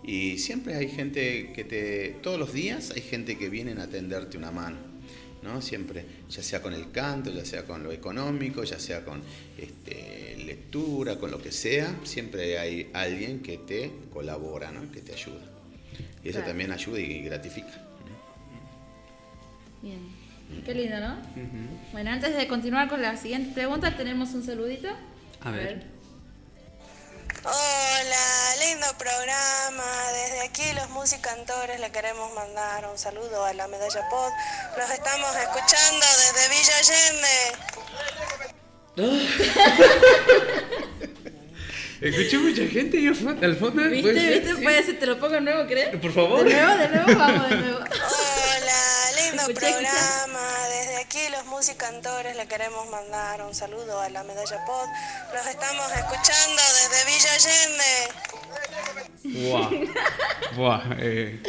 Y 0.02 0.36
siempre 0.36 0.74
hay 0.74 0.88
gente 0.88 1.54
que 1.54 1.64
te... 1.64 2.16
Todos 2.22 2.38
los 2.38 2.52
días 2.52 2.90
hay 2.94 3.00
gente 3.00 3.38
que 3.38 3.48
viene 3.48 3.80
a 3.80 3.86
tenderte 3.86 4.36
una 4.36 4.50
mano 4.50 4.93
¿no? 5.44 5.60
Siempre, 5.60 6.04
ya 6.28 6.42
sea 6.42 6.60
con 6.60 6.72
el 6.72 6.90
canto, 6.90 7.30
ya 7.30 7.44
sea 7.44 7.64
con 7.64 7.84
lo 7.84 7.92
económico, 7.92 8.64
ya 8.64 8.80
sea 8.80 9.04
con 9.04 9.22
este, 9.58 10.36
lectura, 10.44 11.16
con 11.16 11.30
lo 11.30 11.40
que 11.40 11.52
sea, 11.52 11.94
siempre 12.02 12.58
hay 12.58 12.90
alguien 12.92 13.40
que 13.40 13.58
te 13.58 13.92
colabora, 14.12 14.72
¿no? 14.72 14.90
Que 14.90 15.00
te 15.00 15.12
ayuda. 15.12 15.42
Y 16.24 16.30
eso 16.30 16.40
también 16.40 16.72
ayuda 16.72 16.98
y 16.98 17.22
gratifica. 17.22 17.84
Bien. 19.82 20.00
Qué 20.64 20.74
lindo, 20.74 20.98
¿no? 20.98 21.16
Bueno, 21.92 22.10
antes 22.10 22.36
de 22.36 22.48
continuar 22.48 22.88
con 22.88 23.02
la 23.02 23.16
siguiente 23.16 23.52
pregunta, 23.54 23.96
tenemos 23.96 24.32
un 24.32 24.42
saludito. 24.42 24.88
A 25.40 25.50
ver. 25.50 25.93
Hola, 27.46 28.56
lindo 28.58 28.86
programa. 28.96 29.84
Desde 30.14 30.40
aquí 30.46 30.64
los 30.76 30.88
musicantores 30.88 31.78
le 31.78 31.92
queremos 31.92 32.32
mandar 32.32 32.88
un 32.90 32.96
saludo 32.96 33.44
a 33.44 33.52
la 33.52 33.68
Medalla 33.68 34.08
Pod. 34.08 34.32
Los 34.78 34.88
estamos 34.90 35.28
escuchando 35.36 36.06
desde 36.24 36.48
Villa 36.48 36.72
Allende. 36.80 37.36
Escuché 42.00 42.38
mucha 42.38 42.66
gente 42.66 42.96
y 42.98 43.08
al 43.08 43.14
fondo. 43.14 43.46
¿Viste? 43.90 44.12
¿Viste? 44.12 44.54
Puede 44.62 44.82
ser, 44.82 44.98
te 44.98 45.04
lo 45.04 45.20
pongo 45.20 45.34
de 45.34 45.42
nuevo, 45.42 45.66
¿crees? 45.66 45.94
Por 45.96 46.14
favor. 46.14 46.48
De 46.48 46.54
nuevo, 46.54 46.76
de 46.78 46.88
nuevo, 46.88 47.14
vamos 47.14 47.50
de 47.50 47.56
nuevo. 47.56 47.78
Hola, 47.78 49.10
lindo 49.20 49.44
programa. 49.60 50.48
Aquí 51.04 51.18
los 51.30 51.44
musicantores 51.46 52.36
le 52.36 52.46
queremos 52.46 52.88
mandar 52.90 53.42
un 53.42 53.54
saludo 53.54 54.00
a 54.00 54.08
la 54.08 54.22
Medalla 54.24 54.64
Pod. 54.64 54.88
Los 55.34 55.46
estamos 55.46 55.86
escuchando 55.92 56.62
desde 56.80 57.04
Villa 57.10 57.30
Allende. 57.34 57.92
Buah. 59.48 59.70
Buah. 60.56 60.82
Eh. 60.98 61.42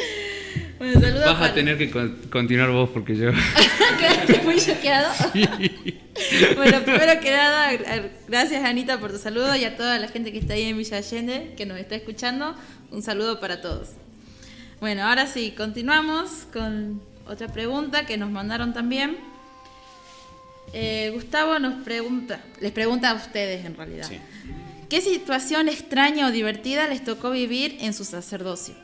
Bueno, 0.78 1.00
saludos. 1.00 1.38
Vas 1.38 1.50
a 1.50 1.54
tener 1.54 1.78
que 1.78 1.90
continuar 2.30 2.70
vos 2.70 2.90
porque 2.90 3.16
yo. 3.16 3.30
Quedaste 3.98 4.42
muy 4.42 4.60
choqueado. 4.60 5.12
Sí. 6.16 6.54
bueno, 6.56 6.80
primero 6.82 7.20
que 7.20 7.30
nada, 7.30 7.72
gracias 8.26 8.64
Anita 8.64 8.98
por 8.98 9.12
tu 9.12 9.18
saludo 9.18 9.54
y 9.54 9.66
a 9.66 9.76
toda 9.76 9.98
la 9.98 10.08
gente 10.08 10.32
que 10.32 10.38
está 10.38 10.54
ahí 10.54 10.62
en 10.62 10.78
Villa 10.78 10.96
Allende, 10.96 11.52
que 11.58 11.66
nos 11.66 11.78
está 11.78 11.94
escuchando. 11.94 12.56
Un 12.90 13.02
saludo 13.02 13.38
para 13.38 13.60
todos. 13.60 13.90
Bueno, 14.80 15.04
ahora 15.04 15.26
sí, 15.26 15.52
continuamos 15.54 16.46
con 16.54 17.02
otra 17.28 17.48
pregunta 17.48 18.06
que 18.06 18.16
nos 18.16 18.30
mandaron 18.30 18.72
también. 18.72 19.35
Eh, 20.72 21.10
Gustavo 21.14 21.58
nos 21.58 21.82
pregunta, 21.84 22.40
les 22.60 22.72
pregunta 22.72 23.10
a 23.10 23.14
ustedes 23.14 23.64
en 23.64 23.76
realidad. 23.76 24.08
¿Qué 24.88 25.00
situación 25.00 25.68
extraña 25.68 26.28
o 26.28 26.30
divertida 26.30 26.86
les 26.86 27.04
tocó 27.04 27.30
vivir 27.30 27.76
en 27.80 27.92
su 27.92 28.04
sacerdocio? 28.04 28.74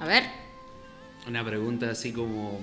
A 0.00 0.06
ver. 0.06 0.24
Una 1.26 1.44
pregunta 1.44 1.90
así 1.90 2.12
como 2.12 2.58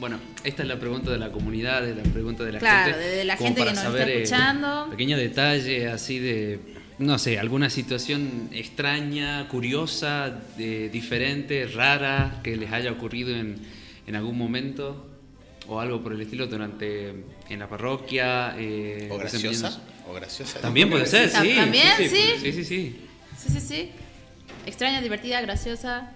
bueno, 0.00 0.18
esta 0.44 0.62
es 0.62 0.68
la 0.68 0.80
pregunta 0.80 1.10
de 1.10 1.18
la 1.18 1.30
comunidad, 1.30 1.86
es 1.86 1.94
la 1.94 2.02
pregunta 2.02 2.42
de 2.42 2.52
la 2.52 2.58
gente. 2.58 2.90
Claro, 2.90 2.98
de 2.98 3.24
la 3.24 3.36
gente 3.36 3.62
que 3.62 3.70
nos 3.70 3.84
está 3.84 4.08
eh, 4.08 4.22
escuchando. 4.22 4.90
pequeño 4.90 5.18
detalle 5.18 5.88
así 5.88 6.18
de, 6.18 6.58
no 6.98 7.18
sé, 7.18 7.38
alguna 7.38 7.68
situación 7.68 8.48
extraña, 8.50 9.46
curiosa, 9.48 10.40
diferente, 10.56 11.66
rara, 11.66 12.40
que 12.42 12.56
les 12.56 12.72
haya 12.72 12.90
ocurrido 12.90 13.36
en, 13.36 13.60
algún 14.14 14.38
momento. 14.38 15.06
o 15.68 15.78
algo 15.78 16.02
por 16.02 16.14
el 16.14 16.22
estilo 16.22 16.46
durante 16.46 17.14
en 17.50 17.58
la 17.58 17.68
parroquia. 17.68 18.54
eh, 18.58 19.08
O 19.10 19.18
graciosa. 19.18 19.80
O 20.08 20.12
graciosa. 20.14 20.60
También 20.60 20.88
puede 20.90 21.06
ser, 21.06 21.28
sí. 21.28 21.54
también, 21.56 21.86
sí. 21.98 22.08
Sí, 22.08 22.52
sí, 22.52 22.64
sí. 22.64 22.96
Sí, 23.36 23.48
sí, 23.52 23.60
sí. 23.60 23.90
Extraña, 24.66 25.00
divertida, 25.00 25.40
graciosa. 25.40 26.12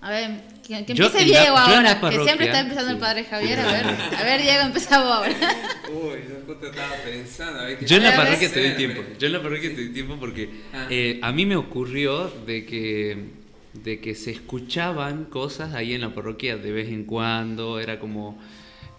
A 0.00 0.10
ver, 0.10 0.30
que, 0.66 0.78
empiece 0.78 1.24
Diego 1.24 1.54
la 1.54 1.62
ahora, 1.64 2.00
que 2.10 2.24
siempre 2.24 2.46
está 2.46 2.58
empezando 2.60 2.90
el 2.90 2.98
padre 2.98 3.24
Javier. 3.24 3.60
A 3.60 3.66
ver, 3.70 3.86
a 4.18 4.22
ver, 4.24 4.42
Diego, 4.42 4.62
empezamos 4.62 5.08
ahora. 5.08 5.30
Uy, 5.88 6.18
yo 6.28 6.44
justo 6.44 6.66
estaba 6.66 6.94
pensando. 7.04 7.60
A 7.60 7.64
ver 7.66 7.78
qué 7.78 7.86
Yo 7.86 7.96
en 7.98 8.02
la 8.02 8.16
parroquia 8.16 8.48
te 8.52 8.58
doy 8.58 8.64
hacer, 8.70 8.76
tiempo. 8.78 9.02
Yo 9.20 9.26
en 9.28 9.32
la 9.32 9.42
parroquia 9.42 9.68
te 9.70 9.76
doy 9.76 9.92
tiempo 9.92 10.16
porque 10.18 10.50
Ah. 10.74 10.86
eh, 10.90 11.20
a 11.22 11.30
mí 11.30 11.46
me 11.46 11.54
ocurrió 11.54 12.28
de 12.28 12.66
que 12.66 13.42
de 13.74 14.00
que 14.00 14.14
se 14.16 14.32
escuchaban 14.32 15.24
cosas 15.26 15.72
ahí 15.72 15.94
en 15.94 16.00
la 16.02 16.12
parroquia 16.14 16.56
de 16.56 16.72
vez 16.72 16.88
en 16.88 17.04
cuando. 17.04 17.78
Era 17.78 18.00
como 18.00 18.42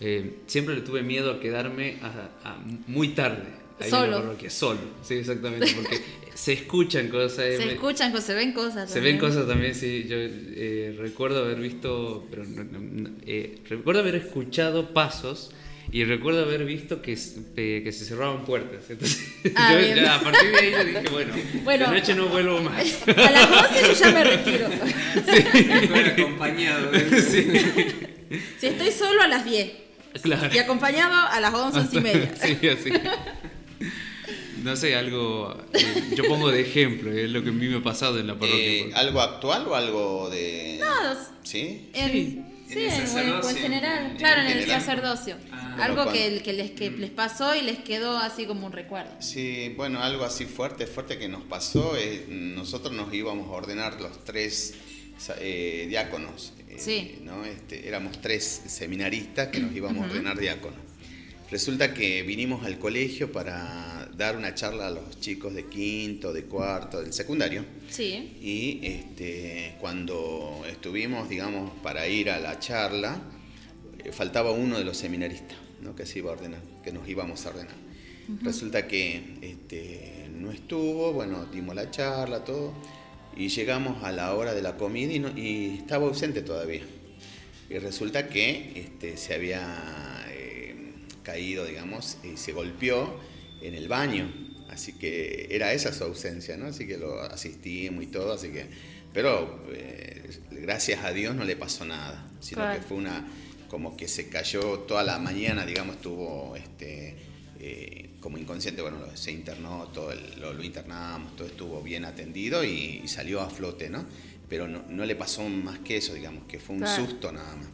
eh, 0.04 0.39
siempre 0.47 0.76
le 0.76 0.82
tuve 0.82 1.01
miedo 1.01 1.32
a 1.32 1.39
quedarme 1.39 1.97
a- 2.01 2.30
a 2.49 2.58
muy 2.88 3.10
tarde 3.10 3.43
ahí 3.80 3.86
en 3.86 3.89
Solo. 3.89 4.12
la 4.12 4.18
parroquia 4.22 4.49
solo. 4.49 4.80
Sí, 5.01 5.16
exactamente, 5.16 5.74
porque 5.76 5.99
se 6.36 6.54
escuchan 6.54 7.08
cosas. 7.10 7.39
eh, 7.39 7.58
Se 7.58 7.66
me- 7.66 7.72
escuchan 7.74 8.12
cosas, 8.12 8.26
se 8.28 8.34
ven 8.36 8.51
cosas. 8.54 8.89
se 8.89 8.95
también. 8.95 9.18
ven 9.20 9.30
cosas 9.30 9.47
también, 9.47 9.74
sí. 9.76 10.06
Yo 10.08 10.16
eh, 10.20 10.95
recuerdo 10.99 11.43
haber 11.43 11.60
visto, 11.60 12.28
pero 12.30 12.43
no- 12.43 12.64
no- 12.64 12.80
no, 12.80 13.10
eh, 13.26 13.60
recuerdo 13.70 14.01
haber 14.01 14.16
escuchado 14.16 14.93
pasos 14.93 15.51
y 15.91 16.06
recuerdo 16.06 16.43
haber 16.43 16.64
visto 16.66 17.01
que, 17.01 17.16
que 17.56 17.91
se 17.91 18.06
cerraban 18.06 18.45
puertas. 18.45 18.89
Entonces, 18.89 19.22
Ah, 19.56 19.74
yo 19.80 19.95
ya, 19.95 20.16
a 20.16 20.22
partir 20.22 20.51
de 20.51 20.58
ahí 20.58 20.72
yo 20.72 20.86
dije, 20.86 21.10
bueno, 21.12 21.34
Bueno. 21.64 21.89
de 21.91 21.99
noche 21.99 22.16
no 22.16 22.28
vuelvo 22.28 22.62
más. 22.62 22.99
A 23.08 23.32
las 23.32 23.51
11 23.51 23.82
yo 23.88 23.93
ya 23.93 24.12
me 24.12 24.24
retiro. 24.24 24.68
Estoy 25.16 25.99
acompañado. 25.99 26.89
¿eh? 26.93 27.24
Si 28.60 28.66
estoy 28.68 28.91
solo, 28.91 29.22
a 29.22 29.28
las 29.28 29.45
10. 29.45 29.72
Claro. 30.22 30.53
Y 30.53 30.57
acompañado 30.59 31.28
a 31.30 31.39
las 31.39 31.53
11, 31.53 31.80
11 31.80 31.97
y 31.97 32.01
media. 32.01 32.36
Sí, 32.36 32.68
así. 32.70 32.91
No 34.64 34.76
sé, 34.76 34.95
algo. 34.95 35.57
eh, 35.74 36.03
yo 36.16 36.24
pongo 36.26 36.49
de 36.49 36.61
ejemplo, 36.61 37.11
es 37.11 37.30
lo 37.30 37.43
que 37.43 37.49
a 37.49 37.51
mí 37.51 37.68
me 37.68 37.78
ha 37.78 37.84
pasado 37.84 38.20
en 38.20 38.28
la 38.28 38.34
parroquia. 38.36 38.59
Eh, 38.64 38.91
¿Algo 38.95 39.20
actual 39.22 39.68
o 39.68 39.76
algo 39.76 40.30
de.? 40.30 40.80
Todos. 40.80 41.18
¿Sí? 41.43 41.89
En, 41.93 42.11
Sí. 42.11 42.43
sí, 42.70 42.80
En 42.80 42.80
el 42.80 42.86
en, 42.88 43.01
en- 43.01 43.07
sacerdocio. 43.07 43.49
en 43.49 43.57
general, 43.57 44.05
En 44.11 44.18
claro, 44.18 44.41
en 44.41 44.47
el 44.47 44.53
general. 44.59 44.80
sacerdocio. 44.82 45.36
Ah. 45.51 45.78
Algo 45.82 46.11
que, 46.11 46.41
que, 46.43 46.53
les, 46.53 46.72
que 46.72 46.91
les 46.91 47.09
pasó 47.09 47.55
y 47.55 47.61
les 47.61 47.80
quedó 47.80 48.18
así 48.18 48.45
como 48.45 48.66
un 48.66 48.72
recuerdo. 48.72 49.11
Sí, 49.20 49.74
bueno, 49.76 50.01
algo 50.01 50.24
así 50.24 50.45
fuerte, 50.45 50.88
fuerte 50.88 51.18
que 51.18 51.28
nos 51.28 51.43
pasó. 51.43 51.97
es, 51.97 52.28
nosotros 52.30 52.93
nos 52.93 53.14
íbamos 53.14 53.47
a 53.49 53.51
ordenar 53.51 53.99
los 53.99 54.24
tres 54.24 54.76
eh, 55.39 55.88
diáconos. 55.89 56.53
Eh, 56.76 56.80
Sí. 56.80 57.19
¿no? 57.24 57.45
Este, 57.45 57.88
éramos 57.88 58.21
tres 58.21 58.63
seminaristas 58.67 59.47
que 59.49 59.59
nos 59.59 59.76
íbamos 59.76 60.03
a 60.03 60.09
ordenar 60.09 60.38
diáconos. 60.38 60.80
Resulta 61.51 61.93
que 61.93 62.24
vinimos 62.24 62.65
al 62.65 62.80
colegio 62.80 63.32
para 63.32 64.09
dar 64.17 64.36
una 64.36 64.55
charla 64.55 64.88
a 64.88 64.89
los 64.89 65.19
chicos 65.19 65.53
de 65.53 65.65
quinto, 65.65 66.34
de 66.34 66.43
cuarto, 66.45 67.01
del 67.01 67.13
secundario. 67.13 67.63
Sí. 67.89 68.38
Y 68.41 68.80
este, 68.84 69.76
cuando 69.80 70.63
estuvimos, 70.67 71.30
digamos, 71.30 71.71
para 71.84 72.07
ir 72.07 72.32
a 72.32 72.39
la 72.39 72.59
charla, 72.59 73.21
eh, 74.03 74.11
faltaba 74.11 74.51
uno 74.51 74.78
de 74.80 74.84
los 74.84 74.97
seminaristas, 74.97 75.57
¿no? 75.82 75.95
que 75.95 76.05
se 76.05 76.19
iba 76.19 76.32
a 76.32 76.34
ordenar, 76.34 76.61
que 76.84 76.91
nos 76.91 77.07
íbamos 77.07 77.45
a 77.45 77.49
ordenar. 77.49 77.84
Resulta 78.41 78.88
que 78.88 79.21
este, 79.41 80.30
no 80.34 80.51
estuvo, 80.51 81.11
bueno, 81.11 81.45
dimos 81.45 81.76
la 81.76 81.91
charla, 81.91 82.43
todo, 82.43 82.74
y 83.38 83.49
llegamos 83.49 84.03
a 84.03 84.11
la 84.11 84.34
hora 84.36 84.53
de 84.53 84.61
la 84.61 84.77
comida 84.77 85.11
y, 85.13 85.19
no- 85.19 85.38
y 85.38 85.77
estaba 85.79 86.05
ausente 86.07 86.41
todavía. 86.41 86.81
Y 87.69 87.77
resulta 87.79 88.27
que 88.29 88.71
este, 88.75 89.17
se 89.17 89.34
había 89.34 90.25
eh, 90.29 90.75
caído, 91.23 91.65
digamos, 91.65 92.17
y 92.23 92.38
se 92.38 92.51
golpeó 92.51 93.19
en 93.61 93.73
el 93.73 93.88
baño. 93.88 94.31
Así 94.69 94.93
que 94.93 95.47
era 95.51 95.71
esa 95.73 95.93
su 95.93 96.03
ausencia, 96.03 96.57
¿no? 96.57 96.65
Así 96.67 96.86
que 96.88 96.97
lo 96.97 97.21
asistimos 97.21 98.03
y 98.03 98.07
todo, 98.07 98.34
así 98.34 98.49
que... 98.49 98.65
Pero 99.13 99.63
eh, 99.71 100.23
gracias 100.51 101.03
a 101.05 101.11
Dios 101.13 101.36
no 101.36 101.43
le 101.43 101.55
pasó 101.55 101.86
nada, 101.86 102.27
sino 102.39 102.61
Claro. 102.61 102.79
que 102.79 102.86
fue 102.88 102.97
una... 102.97 103.25
como 103.69 103.95
que 103.95 104.07
se 104.07 104.29
cayó 104.29 104.79
toda 104.79 105.03
la 105.03 105.19
mañana, 105.19 105.65
digamos, 105.65 105.97
estuvo 105.97 106.55
este, 106.55 107.15
eh, 107.59 108.09
como 108.24 108.38
inconsciente, 108.38 108.82
bueno, 108.82 108.99
se 109.15 109.34
internó, 109.34 109.89
todo 109.93 110.13
el- 110.13 110.39
lo, 110.39 110.53
lo 110.53 110.63
internamos, 110.63 111.36
todo 111.36 111.45
estuvo 111.45 111.82
bien 111.82 112.05
atendido 112.05 112.63
y, 112.63 113.01
y 113.03 113.07
salió 113.09 113.41
a 113.41 113.49
flote, 113.49 113.89
¿no? 113.89 114.05
Pero 114.49 114.65
no, 114.67 114.82
no 114.88 115.05
le 115.05 115.15
pasó 115.17 115.43
más 115.43 115.80
que 115.80 115.97
eso, 115.97 116.13
digamos, 116.13 116.45
que 116.47 116.57
fue 116.57 116.76
un 116.76 116.82
Claro. 116.84 117.05
susto 117.05 117.32
nada 117.34 117.53
más. 117.57 117.67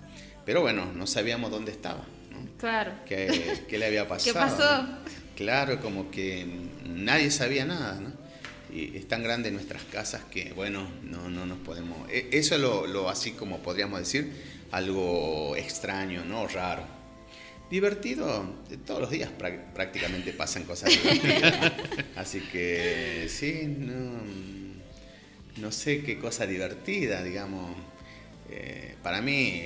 Pero 0.46 0.62
bueno, 0.62 0.92
no 0.92 1.06
sabíamos 1.06 1.52
dónde 1.52 1.72
estaba, 1.72 2.04
¿no? 2.32 2.40
Claro. 2.58 2.94
¿Qué, 3.06 3.64
qué 3.70 3.78
le 3.78 3.86
había 3.86 4.08
pasado? 4.08 4.34
¿Qué 4.34 4.40
pasó? 4.40 4.82
¿no? 4.84 4.98
Claro, 5.36 5.80
como 5.82 6.10
que 6.10 6.48
nadie 6.86 7.30
sabía 7.30 7.64
nada, 7.66 8.00
¿no? 8.02 8.12
Y 8.76 8.98
es 8.98 9.08
tan 9.08 9.22
grande 9.24 9.52
nuestras 9.52 9.84
casas 9.84 10.24
que, 10.32 10.52
bueno, 10.54 10.90
no, 11.04 11.30
no 11.30 11.46
nos 11.46 11.60
podemos... 11.60 12.10
e- 12.10 12.30
Eso 12.32 12.56
es 12.56 12.62
lo, 12.62 12.88
lo 12.88 13.08
así 13.10 13.32
como 13.34 13.60
podríamos 13.60 14.00
decir, 14.00 14.32
algo 14.72 15.56
extraño, 15.56 16.26
¿no? 16.26 16.48
Raro. 16.48 16.84
Divertido, 17.70 18.46
todos 18.86 19.00
los 19.02 19.12
días 19.12 19.30
prá- 19.38 19.74
prácticamente 19.74 20.34
pasan 20.34 20.64
cosas 20.64 20.90
divertidas. 20.92 21.72
Así 22.16 22.42
que 22.52 23.28
sí, 23.30 23.64
no, 23.78 24.22
no 25.58 25.72
sé 25.72 26.02
qué 26.04 26.18
cosa 26.18 26.48
divertida, 26.48 27.22
digamos. 27.24 27.76
Eh, 28.50 28.96
para 29.04 29.22
mí, 29.22 29.62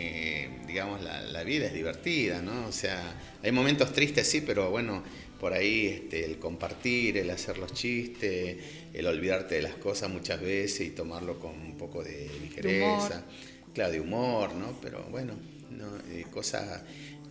digamos, 0.67 1.01
la, 1.01 1.21
la 1.21 1.43
vida 1.45 1.67
es 1.67 1.73
divertida, 1.73 2.41
¿no? 2.41 2.67
O 2.67 2.71
sea, 2.73 3.01
hay 3.41 3.51
momentos 3.53 3.93
tristes, 3.93 4.27
sí, 4.27 4.41
pero 4.41 4.69
bueno, 4.69 5.01
por 5.39 5.53
ahí 5.53 5.87
este, 5.87 6.25
el 6.25 6.39
compartir, 6.39 7.17
el 7.17 7.29
hacer 7.29 7.57
los 7.57 7.73
chistes, 7.73 8.57
el 8.93 9.07
olvidarte 9.07 9.55
de 9.55 9.61
las 9.61 9.75
cosas 9.75 10.09
muchas 10.09 10.41
veces 10.41 10.81
y 10.87 10.89
tomarlo 10.89 11.39
con 11.39 11.51
un 11.51 11.77
poco 11.77 12.03
de 12.03 12.29
ligereza. 12.41 13.23
Claro, 13.73 13.91
de 13.93 14.01
humor, 14.01 14.53
¿no? 14.53 14.77
Pero 14.81 15.03
bueno, 15.09 15.33
no, 15.71 15.87
eh, 16.11 16.25
cosas 16.29 16.81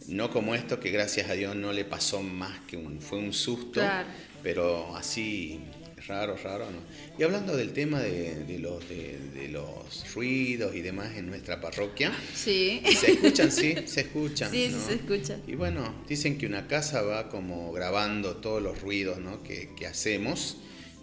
no 0.08 0.30
como 0.30 0.54
esto 0.54 0.80
que 0.80 0.90
gracias 0.90 1.28
a 1.30 1.34
Dios 1.34 1.54
no 1.56 1.72
le 1.72 1.84
pasó 1.84 2.22
más 2.22 2.60
que 2.66 2.76
un, 2.76 3.00
fue 3.00 3.18
un 3.18 3.32
susto, 3.32 3.80
Claro. 3.80 4.08
pero 4.42 4.96
así 4.96 5.60
raro, 6.08 6.36
raro, 6.42 6.66
¿no? 6.70 6.78
Y 7.16 7.22
hablando 7.22 7.56
del 7.56 7.72
tema 7.72 8.00
de, 8.00 8.44
de 8.44 8.58
los, 8.58 8.88
de, 8.88 9.16
de 9.34 9.48
los 9.48 10.12
ruidos 10.14 10.74
y 10.74 10.80
demás 10.80 11.16
en 11.16 11.26
nuestra 11.26 11.60
parroquia, 11.60 12.12
Sí. 12.34 12.82
se 12.96 13.12
escuchan, 13.12 13.52
sí, 13.52 13.74
se 13.86 14.00
escuchan. 14.00 14.50
Sí, 14.50 14.74
se 14.84 14.94
escucha. 14.94 15.38
Y 15.46 15.54
bueno, 15.54 15.94
dicen 16.08 16.38
que 16.38 16.46
una 16.46 16.66
casa 16.66 17.02
va 17.02 17.28
como 17.28 17.70
grabando 17.72 18.36
todos 18.38 18.60
los 18.60 18.80
ruidos 18.82 19.18
¿no? 19.18 19.42
que, 19.44 19.70
que 19.76 19.86
hacemos. 19.86 20.56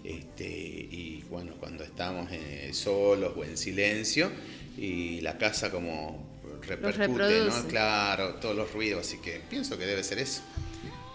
Este, 0.04 0.46
y 0.48 1.24
bueno, 1.30 1.54
cuando 1.60 1.84
estamos 1.84 2.30
eh, 2.32 2.70
solos 2.74 3.34
o 3.38 3.44
en 3.44 3.58
silencio, 3.58 4.32
y 4.78 5.20
la 5.22 5.38
casa 5.38 5.72
como 5.72 6.29
repercute. 6.76 7.24
¿no? 7.64 7.68
Claro, 7.70 8.36
todos 8.36 8.56
los 8.56 8.72
ruidos, 8.74 9.06
así 9.08 9.18
que 9.20 9.42
pienso 9.50 9.78
que 9.78 9.86
debe 9.86 10.04
ser 10.04 10.20
eso, 10.20 10.42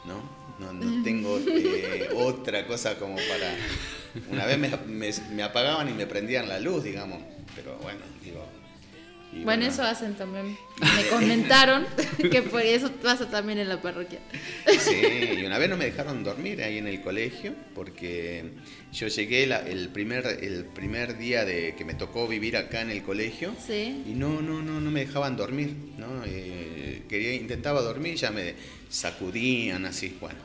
¿no? 0.04 0.22
No, 0.58 0.72
no 0.72 1.02
tengo 1.04 1.38
eh, 1.38 2.08
otra 2.14 2.66
cosa 2.66 2.96
como 2.98 3.16
para... 3.16 3.56
Una 4.30 4.46
vez 4.46 4.58
me, 4.58 4.68
me- 4.86 5.12
me 5.32 5.42
apagaban 5.42 5.88
y 5.88 5.92
me 5.92 6.06
prendían 6.06 6.48
la 6.48 6.60
luz, 6.60 6.84
digamos, 6.84 7.20
pero 7.56 7.76
bueno, 7.78 8.00
digo... 8.22 8.46
y 9.34 9.44
Bueno, 9.44 9.64
eso 9.66 9.82
hacen 9.82 10.14
también. 10.14 10.56
Me 10.80 11.06
comentaron 11.08 11.86
que 12.30 12.42
por 12.42 12.62
eso 12.62 12.90
pasa 12.92 13.28
también 13.30 13.58
en 13.58 13.68
la 13.68 13.80
parroquia. 13.82 14.18
Sí, 14.78 15.36
y 15.40 15.44
una 15.44 15.58
vez 15.58 15.68
no 15.70 15.76
me 15.76 15.84
dejaron 15.86 16.22
dormir 16.24 16.62
ahí 16.62 16.78
en 16.78 16.86
el 16.86 17.00
colegio 17.00 17.54
porque 17.74 18.44
yo 18.92 19.08
llegué 19.08 19.46
la- 19.46 19.60
el, 19.66 19.88
primer, 19.88 20.26
el 20.42 20.64
primer 20.66 21.16
día 21.18 21.44
de 21.44 21.74
que 21.76 21.84
me 21.84 21.94
tocó 21.94 22.26
vivir 22.28 22.56
acá 22.56 22.80
en 22.80 22.90
el 22.90 23.02
colegio 23.02 23.54
Sí. 23.64 24.02
y 24.06 24.12
no, 24.14 24.40
no, 24.40 24.62
no, 24.62 24.80
no 24.80 24.90
me 24.90 25.00
dejaban 25.06 25.36
dormir, 25.36 25.74
¿no? 25.98 26.22
Eh, 26.26 27.02
quería, 27.08 27.34
intentaba 27.34 27.80
dormir, 27.82 28.14
ya 28.16 28.30
me 28.30 28.54
sacudían 28.88 29.84
así, 29.86 30.16
bueno, 30.20 30.38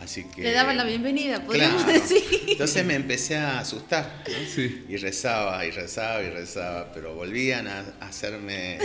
así 0.00 0.24
que... 0.24 0.42
Le 0.42 0.52
daban 0.52 0.76
la 0.76 0.84
bienvenida, 0.84 1.42
podríamos 1.44 1.84
Claro. 1.84 2.00
decir. 2.00 2.22
Entonces 2.48 2.84
me 2.84 2.94
empecé 2.94 3.36
a 3.36 3.60
asustar, 3.60 4.24
¿no? 4.26 4.34
Sí. 4.54 4.84
Y 4.88 4.96
rezaba, 4.96 5.64
y 5.64 5.70
rezaba, 5.70 6.22
y 6.22 6.30
rezaba, 6.30 6.92
pero 6.92 7.14
volvían 7.14 7.68
a 7.68 7.84
hacerme 8.00 8.78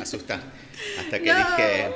asustar. 0.00 0.40
Hasta 0.98 1.18
que 1.20 1.26
No. 1.32 1.38
dije, 1.38 1.90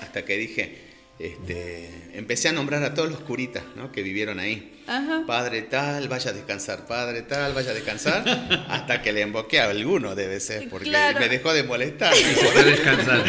hasta 0.00 0.24
que 0.24 0.36
dije, 0.36 0.87
este, 1.18 2.10
empecé 2.14 2.48
a 2.48 2.52
nombrar 2.52 2.82
a 2.84 2.94
todos 2.94 3.10
los 3.10 3.20
curitas, 3.20 3.64
¿no? 3.76 3.90
Que 3.92 4.02
vivieron 4.02 4.38
ahí. 4.38 4.74
Ajá. 4.86 5.24
Padre 5.26 5.62
tal, 5.62 6.08
vaya 6.08 6.30
a 6.30 6.32
descansar, 6.34 6.86
padre 6.86 7.22
tal, 7.22 7.52
vaya 7.54 7.72
a 7.72 7.74
descansar, 7.74 8.24
hasta 8.68 9.02
que 9.02 9.12
le 9.12 9.20
emboqué 9.22 9.60
a 9.60 9.68
alguno, 9.68 10.14
debe 10.14 10.40
ser, 10.40 10.68
porque 10.70 10.88
Claro. 10.88 11.18
me 11.20 11.28
dejó 11.28 11.52
de 11.52 11.62
molestar. 11.64 12.14
Puede 12.52 12.70
descansar. 12.70 13.24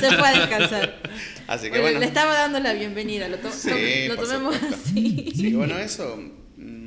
Se 0.00 0.16
fue 0.16 0.28
a 0.28 0.32
descansar. 0.40 0.98
Así 1.46 1.64
que 1.64 1.70
Bueno, 1.70 1.82
bueno. 1.84 2.00
le 2.00 2.06
estaba 2.06 2.34
dando 2.34 2.58
la 2.60 2.72
bienvenida, 2.72 3.28
lo, 3.28 3.38
to- 3.38 3.52
Sí, 3.52 4.08
lo 4.08 4.16
tomemos 4.16 4.54
supuesto. 4.56 4.76
así. 4.90 5.32
Sí, 5.36 5.52
bueno, 5.52 5.78
eso. 5.78 6.16
mm, 6.56 6.86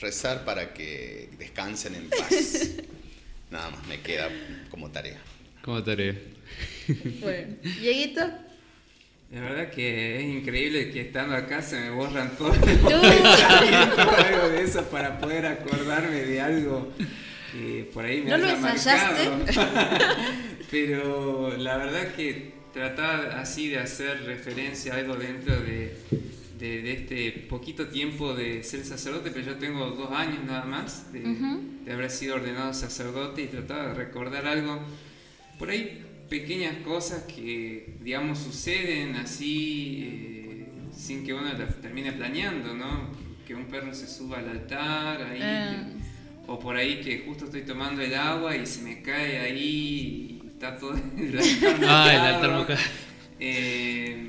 rezar 0.00 0.44
para 0.44 0.72
que 0.74 1.28
descansen 1.38 1.94
en 1.94 2.08
paz. 2.10 2.70
Nada 3.50 3.70
más 3.70 3.86
me 3.86 4.00
queda 4.00 4.28
como 4.70 4.90
tarea. 4.90 5.20
Como 5.62 5.82
tarea. 5.82 6.14
Bueno, 7.20 7.56
Dieguito. 7.80 8.20
La 9.32 9.40
verdad 9.40 9.70
que 9.70 10.18
es 10.18 10.24
increíble 10.24 10.90
que 10.90 11.00
estando 11.00 11.34
acá 11.34 11.62
se 11.62 11.80
me 11.80 11.90
borran 11.90 12.36
todos 12.36 12.56
los 12.58 12.66
pensamientos, 12.66 13.98
algo 13.98 14.48
de 14.50 14.62
eso 14.62 14.84
para 14.90 15.18
poder 15.18 15.46
acordarme 15.46 16.20
de 16.22 16.40
algo 16.40 16.92
que 17.50 17.88
por 17.94 18.04
ahí 18.04 18.20
me 18.20 18.30
¿No 18.30 18.36
lo 18.38 18.48
ensayaste? 18.50 19.30
marcado. 19.30 19.74
Pero 20.70 21.56
la 21.56 21.76
verdad 21.78 22.08
que 22.14 22.52
tratar 22.74 23.30
así 23.38 23.68
de 23.68 23.78
hacer 23.78 24.22
referencia 24.24 24.94
a 24.94 24.98
algo 24.98 25.14
dentro 25.16 25.54
de, 25.60 25.96
de- 26.58 26.82
de 26.82 26.92
este 26.92 27.32
poquito 27.48 27.88
tiempo 27.88 28.34
de 28.34 28.62
ser 28.62 28.84
sacerdote, 28.84 29.30
pero 29.30 29.44
yo 29.44 29.54
tengo 29.56 29.86
dos 29.90 30.10
años 30.12 30.38
nada 30.46 30.64
más 30.64 31.12
de, 31.12 31.20
de 31.84 31.92
haber 31.92 32.10
sido 32.10 32.36
ordenado 32.36 32.72
sacerdote 32.72 33.42
y 33.42 33.46
tratar 33.48 33.88
de 33.88 33.94
recordar 33.94 34.46
algo 34.46 34.80
por 35.58 35.68
ahí 35.70 36.02
pequeñas 36.36 36.76
cosas 36.78 37.24
que, 37.24 37.94
digamos, 38.02 38.38
suceden 38.38 39.16
así 39.16 40.08
eh, 40.10 40.66
sin 40.96 41.24
que 41.24 41.34
uno 41.34 41.52
las 41.52 41.78
termine 41.82 42.10
planeando, 42.12 42.74
¿no? 42.74 43.10
Que 43.46 43.54
un 43.54 43.66
perro 43.66 43.92
se 43.94 44.06
suba 44.08 44.38
al 44.38 44.48
altar, 44.48 45.20
ahí, 45.30 45.38
Ah. 45.42 45.84
que- 45.88 46.50
o 46.50 46.58
por 46.58 46.74
ahí 46.76 47.00
que 47.04 47.18
justo 47.26 47.44
estoy 47.44 47.62
tomando 47.62 48.00
el 48.02 48.14
agua 48.14 48.56
y 48.56 48.64
se 48.66 48.80
me 48.82 49.02
cae 49.02 49.38
ahí 49.40 50.40
y 50.42 50.46
está 50.48 50.78
todo 50.78 50.94
el 51.18 51.38
altar 51.38 51.76
Ah, 51.86 52.10
el 52.14 52.20
altar. 52.34 52.78
Eh, 53.38 54.26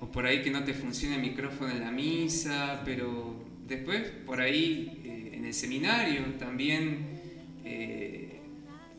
o 0.00 0.06
por 0.12 0.24
ahí 0.26 0.42
que 0.42 0.50
no 0.50 0.62
te 0.62 0.72
funciona 0.72 1.16
el 1.16 1.22
micrófono 1.22 1.70
en 1.72 1.80
la 1.80 1.90
misa, 1.90 2.80
pero 2.84 3.44
después 3.66 4.02
por 4.24 4.40
ahí 4.40 5.00
eh, 5.04 5.30
en 5.34 5.44
el 5.46 5.52
seminario 5.54 6.22
también 6.38 7.18
eh, 7.64 8.07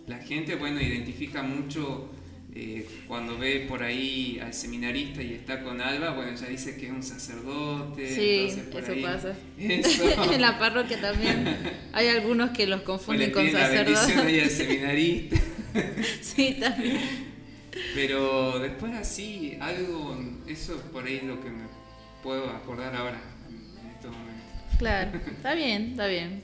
la 0.10 0.18
gente, 0.18 0.55
bueno, 0.55 0.82
identifica 0.82 1.43
mucho 1.43 2.10
eh, 2.55 2.84
cuando 3.07 3.38
ve 3.38 3.66
por 3.70 3.84
ahí 3.84 4.39
al 4.41 4.53
seminarista 4.55 5.22
y 5.22 5.34
está 5.36 5.62
con 5.62 5.80
Alba, 5.80 6.14
bueno, 6.14 6.36
ya 6.36 6.47
dice 6.47 6.76
que 6.78 6.88
es 6.88 6.91
un 6.91 7.03
sacerdote. 7.03 8.07
Sí, 8.07 8.39
entonces 8.49 8.64
por 8.66 8.84
eso 8.84 8.91
ahí- 8.93 9.03
pasa. 9.03 9.36
Eso. 9.60 10.24
en 10.34 10.41
la 10.41 10.57
parroquia 10.57 10.99
también 10.99 11.55
hay 11.93 12.07
algunos 12.07 12.49
que 12.49 12.66
los 12.66 12.80
le 12.80 12.86
confunden 12.86 13.32
con 13.32 13.45
ahí 13.45 13.53
al 13.53 13.86
sacerdotes. 13.86 14.53
seminarista. 14.57 15.38
sí, 16.22 16.57
también. 16.60 16.97
Pero 17.93 18.57
después 18.57 18.93
así, 18.95 19.57
algo, 19.62 20.20
eso 20.47 20.76
por 20.91 21.05
ahí 21.05 21.18
es 21.18 21.24
lo 21.24 21.39
que 21.39 21.51
me 21.51 21.66
puedo 22.24 22.49
acordar 22.49 22.95
ahora, 22.95 23.22
en 23.47 23.89
estos 23.91 24.12
momentos. 24.12 24.43
Claro, 24.80 25.12
está 25.30 25.53
bien, 25.53 25.91
está 25.91 26.07
bien. 26.07 26.41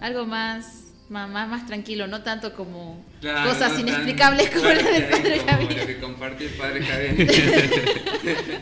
Algo 0.00 0.24
más, 0.24 0.87
más, 1.10 1.28
más, 1.28 1.48
más 1.48 1.66
tranquilo, 1.66 2.06
no 2.06 2.22
tanto 2.22 2.52
como 2.54 3.04
Claro, 3.20 3.50
cosas 3.50 3.70
no 3.70 3.76
tan 3.78 3.88
inexplicables 3.88 4.50
como 4.50 4.64
la 4.68 4.82
del 4.82 5.04
padre 5.06 5.38
como 5.38 5.50
Javier. 5.50 5.76
Lo 5.78 5.86
que 5.86 5.98
compartió 5.98 6.46
el 6.48 6.54
padre 6.54 6.84
Javier. 6.84 8.60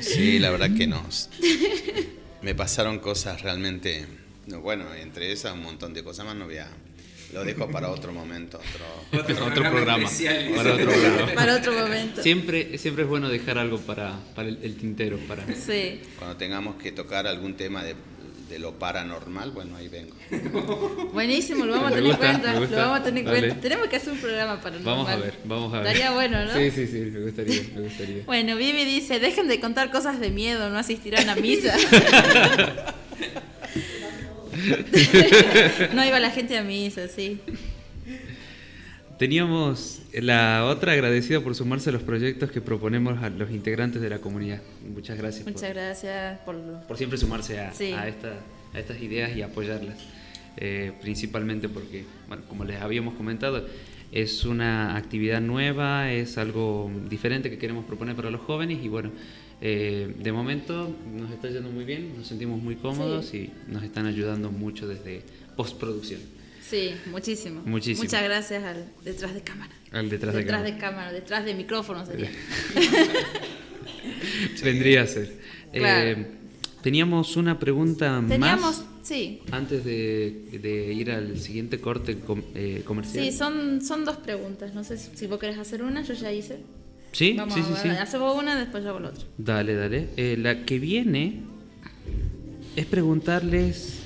Sí, 0.00 0.38
la 0.38 0.50
verdad 0.50 0.70
que 0.76 0.86
no. 0.86 1.04
Me 2.42 2.54
pasaron 2.54 2.98
cosas 2.98 3.42
realmente. 3.42 4.06
no, 4.46 4.60
Bueno, 4.60 4.92
entre 4.94 5.30
esas 5.32 5.52
un 5.54 5.62
montón 5.62 5.94
de 5.94 6.02
cosas 6.02 6.26
más 6.26 6.34
no 6.34 6.46
voy 6.46 6.58
a. 6.58 6.68
Lo 7.32 7.44
dejo 7.44 7.68
para 7.70 7.90
otro 7.90 8.10
momento, 8.10 8.58
otro, 8.58 9.20
Otro 9.22 9.46
Otro 9.46 9.70
programa. 9.70 10.04
especial. 10.04 10.48
Para 10.56 10.72
otro 10.72 10.86
programa. 10.90 11.34
Para 11.34 11.56
otro 11.56 11.72
momento. 11.74 12.22
Siempre, 12.22 12.78
siempre 12.78 13.02
es 13.04 13.08
bueno 13.08 13.28
dejar 13.28 13.58
algo 13.58 13.78
para, 13.80 14.18
para 14.34 14.48
el, 14.48 14.58
el 14.62 14.76
tintero. 14.76 15.18
Para... 15.28 15.44
Sí. 15.54 16.00
Cuando 16.18 16.36
tengamos 16.38 16.76
que 16.76 16.90
tocar 16.90 17.26
algún 17.26 17.54
tema 17.54 17.84
de, 17.84 17.94
de 18.48 18.58
lo 18.58 18.78
paranormal, 18.78 19.50
bueno, 19.50 19.76
ahí 19.76 19.88
vengo. 19.88 20.14
Buenísimo, 21.12 21.66
lo 21.66 21.72
vamos 21.72 21.92
a 21.92 21.94
tener 21.94 22.10
en 22.10 22.16
cuenta. 22.16 22.52
Lo 22.54 22.76
vamos 22.76 23.00
a 23.00 23.02
tener 23.02 23.24
en 23.24 23.30
cuenta. 23.30 23.60
Tenemos 23.60 23.88
que 23.88 23.96
hacer 23.96 24.12
un 24.12 24.18
programa 24.18 24.60
para 24.60 24.78
Vamos 24.78 25.08
a 25.08 25.16
ver, 25.16 25.34
vamos 25.44 25.74
a 25.74 25.80
ver. 25.80 25.86
Estaría 25.88 26.12
bueno, 26.12 26.44
¿no? 26.44 26.54
Sí, 26.54 26.70
sí, 26.70 26.86
sí, 26.86 26.98
me 26.98 27.20
gustaría, 27.20 27.62
me 27.74 27.82
gustaría. 27.82 28.24
Bueno, 28.24 28.56
Vivi 28.56 28.84
dice, 28.84 29.20
dejen 29.20 29.48
de 29.48 29.60
contar 29.60 29.90
cosas 29.90 30.20
de 30.20 30.30
miedo, 30.30 30.70
no 30.70 30.78
asistirán 30.78 31.28
a 31.28 31.34
misa. 31.36 31.76
no 35.94 36.04
iba 36.04 36.18
la 36.18 36.30
gente 36.30 36.56
a 36.58 36.62
misa, 36.62 37.08
sí. 37.08 37.40
Teníamos 39.18 40.00
la 40.12 40.64
otra 40.66 40.92
agradecida 40.92 41.40
por 41.40 41.54
sumarse 41.56 41.90
a 41.90 41.92
los 41.92 42.02
proyectos 42.02 42.52
que 42.52 42.60
proponemos 42.60 43.20
a 43.22 43.30
los 43.30 43.50
integrantes 43.50 44.00
de 44.00 44.08
la 44.10 44.20
comunidad. 44.20 44.60
Muchas 44.94 45.18
gracias 45.18 45.42
por- 45.42 45.52
Muchas 45.54 45.70
gracias 45.70 46.38
por... 46.40 46.56
por 46.86 46.96
siempre 46.96 47.18
sumarse 47.18 47.58
a, 47.58 47.72
Sí. 47.72 47.92
a 47.92 48.06
esta- 48.06 48.38
a 48.74 48.78
estas 48.78 49.00
ideas 49.02 49.36
y 49.36 49.42
apoyarlas. 49.42 49.96
Eh, 50.56 50.92
principalmente 51.00 51.68
porque, 51.68 52.04
bueno, 52.28 52.44
como 52.48 52.64
les 52.64 52.80
habíamos 52.80 53.14
comentado, 53.14 53.66
es 54.12 54.44
una 54.44 54.96
actividad 54.96 55.40
nueva, 55.40 56.12
es 56.12 56.38
algo 56.38 56.88
diferente 57.10 57.50
que 57.50 57.58
queremos 57.58 57.84
proponer 57.86 58.14
para 58.14 58.30
los 58.30 58.40
jóvenes 58.42 58.78
y 58.84 58.88
bueno, 58.88 59.10
eh, 59.60 60.14
de 60.16 60.32
momento 60.32 60.94
nos 61.12 61.30
está 61.32 61.48
yendo 61.48 61.70
muy 61.70 61.84
bien, 61.84 62.16
nos 62.16 62.28
sentimos 62.28 62.62
muy 62.62 62.76
cómodos 62.76 63.34
y 63.34 63.50
nos 63.66 63.82
están 63.82 64.06
ayudando 64.06 64.50
mucho 64.52 64.86
desde 64.86 65.22
postproducción, 65.56 66.20
Sí, 66.68 66.90
muchísimo. 67.10 67.62
Muchísimo. 67.64 68.04
Muchas 68.04 68.22
gracias 68.24 68.64
al 68.64 68.84
detrás 69.04 69.34
de 69.34 69.40
cámara. 69.40 69.72
al 69.92 70.10
detrás, 70.10 70.34
de 70.34 70.40
detrás 70.40 70.60
cámara. 70.62 70.74
de 70.74 70.80
cámara, 70.80 71.12
detrás 71.12 71.44
de 71.44 71.54
micrófono 71.54 72.04
sería. 72.04 72.30
Vendría 74.62 75.02
a 75.02 75.06
ser. 75.06 75.32
Claro. 75.72 76.10
Eh, 76.20 76.26
teníamos 76.82 77.36
una 77.36 77.58
pregunta 77.58 78.22
Teníamos, 78.26 78.78
más 78.78 78.84
sí, 79.02 79.40
antes 79.50 79.84
de, 79.84 80.58
de 80.62 80.92
ir 80.92 81.10
al 81.10 81.38
siguiente 81.38 81.80
corte 81.80 82.18
com- 82.18 82.42
eh, 82.54 82.82
comercial. 82.84 83.24
sí, 83.24 83.32
son, 83.32 83.80
son 83.82 84.04
dos 84.04 84.16
preguntas. 84.18 84.74
No 84.74 84.84
sé 84.84 84.96
si, 84.98 85.10
si 85.16 85.26
vos 85.26 85.38
querés 85.38 85.58
hacer 85.58 85.82
una, 85.82 86.02
yo 86.02 86.14
ya 86.14 86.32
hice. 86.32 86.58
Sí, 87.12 87.34
Vamos 87.36 87.54
sí, 87.54 87.60
a 87.60 87.64
sí, 87.64 87.72
sí. 87.82 87.88
ver, 87.88 87.98
hace 87.98 88.18
vos 88.18 88.36
una, 88.40 88.58
después 88.58 88.84
yo 88.84 88.90
hago 88.90 89.00
la 89.00 89.08
otra. 89.08 89.24
Dale, 89.38 89.74
dale. 89.74 90.08
Eh, 90.16 90.36
la 90.38 90.64
que 90.64 90.78
viene 90.78 91.40
es 92.76 92.86
preguntarles 92.86 94.00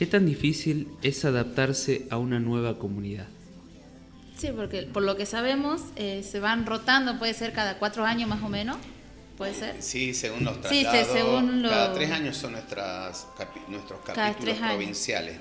qué 0.00 0.06
tan 0.06 0.24
difícil 0.24 0.88
es 1.02 1.26
adaptarse 1.26 2.06
a 2.08 2.16
una 2.16 2.40
nueva 2.40 2.78
comunidad. 2.78 3.26
Sí, 4.38 4.48
porque 4.56 4.84
por 4.84 5.02
lo 5.02 5.14
que 5.18 5.26
sabemos, 5.26 5.82
eh, 5.96 6.22
se 6.22 6.40
van 6.40 6.64
rotando, 6.64 7.18
puede 7.18 7.34
ser 7.34 7.52
cada 7.52 7.78
cuatro 7.78 8.06
años 8.06 8.26
más 8.26 8.42
o 8.42 8.48
menos, 8.48 8.78
puede 9.36 9.52
ser. 9.52 9.76
Sí, 9.82 10.14
según 10.14 10.44
los 10.44 10.54
Sí, 10.54 10.60
traslados. 10.84 11.06
se- 11.06 11.12
según 11.12 11.60
lo- 11.62 11.68
Cada 11.68 11.92
tres 11.92 12.10
años 12.12 12.38
son 12.38 12.52
nuestras 12.52 13.26
nuestros 13.68 14.00
capítulos 14.00 14.36
tres 14.40 14.62
años. 14.62 14.74
provinciales. 14.76 15.36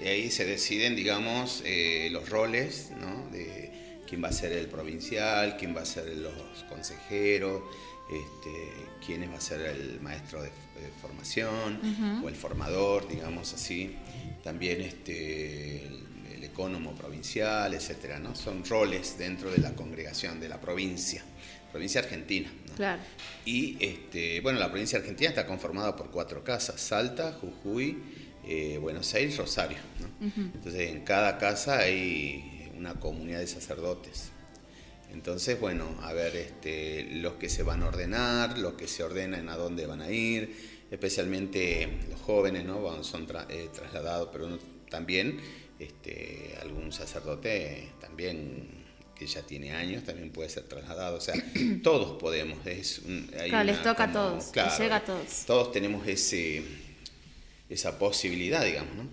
Y 0.00 0.06
ahí 0.06 0.30
se 0.30 0.44
deciden, 0.46 0.94
digamos, 0.94 1.60
eh, 1.66 2.08
los 2.12 2.28
roles, 2.28 2.92
¿no? 3.00 3.28
De 3.32 4.00
quién 4.08 4.22
va 4.22 4.28
a 4.28 4.32
ser 4.32 4.52
el 4.52 4.66
provincial, 4.68 5.56
quién 5.58 5.74
va 5.76 5.80
a 5.80 5.84
ser 5.84 6.06
los 6.16 6.32
consejeros, 6.68 7.62
este, 8.08 8.72
quién 9.04 9.28
va 9.32 9.36
a 9.38 9.40
ser 9.40 9.60
el 9.62 10.00
maestro 10.00 10.42
de, 10.42 10.50
de 10.80 10.90
formación 11.00 12.22
o 12.24 12.28
el 12.28 12.34
formador, 12.34 13.08
digamos 13.08 13.52
así. 13.54 13.96
También 14.42 14.80
este, 14.80 15.86
el, 15.86 16.04
el 16.34 16.44
ecónomo 16.44 16.94
provincial, 16.94 17.74
etcétera, 17.74 18.18
¿no? 18.18 18.34
Son 18.34 18.64
roles 18.64 19.18
dentro 19.18 19.50
de 19.50 19.58
la 19.58 19.74
congregación 19.74 20.40
de 20.40 20.48
la 20.48 20.60
provincia, 20.60 21.22
provincia 21.70 22.00
argentina. 22.00 22.50
¿no? 22.68 22.74
Claro. 22.74 23.02
Y 23.44 23.76
este, 23.80 24.40
bueno, 24.40 24.58
la 24.58 24.70
provincia 24.70 24.98
argentina 24.98 25.30
está 25.30 25.46
conformada 25.46 25.94
por 25.96 26.10
cuatro 26.10 26.42
casas, 26.42 26.80
Salta, 26.80 27.32
Jujuy, 27.32 27.98
eh, 28.46 28.78
Buenos 28.78 29.12
Aires, 29.14 29.36
Rosario. 29.36 29.78
¿no? 30.00 30.32
Entonces 30.54 30.90
en 30.90 31.04
cada 31.04 31.38
casa 31.38 31.80
hay 31.80 32.70
una 32.76 32.94
comunidad 32.94 33.40
de 33.40 33.46
sacerdotes. 33.46 34.30
Entonces, 35.12 35.58
bueno, 35.58 35.98
a 36.02 36.12
ver, 36.12 36.36
este, 36.36 37.02
los 37.14 37.34
que 37.34 37.48
se 37.48 37.64
van 37.64 37.82
a 37.82 37.88
ordenar, 37.88 38.58
los 38.58 38.74
que 38.74 38.86
se 38.86 39.02
ordenan 39.02 39.48
a 39.48 39.56
dónde 39.56 39.86
van 39.86 40.00
a 40.00 40.10
ir, 40.10 40.69
especialmente 40.90 41.88
los 42.10 42.20
jóvenes, 42.20 42.64
¿no? 42.64 43.02
Son 43.04 43.26
tra- 43.26 43.46
eh, 43.48 43.68
trasladados, 43.72 44.28
pero 44.32 44.48
no- 44.48 44.58
también 44.90 45.38
este, 45.78 46.56
algún 46.60 46.92
sacerdote 46.92 47.88
también 48.00 48.68
que 49.14 49.26
ya 49.26 49.42
tiene 49.42 49.72
años 49.72 50.02
también 50.04 50.30
puede 50.30 50.48
ser 50.48 50.64
trasladado. 50.64 51.16
O 51.18 51.20
sea, 51.20 51.34
todos 51.82 52.18
podemos. 52.20 52.66
Es 52.66 53.00
un- 53.00 53.30
hay 53.38 53.50
Claro, 53.50 53.64
les 53.64 53.82
toca 53.82 54.04
a 54.04 54.12
todos, 54.12 54.56
les 54.56 54.78
llega 54.78 54.96
a 54.96 55.04
todos. 55.04 55.44
Todos 55.46 55.72
tenemos 55.72 56.06
ese, 56.06 56.62
esa 57.68 57.98
posibilidad, 57.98 58.64
digamos, 58.64 58.94
¿no? 58.96 59.08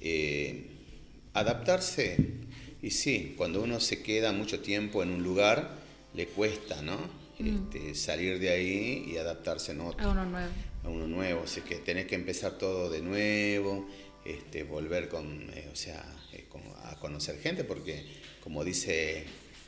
Eh, 0.00 0.66
adaptarse, 1.34 2.16
y 2.82 2.90
sí, 2.90 3.34
cuando 3.36 3.62
uno 3.62 3.78
se 3.80 4.02
queda 4.02 4.32
mucho 4.32 4.60
tiempo 4.60 5.02
en 5.02 5.10
un 5.10 5.22
lugar, 5.22 5.70
le 6.14 6.26
cuesta, 6.26 6.80
¿no? 6.82 6.98
Este, 7.38 7.94
salir 7.94 8.38
de 8.38 8.50
ahí 8.50 9.04
y 9.12 9.16
adaptarse 9.16 9.72
en 9.72 9.80
otro 9.80 10.06
A 10.06 10.10
uno 10.12 10.26
nuevo. 10.26 10.50
A 10.84 10.88
uno 10.88 11.06
nuevo, 11.06 11.42
así 11.44 11.60
que 11.62 11.76
tenés 11.76 12.06
que 12.06 12.14
empezar 12.14 12.52
todo 12.58 12.88
de 12.90 13.00
nuevo, 13.02 13.88
este, 14.24 14.62
volver 14.64 15.08
con, 15.08 15.50
eh, 15.54 15.68
o 15.72 15.76
sea, 15.76 16.04
eh, 16.32 16.44
con- 16.48 16.62
a 16.84 16.96
conocer 17.00 17.38
gente, 17.40 17.64
porque 17.64 18.04
como 18.42 18.64
dice 18.64 19.24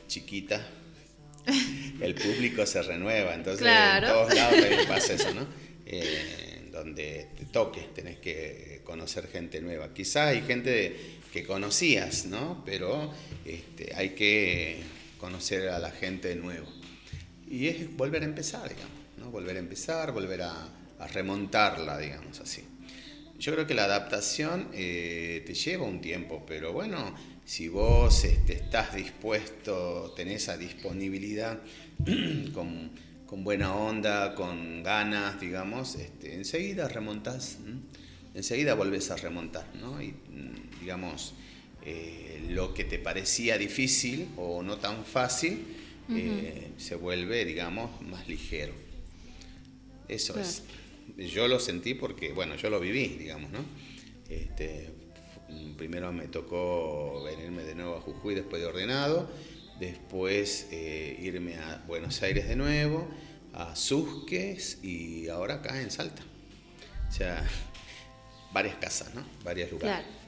Chiquita, 0.07 0.67
el 2.01 2.15
público 2.15 2.65
se 2.65 2.81
renueva, 2.81 3.33
entonces 3.35 3.61
Claro. 3.63 4.07
en 4.07 4.13
todos 4.13 4.33
lados 4.35 4.85
pasa 4.87 5.13
eso, 5.13 5.33
¿no? 5.33 5.45
Eh, 5.85 6.69
donde 6.71 7.27
te 7.37 7.45
toque, 7.45 7.81
tenés 7.93 8.17
que 8.17 8.81
conocer 8.83 9.27
gente 9.27 9.61
nueva. 9.61 9.93
Quizás 9.93 10.29
hay 10.29 10.41
gente 10.41 10.95
que 11.31 11.43
conocías, 11.43 12.25
¿no? 12.25 12.63
Pero 12.65 13.13
este, 13.45 13.93
hay 13.95 14.09
que 14.11 14.81
conocer 15.19 15.69
a 15.69 15.77
la 15.79 15.91
gente 15.91 16.33
nueva. 16.35 16.65
Y 17.49 17.67
es 17.67 17.95
volver 17.95 18.23
a 18.23 18.25
empezar, 18.25 18.63
digamos, 18.69 18.97
¿no? 19.17 19.29
Volver 19.29 19.57
a 19.57 19.59
empezar, 19.59 20.11
volver 20.13 20.41
a, 20.43 20.67
a 21.03 21.07
remontarla, 21.07 21.97
digamos 21.97 22.39
así. 22.39 22.63
Yo 23.39 23.51
creo 23.53 23.67
que 23.67 23.73
la 23.73 23.85
adaptación 23.85 24.69
eh, 24.73 25.43
te 25.45 25.53
lleva 25.53 25.85
un 25.85 25.99
tiempo, 25.99 26.43
pero 26.47 26.71
bueno, 26.71 27.13
si 27.45 27.67
vos 27.67 28.23
este, 28.23 28.53
estás 28.53 28.95
dispuesto, 28.95 30.13
tenés 30.15 30.43
esa 30.43 30.57
disponibilidad 30.57 31.59
con, 32.53 32.91
con, 33.25 33.43
buena 33.43 33.75
onda, 33.75 34.33
con 34.35 34.81
ganas, 34.83 35.41
digamos, 35.41 35.95
este, 35.95 36.35
enseguida 36.35 36.87
remontás, 36.87 37.57
enseguida 38.33 38.75
volvés 38.75 39.11
a 39.11 39.17
remontar, 39.17 39.67
¿no? 39.75 40.01
Y 40.01 40.09
mm, 40.09 40.79
digamos, 40.79 41.33
eh, 41.85 42.45
lo 42.49 42.73
que 42.73 42.85
te 42.85 42.97
parecía 42.97 43.57
difícil 43.57 44.29
o 44.37 44.63
no 44.63 44.77
tan 44.77 45.03
fácil, 45.03 45.65
eh, 46.09 46.71
se 46.77 46.95
vuelve, 46.95 47.43
digamos, 47.43 48.01
más 48.01 48.27
ligero. 48.27 48.73
Eso 50.07 50.39
es. 50.39 50.63
Yo 51.17 51.47
lo 51.47 51.59
sentí 51.59 51.93
porque, 51.93 52.33
bueno, 52.33 52.55
yo 52.55 52.69
lo 52.69 52.79
viví, 52.79 53.07
digamos, 53.07 53.51
¿no? 53.51 53.59
Este, 54.29 54.89
primero 55.77 56.11
me 56.11 56.27
tocó 56.27 57.23
venirme 57.23 57.63
de 57.63 57.75
nuevo 57.75 57.97
a 57.97 58.01
Jujuy 58.01 58.35
después 58.35 58.61
de 58.61 58.67
ordenado, 58.67 59.29
después 59.79 60.67
eh, 60.71 61.17
irme 61.19 61.57
a 61.57 61.83
Buenos 61.87 62.21
Aires 62.23 62.47
de 62.47 62.55
nuevo, 62.55 63.07
a 63.53 63.75
Susques 63.75 64.79
y 64.83 65.27
ahora 65.27 65.55
acá 65.55 65.81
en 65.81 65.91
Salta. 65.91 66.23
O 67.07 67.11
sea, 67.11 67.45
varias 68.51 68.75
casas, 68.75 69.13
¿no? 69.13 69.23
Varios 69.43 69.71
lugares. 69.71 70.05
Claro. 70.05 70.23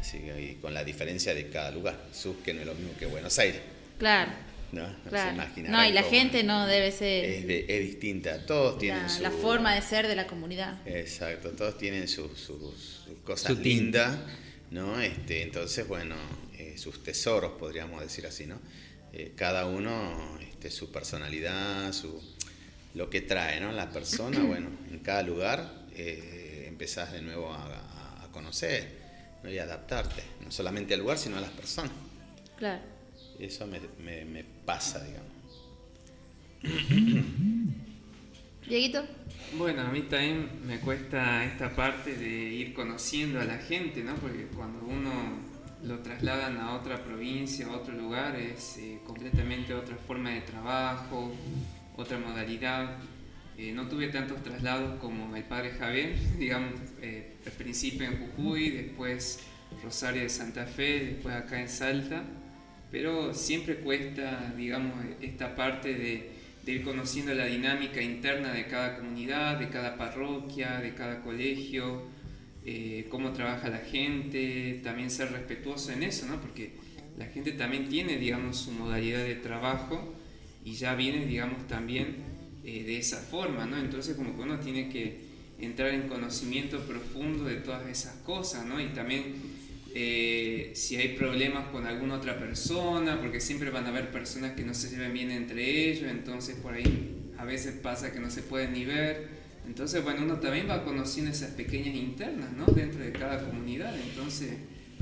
Así 0.00 0.18
que 0.18 0.58
con 0.60 0.72
la 0.72 0.84
diferencia 0.84 1.34
de 1.34 1.50
cada 1.50 1.70
lugar. 1.72 1.98
Susques 2.12 2.54
no 2.54 2.60
es 2.60 2.66
lo 2.66 2.74
mismo 2.74 2.92
que 2.98 3.06
Buenos 3.06 3.38
Aires. 3.38 3.60
Claro. 3.98 4.30
No, 4.72 4.86
claro. 5.08 5.42
no, 5.68 5.84
y 5.84 5.92
la 5.92 6.02
gente 6.04 6.44
no 6.44 6.66
debe 6.66 6.92
ser... 6.92 7.24
Es, 7.50 7.80
distinta, 7.80 8.46
todos 8.46 8.78
tienen 8.78 9.02
la, 9.02 9.08
su... 9.08 9.22
La 9.22 9.30
forma 9.30 9.74
de 9.74 9.82
ser 9.82 10.06
de 10.06 10.14
la 10.14 10.26
comunidad. 10.28 10.78
Exacto, 10.86 11.50
todos 11.50 11.76
tienen 11.76 12.06
sus, 12.06 12.50
cosas 13.24 13.58
lindas, 13.58 14.16
¿no? 14.70 15.00
Este, 15.00 15.42
entonces, 15.42 15.88
bueno, 15.88 16.14
eh, 16.56 16.78
sus 16.78 17.02
tesoros, 17.02 17.52
podríamos 17.58 18.00
decir 18.00 18.26
así, 18.26 18.46
¿no? 18.46 18.60
Eh, 19.12 19.32
cada 19.34 19.66
uno, 19.66 20.38
este, 20.40 20.70
su 20.70 20.92
personalidad, 20.92 21.92
su, 21.92 22.22
lo 22.94 23.10
que 23.10 23.22
trae, 23.22 23.60
¿no? 23.60 23.72
La 23.72 23.90
persona, 23.90 24.38
bueno, 24.44 24.70
en 24.90 25.00
cada 25.00 25.22
lugar 25.22 25.80
eh, 25.96 26.66
empezás 26.68 27.12
de 27.12 27.22
nuevo 27.22 27.52
a, 27.52 27.86
conocer 28.32 28.88
¿no? 29.42 29.50
y 29.50 29.58
adaptarte, 29.58 30.22
no 30.44 30.52
solamente 30.52 30.94
al 30.94 31.00
lugar, 31.00 31.18
sino 31.18 31.36
a 31.38 31.40
las 31.40 31.50
personas. 31.50 31.90
Claro. 32.56 32.80
Eso 33.40 33.66
me, 33.66 33.80
me, 34.24 34.44
pasa, 34.66 35.02
digamos. 35.02 35.30
Dieguito. 38.68 39.02
Bueno, 39.56 39.80
a 39.80 39.90
mí 39.90 40.02
también 40.02 40.46
me 40.66 40.78
cuesta 40.78 41.46
esta 41.46 41.74
parte 41.74 42.16
de 42.16 42.28
ir 42.28 42.74
conociendo 42.74 43.40
a 43.40 43.44
la 43.44 43.56
gente, 43.56 44.04
¿no? 44.04 44.14
Porque 44.16 44.46
cuando 44.54 44.84
uno 44.84 45.10
lo 45.82 46.00
trasladan 46.00 46.58
a 46.58 46.74
otra 46.74 47.02
provincia, 47.02 47.66
a 47.66 47.70
otro 47.70 47.94
lugar, 47.94 48.36
es 48.36 48.76
eh, 48.76 48.98
completamente 49.06 49.72
otra 49.72 49.96
forma 49.96 50.28
de 50.30 50.42
trabajo, 50.42 51.32
otra 51.96 52.18
modalidad. 52.18 52.98
Eh, 53.56 53.72
no 53.72 53.88
tuve 53.88 54.08
tantos 54.08 54.42
traslados 54.42 55.00
como 55.00 55.34
el 55.34 55.44
padre 55.44 55.70
Javier, 55.70 56.14
digamos, 56.38 56.74
eh, 57.00 57.36
al 57.46 57.52
principio 57.52 58.06
en 58.06 58.18
Jujuy, 58.18 58.68
después 58.68 59.40
Rosario 59.82 60.20
de 60.20 60.28
Santa 60.28 60.66
Fe, 60.66 61.14
después 61.14 61.34
acá 61.34 61.58
en 61.58 61.70
Salta 61.70 62.22
pero 62.90 63.34
siempre 63.34 63.76
cuesta, 63.76 64.52
digamos, 64.56 64.94
esta 65.20 65.54
parte 65.54 65.94
de, 65.94 66.40
ir 66.66 66.84
conociendo 66.84 67.34
la 67.34 67.46
dinámica 67.46 68.00
interna 68.00 68.52
de 68.52 68.66
cada 68.66 68.96
comunidad, 68.98 69.58
de 69.58 69.70
cada 69.70 69.96
parroquia, 69.96 70.78
de 70.78 70.94
cada 70.94 71.20
colegio, 71.20 72.02
eh, 72.64 73.08
cómo 73.10 73.32
trabaja 73.32 73.68
la 73.68 73.78
gente, 73.78 74.80
también 74.84 75.10
ser 75.10 75.32
respetuoso 75.32 75.90
en 75.90 76.04
eso, 76.04 76.26
¿no? 76.26 76.40
Porque 76.40 76.74
la 77.18 77.26
gente 77.26 77.52
también 77.52 77.88
tiene, 77.88 78.18
digamos, 78.18 78.56
su 78.56 78.70
modalidad 78.70 79.24
de 79.24 79.34
trabajo 79.34 80.14
y 80.64 80.74
ya 80.74 80.94
viene, 80.94 81.26
digamos, 81.26 81.66
también 81.66 82.18
eh, 82.62 82.84
de 82.84 82.98
esa 82.98 83.16
forma, 83.16 83.66
¿no? 83.66 83.76
Entonces 83.76 84.14
como 84.14 84.36
que 84.36 84.42
uno 84.42 84.60
tiene 84.60 84.88
que 84.88 85.24
entrar 85.58 85.92
en 85.92 86.08
conocimiento 86.08 86.78
profundo 86.86 87.44
de 87.44 87.56
todas 87.56 87.86
esas 87.88 88.14
cosas, 88.18 88.64
¿no? 88.64 88.80
Y 88.80 88.86
también 88.90 89.34
eh, 89.94 90.70
si 90.74 90.96
hay 90.96 91.16
problemas 91.16 91.68
con 91.68 91.86
alguna 91.86 92.16
otra 92.16 92.38
persona, 92.38 93.20
porque 93.20 93.40
siempre 93.40 93.70
van 93.70 93.86
a 93.86 93.88
haber 93.88 94.10
personas 94.10 94.52
que 94.52 94.64
no 94.64 94.74
se 94.74 94.90
lleven 94.90 95.12
bien 95.12 95.30
entre 95.30 95.90
ellos, 95.90 96.10
entonces 96.10 96.56
por 96.56 96.74
ahí 96.74 97.32
a 97.38 97.44
veces 97.44 97.74
pasa 97.74 98.12
que 98.12 98.20
no 98.20 98.30
se 98.30 98.42
pueden 98.42 98.72
ni 98.72 98.84
ver. 98.84 99.40
Entonces, 99.66 100.02
bueno, 100.02 100.22
uno 100.22 100.40
también 100.40 100.68
va 100.68 100.84
conociendo 100.84 101.30
esas 101.30 101.50
pequeñas 101.50 101.94
internas, 101.94 102.50
¿no? 102.52 102.66
Dentro 102.66 103.04
de 103.04 103.12
cada 103.12 103.44
comunidad. 103.44 103.94
Entonces, 103.98 104.54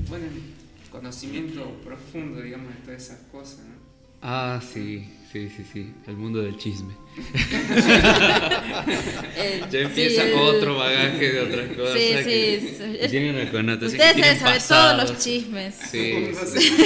bueno, 0.07 0.25
conocimiento 0.91 1.79
profundo, 1.81 2.41
digamos, 2.41 2.69
de 2.69 2.81
todas 2.81 3.03
esas 3.03 3.19
cosas, 3.31 3.59
¿no? 3.59 3.79
Ah, 4.21 4.61
sí, 4.61 5.07
sí, 5.31 5.49
sí, 5.55 5.65
sí, 5.71 5.93
el 6.07 6.15
mundo 6.15 6.41
del 6.41 6.57
chisme. 6.57 6.93
ya 9.71 9.79
empieza 9.79 10.23
otro 10.35 10.77
bagaje 10.77 11.31
de 11.31 11.39
otras 11.41 11.67
cosas. 11.77 11.97
Sí, 11.97 12.13
sí. 12.25 12.97
Que 12.99 13.07
tiene 13.09 13.29
una 13.31 13.51
connotación. 13.51 13.99
Ustedes 13.99 14.15
deben 14.15 14.39
saber 14.39 14.61
todos 14.61 14.97
los 14.97 15.19
chismes. 15.19 15.75
Sí. 15.89 16.31
sí. 16.55 16.77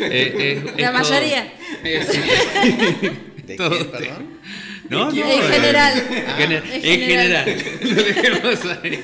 eh, 0.00 0.62
La 0.78 0.92
mayoría. 0.92 1.52
¿De 1.82 3.56
todo 3.56 3.70
qué, 3.70 3.84
perdón? 3.84 4.40
¿No? 4.88 5.10
no, 5.10 5.32
en 5.32 5.42
general. 5.42 6.04
Ah, 6.28 6.42
en, 6.42 7.00
general. 7.00 7.44
Lo 7.82 8.02
dejemos 8.02 8.64
ahí. 8.82 9.02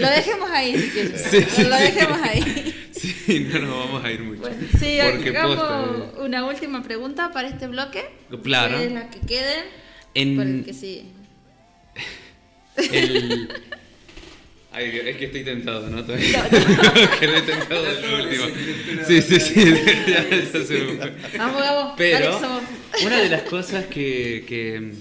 Lo 0.00 0.08
dejemos 0.08 0.50
ahí, 0.50 0.78
si 0.78 0.88
quieres. 0.88 1.22
Sí, 1.30 1.62
Lo 1.64 1.76
dejemos 1.76 2.18
ahí. 2.22 2.83
Sí, 3.24 3.40
no 3.52 3.58
nos 3.60 3.86
vamos 3.86 4.04
a 4.04 4.12
ir 4.12 4.20
mucho. 4.20 4.40
Bueno, 4.40 4.56
sí, 4.78 5.00
hagamos 5.00 6.18
una 6.18 6.44
última 6.46 6.82
pregunta 6.82 7.30
para 7.32 7.48
este 7.48 7.66
bloque. 7.66 8.04
Claro. 8.42 8.78
Que 8.78 8.84
es 8.84 8.92
la 8.92 9.10
que 9.10 9.20
quede. 9.20 9.64
En... 10.14 10.36
Por 10.36 10.46
el 10.46 10.64
que. 10.64 11.04
El... 12.76 13.48
Ay, 14.72 15.00
es 15.06 15.16
que 15.18 15.26
estoy 15.26 15.44
tentado, 15.44 15.88
¿no? 15.88 16.04
Todavía. 16.04 16.48
No, 16.50 17.20
Quedé 17.20 17.42
tentado 17.42 17.84
del 17.84 18.26
último. 18.26 18.44
Sí, 19.06 19.22
sí, 19.22 19.38
sí. 19.38 19.64
vamos, 21.38 21.60
vamos. 21.60 21.94
Pero 21.96 22.40
una 23.04 23.20
de 23.20 23.28
las 23.28 23.42
cosas 23.42 23.86
que, 23.86 24.44
que, 24.48 24.94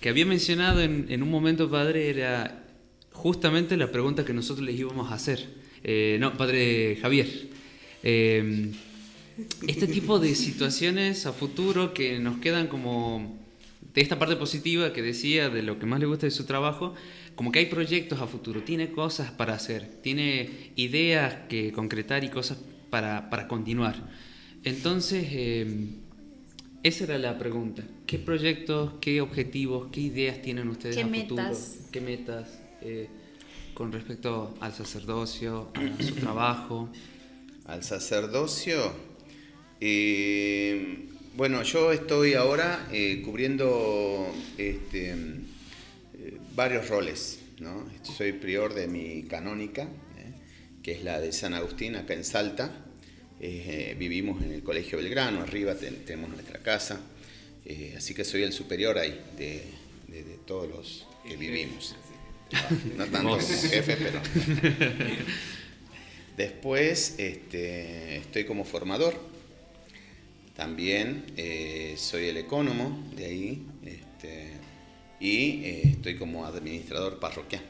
que 0.00 0.08
había 0.08 0.26
mencionado 0.26 0.82
en, 0.82 1.06
en, 1.10 1.22
un 1.22 1.30
momento, 1.30 1.70
padre, 1.70 2.10
era 2.10 2.64
justamente 3.12 3.76
la 3.76 3.92
pregunta 3.92 4.24
que 4.24 4.32
nosotros 4.32 4.66
les 4.66 4.76
íbamos 4.76 5.12
a 5.12 5.14
hacer. 5.14 5.46
Eh, 5.84 6.16
no, 6.18 6.36
padre 6.36 6.98
Javier. 7.00 7.53
Eh, 8.06 8.70
este 9.66 9.86
tipo 9.86 10.20
de 10.20 10.34
situaciones 10.34 11.24
a 11.26 11.32
futuro 11.32 11.94
que 11.94 12.18
nos 12.18 12.38
quedan 12.38 12.68
como 12.68 13.36
de 13.94 14.00
esta 14.02 14.18
parte 14.18 14.36
positiva 14.36 14.92
que 14.92 15.00
decía 15.00 15.48
de 15.48 15.62
lo 15.62 15.78
que 15.78 15.86
más 15.86 16.00
le 16.00 16.06
gusta 16.06 16.26
de 16.26 16.30
su 16.30 16.44
trabajo, 16.44 16.94
como 17.34 17.50
que 17.50 17.60
hay 17.60 17.66
proyectos 17.66 18.20
a 18.20 18.26
futuro, 18.26 18.62
tiene 18.62 18.92
cosas 18.92 19.30
para 19.32 19.54
hacer, 19.54 19.88
tiene 20.02 20.72
ideas 20.76 21.34
que 21.48 21.72
concretar 21.72 22.24
y 22.24 22.28
cosas 22.28 22.58
para, 22.90 23.30
para 23.30 23.48
continuar. 23.48 23.96
Entonces, 24.64 25.26
eh, 25.30 25.88
esa 26.82 27.04
era 27.04 27.18
la 27.18 27.38
pregunta. 27.38 27.82
¿Qué 28.06 28.18
proyectos, 28.18 28.92
qué 29.00 29.22
objetivos, 29.22 29.88
qué 29.90 30.02
ideas 30.02 30.42
tienen 30.42 30.68
ustedes 30.68 30.98
a 30.98 31.08
futuro? 31.08 31.52
¿Qué 31.90 32.00
metas 32.00 32.60
eh, 32.82 33.08
con 33.72 33.92
respecto 33.92 34.54
al 34.60 34.74
sacerdocio, 34.74 35.72
a 35.74 36.02
su 36.02 36.14
trabajo? 36.14 36.90
Al 37.66 37.82
sacerdocio, 37.82 38.92
eh, 39.80 41.08
bueno, 41.34 41.62
yo 41.62 41.92
estoy 41.92 42.34
ahora 42.34 42.88
cubriendo 43.24 44.32
este, 44.58 45.14
varios 46.54 46.88
roles. 46.88 47.40
¿no? 47.60 47.88
Soy 48.02 48.32
prior 48.32 48.74
de 48.74 48.86
mi 48.86 49.24
canónica, 49.24 49.82
¿eh? 49.82 50.32
que 50.82 50.92
es 50.92 51.04
la 51.04 51.20
de 51.20 51.32
San 51.32 51.54
Agustín, 51.54 51.96
acá 51.96 52.14
en 52.14 52.24
Salta. 52.24 52.70
Eh, 53.40 53.94
vivimos 53.98 54.42
en 54.42 54.52
el 54.52 54.62
Colegio 54.62 54.98
Belgrano, 54.98 55.40
arriba 55.40 55.74
tenemos 55.74 56.30
nuestra 56.30 56.60
casa, 56.60 57.00
eh, 57.64 57.94
así 57.96 58.14
que 58.14 58.24
soy 58.24 58.42
el 58.42 58.52
superior 58.52 58.96
ahí 58.98 59.20
de, 59.36 59.84
todos 60.46 60.68
los 60.68 61.06
que 61.26 61.36
vivimos. 61.36 61.96
Ah, 62.52 62.68
no 62.96 63.06
tanto 63.06 63.30
como 63.30 63.40
jefe, 63.40 63.96
pero... 63.96 64.20
Después 66.36 67.14
este, 67.18 68.16
estoy 68.16 68.44
como 68.44 68.64
formador, 68.64 69.14
también 70.56 71.24
soy 71.96 72.26
el 72.26 72.36
ecónomo 72.36 73.10
de 73.16 73.24
ahí, 73.26 73.62
este, 73.84 74.50
y 75.20 75.64
eh, 75.64 75.82
estoy 75.84 76.16
como 76.16 76.44
administrador 76.44 77.18
parroquial. 77.18 77.62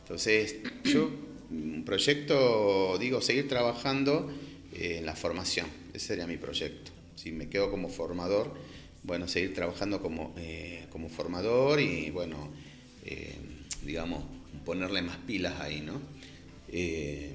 Entonces, 0.00 0.56
yo, 0.84 1.10
un 1.50 1.84
proyecto, 1.84 2.96
digo, 2.98 3.20
seguir 3.20 3.46
trabajando 3.46 4.32
eh, 4.72 4.96
en 4.98 5.06
la 5.06 5.14
formación, 5.14 5.66
ese 5.92 6.06
sería 6.06 6.26
mi 6.26 6.38
proyecto. 6.38 6.90
Si 7.14 7.30
me 7.30 7.48
quedo 7.48 7.70
como 7.70 7.90
formador, 7.90 8.54
bueno, 9.02 9.28
seguir 9.28 9.54
trabajando 9.54 10.00
como, 10.00 10.34
eh, 10.38 10.86
como 10.90 11.08
formador 11.10 11.80
y, 11.80 12.10
bueno, 12.10 12.50
eh, 13.04 13.36
digamos, 13.84 14.24
ponerle 14.64 15.02
más 15.02 15.18
pilas 15.18 15.60
ahí, 15.60 15.82
¿no? 15.82 16.00
Eh, 16.72 17.34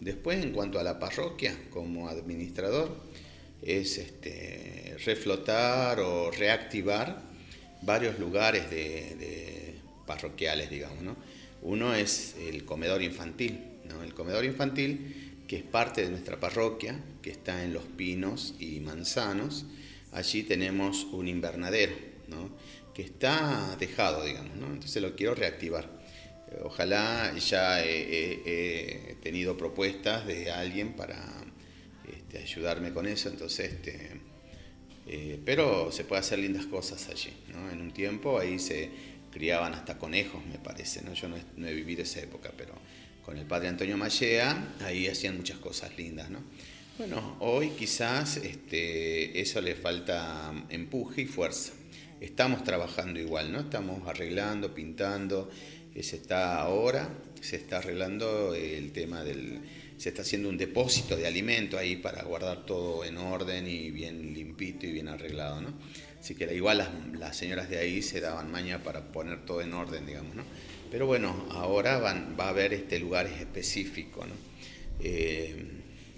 después, 0.00 0.42
en 0.42 0.52
cuanto 0.52 0.78
a 0.78 0.82
la 0.82 0.98
parroquia, 0.98 1.56
como 1.70 2.08
administrador, 2.08 2.96
es 3.62 3.98
este, 3.98 4.96
reflotar 5.04 6.00
o 6.00 6.30
reactivar 6.30 7.22
varios 7.82 8.18
lugares 8.18 8.70
de, 8.70 9.74
parroquiales, 10.06 10.68
digamos, 10.70 11.02
¿no? 11.02 11.16
Uno 11.62 11.94
es 11.94 12.34
el 12.40 12.64
comedor 12.64 13.02
infantil, 13.02 13.60
¿no? 13.88 14.02
El 14.02 14.12
comedor 14.12 14.44
infantil, 14.44 15.44
que 15.46 15.56
es 15.56 15.62
parte 15.62 16.02
de 16.02 16.10
nuestra 16.10 16.40
parroquia, 16.40 16.98
que 17.22 17.30
está 17.30 17.62
en 17.62 17.72
Los 17.72 17.84
Pinos 17.84 18.54
y 18.58 18.80
Manzanos. 18.80 19.66
Allí 20.10 20.42
tenemos 20.42 21.04
un 21.12 21.28
invernadero, 21.28 21.94
que 22.94 23.02
está 23.02 23.76
dejado, 23.78 24.24
digamos, 24.24 24.52
entonces 24.56 25.00
lo 25.00 25.14
quiero 25.14 25.34
reactivar. 25.34 25.99
Ojalá 26.64 27.32
ya 27.38 27.84
he, 27.84 28.00
he- 28.44 29.10
he 29.12 29.14
tenido 29.22 29.56
propuestas 29.56 30.26
de 30.26 30.50
alguien 30.50 30.94
para 30.94 31.16
este, 32.10 32.38
ayudarme 32.38 32.92
con 32.92 33.06
eso, 33.06 33.28
entonces, 33.28 33.72
este, 33.72 34.20
eh, 35.06 35.40
pero 35.44 35.90
se 35.92 36.04
puede 36.04 36.20
hacer 36.20 36.38
lindas 36.38 36.66
cosas 36.66 37.08
allí. 37.08 37.32
¿no? 37.52 37.70
En 37.70 37.80
un 37.80 37.92
tiempo 37.92 38.38
ahí 38.38 38.58
se 38.58 38.90
criaban 39.32 39.74
hasta 39.74 39.98
conejos, 39.98 40.44
me 40.46 40.58
parece. 40.58 41.02
¿no? 41.02 41.14
Yo 41.14 41.28
no 41.28 41.36
he, 41.36 41.42
no 41.56 41.66
he 41.68 41.74
vivido 41.74 42.02
esa 42.02 42.20
época, 42.20 42.52
pero 42.56 42.74
con 43.24 43.36
el 43.38 43.46
padre 43.46 43.68
Antonio 43.68 43.96
Mallea 43.96 44.74
ahí 44.84 45.06
hacían 45.08 45.36
muchas 45.36 45.58
cosas 45.58 45.96
lindas. 45.96 46.30
¿no? 46.30 46.40
Bueno, 46.98 47.36
hoy 47.40 47.70
quizás 47.70 48.36
este, 48.38 49.40
eso 49.40 49.60
le 49.60 49.74
falta 49.74 50.52
empuje 50.68 51.22
y 51.22 51.26
fuerza. 51.26 51.72
Estamos 52.20 52.62
trabajando 52.64 53.18
igual, 53.18 53.50
¿no? 53.50 53.60
Estamos 53.60 54.06
arreglando, 54.06 54.74
pintando. 54.74 55.50
Se 56.02 56.16
está 56.16 56.60
ahora, 56.60 57.08
se 57.40 57.56
está 57.56 57.78
arreglando 57.78 58.54
el 58.54 58.92
tema 58.92 59.22
del, 59.24 59.60
se 59.96 60.08
está 60.08 60.22
haciendo 60.22 60.48
un 60.48 60.56
depósito 60.56 61.16
de 61.16 61.26
alimento 61.26 61.76
ahí 61.76 61.96
para 61.96 62.22
guardar 62.22 62.64
todo 62.64 63.04
en 63.04 63.18
orden 63.18 63.66
y 63.66 63.90
bien 63.90 64.32
limpito 64.32 64.86
y 64.86 64.92
bien 64.92 65.08
arreglado, 65.08 65.60
¿no? 65.60 65.74
Así 66.18 66.34
que 66.34 66.54
igual 66.54 66.78
las, 66.78 66.88
las 67.18 67.36
señoras 67.36 67.68
de 67.68 67.78
ahí 67.78 68.02
se 68.02 68.20
daban 68.20 68.50
maña 68.50 68.82
para 68.82 69.12
poner 69.12 69.44
todo 69.44 69.60
en 69.60 69.72
orden, 69.72 70.06
digamos, 70.06 70.34
¿no? 70.34 70.44
Pero 70.90 71.06
bueno, 71.06 71.46
ahora 71.50 71.98
va 71.98 72.44
a 72.44 72.48
haber 72.48 72.72
este 72.72 72.98
lugares 72.98 73.38
específicos, 73.40 74.26
¿no? 74.26 74.34
Eh, 75.02 75.54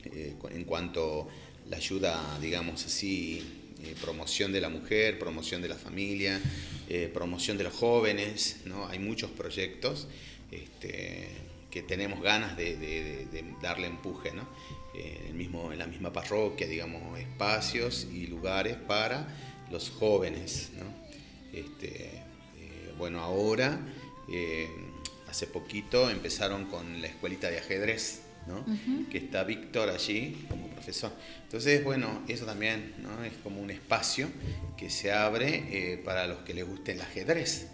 eh, 0.07 0.35
en 0.51 0.65
cuanto 0.65 1.29
la 1.69 1.77
ayuda, 1.77 2.39
digamos 2.41 2.85
así, 2.85 3.62
eh, 3.85 3.97
promoción 4.01 4.53
de 4.53 4.61
la 4.61 4.69
mujer, 4.69 5.19
promoción 5.19 5.61
de 5.61 5.69
la 5.69 5.75
familia, 5.75 6.41
eh, 6.89 7.11
promoción 7.13 7.59
de 7.59 7.65
los 7.65 7.75
jóvenes, 7.75 8.61
¿no? 8.65 8.87
Hay 8.87 9.01
muchos 9.01 9.31
proyectos 9.33 10.07
este, 10.53 11.29
que 11.69 11.83
tenemos 11.83 12.23
ganas 12.23 12.57
de, 12.57 13.27
darle 13.61 13.89
empuje, 13.89 14.31
¿no? 14.33 14.47
Eh, 14.95 15.27
el 15.29 15.35
mismo, 15.35 15.73
en 15.73 15.81
la 15.81 15.87
misma 15.87 16.13
parroquia, 16.13 16.69
digamos, 16.69 17.19
espacios 17.19 18.07
y 18.13 18.29
lugares 18.29 18.77
para 18.77 19.27
los 19.71 19.91
jóvenes, 19.91 20.71
¿no? 20.79 21.59
Este, 21.59 22.23
bueno, 22.99 23.21
ahora, 23.21 23.81
hace 25.29 25.47
poquito 25.49 26.09
empezaron 26.09 26.67
con 26.67 27.01
la 27.01 27.09
escuelita 27.09 27.51
de 27.51 27.59
ajedrez, 27.59 28.22
¿no? 28.47 28.65
que 29.11 29.19
está 29.19 29.45
Víctor 29.45 29.89
allí 29.91 30.47
como 30.49 30.69
profesor. 30.69 31.13
Entonces, 31.45 31.83
bueno, 31.85 32.23
eso 32.29 32.45
también 32.47 32.95
¿no? 33.03 33.23
es 33.25 33.33
como 33.43 33.61
un 33.61 33.71
espacio 33.71 34.29
que 34.77 34.91
se 34.91 35.13
abre 35.13 35.65
eh, 35.71 35.99
para 36.05 36.27
los 36.27 36.39
que 36.39 36.55
les 36.55 36.67
guste 36.67 36.93
el 36.93 37.01
ajedrez. 37.01 37.69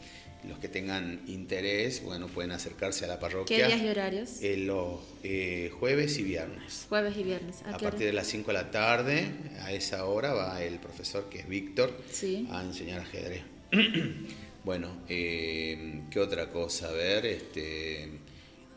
Los 0.48 0.60
que 0.60 0.68
tengan 0.68 1.20
interés, 1.26 2.00
bueno, 2.04 2.28
pueden 2.28 2.52
acercarse 2.52 3.04
a 3.04 3.08
la 3.08 3.14
¿Qué 3.16 3.20
parroquia 3.20 3.66
días 3.66 3.82
y 3.82 3.88
horarios? 3.88 4.30
eh, 4.40 4.56
los 4.56 5.00
eh, 5.24 5.72
jueves 5.80 6.16
y 6.18 6.22
viernes. 6.22 6.86
Jueves 6.88 7.16
y 7.16 7.24
viernes. 7.24 7.56
¿A, 7.64 7.74
A 7.74 7.76
qué 7.76 7.82
partir 7.84 8.06
de 8.06 8.12
las 8.12 8.28
5 8.28 8.46
de 8.46 8.52
la 8.52 8.70
tarde, 8.70 9.26
a 9.62 9.72
esa 9.72 10.04
hora 10.04 10.32
va 10.34 10.62
el 10.62 10.78
profesor 10.78 11.28
que 11.28 11.40
es 11.40 11.48
Víctor 11.48 11.92
Sí. 12.12 12.46
a 12.52 12.62
enseñar 12.62 13.00
ajedrez. 13.00 13.42
bueno, 14.64 14.90
eh, 15.08 16.02
¿qué 16.10 16.20
otra 16.20 16.48
cosa? 16.50 16.88
A 16.88 16.92
ver, 16.92 17.26
este, 17.26 18.08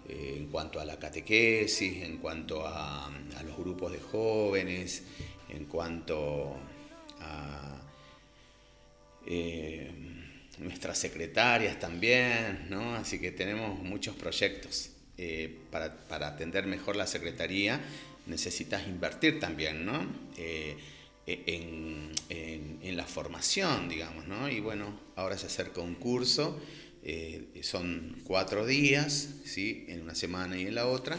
eh, 0.10 0.36
en 0.38 0.48
cuanto 0.48 0.80
a 0.80 0.86
la 0.86 0.98
catequesis, 0.98 2.04
en 2.04 2.18
cuanto 2.18 2.66
a, 2.66 3.12
los 3.46 3.58
grupos 3.58 3.92
de 3.92 4.00
jóvenes, 4.00 5.04
en 5.50 5.66
cuanto 5.66 6.56
a 7.20 7.78
eh, 9.28 9.92
nuestras 10.60 10.98
secretarias 10.98 11.80
también, 11.80 12.68
¿no? 12.70 12.96
Así 12.96 13.20
que 13.20 13.32
tenemos 13.32 13.80
muchos 13.80 14.16
proyectos. 14.16 14.90
Eh, 15.18 15.60
para, 15.70 15.96
para 16.08 16.28
atender 16.30 16.66
mejor 16.66 16.96
la 16.96 17.06
secretaría 17.06 17.80
necesitas 18.26 18.88
invertir 18.88 19.40
también, 19.40 19.86
¿no? 19.86 20.06
En- 21.28 22.80
en 22.82 22.98
la 22.98 23.06
formación, 23.06 23.88
digamos, 23.88 24.28
¿no? 24.28 24.50
Y 24.50 24.60
bueno, 24.60 25.00
ahora 25.16 25.38
se 25.38 25.46
acerca 25.48 25.82
un 25.82 25.96
curso, 25.96 26.60
eh, 27.04 27.62
son 27.64 28.22
cuatro 28.26 28.66
días, 28.66 29.30
¿sí? 29.44 29.86
En 29.88 30.02
una 30.02 30.14
semana 30.14 30.60
y 30.60 30.68
en 30.68 30.76
la 30.76 30.88
otra, 30.88 31.18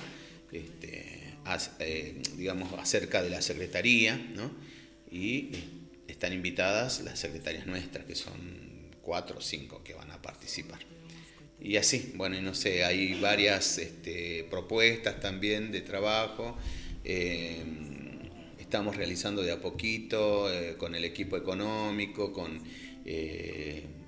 este, 0.53 1.35
eh, 1.81 2.23
digamos, 2.37 2.73
acerca 2.79 3.21
de 3.23 3.31
la 3.31 3.43
secretaría, 3.43 4.17
¿no? 4.17 4.51
Y 5.11 5.51
están 6.07 6.33
invitadas 6.33 7.01
las 7.01 7.19
secretarias 7.19 7.67
nuestras, 7.67 8.05
que 8.05 8.15
son 8.15 8.33
cuatro 9.03 9.39
o 9.39 9.41
cinco 9.41 9.83
que 9.83 9.95
van 9.95 10.11
a 10.13 10.23
participar. 10.23 10.79
Y 11.61 11.77
así, 11.77 12.13
bueno, 12.15 12.41
no 12.41 12.55
sé, 12.55 12.85
hay 12.85 13.21
varias 13.21 13.79
este, 13.79 14.45
propuestas 14.51 15.21
también 15.21 15.73
de 15.73 15.81
trabajo. 15.81 16.57
eh, 17.05 17.65
estamos 18.59 18.97
realizando 18.97 19.43
de 19.43 19.53
a 19.53 19.61
poquito 19.61 20.49
con 20.79 20.95
el 20.95 21.05
equipo 21.05 21.37
económico, 21.37 22.33
con 22.33 22.63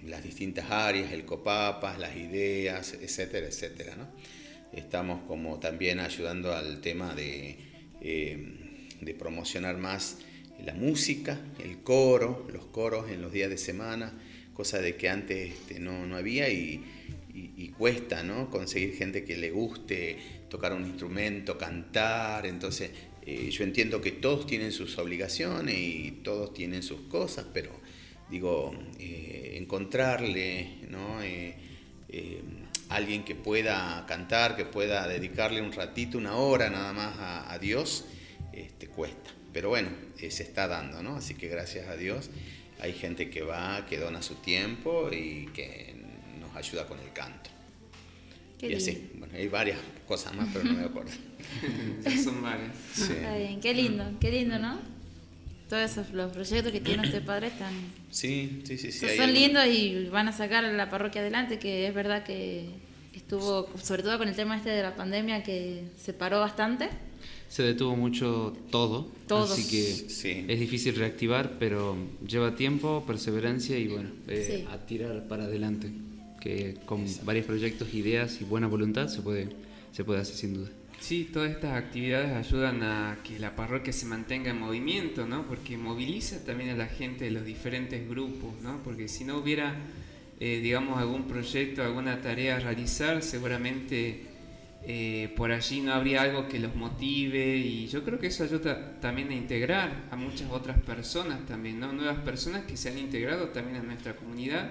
las 0.07 0.23
distintas 0.23 0.71
áreas, 0.71 1.13
el 1.13 1.25
COPAPAS, 1.25 1.99
las 1.99 2.17
ideas, 2.17 2.95
etcétera, 3.01 3.47
etcétera. 3.47 3.97
¿no? 3.97 4.09
Estamos 4.73 5.23
como 5.27 5.59
también 5.59 6.01
ayudando 6.01 6.55
al 6.55 6.81
tema 6.81 7.15
de, 7.15 7.57
eh, 8.01 8.39
de 9.01 9.15
promocionar 9.15 9.77
más 9.79 10.19
la 10.65 10.75
música, 10.75 11.41
el 11.63 11.79
coro, 11.79 12.47
los 12.53 12.67
coros 12.67 13.11
en 13.11 13.23
los 13.23 13.33
días 13.33 13.51
de 13.51 13.59
semana, 13.59 14.13
cosa 14.55 14.81
de 14.81 14.97
que 14.97 15.09
antes 15.09 15.53
este, 15.53 15.81
no, 15.81 16.07
no 16.07 16.17
había 16.17 16.49
y, 16.49 16.85
cuesta 17.77 18.23
¿no? 18.23 18.51
conseguir 18.51 18.95
gente 18.95 19.25
que 19.25 19.37
le 19.37 19.51
guste 19.51 20.17
tocar 20.49 20.73
un 20.73 20.85
instrumento, 20.85 21.59
cantar, 21.59 22.47
entonces 22.47 22.93
eh, 23.27 23.51
yo 23.51 23.65
entiendo 23.65 24.01
que 24.01 24.13
todos 24.13 24.47
tienen 24.47 24.71
sus 24.71 24.97
obligaciones 24.97 25.77
y 25.77 26.21
todos 26.23 26.55
tienen 26.55 26.85
sus 26.85 27.01
cosas, 27.09 27.47
pero 27.53 27.73
digo, 28.31 28.75
eh, 28.99 29.57
encontrarle 29.57 30.79
¿no? 30.89 31.23
Eh, 31.23 31.55
eh, 32.09 32.43
alguien 32.89 33.25
que 33.25 33.35
pueda 33.35 34.05
cantar, 34.07 34.57
que 34.57 34.65
pueda 34.65 35.07
dedicarle 35.09 35.61
un 35.61 35.73
ratito, 35.73 36.19
una 36.19 36.37
hora 36.37 36.71
nada 36.71 36.93
más 36.93 37.19
a, 37.19 37.53
a 37.53 37.59
Dios, 37.59 38.05
este, 38.53 38.89
cuesta. 38.89 39.31
Pero 39.53 39.71
bueno, 39.71 39.89
eh, 40.19 40.31
se 40.31 40.43
está 40.43 40.69
dando, 40.69 41.03
¿no? 41.03 41.17
Así 41.17 41.35
que 41.35 41.49
gracias 41.49 41.89
a 41.89 41.97
Dios 41.97 42.31
hay 42.81 42.93
gente 42.93 43.31
que 43.31 43.43
va, 43.43 43.87
que 43.87 43.99
dona 43.99 44.23
su 44.23 44.35
tiempo 44.37 45.11
y 45.13 45.47
que 45.55 45.95
nos 46.41 46.55
ayuda 46.57 46.87
con 46.87 46.99
el 47.01 47.13
canto. 47.13 47.51
Qué 48.59 48.67
y 48.67 48.69
lindo. 48.71 48.85
así, 48.85 49.11
bueno, 49.15 49.35
hay 49.37 49.49
varias 49.49 49.79
cosas 50.07 50.35
más, 50.35 50.49
pero 50.53 50.65
no 50.65 50.75
me 50.75 50.85
acuerdo. 50.85 51.13
Ya 52.03 52.23
son 52.23 52.43
varias. 52.43 52.75
Sí. 52.93 53.13
Está 53.13 53.37
bien, 53.37 53.61
qué 53.61 53.75
lindo, 53.75 54.05
qué 54.21 54.31
lindo, 54.31 54.59
¿no? 54.59 54.94
Todos 55.75 55.91
esos 55.91 56.11
los 56.13 56.31
proyectos 56.31 56.71
que 56.71 56.81
tiene 56.81 57.03
este 57.05 57.21
padre 57.21 57.49
están 57.49 57.73
Sí, 58.13 58.61
sí, 58.63 58.79
sí. 58.79 58.93
sí, 58.93 59.09
son 59.09 59.21
algo- 59.23 59.33
lindos 59.41 59.67
y 59.67 60.05
van 60.09 60.29
a 60.29 60.33
sacar 60.33 60.65
a 60.65 60.73
la 60.73 60.89
parroquia 60.89 61.21
adelante, 61.21 61.59
que 61.59 61.89
es 61.89 61.93
verdad 61.93 62.23
que 62.23 62.67
estuvo, 63.13 63.69
sobre 63.83 64.05
todo 64.05 64.17
con 64.19 64.29
el 64.29 64.37
tema 64.37 64.57
este 64.57 64.71
de 64.71 64.83
la 64.83 64.95
pandemia, 64.95 65.43
que 65.43 65.83
se 66.01 66.13
paró 66.13 66.39
bastante. 66.39 66.91
Se 67.49 67.65
detuvo 67.65 67.97
mucho 67.97 68.57
todo, 68.71 69.09
Todo. 69.27 69.53
así 69.53 69.69
que 69.69 69.83
Sí. 70.11 70.45
es 70.47 70.61
difícil 70.61 70.95
reactivar, 70.95 71.55
pero 71.59 71.97
lleva 72.25 72.55
tiempo, 72.55 73.03
perseverancia 73.05 73.77
y 73.77 73.89
bueno, 73.89 74.11
eh, 74.29 74.61
Sí. 74.63 74.69
a 74.73 74.79
tirar 74.87 75.27
para 75.27 75.45
adelante, 75.45 75.89
que 76.41 76.77
con 76.87 77.05
varios 77.25 77.47
proyectos, 77.47 77.93
ideas 77.95 78.41
y 78.41 78.45
buena 78.45 78.69
voluntad 78.69 79.09
se 79.09 79.23
puede, 79.23 79.49
se 79.91 80.05
puede 80.05 80.21
hacer 80.21 80.37
sin 80.37 80.55
duda. 80.55 80.69
Sí, 81.07 81.29
todas 81.31 81.51
estas 81.51 81.77
actividades 81.77 82.33
ayudan 82.33 82.83
a 82.83 83.19
que 83.23 83.39
la 83.39 83.55
parroquia 83.55 83.93
se 83.93 84.07
mantenga 84.07 84.53
en 84.53 84.59
movimiento, 84.59 85.27
¿no? 85.27 85.47
Porque 85.47 85.77
moviliza 85.77 86.43
también 86.47 86.71
a 86.71 86.77
la 86.77 86.87
gente 86.87 87.27
de 87.27 87.31
los 87.31 87.45
diferentes 87.45 88.09
grupos, 88.09 88.55
¿no? 88.63 88.83
Porque 88.83 89.07
si 89.07 89.23
no 89.23 89.37
hubiera 89.37 89.77
eh, 90.41 90.61
digamos, 90.63 90.99
algún 90.99 91.25
proyecto, 91.29 91.83
alguna 91.83 92.23
tarea 92.23 92.57
a 92.57 92.61
realizar, 92.61 93.23
seguramente 93.23 94.23
eh, 94.83 95.31
por 95.37 95.53
allí 95.53 95.83
no 95.83 95.93
habría 95.93 96.23
algo 96.23 96.49
que 96.49 96.59
los 96.59 96.75
motive 96.75 97.55
y 97.55 97.87
yo 97.87 98.03
creo 98.03 98.19
que 98.19 98.29
eso 98.29 98.45
ayuda 98.45 98.99
también 98.99 99.29
a 99.29 99.35
integrar 99.35 100.07
a 100.11 100.17
muchas 100.17 100.51
otras 100.51 100.81
personas 100.81 101.45
también, 101.45 101.81
¿no? 101.81 101.93
Nuevas 101.93 102.21
personas 102.21 102.65
que 102.65 102.79
se 102.79 102.89
han 102.89 102.97
integrado 102.97 103.49
también 103.49 103.77
a 103.77 103.83
nuestra 103.83 104.17
comunidad 104.17 104.71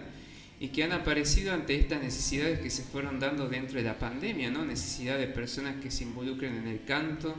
y 0.64 0.70
que 0.70 0.82
han 0.82 0.94
aparecido 0.94 1.52
ante 1.52 1.76
estas 1.76 2.02
necesidades 2.02 2.60
que 2.60 2.70
se 2.70 2.84
fueron 2.84 3.20
dando 3.20 3.50
dentro 3.50 3.80
de 3.80 3.84
la 3.84 4.00
pandemia, 4.00 4.50
¿no? 4.50 4.64
Necesidad 4.64 5.18
de 5.18 5.28
personas 5.28 5.76
que 5.84 5.92
se 5.92 6.06
involucren 6.06 6.56
en 6.56 6.70
el 6.70 6.86
canto, 6.86 7.36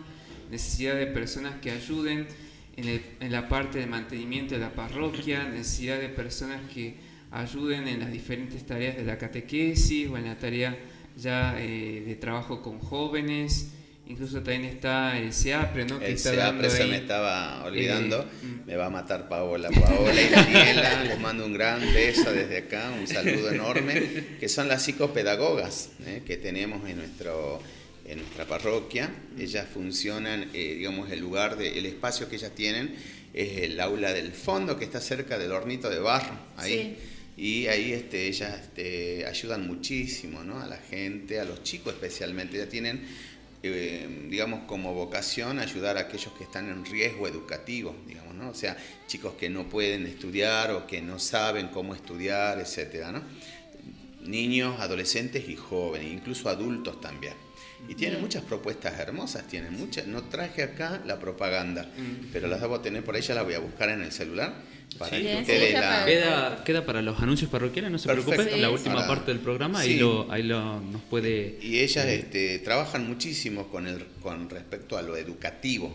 necesidad 0.51 0.95
de 0.95 1.07
personas 1.07 1.55
que 1.63 1.71
ayuden 1.71 2.27
en, 2.77 3.33
la 3.33 3.49
parte 3.49 3.79
de 3.79 3.87
mantenimiento 3.87 4.57
de 4.57 4.61
la 4.61 4.75
parroquia, 4.75 5.49
necesidad 5.49 5.99
de 6.01 6.11
personas 6.11 6.61
que 6.75 6.97
ayuden 7.31 7.89
en 7.89 8.01
las 8.01 8.13
diferentes 8.13 8.67
tareas 8.67 8.95
de 8.95 9.05
la 9.05 9.17
catequesis 9.17 10.07
o 10.11 10.19
en 10.19 10.27
la 10.27 10.37
tarea 10.37 10.77
ya 11.17 11.59
eh, 11.59 12.03
de 12.05 12.17
trabajo 12.17 12.61
con 12.61 12.79
jóvenes. 12.79 13.73
Incluso 14.07 14.43
también 14.43 14.65
está 14.65 15.19
el 15.19 15.33
SEAPRE, 15.33 15.87
¿no? 15.87 15.97
El 16.01 16.13
está 16.13 16.33
SEAPRE 16.33 16.69
se 16.69 16.83
ahí, 16.83 16.91
me 16.91 16.97
estaba 16.99 17.65
olvidando. 17.65 18.21
eh, 18.21 18.47
me 18.67 18.77
va 18.77 18.87
a 18.87 18.91
matar 18.91 19.29
Paola. 19.29 19.71
Paola 19.71 20.21
y 20.21 20.29
Daniela, 20.29 21.05
les 21.09 21.19
mando 21.19 21.47
un 21.47 21.55
gran 21.55 21.81
beso 21.95 22.31
desde 22.31 22.59
acá, 22.59 22.93
un 22.99 23.07
saludo 23.07 23.51
enorme, 23.51 24.37
que 24.39 24.49
son 24.49 24.69
las 24.69 24.83
psicopedagogas 24.83 25.91
eh, 26.07 26.23
que 26.27 26.37
tenemos 26.37 26.87
en, 26.89 26.99
nuestro, 26.99 27.63
en 28.05 28.19
nuestra 28.19 28.45
parroquia. 28.45 29.11
Ellas 29.39 29.67
funcionan, 29.73 30.51
eh, 30.53 30.75
digamos, 30.77 31.11
el 31.11 31.21
lugar, 31.21 31.57
de, 31.57 31.79
el 31.79 31.87
espacio 31.87 32.29
que 32.29 32.37
ellas 32.37 32.55
tienen 32.55 32.95
es 33.33 33.63
el 33.63 33.81
aula 33.81 34.13
del 34.13 34.33
fondo, 34.33 34.79
que 34.79 34.85
está 34.85 35.01
cerca 35.01 35.39
del 35.39 35.51
hornito 35.53 35.89
de 35.89 35.99
barro, 35.99 36.37
ahí. 36.57 36.97
Y 37.37 37.67
ahí 37.67 37.93
este, 37.93 38.29
ellas 38.29 38.61
este, 38.61 39.27
ayudan 39.27 39.67
muchísimo 39.67 40.45
¿no? 40.45 40.61
a 40.61 40.67
la 40.69 40.77
gente, 40.77 41.41
a 41.41 41.45
los 41.45 41.65
chicos 41.65 41.95
especialmente. 41.95 42.59
Ya 42.59 42.69
tienen, 42.69 43.03
eh, 43.65 44.27
digamos, 44.29 44.65
como 44.67 44.93
vocación 44.95 45.59
ayudar 45.59 45.97
a 45.97 46.01
aquellos 46.01 46.33
que 46.35 46.45
están 46.45 46.69
en 46.69 46.85
riesgo 46.85 47.27
educativo, 47.27 47.95
digamos, 48.07 48.35
¿no? 48.35 48.51
O 48.51 48.55
sea, 48.55 48.77
chicos 49.07 49.35
que 49.35 49.49
no 49.49 49.69
pueden 49.69 50.07
estudiar 50.07 50.73
o 50.73 50.87
que 50.87 51.01
no 51.01 51.19
saben 51.19 51.69
cómo 51.69 51.95
estudiar, 51.95 52.59
etcétera, 52.59 53.13
¿no? 53.13 53.23
Niños, 54.21 54.81
adolescentes 54.81 55.49
y 55.49 55.57
jóvenes, 55.57 56.13
incluso 56.13 56.49
adultos 56.49 57.01
también. 57.01 57.35
Y 57.89 57.95
tienen 57.95 58.21
muchas 58.21 58.43
propuestas 58.45 58.99
hermosas, 58.99 59.47
tienen 59.47 59.75
muchas. 59.79 60.07
No 60.07 60.23
traje 60.25 60.63
acá 60.63 61.03
la 61.07 61.19
propaganda, 61.21 61.89
pero 62.33 62.49
las 62.49 62.61
debo 62.61 62.81
tener 62.81 63.05
por 63.05 63.15
ahí, 63.15 63.23
ya 63.23 63.35
la 63.35 63.43
voy 63.43 63.55
a 63.55 63.59
buscar 63.59 63.91
en 63.91 64.03
el 64.03 64.11
celular 64.13 64.55
para 64.99 65.17
Sí. 65.17 65.23
que 65.23 65.37
ustedes 65.41 65.69
sí, 65.69 65.73
la... 65.75 66.05
Queda, 66.07 66.65
queda 66.65 66.87
para 66.87 67.03
los 67.03 67.21
anuncios 67.21 67.51
parroquiales, 67.51 67.91
no 67.91 67.99
se 67.99 68.07
Perfecto. 68.09 68.31
preocupe, 68.33 68.57
la 68.61 68.71
última 68.71 68.95
para- 68.97 69.07
parte 69.09 69.33
del 69.33 69.41
programa, 69.41 69.83
Sí. 69.83 69.91
ahí, 69.93 69.99
lo, 69.99 70.31
ahí 70.33 70.43
lo, 70.45 70.81
nos 70.81 71.03
puede... 71.03 71.59
Y 71.61 71.81
ellas 71.81 72.07
este, 72.07 72.59
trabajan 72.61 73.07
muchísimo 73.07 73.69
con, 73.69 73.87
el, 73.87 74.05
con 74.23 74.49
respecto 74.49 74.97
a 74.97 75.03
lo 75.03 75.17
educativo. 75.17 75.95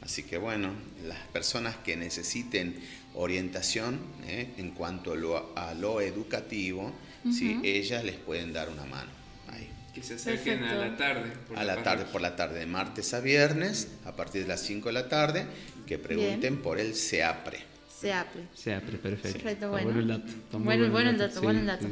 Así 0.00 0.22
que 0.22 0.38
bueno, 0.38 0.70
las 1.06 1.18
personas 1.28 1.76
que 1.84 1.96
necesiten 1.96 2.76
orientación 3.14 4.00
¿eh? 4.26 4.48
en 4.56 4.70
cuanto 4.70 5.12
a 5.12 5.16
lo, 5.16 5.52
a 5.56 5.74
lo 5.74 6.00
educativo, 6.00 6.94
sí, 7.30 7.58
ellas 7.62 8.04
les 8.04 8.16
pueden 8.16 8.52
dar 8.52 8.70
una 8.70 8.84
mano. 8.86 9.10
Ahí. 9.48 9.68
Que 9.94 10.02
se 10.02 10.14
acerquen 10.14 10.62
a 10.64 10.74
la 10.74 10.96
tarde. 10.96 11.32
por 11.48 11.58
A 11.58 11.64
la 11.64 11.82
tarde, 11.82 12.04
por 12.04 12.20
la 12.20 12.36
tarde, 12.36 12.58
de 12.60 12.66
martes 12.66 13.12
a 13.14 13.20
viernes, 13.20 13.88
a 14.04 14.14
partir 14.14 14.42
de 14.42 14.48
las 14.48 14.60
5 14.62 14.88
de 14.88 14.92
la 14.92 15.08
tarde, 15.08 15.46
que 15.86 15.98
pregunten 15.98 16.58
por 16.58 16.78
el 16.78 16.94
SEAPRE. 16.94 17.58
Se 17.98 18.12
abre. 18.12 18.42
Sea, 18.54 18.80
pero 18.80 18.98
perfecto. 18.98 19.40
Perfecto, 19.40 19.48
Está 19.50 19.68
bueno. 19.68 19.98
el 19.98 20.06
dato. 20.06 20.32
muy 20.52 20.64
Bueno, 20.64 20.90
bueno 20.90 21.10
el 21.10 21.18
dato, 21.18 21.42
bueno 21.42 21.60
el 21.60 21.66
dato. 21.66 21.86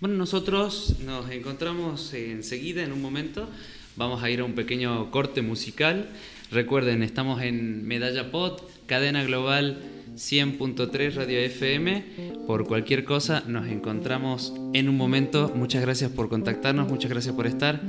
Bueno, 0.00 0.16
nosotros 0.16 0.96
nos 1.00 1.30
encontramos 1.30 2.12
enseguida, 2.12 2.82
en 2.82 2.92
un 2.92 3.00
momento. 3.00 3.48
Vamos 3.96 4.22
a 4.22 4.28
ir 4.28 4.40
a 4.40 4.44
un 4.44 4.54
pequeño 4.54 5.10
corte 5.10 5.40
musical. 5.40 6.08
Recuerden, 6.50 7.02
estamos 7.02 7.42
en 7.42 7.86
Medalla 7.86 8.30
Pod, 8.30 8.60
cadena 8.86 9.22
global 9.24 9.80
100.3 10.20 11.14
Radio 11.14 11.38
FM. 11.38 12.04
Por 12.46 12.66
cualquier 12.66 13.04
cosa, 13.04 13.42
nos 13.46 13.66
encontramos 13.68 14.54
en 14.74 14.88
un 14.88 14.96
momento. 14.96 15.50
Muchas 15.54 15.80
gracias 15.80 16.10
por 16.10 16.28
contactarnos, 16.28 16.88
muchas 16.88 17.10
gracias 17.10 17.34
por 17.34 17.46
estar. 17.46 17.80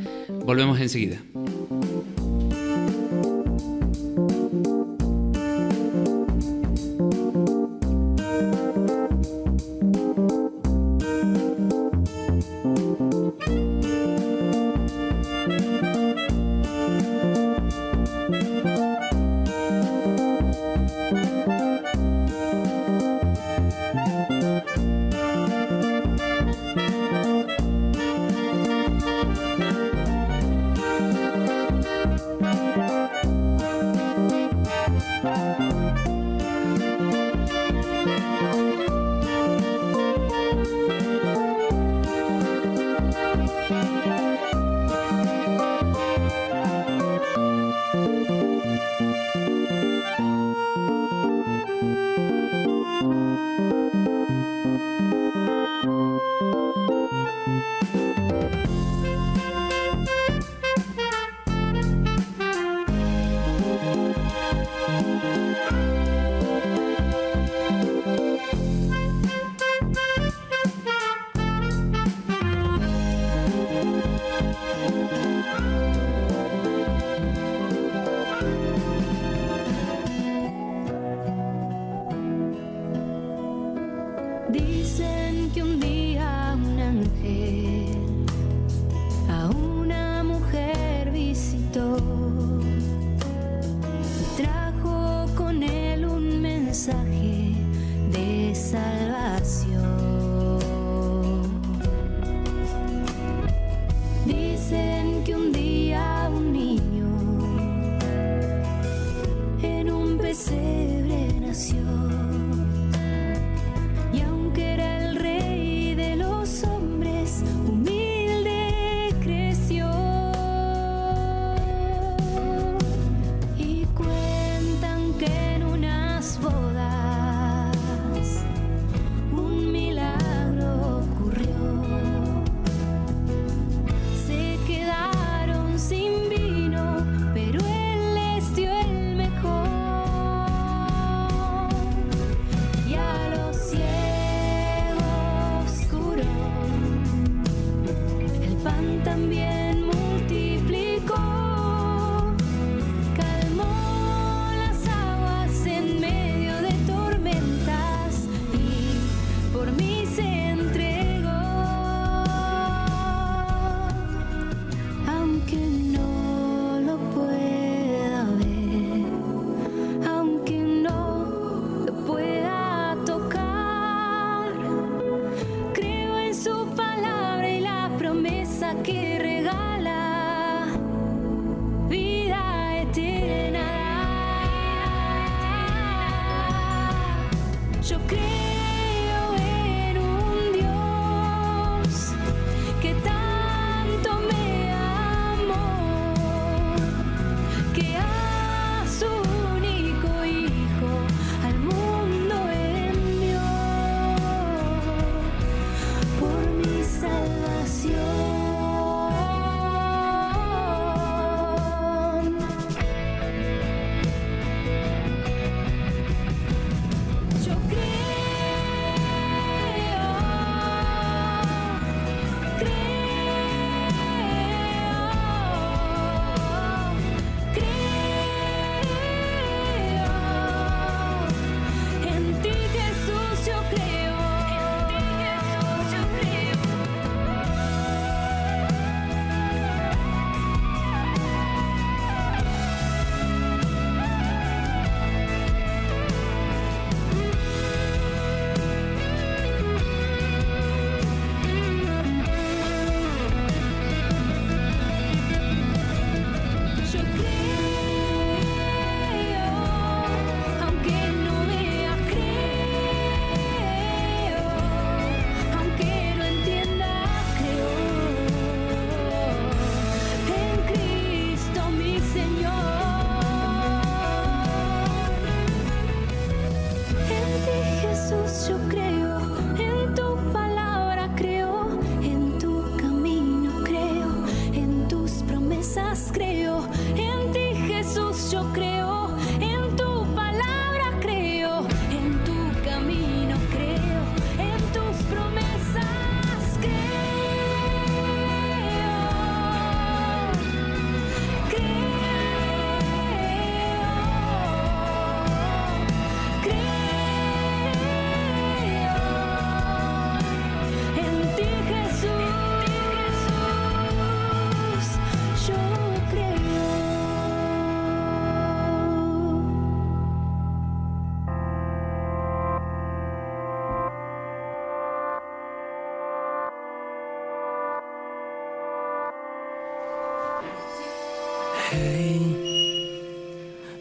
Volvemos 0.45 0.79
enseguida. 0.79 1.21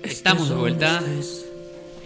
Estamos 0.02 0.48
de 0.48 0.54
vuelta. 0.54 1.02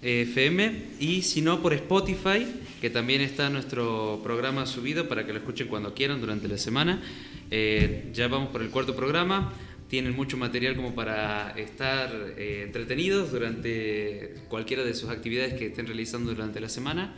FM 0.02 0.82
y 1.00 1.22
si 1.22 1.42
no 1.42 1.62
por 1.62 1.72
Spotify, 1.72 2.46
que 2.80 2.90
también 2.90 3.20
está 3.20 3.50
nuestro 3.50 4.20
programa 4.22 4.66
subido 4.66 5.08
para 5.08 5.26
que 5.26 5.32
lo 5.32 5.38
escuchen 5.38 5.68
cuando 5.68 5.94
quieran 5.94 6.20
durante 6.20 6.48
la 6.48 6.58
semana. 6.58 7.02
Eh, 7.50 8.10
ya 8.12 8.28
vamos 8.28 8.50
por 8.50 8.62
el 8.62 8.70
cuarto 8.70 8.94
programa. 8.94 9.52
Tienen 9.88 10.16
mucho 10.16 10.36
material 10.36 10.74
como 10.74 10.94
para 10.94 11.50
estar 11.56 12.10
eh, 12.36 12.62
entretenidos 12.66 13.30
durante 13.30 14.34
cualquiera 14.48 14.82
de 14.82 14.94
sus 14.94 15.10
actividades 15.10 15.54
que 15.54 15.66
estén 15.66 15.86
realizando 15.86 16.32
durante 16.34 16.60
la 16.60 16.68
semana. 16.68 17.14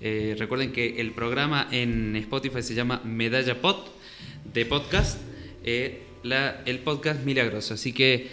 Eh, 0.00 0.36
recuerden 0.38 0.72
que 0.72 1.00
el 1.00 1.12
programa 1.12 1.66
en 1.72 2.14
Spotify 2.16 2.62
se 2.62 2.74
llama 2.74 3.00
Medalla 3.04 3.60
Pod 3.60 3.88
de 4.52 4.66
podcast, 4.66 5.18
eh, 5.64 6.02
la- 6.22 6.62
el 6.64 6.78
podcast 6.80 7.24
milagroso. 7.24 7.74
Así 7.74 7.92
que 7.92 8.28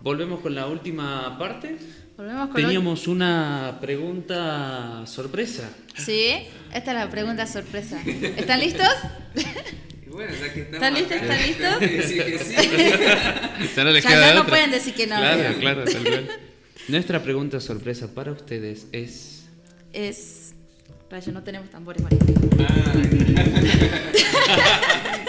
volvemos 0.00 0.40
con 0.40 0.54
la 0.56 0.66
última 0.66 1.38
parte. 1.38 1.76
Volvemos 2.16 2.48
con 2.50 2.60
Teníamos 2.60 3.06
una 3.06 3.78
pregunta 3.80 5.04
sorpresa. 5.06 5.70
Sí, 5.96 6.34
esta 6.74 6.90
es 6.92 6.98
la 6.98 7.08
pregunta 7.10 7.46
sorpresa. 7.46 8.00
¿Están 8.04 8.58
listos? 8.60 8.88
Y 10.12 10.14
bueno, 10.14 10.32
ya 10.34 10.52
que 10.52 10.60
estamos 10.60 10.74
¿Están 10.74 10.94
listos? 10.94 11.16
¿Están 11.22 11.42
listos? 11.46 11.80
decir 11.90 12.24
que 12.24 12.38
sí. 12.38 12.54
Ya 13.76 13.84
no 13.84 13.90
les 13.92 14.04
Ya- 14.04 14.10
queda 14.10 14.26
ya 14.26 14.34
no 14.34 14.46
pueden 14.46 14.70
decir 14.70 14.92
que 14.94 15.06
no. 15.06 15.16
Claro, 15.16 15.54
claro, 15.58 15.84
tal 15.84 16.02
cual. 16.02 16.28
Nuestra 16.88 17.22
pregunta 17.22 17.60
sorpresa 17.60 18.12
para 18.12 18.32
ustedes 18.32 18.86
es... 18.92 19.44
Es. 19.94 20.52
Rayo, 21.10 21.32
no 21.32 21.42
tenemos 21.42 21.70
tambores, 21.70 22.02
María. 22.02 22.18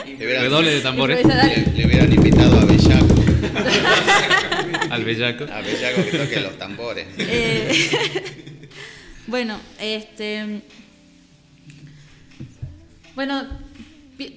Le 0.05 0.15
hubieran, 0.25 0.43
Redoble 0.43 0.71
de 0.71 0.81
tambores 0.81 1.25
le, 1.25 1.65
le 1.75 1.85
hubieran 1.85 2.13
invitado 2.13 2.59
a 2.59 2.65
Bellaco, 2.65 3.15
al 4.89 5.03
bellaco. 5.03 5.43
a 5.51 5.59
Bellaco 5.61 6.03
que 6.05 6.17
toque 6.17 6.39
los 6.39 6.57
tambores. 6.57 7.07
Eh, 7.17 8.21
bueno, 9.27 9.59
este. 9.79 10.61
Bueno, 13.15 13.45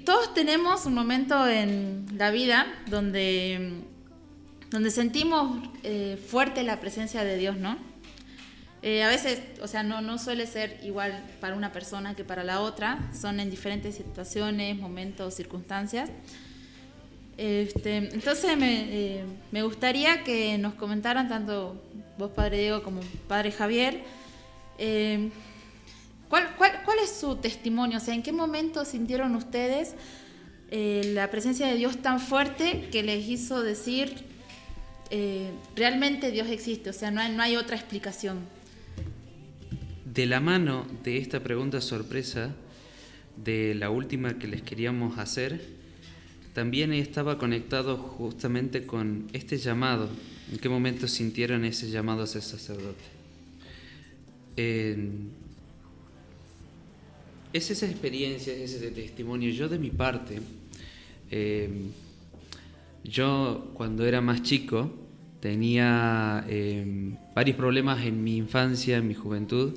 todos 0.04 0.34
tenemos 0.34 0.86
un 0.86 0.94
momento 0.94 1.46
en 1.48 2.06
la 2.16 2.30
vida 2.30 2.66
donde, 2.88 3.82
donde 4.70 4.90
sentimos 4.90 5.62
eh, 5.82 6.22
fuerte 6.28 6.62
la 6.62 6.80
presencia 6.80 7.24
de 7.24 7.36
Dios, 7.36 7.56
¿no? 7.56 7.76
Eh, 8.82 9.02
a 9.02 9.08
veces, 9.08 9.40
o 9.62 9.66
sea, 9.66 9.82
no, 9.82 10.00
no 10.00 10.18
suele 10.18 10.46
ser 10.46 10.78
igual 10.84 11.24
para 11.40 11.56
una 11.56 11.72
persona 11.72 12.14
que 12.14 12.24
para 12.24 12.44
la 12.44 12.60
otra, 12.60 13.10
son 13.18 13.40
en 13.40 13.50
diferentes 13.50 13.96
situaciones, 13.96 14.76
momentos, 14.78 15.34
circunstancias. 15.34 16.10
Este, 17.36 17.96
entonces 17.96 18.56
me, 18.56 18.84
eh, 18.88 19.24
me 19.50 19.62
gustaría 19.62 20.24
que 20.24 20.56
nos 20.56 20.74
comentaran 20.74 21.28
tanto 21.28 21.82
vos, 22.16 22.30
Padre 22.30 22.58
Diego, 22.58 22.82
como 22.82 23.00
Padre 23.28 23.52
Javier, 23.52 24.02
eh, 24.78 25.30
¿cuál, 26.28 26.54
cuál, 26.56 26.98
es 27.02 27.10
su 27.10 27.36
testimonio? 27.36 27.98
O 27.98 28.00
sea, 28.00 28.14
¿en 28.14 28.22
qué 28.22 28.32
momento 28.32 28.84
sintieron 28.84 29.34
ustedes 29.34 29.94
eh, 30.70 31.12
la 31.14 31.30
presencia 31.30 31.66
de 31.66 31.76
Dios 31.76 31.98
tan 31.98 32.20
fuerte 32.20 32.88
que 32.90 33.02
les 33.02 33.26
hizo 33.28 33.62
decir, 33.62 34.12
eh, 35.10 35.50
realmente 35.74 36.30
Dios 36.30 36.48
existe? 36.48 36.90
O 36.90 36.92
sea, 36.92 37.10
no 37.10 37.20
hay 37.20 37.56
otra 37.56 37.76
explicación. 37.76 38.38
De 40.04 40.26
la 40.26 40.40
mano 40.40 40.86
de 41.04 41.18
esta 41.18 41.40
pregunta 41.40 41.80
sorpresa, 41.80 42.54
de 43.36 43.74
la 43.74 43.90
última 43.90 44.38
que 44.38 44.48
les 44.48 44.62
queríamos 44.62 45.18
hacer, 45.18 45.60
también 46.54 46.94
estaba 46.94 47.36
conectado 47.36 47.98
justamente 47.98 48.86
con 48.86 49.28
este 49.34 49.58
llamado. 49.58 50.08
¿En 50.50 50.58
qué 50.58 50.70
momento 50.70 51.06
sintieron 51.06 51.66
ese 51.66 51.90
llamado 51.90 52.22
a 52.22 52.26
ser 52.26 52.40
sacerdote? 52.40 53.04
Es 57.52 57.70
esa 57.70 57.86
experiencia, 57.86 58.52
es 58.52 58.74
ese 58.74 58.90
testimonio. 58.90 59.51
Yo 59.51 59.68
de 59.68 59.78
mi 59.78 59.90
parte, 59.90 60.40
eh, 61.31 61.68
yo 63.05 63.70
cuando 63.74 64.05
era 64.05 64.20
más 64.20 64.43
chico 64.43 64.90
tenía 65.40 66.44
eh, 66.48 67.14
varios 67.35 67.56
problemas 67.56 68.05
en 68.05 68.23
mi 68.23 68.36
infancia, 68.36 68.97
en 68.97 69.06
mi 69.06 69.14
juventud, 69.14 69.74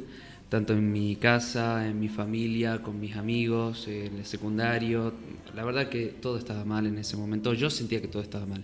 tanto 0.50 0.74
en 0.74 0.91
mi 0.91 1.16
casa, 1.16 1.88
en 1.88 2.00
mi 2.00 2.10
familia, 2.10 2.82
con 2.82 3.00
mis 3.00 3.16
amigos, 3.16 3.88
en 3.88 4.18
el 4.18 4.26
secundario. 4.26 5.14
La 5.56 5.64
verdad 5.64 5.90
que 5.90 6.08
todo 6.08 6.38
estaba 6.38 6.66
mal 6.66 6.88
en 6.88 6.98
ese 6.98 7.18
momento. 7.18 7.54
Yo 7.54 7.70
sentía 7.70 8.02
que 8.02 8.08
todo 8.08 8.24
estaba 8.24 8.46
mal. 8.46 8.64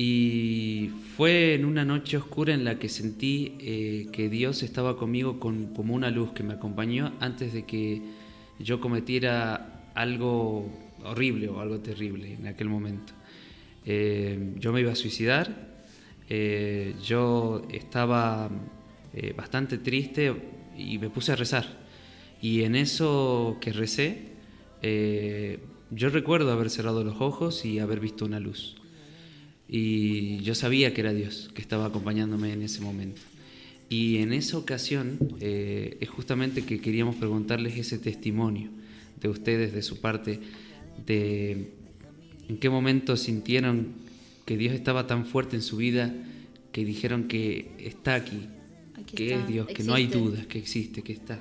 Y 0.00 0.92
fue 1.16 1.54
en 1.54 1.64
una 1.64 1.84
noche 1.84 2.18
oscura 2.18 2.54
en 2.54 2.62
la 2.62 2.78
que 2.78 2.88
sentí 2.88 3.56
eh, 3.58 4.06
que 4.12 4.28
Dios 4.28 4.62
estaba 4.62 4.96
conmigo 4.96 5.40
con, 5.40 5.74
como 5.74 5.92
una 5.92 6.08
luz 6.12 6.30
que 6.30 6.44
me 6.44 6.54
acompañó 6.54 7.14
antes 7.18 7.52
de 7.52 7.64
que 7.64 8.02
yo 8.60 8.80
cometiera 8.80 9.90
algo 9.96 10.70
horrible 11.02 11.48
o 11.48 11.58
algo 11.58 11.80
terrible 11.80 12.34
en 12.34 12.46
aquel 12.46 12.68
momento. 12.68 13.12
Eh, 13.84 14.54
yo 14.58 14.72
me 14.72 14.82
iba 14.82 14.92
a 14.92 14.94
suicidar, 14.94 15.82
eh, 16.28 16.94
yo 17.04 17.66
estaba 17.68 18.48
bastante 19.36 19.78
triste 19.78 20.32
y 20.76 20.98
me 20.98 21.10
puse 21.10 21.32
a 21.32 21.36
rezar. 21.36 21.66
Y 22.40 22.62
en 22.62 22.76
eso 22.76 23.56
que 23.60 23.72
recé, 23.72 24.28
yo 25.90 26.08
recuerdo 26.10 26.52
haber 26.52 26.70
cerrado 26.70 27.02
los 27.02 27.20
ojos 27.20 27.64
y 27.64 27.80
haber 27.80 27.98
visto 27.98 28.24
una 28.24 28.38
luz 28.38 28.76
y 29.68 30.38
yo 30.38 30.54
sabía 30.54 30.94
que 30.94 31.02
era 31.02 31.12
Dios 31.12 31.50
que 31.54 31.60
estaba 31.60 31.86
acompañándome 31.86 32.52
en 32.52 32.62
ese 32.62 32.80
momento. 32.80 33.20
Y 33.90 34.18
en 34.18 34.32
esa 34.32 34.58
ocasión 34.58 35.18
eh, 35.40 35.96
es 36.00 36.08
justamente 36.08 36.64
que 36.64 36.80
queríamos 36.80 37.16
preguntarles 37.16 37.76
ese 37.76 37.98
testimonio 37.98 38.70
de 39.20 39.28
ustedes, 39.28 39.72
de 39.72 39.82
su 39.82 40.00
parte, 40.00 40.40
de 41.06 41.72
en 42.48 42.58
qué 42.58 42.70
momento 42.70 43.16
sintieron 43.16 43.88
que 44.46 44.56
Dios 44.56 44.74
estaba 44.74 45.06
tan 45.06 45.26
fuerte 45.26 45.56
en 45.56 45.62
su 45.62 45.76
vida 45.76 46.14
que 46.72 46.84
dijeron 46.84 47.28
que 47.28 47.70
está 47.78 48.14
aquí, 48.14 48.48
que 49.06 49.34
es 49.34 49.46
Dios, 49.46 49.66
que 49.68 49.84
no 49.84 49.94
hay 49.94 50.06
dudas, 50.06 50.46
que 50.46 50.58
existe, 50.58 51.02
que 51.02 51.12
está. 51.12 51.38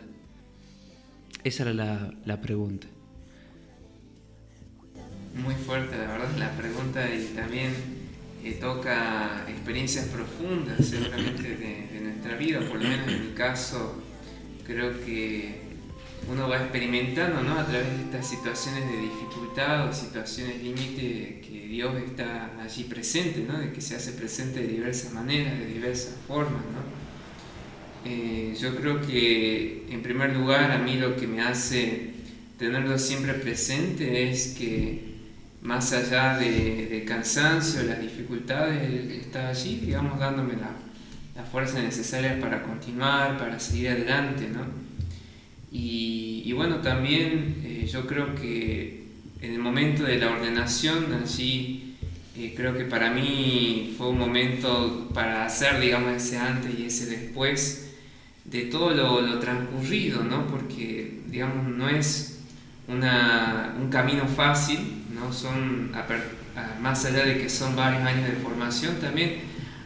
Esa 1.43 1.63
era 1.63 1.73
la, 1.73 2.13
la 2.25 2.41
pregunta. 2.41 2.87
Muy 5.41 5.53
fuerte, 5.53 5.97
la 5.97 6.07
verdad, 6.07 6.37
la 6.37 6.57
pregunta 6.57 7.13
y 7.13 7.35
también 7.35 7.96
toca 8.59 9.45
experiencias 9.47 10.05
profundas 10.05 10.85
seguramente 10.85 11.55
de, 11.55 11.99
nuestra 12.01 12.35
vida, 12.35 12.59
por 12.59 12.81
lo 12.81 12.87
menos 12.87 13.07
en 13.07 13.27
mi 13.27 13.33
caso 13.33 14.01
creo 14.65 15.03
que 15.05 15.61
uno 16.29 16.49
va 16.49 16.57
experimentando 16.57 17.41
¿no? 17.41 17.59
a 17.59 17.65
través 17.65 17.87
de 17.87 18.03
estas 18.03 18.27
situaciones 18.27 18.89
de 18.89 18.97
dificultad 18.97 19.87
o 19.87 19.93
situaciones 19.93 20.61
límite 20.61 21.41
que 21.41 21.67
Dios 21.67 21.95
está 22.05 22.51
allí 22.61 22.83
presente, 22.83 23.45
¿no? 23.47 23.59
de 23.59 23.71
que 23.71 23.81
se 23.81 23.95
hace 23.95 24.13
presente 24.13 24.61
de 24.61 24.67
diversas 24.67 25.13
maneras, 25.13 25.57
de 25.59 25.65
diversas 25.65 26.15
formas. 26.27 26.61
¿no? 26.61 28.09
Eh, 28.09 28.55
yo 28.59 28.75
creo 28.75 29.01
que 29.01 29.85
en 29.89 30.01
primer 30.01 30.33
lugar 30.33 30.71
a 30.71 30.77
mí 30.77 30.95
lo 30.95 31.15
que 31.15 31.27
me 31.27 31.41
hace 31.41 32.11
tenerlo 32.57 32.97
siempre 32.97 33.33
presente 33.33 34.29
es 34.29 34.55
que 34.57 35.16
más 35.67 35.91
allá 35.91 36.37
de, 36.37 37.03
cansancio, 37.05 37.83
las 37.83 37.99
dificultades, 37.99 38.89
está 39.11 39.49
allí, 39.49 39.81
digamos, 39.85 40.17
dándome 40.17 40.53
la, 40.53 40.71
la, 41.35 41.43
fuerza 41.43 41.81
necesaria 41.81 42.39
para 42.39 42.63
continuar, 42.63 43.37
para 43.37 43.59
seguir 43.59 43.89
adelante, 43.89 44.47
¿no? 44.47 44.61
Y, 45.69 46.53
bueno, 46.53 46.77
también 46.77 47.57
eh, 47.65 47.85
yo 47.85 48.07
creo 48.07 48.33
que 48.33 49.07
en 49.41 49.53
el 49.53 49.59
momento 49.59 50.03
de 50.03 50.17
la 50.17 50.29
ordenación, 50.29 51.13
allí 51.21 51.97
eh, 52.37 52.53
creo 52.55 52.77
que 52.77 52.85
para 52.85 53.11
mí 53.11 53.93
fue 53.97 54.07
un 54.07 54.17
momento 54.17 55.09
para 55.13 55.45
hacer, 55.45 55.81
digamos, 55.81 56.13
ese 56.13 56.37
antes 56.37 56.79
y 56.79 56.85
ese 56.85 57.07
después 57.07 57.93
de 58.45 58.61
todo 58.63 58.91
lo, 58.91 59.19
lo 59.19 59.39
transcurrido, 59.39 60.23
¿no? 60.23 60.47
Porque, 60.47 61.19
digamos, 61.27 61.67
no 61.67 61.89
es 61.89 62.39
una, 62.87 63.75
un 63.77 63.89
camino 63.89 64.25
fácil, 64.27 64.96
¿no? 65.19 65.33
Son, 65.33 65.91
más 66.81 67.05
allá 67.05 67.25
de 67.25 67.37
que 67.37 67.49
son 67.49 67.75
varios 67.75 68.03
años 68.03 68.27
de 68.27 68.35
formación, 68.35 68.95
también 68.99 69.35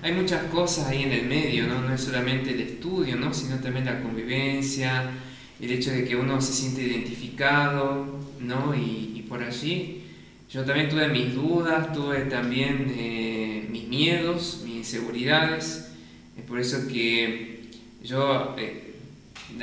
hay 0.01 0.13
muchas 0.13 0.43
cosas 0.45 0.87
ahí 0.87 1.03
en 1.03 1.11
el 1.11 1.25
medio, 1.27 1.67
¿no? 1.67 1.81
No 1.81 1.93
es 1.93 2.01
solamente 2.01 2.51
el 2.51 2.61
estudio, 2.61 3.15
¿no? 3.17 3.33
Sino 3.33 3.57
también 3.57 3.85
la 3.85 4.01
convivencia, 4.01 5.11
el 5.59 5.71
hecho 5.71 5.91
de 5.91 6.05
que 6.05 6.15
uno 6.15 6.41
se 6.41 6.53
siente 6.53 6.81
identificado, 6.81 8.19
¿no? 8.39 8.73
Y, 8.75 9.09
por 9.31 9.41
allí 9.41 10.03
yo 10.51 10.65
también 10.65 10.89
tuve 10.89 11.07
mis 11.07 11.33
dudas, 11.33 11.93
tuve 11.93 12.25
también 12.25 12.93
eh, 12.97 13.65
mis 13.71 13.87
miedos, 13.87 14.61
mis 14.65 14.75
inseguridades, 14.75 15.89
es 16.37 16.43
por 16.45 16.59
eso 16.59 16.85
que 16.89 17.69
yo 18.03 18.53
eh, 18.57 18.95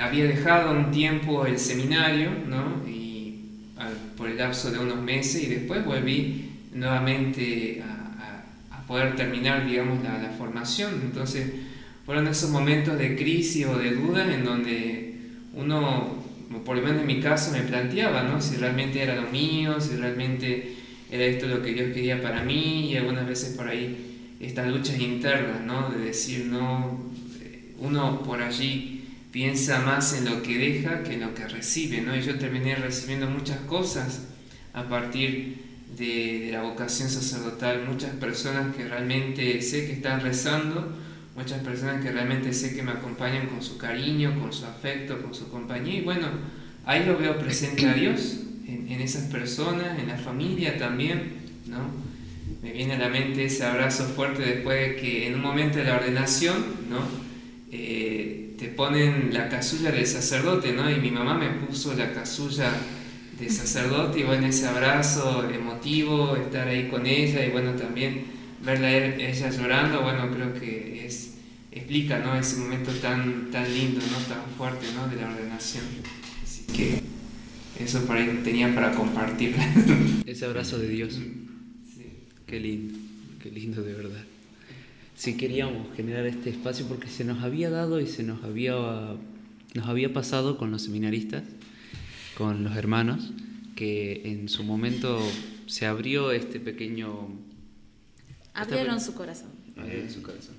había 0.01 0.24
dejado 0.24 0.73
un 0.73 0.90
tiempo 0.90 1.45
el 1.45 1.59
seminario, 1.59 2.31
¿no? 2.47 2.82
Por 4.16 4.28
el 4.28 4.36
lapso 4.36 4.70
de 4.70 4.78
unos 4.78 5.00
meses 5.00 5.44
y 5.44 5.46
después 5.46 5.84
volví 5.84 6.50
nuevamente 6.72 7.82
a, 7.82 7.94
poder 8.86 9.16
terminar, 9.16 9.66
digamos, 9.66 10.02
la, 10.02 10.32
formación. 10.38 11.00
Entonces, 11.05 11.52
fueron 12.06 12.26
esos 12.26 12.48
momentos 12.48 12.96
de 12.98 13.16
crisis 13.16 13.66
o 13.66 13.76
de 13.76 13.90
dudas 13.90 14.26
en 14.30 14.44
donde 14.44 15.14
uno, 15.52 16.24
por 16.64 16.76
lo 16.76 16.82
menos 16.82 17.02
en 17.02 17.06
mi 17.06 17.20
caso, 17.20 17.52
me 17.52 17.60
planteaba, 17.60 18.22
¿no? 18.22 18.40
Si 18.40 18.56
realmente 18.56 19.02
era 19.02 19.14
lo 19.14 19.28
mío, 19.30 19.78
si 19.78 19.96
realmente 19.96 20.74
era 21.10 21.24
esto 21.24 21.48
lo 21.48 21.62
que 21.62 21.74
Dios 21.74 21.92
quería 21.92 22.22
para 22.22 22.42
mí 22.42 22.90
y 22.90 22.96
algunas 22.96 23.26
veces 23.26 23.56
por 23.56 23.68
ahí 23.68 24.36
estas 24.40 24.68
luchas 24.68 24.98
internas, 24.98 25.60
¿no? 25.66 25.90
De 25.90 25.98
decir, 25.98 26.46
no, 26.46 27.10
uno 27.78 28.22
por 28.22 28.40
allí 28.40 28.98
piensa 29.32 29.80
más 29.80 30.14
en 30.14 30.24
lo 30.24 30.42
que 30.42 30.59
deja 30.59 31.02
que 31.02 31.14
en 31.14 31.20
lo 31.20 31.34
que 31.34 31.46
recibe, 31.46 32.00
¿no? 32.00 32.16
Y 32.16 32.22
yo 32.22 32.38
terminé 32.38 32.74
recibiendo 32.76 33.28
muchas 33.28 33.59
cosas 33.60 34.26
a 34.72 34.88
partir 34.88 35.68
de, 35.96 36.48
la 36.52 36.62
vocación 36.62 37.09
sacerdotal, 37.09 37.84
muchas 37.86 38.12
personas 38.12 38.74
que 38.74 38.86
realmente 38.86 39.60
sé 39.60 39.86
que 39.86 39.92
están 39.92 40.20
rezando, 40.20 40.96
muchas 41.36 41.62
personas 41.62 42.02
que 42.02 42.10
realmente 42.10 42.52
sé 42.52 42.74
que 42.74 42.82
me 42.82 42.92
acompañan 42.92 43.46
con 43.46 43.62
su 43.62 43.78
cariño, 43.78 44.38
con 44.40 44.52
su 44.52 44.64
afecto, 44.64 45.20
con 45.20 45.34
su 45.34 45.50
compañía, 45.50 45.98
y 45.98 46.02
bueno, 46.02 46.28
ahí 46.84 47.05
lo 47.05 47.18
veo 47.18 47.38
presente 47.38 47.86
a 47.86 47.94
Dios, 47.94 48.40
en, 48.66 48.90
en 48.90 49.00
esas 49.00 49.24
personas, 49.24 49.98
en 49.98 50.09
la 50.09 50.16
familia 50.16 50.78
también, 50.78 51.32
¿no? 51.66 52.09
Me 52.62 52.72
viene 52.72 52.94
a 52.94 52.98
la 52.98 53.09
mente 53.09 53.44
ese 53.44 53.64
abrazo 53.64 54.05
fuerte 54.05 54.42
después 54.42 54.80
de 54.80 54.96
que 54.96 55.28
en 55.28 55.34
un 55.34 55.42
momento 55.42 55.78
de 55.78 55.84
la 55.84 55.96
ordenación, 55.96 56.56
¿no? 56.90 56.98
Eh, 57.70 58.48
te 58.59 58.66
ponen 58.66 59.32
la 59.32 59.48
casulla 59.48 59.93
del 59.93 60.06
sacerdote, 60.06 60.72
¿no? 60.72 60.90
Y 60.90 60.97
mi 60.97 61.12
mamá 61.12 61.39
me 61.39 61.48
puso 61.48 61.94
la 61.94 62.12
casulla 62.12 62.72
de 63.39 63.48
sacerdote 63.48 64.20
y 64.20 64.22
bueno, 64.24 64.48
ese 64.48 64.66
abrazo 64.66 65.48
emotivo, 65.48 66.36
estar 66.36 66.66
ahí 66.66 66.89
con 66.89 67.06
ella 67.06 67.47
y 67.47 67.51
bueno, 67.51 67.74
también 67.74 68.24
verla 68.64 68.93
ella 68.93 69.51
llorando, 69.51 70.02
bueno, 70.02 70.28
creo 70.32 70.52
que 70.55 71.06
es, 71.06 71.35
explica, 71.70 72.18
¿no? 72.18 72.35
Ese 72.35 72.56
momento 72.56 72.90
tan, 72.94 73.48
tan 73.52 73.72
lindo, 73.72 74.01
¿no? 74.01 74.18
Tan 74.35 74.44
fuerte, 74.56 74.86
¿no? 74.97 75.06
De 75.06 75.22
la 75.22 75.30
ordenación. 75.30 75.85
Así 76.43 76.64
que 76.76 77.01
eso 77.78 78.05
por 78.06 78.16
ahí 78.16 78.40
tenía 78.43 78.74
para 78.74 78.90
compartir. 78.90 79.55
Ese 80.26 80.47
abrazo 80.47 80.80
de 80.80 80.89
Dios. 80.89 81.14
Sí. 81.14 82.06
Qué 82.44 82.59
lindo, 82.59 82.98
qué 83.40 83.52
lindo 83.52 83.82
de 83.82 83.94
verdad 83.94 84.27
si 85.19 85.36
queríamos 85.36 85.89
generar 85.97 86.27
este 86.27 86.51
espacio 86.51 86.86
porque 86.86 87.09
se 87.09 87.24
nos 87.24 87.43
había 87.43 87.70
dado 87.70 88.01
y 88.01 88.07
se 88.07 88.23
nos 88.23 88.45
había, 88.45 89.16
nos 89.74 89.86
había 89.89 90.12
pasado 90.12 90.57
con 90.57 90.70
los 90.70 90.82
seminaristas, 90.82 91.43
con 92.36 92.62
los 92.62 92.77
hermanos, 92.77 93.32
que 93.74 94.23
en 94.31 94.49
su 94.49 94.62
momento 94.62 95.20
se 95.66 95.86
abrió 95.86 96.31
este 96.31 96.61
pequeño... 96.61 97.31
Abrieron 98.55 99.01
su 99.01 99.15
corazón. 99.15 99.51
Abrieron 99.77 100.09
su 100.09 100.23
corazón. 100.23 100.55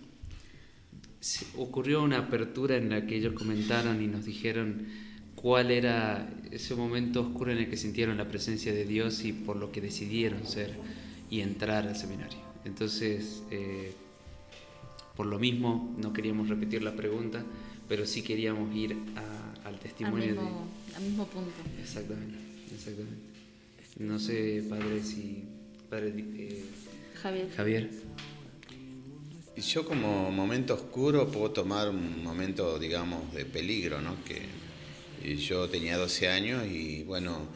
ocurrió 1.55 2.03
una 2.03 2.17
apertura 2.17 2.75
en 2.75 2.89
la 2.89 3.07
que 3.07 3.15
ellos 3.15 3.35
comentaron 3.35 4.03
y 4.03 4.07
nos 4.07 4.25
dijeron 4.25 4.87
cuál 5.35 5.71
era 5.71 6.29
ese 6.51 6.75
momento 6.75 7.21
oscuro 7.21 7.53
en 7.53 7.59
el 7.59 7.69
que 7.69 7.77
sintieron 7.77 8.17
la 8.17 8.27
presencia 8.27 8.73
de 8.73 8.83
Dios 8.83 9.23
y 9.23 9.31
por 9.31 9.55
lo 9.55 9.71
que 9.71 9.79
decidieron 9.79 10.45
ser 10.45 10.75
y 11.29 11.39
entrar 11.39 11.87
al 11.87 11.95
seminario. 11.95 12.39
Entonces, 12.65 13.41
eh, 13.51 13.93
por 15.19 15.27
lo 15.27 15.37
mismo, 15.37 15.93
no 15.97 16.13
queríamos 16.13 16.47
repetir 16.47 16.81
la 16.81 16.95
pregunta, 16.95 17.43
pero 17.89 18.05
sí 18.05 18.21
queríamos 18.21 18.73
ir 18.73 18.95
al 19.65 19.77
testimonio 19.77 20.39
al 20.95 21.03
mismo 21.03 21.27
punto. 21.27 21.51
Exactamente, 21.77 22.37
exactamente. 22.73 23.17
No 23.97 24.17
sé, 24.17 24.63
padre, 24.69 25.03
si... 25.03 25.43
Padre 25.89 26.13
eh, 26.15 26.63
Javier. 27.21 27.49
Javier. 27.53 27.89
Y 29.57 29.59
yo 29.59 29.85
como 29.85 30.31
momento 30.31 30.75
oscuro 30.75 31.29
puedo 31.29 31.51
tomar 31.51 31.89
un 31.89 32.23
momento, 32.23 32.79
digamos, 32.79 33.33
de 33.33 33.43
peligro, 33.43 33.99
¿no? 33.99 34.15
Que 34.23 35.35
yo 35.35 35.67
tenía 35.67 35.97
12 35.97 36.29
años 36.29 36.65
y 36.65 37.03
bueno, 37.03 37.49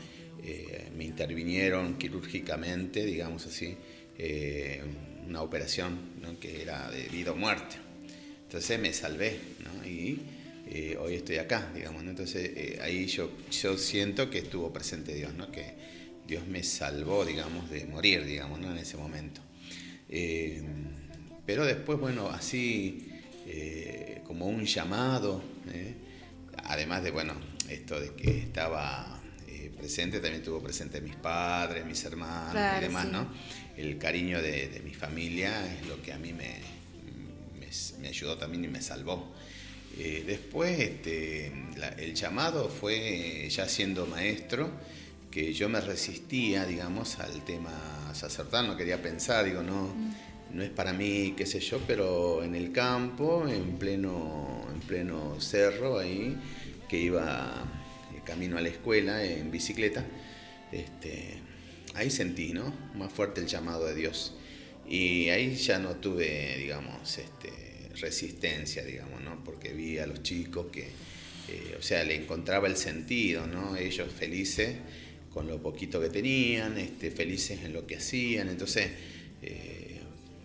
eh, 0.44 0.92
me 0.98 1.06
intervinieron 1.06 1.98
quirúrgicamente, 1.98 3.06
digamos 3.06 3.46
así, 3.46 3.78
eh, 4.18 4.84
una 5.28 5.42
operación 5.42 5.98
¿no? 6.22 6.40
que 6.40 6.62
era 6.62 6.90
de 6.90 7.08
vida 7.10 7.32
o 7.32 7.36
muerte. 7.36 7.76
Entonces 8.44 8.80
me 8.80 8.94
salvé, 8.94 9.40
¿no? 9.64 9.88
Y 9.88 10.20
eh, 10.68 10.98
hoy 11.00 11.16
estoy 11.16 11.38
acá, 11.38 11.72
digamos, 11.74 12.04
¿no? 12.04 12.12
Entonces 12.12 12.52
eh, 12.56 12.80
ahí 12.82 13.08
yo, 13.08 13.32
yo 13.50 13.78
siento 13.78 14.30
que 14.30 14.40
estuvo 14.40 14.72
presente 14.72 15.16
Dios, 15.16 15.34
¿no? 15.34 15.52
Que 15.52 15.74
Dios 16.28 16.46
me 16.48 16.64
salvó, 16.64 17.26
digamos, 17.26 17.70
de 17.72 17.86
morir, 17.86 18.24
digamos, 18.26 18.60
¿no? 18.60 18.72
En 18.72 18.78
ese 18.78 18.96
momento. 18.98 19.42
Eh, 20.10 20.62
pero 21.46 21.66
después, 21.66 22.00
bueno, 22.00 22.30
así 22.30 23.10
eh, 23.46 24.22
como 24.26 24.48
un 24.48 24.66
llamado, 24.66 25.44
¿eh? 25.72 25.96
además 26.64 27.04
de, 27.04 27.12
bueno, 27.12 27.34
esto 27.68 28.00
de 28.00 28.14
que 28.14 28.40
estaba 28.40 29.20
eh, 29.48 29.72
presente, 29.76 30.18
también 30.18 30.36
estuvo 30.36 30.62
presente 30.62 31.02
mis 31.02 31.16
padres, 31.16 31.86
mis 31.86 32.04
hermanos 32.06 32.52
Claro, 32.52 32.78
y 32.80 32.88
demás, 32.88 33.06
sí. 33.06 33.12
¿no? 33.12 33.28
El 33.78 33.98
cariño 33.98 34.42
de, 34.42 34.68
de 34.70 34.80
mi 34.82 34.94
familia 34.94 35.66
es 35.74 35.88
lo 35.88 36.02
que 36.02 36.14
a 36.14 36.18
mí 36.18 36.32
me, 36.32 36.58
me, 37.60 37.68
me 38.02 38.08
ayudó 38.08 38.38
también 38.38 38.66
y 38.66 38.68
me 38.68 38.82
salvó. 38.82 39.32
Eh, 39.98 40.24
después, 40.26 40.80
este, 40.80 41.52
la- 41.78 41.90
el 41.90 42.14
llamado 42.16 42.70
fue 42.70 43.48
ya 43.50 43.68
siendo 43.68 44.06
maestro, 44.06 44.70
que 45.32 45.54
yo 45.54 45.70
me 45.70 45.82
resistía, 45.82 46.66
digamos, 46.66 47.20
al 47.20 47.44
tema 47.44 48.12
sacerdotal, 48.14 48.68
no 48.68 48.78
quería 48.78 49.02
pensar, 49.02 49.46
digo, 49.46 49.64
no, 49.64 49.92
no 50.52 50.62
es 50.64 50.70
para 50.70 50.94
mí, 50.94 51.34
qué 51.36 51.46
sé 51.48 51.60
yo, 51.60 51.80
pero 51.88 52.44
en 52.44 52.54
el 52.56 52.72
campo, 52.72 53.48
en 53.48 53.78
pleno, 53.80 54.68
en 54.72 54.80
pleno 54.82 55.40
cerro, 55.42 55.98
ahí, 55.98 56.38
que 56.88 57.00
iba 57.00 57.64
eh, 58.16 58.22
camino 58.24 58.58
a 58.58 58.62
la 58.62 58.70
escuela 58.70 59.24
en 59.24 59.50
bicicleta, 59.50 60.06
este, 60.72 61.38
ahí 61.94 62.10
sentí, 62.10 62.54
¿no? 62.54 62.74
Más 62.96 63.12
fuerte 63.12 63.42
el 63.42 63.48
llamado 63.48 63.86
de 63.86 63.96
Dios. 63.96 64.34
Y 64.88 65.30
ahí 65.30 65.56
ya 65.56 65.80
no 65.80 65.96
tuve, 65.96 66.58
digamos, 66.58 67.18
este, 67.18 67.52
resistencia, 68.00 68.84
digamos, 68.84 69.22
¿no? 69.22 69.44
Porque 69.44 69.74
vi 69.74 69.98
a 70.00 70.08
los 70.08 70.24
chicos 70.24 70.68
que, 70.72 70.88
eh, 71.50 71.76
o 71.78 71.82
sea, 71.82 72.04
le 72.04 72.16
encontraba 72.16 72.68
el 72.68 72.76
sentido, 72.76 73.48
¿no? 73.48 73.76
Ellos 73.76 74.12
felices 74.12 74.76
con 75.34 75.48
lo 75.48 75.62
poquito 75.62 76.00
que 76.00 76.10
tenían, 76.10 76.78
este, 76.78 77.10
felices 77.10 77.64
en 77.64 77.74
lo 77.74 77.88
que 77.88 77.98
hacían. 77.98 78.50
Entonces, 78.50 78.92
eh, 79.42 80.00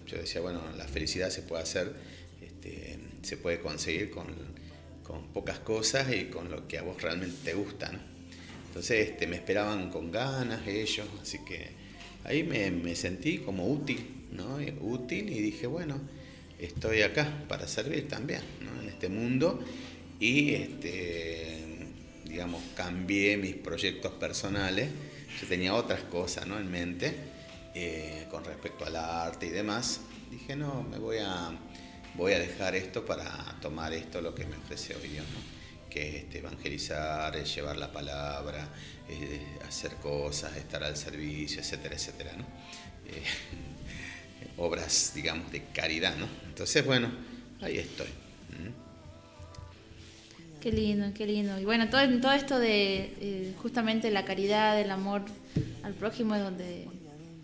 yo 0.07 0.17
decía, 0.17 0.41
bueno, 0.41 0.63
la 0.77 0.89
felicidad 0.89 1.31
se 1.31 1.43
puede 1.43 1.63
hacer, 1.63 1.93
este, 2.41 2.99
se 3.23 3.37
puede 3.37 3.61
conseguir 3.61 4.11
con, 4.11 4.27
con 5.03 5.27
pocas 5.33 5.59
cosas 5.59 6.13
y 6.15 6.27
con 6.27 6.51
lo 6.51 6.67
que 6.69 6.79
a 6.79 6.83
vos 6.83 7.03
realmente 7.03 7.37
te 7.45 7.55
gusta, 7.55 7.93
¿no? 7.93 8.08
Entonces 8.69 9.11
este, 9.11 9.27
me 9.27 9.37
esperaban 9.37 9.91
con 9.91 10.13
ganas 10.13 10.67
ellos, 10.67 11.07
así 11.21 11.39
que 11.45 11.69
ahí 12.25 12.45
me, 12.45 12.71
me 12.71 12.95
sentí 12.95 13.39
como 13.39 13.67
útil, 13.67 14.07
¿no? 14.33 14.59
Útil 14.81 15.31
y 15.31 15.41
dije, 15.41 15.67
bueno, 15.67 16.01
estoy 16.59 17.03
acá 17.03 17.45
para 17.49 17.67
servir 17.67 18.09
también, 18.09 18.43
¿no? 18.61 18.83
En 18.83 18.89
este 18.89 19.09
mundo 19.09 19.65
y, 20.21 20.55
este, 20.55 21.87
digamos, 22.25 22.63
cambié 22.77 23.37
mis 23.37 23.55
proyectos 23.55 24.13
personales. 24.13 24.89
Yo 25.41 25.47
tenía 25.47 25.75
otras 25.75 26.03
cosas, 26.05 26.47
¿no? 26.47 26.59
En 26.59 26.71
mente 26.71 27.15
eh, 27.75 28.27
con 28.31 28.45
respecto 28.45 28.85
al 28.85 28.97
arte 28.97 29.47
y 29.47 29.51
demás. 29.51 30.01
Dije, 30.31 30.57
no, 30.57 30.83
me 30.83 30.99
voy 30.99 31.19
a, 31.21 31.57
voy 32.15 32.33
a 32.33 32.39
dejar 32.39 32.75
esto 32.75 33.05
para 33.05 33.57
tomar 33.61 33.93
esto, 33.93 34.21
lo 34.21 34.35
que 34.35 34.45
me 34.45 34.57
ofrece 34.57 34.95
hoy 34.97 35.09
Dios, 35.09 35.25
¿no? 35.33 35.58
Que 35.89 36.09
es 36.09 36.15
este, 36.25 36.39
evangelizar, 36.39 37.37
es 37.37 37.55
llevar 37.55 37.77
la 37.77 37.93
palabra, 37.93 38.69
hacer 39.67 39.95
cosas, 39.97 40.57
estar 40.57 40.83
al 40.83 40.97
servicio, 40.97 41.61
etcétera, 41.61 41.95
etcétera, 41.95 42.33
¿no? 42.37 42.45
Eh, 43.07 43.23
obras, 44.59 45.13
digamos, 45.15 45.51
de 45.53 45.63
caridad, 45.73 46.17
¿no? 46.17 46.27
Entonces, 46.47 46.85
bueno, 46.85 47.11
ahí 47.61 47.79
estoy. 47.79 48.07
¿Mm? 48.07 48.89
Qué 50.61 50.73
lindo, 50.73 51.07
qué 51.15 51.27
lindo. 51.27 51.59
Y 51.59 51.65
bueno, 51.65 51.89
todo, 51.89 52.03
todo 52.21 52.33
esto 52.33 52.59
de 52.59 53.15
eh, 53.21 53.55
justamente 53.63 54.11
la 54.11 54.25
caridad, 54.25 54.81
el 54.81 54.91
amor 54.91 55.23
al 55.83 55.95
prójimo 55.95 56.35
es 56.35 56.43
donde 56.43 56.87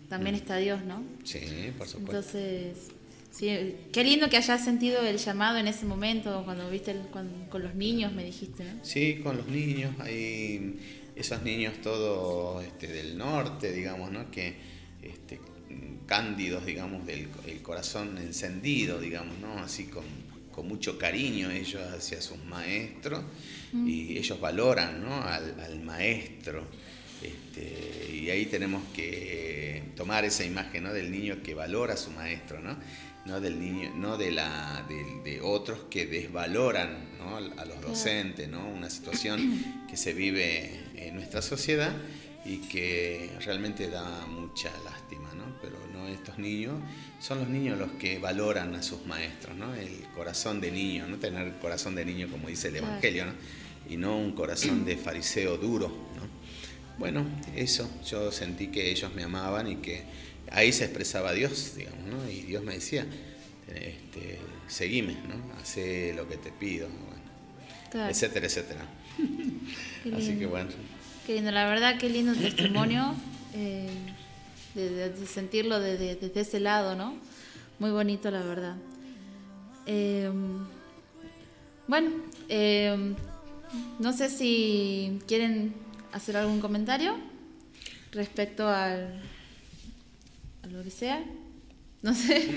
también 0.09 0.35
está 0.35 0.57
Dios, 0.57 0.83
¿no? 0.83 1.03
Sí, 1.23 1.73
por 1.77 1.87
supuesto. 1.87 2.17
Entonces, 2.17 2.94
sí, 3.37 3.75
qué 3.91 4.03
lindo 4.03 4.29
que 4.29 4.37
hayas 4.37 4.63
sentido 4.63 5.01
el 5.01 5.17
llamado 5.17 5.57
en 5.57 5.67
ese 5.67 5.85
momento, 5.85 6.41
cuando 6.45 6.69
viste 6.69 6.91
el- 6.91 7.07
con 7.49 7.63
los 7.63 7.75
niños, 7.75 8.13
me 8.13 8.23
dijiste, 8.23 8.63
¿no? 8.63 8.83
Sí, 8.85 9.19
con 9.23 9.37
los 9.37 9.47
niños, 9.47 9.93
hay 9.99 10.79
esos 11.15 11.41
niños 11.43 11.73
todos 11.81 12.63
este, 12.63 12.87
del 12.87 13.17
norte, 13.17 13.71
digamos, 13.71 14.11
¿no? 14.11 14.29
Que 14.31 14.55
este, 15.01 15.39
cándidos, 16.05 16.65
digamos, 16.65 17.05
del 17.05 17.27
el 17.47 17.61
corazón 17.61 18.17
encendido, 18.17 18.99
digamos, 18.99 19.37
¿no? 19.39 19.57
Así 19.59 19.85
con, 19.85 20.03
con 20.51 20.67
mucho 20.67 20.97
cariño 20.97 21.49
ellos 21.51 21.81
hacia 21.93 22.21
sus 22.21 22.43
maestros 22.45 23.23
y 23.73 24.17
ellos 24.17 24.39
valoran, 24.39 25.01
¿no? 25.03 25.21
Al, 25.21 25.59
al 25.59 25.79
maestro. 25.81 26.63
Este, 27.21 28.13
y 28.13 28.29
ahí 28.29 28.45
tenemos 28.45 28.83
que 28.93 29.83
tomar 29.95 30.25
esa 30.25 30.43
imagen 30.43 30.83
¿no? 30.83 30.93
del 30.93 31.09
niño 31.11 31.41
que 31.43 31.53
valora 31.53 31.93
a 31.93 31.97
su 31.97 32.11
maestro, 32.11 32.59
¿no? 32.61 32.77
No 33.25 33.41
del 33.41 33.59
niño, 33.59 33.91
no 33.95 34.17
de 34.17 34.31
la 34.31 34.85
de, 34.87 35.21
de 35.23 35.41
otros 35.41 35.79
que 35.89 36.05
desvaloran 36.05 37.17
¿no? 37.17 37.37
a 37.37 37.65
los 37.65 37.81
docentes, 37.81 38.47
¿no? 38.47 38.67
Una 38.67 38.89
situación 38.89 39.85
que 39.89 39.97
se 39.97 40.13
vive 40.13 40.79
en 40.95 41.15
nuestra 41.15 41.41
sociedad 41.41 41.91
y 42.45 42.57
que 42.57 43.31
realmente 43.43 43.89
da 43.89 44.27
mucha 44.27 44.69
lástima, 44.83 45.33
¿no? 45.33 45.57
Pero 45.61 45.77
no 45.91 46.07
estos 46.07 46.37
niños 46.37 46.75
son 47.19 47.39
los 47.39 47.49
niños 47.49 47.79
los 47.79 47.91
que 47.93 48.19
valoran 48.19 48.75
a 48.75 48.83
sus 48.83 49.03
maestros, 49.07 49.57
¿no? 49.57 49.73
El 49.73 50.05
corazón 50.13 50.61
de 50.61 50.71
niño, 50.71 51.07
no 51.07 51.17
tener 51.17 51.53
corazón 51.57 51.95
de 51.95 52.05
niño 52.05 52.27
como 52.29 52.47
dice 52.47 52.67
el. 52.67 52.75
Evangelio, 52.77 53.25
¿no? 53.25 53.33
Y 53.89 53.97
no 53.97 54.17
un 54.17 54.33
corazón 54.33 54.85
de 54.85 54.97
fariseo 54.97 55.57
duro, 55.57 55.87
¿no? 55.87 56.25
Bueno, 56.99 57.25
eso, 57.55 57.89
yo 58.07 58.31
sentí 58.31 58.67
que 58.67 58.91
ellos 58.91 59.13
me 59.13 59.23
amaban 59.23 59.67
y 59.67 59.77
que 59.77 60.03
ahí 60.55 60.71
se 60.71 60.85
expresaba 60.85 61.31
Dios, 61.33 61.73
digamos, 61.75 62.05
¿no? 62.07 62.29
Y 62.29 62.41
Dios 62.41 62.63
me 62.63 62.73
decía, 62.73 63.05
este, 63.67 64.39
seguime, 64.67 65.13
¿no? 65.27 65.53
Hacé 65.61 66.13
lo 66.15 66.27
que 66.27 66.37
te 66.37 66.51
pido, 66.51 66.87
bueno, 66.87 67.25
Claro. 67.91 68.09
etcétera, 68.11 68.47
etcétera. 68.47 68.85
Así 70.15 70.37
que 70.37 70.45
bueno, 70.45 70.69
Qué 71.25 71.35
lindo, 71.35 71.51
la 71.51 71.67
verdad, 71.67 71.97
qué 71.97 72.07
lindo 72.09 72.33
testimonio 72.35 73.15
eh, 73.53 73.87
de, 74.75 74.89
de- 74.89 75.09
de 75.09 75.25
sentirlo 75.27 75.79
desde, 75.79 76.15
desde 76.15 76.41
ese 76.41 76.59
lado, 76.59 76.95
¿no? 76.95 77.15
Muy 77.79 77.89
bonito, 77.91 78.29
la 78.31 78.41
verdad. 78.43 78.75
Eh, 79.87 80.29
bueno, 81.87 82.11
eh, 82.49 83.13
no 83.99 84.13
sé 84.13 84.29
si 84.29 85.19
quieren 85.27 85.73
hacer 86.11 86.37
algún 86.37 86.59
comentario 86.61 87.15
respecto 88.11 88.67
al, 88.69 89.21
lo 90.71 90.83
que 90.83 90.91
sea. 90.91 91.23
No 92.01 92.13
sé. 92.13 92.47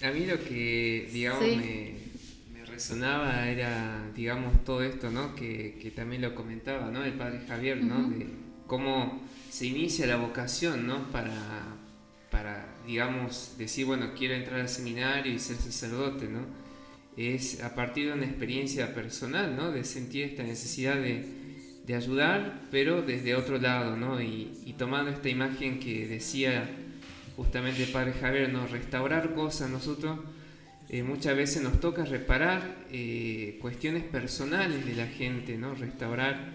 Mm, 0.00 0.04
A 0.04 0.10
mí 0.12 0.26
lo 0.26 0.42
que, 0.44 1.08
digamos, 1.12 1.44
Sí. 1.44 1.56
me, 1.56 2.58
me 2.60 2.64
resonaba 2.66 3.48
era, 3.48 4.10
digamos, 4.14 4.64
todo 4.64 4.82
esto, 4.82 5.10
¿no? 5.10 5.34
Que, 5.34 5.78
que 5.80 5.90
también 5.90 6.22
lo 6.22 6.34
comentaba, 6.34 6.90
¿no? 6.90 7.04
El 7.04 7.14
padre 7.14 7.40
Javier, 7.48 7.82
¿no? 7.82 8.00
Ujú. 8.00 8.10
De 8.18 8.26
cómo 8.66 9.22
se 9.50 9.66
inicia 9.66 10.06
la 10.06 10.16
vocación, 10.16 10.86
¿no? 10.86 11.10
Para, 11.10 11.32
para, 12.30 12.76
digamos, 12.86 13.54
decir, 13.58 13.86
bueno, 13.86 14.12
quiero 14.16 14.34
entrar 14.34 14.60
al 14.60 14.68
seminario 14.68 15.32
y 15.32 15.38
ser 15.38 15.56
sacerdote, 15.56 16.28
¿no? 16.28 16.40
Es 17.16 17.62
a 17.64 17.74
partir 17.74 18.06
de 18.06 18.12
una 18.12 18.26
experiencia 18.26 18.94
personal, 18.94 19.56
¿no? 19.56 19.72
De 19.72 19.82
sentir 19.84 20.24
esta 20.24 20.44
necesidad 20.44 20.94
de, 20.96 21.24
de 21.84 21.94
ayudar, 21.96 22.68
pero 22.70 23.02
desde 23.02 23.34
otro 23.34 23.58
lado, 23.58 23.96
¿no? 23.96 24.20
Y, 24.22 24.52
y 24.64 24.74
tomando 24.74 25.10
esta 25.10 25.28
imagen 25.28 25.80
que 25.80 26.06
decía 26.06 26.68
justamente 27.38 27.86
padre 27.86 28.14
Javier, 28.14 28.52
¿no? 28.52 28.66
Restaurar 28.66 29.32
cosas, 29.32 29.70
nosotros 29.70 30.18
eh, 30.88 31.04
muchas 31.04 31.36
veces 31.36 31.62
nos 31.62 31.78
toca 31.78 32.04
reparar 32.04 32.84
eh, 32.90 33.58
cuestiones 33.60 34.02
personales 34.02 34.84
de 34.84 34.96
la 34.96 35.06
gente, 35.06 35.56
¿no? 35.56 35.72
Restaurar 35.76 36.50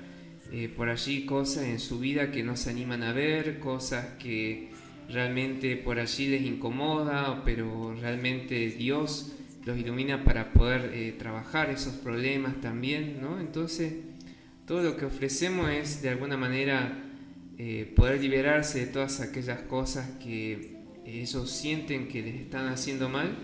eh, 0.52 0.68
por 0.76 0.90
allí 0.90 1.26
cosas 1.26 1.64
en 1.64 1.80
su 1.80 2.00
vida 2.00 2.32
que 2.32 2.44
no 2.44 2.58
se 2.58 2.70
animan 2.70 3.02
a 3.02 3.14
ver, 3.14 3.60
cosas 3.60 4.18
que 4.20 4.72
realmente 5.08 5.78
por 5.78 6.00
allí 6.00 6.28
les 6.28 6.42
incomoda, 6.42 7.44
pero 7.46 7.96
realmente 8.02 8.68
Dios 8.72 9.38
los 9.64 9.78
ilumina 9.78 10.26
para 10.26 10.52
poder 10.52 11.16
trabajar 11.18 11.70
esos 11.70 11.94
problemas 11.94 12.60
también, 12.60 13.22
¿no? 13.22 13.40
Entonces, 13.40 13.94
todo 14.68 14.84
lo 14.84 14.98
que 14.98 15.06
ofrecemos 15.06 15.70
es 15.70 16.02
de 16.02 16.10
alguna 16.10 16.36
manera 16.36 17.00
poder 17.96 18.20
liberarse 18.20 18.80
de 18.80 18.86
todas 18.88 19.22
aquellas 19.22 19.62
cosas 19.62 20.10
que 20.22 20.73
ellos 21.06 21.50
sienten 21.50 22.08
que 22.08 22.22
les 22.22 22.36
están 22.36 22.68
haciendo 22.68 23.10
mal 23.10 23.36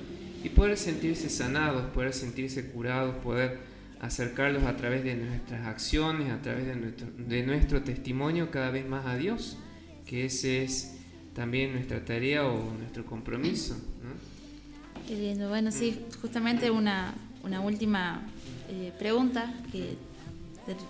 y 0.44 0.49
poder 0.49 0.77
sentirse 0.77 1.30
sanados, 1.30 1.90
poder 1.91 2.14
sentirse 2.14 2.69
curados, 2.72 3.15
poder 3.15 3.60
acercarlos 3.99 4.64
a 4.64 4.77
través 4.77 5.03
de 5.03 5.15
nuestras 5.15 5.68
acciones, 5.68 6.31
a 6.31 6.41
través 6.41 6.65
de 6.65 6.76
nuestro, 6.76 7.07
de 7.18 7.44
nuestro 7.44 7.84
testimonio 7.84 8.49
cada 8.49 8.72
vez 8.72 8.88
más 8.88 9.06
a 9.06 9.18
Dios, 9.18 9.57
que 10.06 10.26
ese 10.26 10.64
es 10.64 10.95
también 11.34 11.73
nuestra 11.73 12.03
tarea 12.06 12.45
o 12.45 12.73
nuestro 12.73 13.06
compromiso. 13.06 13.76
¿no? 13.76 15.07
Qué 15.07 15.15
lindo. 15.15 15.49
Bueno, 15.49 15.72
sí, 15.72 16.06
justamente 16.22 16.72
una, 16.72 17.14
una 17.44 17.60
última 17.60 18.22
eh, 18.69 18.94
pregunta 18.98 19.53
que 19.72 19.98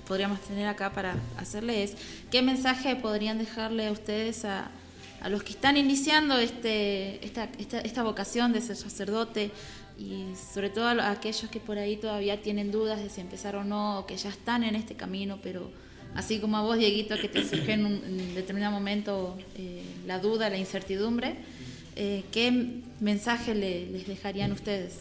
podríamos 0.07 0.41
tener 0.41 0.67
acá 0.67 0.91
para 0.91 1.15
hacerle 1.37 1.83
es, 1.83 1.95
¿qué 2.29 2.41
mensaje 2.41 2.95
podrían 2.95 3.37
dejarle 3.37 3.87
a 3.87 3.91
ustedes 3.91 4.43
a, 4.45 4.69
a 5.21 5.29
los 5.29 5.43
que 5.43 5.51
están 5.51 5.77
iniciando 5.77 6.37
este, 6.37 7.23
esta, 7.25 7.49
esta, 7.59 7.79
esta 7.81 8.03
vocación 8.03 8.53
de 8.53 8.61
ser 8.61 8.75
sacerdote 8.75 9.51
y 9.99 10.23
sobre 10.53 10.69
todo 10.69 10.87
a 10.87 10.93
lo- 10.93 11.01
a 11.03 11.11
aquellos 11.11 11.49
que 11.51 11.59
por 11.59 11.77
ahí 11.77 11.97
todavía 11.97 12.41
tienen 12.41 12.71
dudas 12.71 13.01
de 13.03 13.09
si 13.09 13.19
empezar 13.21 13.55
o 13.55 13.63
no, 13.63 14.05
que 14.07 14.15
ya 14.17 14.29
están 14.29 14.63
en 14.63 14.75
este 14.75 14.95
camino, 14.95 15.39
pero 15.43 15.69
así 16.15 16.39
como 16.39 16.57
a 16.57 16.61
vos, 16.61 16.77
Dieguito, 16.77 17.17
que 17.19 17.27
te 17.27 17.47
surgió 17.47 17.73
en 17.73 17.85
un 17.85 18.33
determinado 18.35 18.71
momento 18.73 19.37
eh, 19.57 19.81
la 20.07 20.19
duda, 20.19 20.49
la 20.49 20.57
incertidumbre, 20.57 21.35
eh, 21.97 22.23
¿qué 22.31 22.79
mensaje 23.01 23.53
le- 23.55 23.87
les 23.91 24.07
dejarían 24.07 24.51
ustedes? 24.53 24.99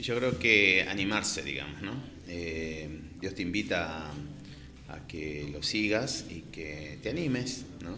Yo 0.00 0.16
creo 0.16 0.38
que 0.38 0.84
animarse, 0.88 1.42
digamos, 1.42 1.80
¿no? 1.80 1.92
Eh, 2.28 2.88
Dios 3.20 3.34
te 3.34 3.42
invita 3.42 4.08
a, 4.08 4.94
a 4.94 5.06
que 5.06 5.48
lo 5.52 5.62
sigas 5.62 6.24
y 6.28 6.40
que 6.52 6.98
te 7.02 7.10
animes, 7.10 7.64
¿no? 7.82 7.96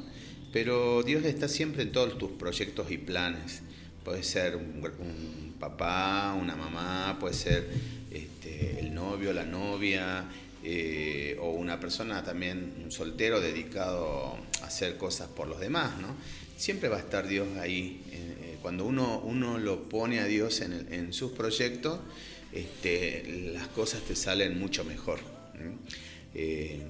Pero 0.60 1.04
Dios 1.04 1.24
está 1.24 1.46
siempre 1.46 1.84
en 1.84 1.92
todos 1.92 2.18
tus 2.18 2.32
proyectos 2.32 2.90
y 2.90 2.98
planes. 2.98 3.60
Puede 4.04 4.24
ser 4.24 4.56
un, 4.56 5.54
papá, 5.60 6.34
una 6.36 6.56
mamá, 6.56 7.16
puede 7.20 7.34
ser 7.34 7.68
este, 8.10 8.80
el 8.80 8.92
novio, 8.92 9.32
la 9.32 9.44
novia, 9.44 10.24
eh, 10.64 11.38
o 11.40 11.52
una 11.52 11.78
persona 11.78 12.24
también, 12.24 12.74
un 12.82 12.90
soltero 12.90 13.40
dedicado 13.40 14.36
a 14.60 14.66
hacer 14.66 14.96
cosas 14.96 15.28
por 15.28 15.46
los 15.46 15.60
demás, 15.60 15.96
¿no? 16.00 16.16
Siempre 16.56 16.88
va 16.88 16.96
a 16.96 17.00
estar 17.00 17.28
Dios 17.28 17.46
ahí. 17.58 18.02
eh, 18.10 18.58
cuando 18.60 18.84
uno, 18.84 19.20
uno 19.20 19.58
lo 19.58 19.88
pone 19.88 20.18
a 20.18 20.24
Dios 20.24 20.60
en, 20.60 21.12
sus 21.12 21.30
proyectos, 21.30 22.00
este, 22.52 23.52
las 23.54 23.68
cosas 23.68 24.02
te 24.02 24.16
salen 24.16 24.58
mucho 24.58 24.82
mejor. 24.82 25.20
Eh, 26.34 26.82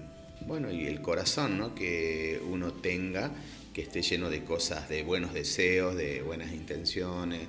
bueno, 0.48 0.72
y 0.72 0.86
el 0.86 1.02
corazón 1.02 1.58
¿no? 1.58 1.74
que 1.74 2.40
uno 2.50 2.72
tenga, 2.72 3.30
que 3.72 3.82
esté 3.82 4.02
lleno 4.02 4.30
de 4.30 4.42
cosas, 4.42 4.88
de 4.88 5.02
buenos 5.02 5.34
deseos, 5.34 5.94
de 5.94 6.22
buenas 6.22 6.52
intenciones, 6.52 7.42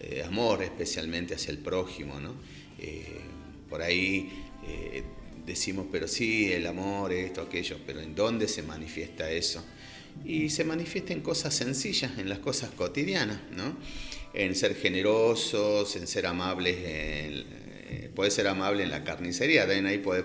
eh, 0.00 0.22
amor 0.26 0.62
especialmente 0.62 1.34
hacia 1.34 1.52
el 1.52 1.58
prójimo. 1.58 2.18
¿no? 2.18 2.34
Eh, 2.78 3.20
por 3.68 3.82
ahí 3.82 4.30
eh, 4.66 5.02
decimos, 5.46 5.86
pero 5.92 6.08
sí, 6.08 6.50
el 6.50 6.66
amor, 6.66 7.12
esto, 7.12 7.42
aquello, 7.42 7.76
pero 7.86 8.00
¿en 8.00 8.14
dónde 8.14 8.48
se 8.48 8.62
manifiesta 8.62 9.30
eso? 9.30 9.62
Y 10.24 10.48
se 10.48 10.64
manifiesta 10.64 11.12
en 11.12 11.20
cosas 11.20 11.54
sencillas, 11.54 12.18
en 12.18 12.28
las 12.28 12.38
cosas 12.38 12.70
cotidianas, 12.70 13.40
¿no? 13.54 13.76
En 14.34 14.54
ser 14.54 14.74
generosos, 14.74 15.96
en 15.96 16.06
ser 16.06 16.26
amables, 16.26 16.76
en, 16.78 17.68
eh, 17.90 18.10
podés 18.14 18.34
ser 18.34 18.48
amable 18.48 18.82
en 18.82 18.90
la 18.90 19.04
carnicería, 19.04 19.62
también 19.62 19.86
ahí 19.86 19.98
podés, 19.98 20.24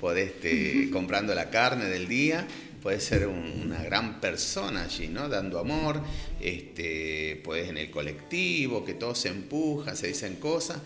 podés, 0.00 0.30
este, 0.32 0.90
comprando 0.90 1.34
la 1.34 1.50
carne 1.50 1.86
del 1.86 2.08
día, 2.08 2.46
puedes 2.82 3.02
ser 3.04 3.26
un- 3.26 3.62
una 3.64 3.82
gran 3.82 4.20
persona 4.20 4.84
allí, 4.84 5.08
¿no? 5.08 5.28
Dando 5.28 5.58
amor, 5.58 6.02
este, 6.40 7.40
puedes 7.44 7.68
en 7.70 7.78
el 7.78 7.90
colectivo, 7.90 8.84
que 8.84 8.94
todo 8.94 9.14
se 9.14 9.28
empuja, 9.28 9.96
se 9.96 10.08
dicen 10.08 10.36
cosas. 10.36 10.78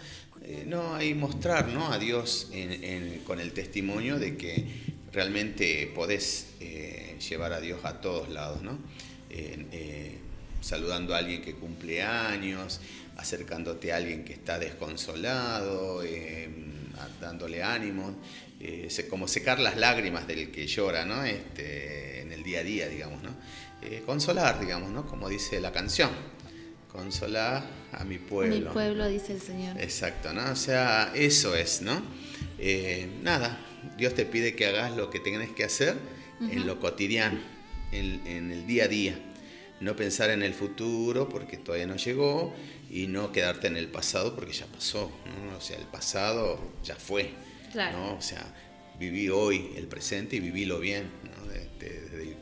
Eh, 0.44 0.64
no, 0.66 0.94
ahí 0.94 1.14
mostrar 1.14 1.68
¿no? 1.68 1.92
a 1.92 1.98
Dios 1.98 2.48
en- 2.52 2.84
en- 2.84 3.18
con 3.20 3.40
el 3.40 3.52
testimonio 3.52 4.18
de 4.18 4.36
que 4.36 4.64
realmente 5.12 5.90
podés 5.94 6.46
eh, 6.60 7.16
llevar 7.28 7.52
a 7.52 7.60
Dios 7.60 7.80
a 7.84 8.00
todos 8.00 8.28
lados, 8.28 8.62
¿no? 8.62 8.78
Eh, 9.30 10.18
saludando 10.60 11.14
a 11.14 11.18
alguien 11.18 11.42
que 11.42 11.54
cumple 11.54 12.02
años, 12.02 12.80
acercándote 13.16 13.92
a 13.92 13.96
alguien 13.96 14.24
que 14.24 14.32
está 14.32 14.58
desconsolado, 14.58 16.02
eh, 16.04 16.48
dándole 17.20 17.62
ánimo, 17.62 18.14
eh, 18.60 18.88
como 19.08 19.28
secar 19.28 19.60
las 19.60 19.76
lágrimas 19.76 20.26
del 20.26 20.50
que 20.50 20.66
llora, 20.66 21.04
¿no? 21.04 21.24
Este, 21.24 22.20
en 22.22 22.32
el 22.32 22.42
día 22.42 22.60
a 22.60 22.62
día, 22.62 22.88
digamos, 22.88 23.22
¿no? 23.22 23.30
Eh, 23.82 24.02
consolar, 24.04 24.60
digamos, 24.60 24.90
¿no? 24.90 25.06
Como 25.06 25.28
dice 25.28 25.60
la 25.60 25.72
canción, 25.72 26.10
consolar 26.90 27.64
a 27.92 28.04
mi 28.04 28.18
pueblo. 28.18 28.56
Mi 28.56 28.72
pueblo, 28.72 29.08
dice 29.08 29.32
el 29.32 29.40
Señor. 29.40 29.80
Exacto, 29.80 30.32
¿no? 30.32 30.50
O 30.50 30.56
sea, 30.56 31.12
eso 31.14 31.54
es, 31.54 31.82
¿no? 31.82 32.02
Eh, 32.58 33.08
nada, 33.22 33.64
Dios 33.96 34.14
te 34.14 34.24
pide 34.26 34.56
que 34.56 34.66
hagas 34.66 34.96
lo 34.96 35.10
que 35.10 35.20
tengas 35.20 35.48
que 35.50 35.64
hacer 35.64 35.96
en 36.40 36.66
lo 36.66 36.78
cotidiano, 36.78 37.40
en, 37.92 38.26
en 38.26 38.52
el 38.52 38.66
día 38.66 38.84
a 38.84 38.88
día. 38.88 39.18
No 39.80 39.94
pensar 39.94 40.30
en 40.30 40.42
el 40.42 40.54
futuro 40.54 41.28
porque 41.28 41.56
todavía 41.56 41.86
no 41.86 41.96
llegó 41.96 42.52
y 42.90 43.06
no 43.06 43.30
quedarte 43.30 43.68
en 43.68 43.76
el 43.76 43.88
pasado 43.88 44.34
porque 44.34 44.52
ya 44.52 44.66
pasó, 44.66 45.12
¿no? 45.26 45.56
O 45.56 45.60
sea, 45.60 45.76
el 45.76 45.86
pasado 45.86 46.58
ya 46.82 46.96
fue, 46.96 47.30
Claro. 47.72 47.98
¿no? 47.98 48.14
O 48.14 48.20
sea, 48.22 48.44
viví 48.98 49.28
hoy 49.28 49.72
el 49.76 49.86
presente 49.86 50.36
y 50.36 50.40
vivilo 50.40 50.78
bien, 50.80 51.10
¿no? 51.24 51.46
Desde, 51.46 51.68
desde- 52.08 52.36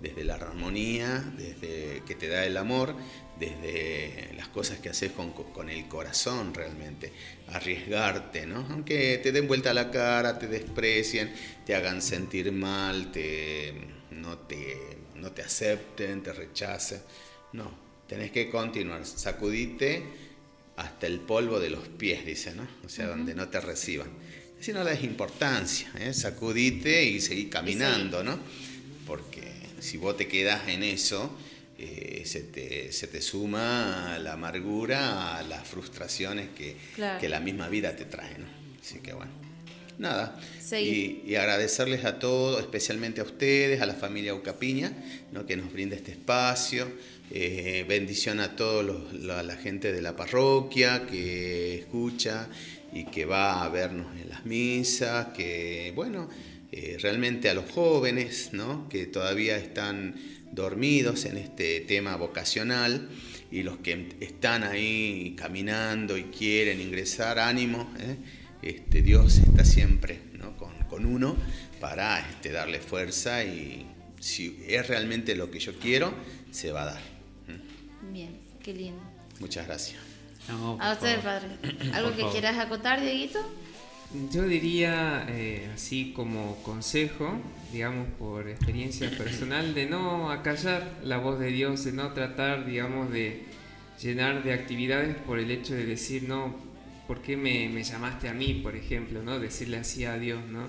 desde 0.00 0.22
la 0.22 0.34
armonía, 0.34 1.24
desde 1.36 2.02
que 2.06 2.14
te 2.14 2.28
da 2.28 2.44
el 2.46 2.56
amor, 2.56 2.94
desde 3.40 4.30
las 4.36 4.46
cosas 4.48 4.78
que 4.78 4.88
haces 4.90 5.10
con, 5.10 5.32
con 5.32 5.68
el 5.68 5.88
corazón 5.88 6.54
realmente, 6.54 7.12
arriesgarte, 7.48 8.46
¿no? 8.46 8.64
Aunque 8.70 9.18
te 9.20 9.32
den 9.32 9.48
vuelta 9.48 9.74
la 9.74 9.90
cara, 9.90 10.38
te 10.38 10.46
desprecien, 10.46 11.32
te 11.66 11.74
hagan 11.74 12.00
sentir 12.00 12.52
mal, 12.52 13.10
te, 13.10 13.74
no, 14.12 14.38
te, 14.38 14.98
no 15.16 15.32
te 15.32 15.42
acepten, 15.42 16.22
te 16.22 16.32
rechacen, 16.32 17.00
no, 17.52 17.68
tenés 18.06 18.30
que 18.30 18.50
continuar, 18.50 19.04
sacudite 19.04 20.04
hasta 20.76 21.06
el 21.08 21.18
polvo 21.20 21.58
de 21.58 21.70
los 21.70 21.88
pies, 21.88 22.24
dice, 22.24 22.54
¿no? 22.54 22.66
O 22.84 22.88
sea, 22.88 23.06
donde 23.08 23.34
no 23.34 23.48
te 23.48 23.60
reciban. 23.60 24.10
Si 24.60 24.72
no 24.72 24.82
le 24.84 24.90
des 24.90 25.04
importancia, 25.04 25.88
¿eh? 25.98 26.12
sacudite 26.12 27.04
y 27.04 27.20
seguí 27.20 27.46
caminando, 27.46 28.22
¿no? 28.24 28.38
Porque 29.06 29.42
si 29.80 29.96
vos 29.96 30.16
te 30.16 30.26
quedas 30.26 30.68
en 30.68 30.82
eso, 30.82 31.36
eh, 31.78 32.22
se, 32.26 32.40
te, 32.42 32.92
se 32.92 33.06
te 33.06 33.20
suma 33.22 34.18
la 34.20 34.32
amargura 34.32 35.36
a 35.38 35.42
las 35.44 35.66
frustraciones 35.66 36.48
que, 36.56 36.76
Claro. 36.96 37.20
que 37.20 37.28
la 37.28 37.38
misma 37.40 37.68
vida 37.68 37.94
te 37.94 38.04
trae, 38.04 38.36
¿no? 38.38 38.46
Así 38.82 38.98
que 38.98 39.12
bueno, 39.12 39.30
nada. 39.98 40.40
Y, 40.72 41.22
y 41.24 41.36
agradecerles 41.36 42.04
a 42.04 42.18
todos, 42.18 42.60
especialmente 42.60 43.20
a 43.20 43.24
ustedes, 43.24 43.80
a 43.80 43.86
la 43.86 43.94
familia 43.94 44.34
Ucapiña, 44.34 44.92
¿no? 45.32 45.46
que 45.46 45.56
nos 45.56 45.72
brinda 45.72 45.94
este 45.96 46.10
espacio. 46.12 46.90
Eh, 47.30 47.84
bendición 47.86 48.40
a 48.40 48.56
toda 48.56 48.82
la, 49.12 49.42
la 49.42 49.56
gente 49.56 49.92
de 49.92 50.00
la 50.02 50.16
parroquia 50.16 51.06
que 51.06 51.74
escucha 51.78 52.48
y 52.98 53.04
que 53.04 53.24
va 53.24 53.62
a 53.62 53.68
vernos 53.68 54.06
en 54.20 54.28
las 54.28 54.44
misas, 54.44 55.28
que 55.28 55.92
bueno, 55.94 56.28
eh, 56.72 56.96
realmente 57.00 57.48
a 57.48 57.54
los 57.54 57.70
jóvenes 57.70 58.50
¿no? 58.52 58.88
que 58.88 59.06
todavía 59.06 59.56
están 59.56 60.16
dormidos 60.50 61.24
en 61.24 61.38
este 61.38 61.80
tema 61.80 62.16
vocacional 62.16 63.08
y 63.52 63.62
los 63.62 63.78
que 63.78 64.16
están 64.18 64.64
ahí 64.64 65.34
caminando 65.38 66.18
y 66.18 66.24
quieren 66.24 66.80
ingresar, 66.80 67.38
ánimo, 67.38 67.88
¿eh? 68.00 68.16
este, 68.62 69.02
Dios 69.02 69.38
está 69.38 69.64
siempre 69.64 70.18
¿no? 70.36 70.56
con, 70.56 70.74
con 70.88 71.06
uno 71.06 71.36
para 71.80 72.18
este, 72.18 72.50
darle 72.50 72.80
fuerza 72.80 73.44
y 73.44 73.86
si 74.18 74.64
es 74.66 74.88
realmente 74.88 75.36
lo 75.36 75.52
que 75.52 75.60
yo 75.60 75.78
quiero, 75.78 76.12
se 76.50 76.72
va 76.72 76.82
a 76.82 76.86
dar. 76.86 77.02
¿Mm? 77.46 78.12
Bien, 78.12 78.36
qué 78.60 78.74
lindo. 78.74 79.02
Muchas 79.38 79.68
gracias. 79.68 80.17
No, 80.48 80.78
A 80.80 80.92
usted, 80.92 81.20
favor. 81.20 81.40
padre. 81.40 81.92
¿Algo 81.92 82.08
Por 82.08 82.16
que 82.16 82.22
favor. 82.22 82.32
quieras 82.32 82.58
acotar, 82.58 83.00
Dieguito? 83.00 83.38
Yo 84.32 84.42
diría, 84.44 85.26
eh, 85.28 85.70
así 85.74 86.12
como 86.16 86.56
consejo, 86.62 87.38
digamos 87.72 88.08
por 88.18 88.48
experiencia 88.48 89.10
personal, 89.18 89.74
de 89.74 89.86
no 89.86 90.30
acallar 90.30 91.00
la 91.04 91.18
voz 91.18 91.38
de 91.38 91.48
Dios, 91.48 91.84
de 91.84 91.92
no 91.92 92.12
tratar, 92.14 92.64
digamos, 92.64 93.10
de 93.10 93.44
llenar 94.02 94.42
de 94.42 94.52
actividades 94.54 95.16
por 95.16 95.38
el 95.38 95.50
hecho 95.50 95.74
de 95.74 95.84
decir, 95.84 96.22
no, 96.26 96.54
¿por 97.06 97.20
qué 97.20 97.36
me, 97.36 97.68
me 97.68 97.82
llamaste 97.84 98.28
a 98.28 98.32
mí, 98.32 98.54
por 98.62 98.74
ejemplo? 98.76 99.22
¿no? 99.22 99.38
Decirle 99.38 99.76
así 99.78 100.04
a 100.06 100.14
Dios, 100.18 100.40
¿no? 100.46 100.68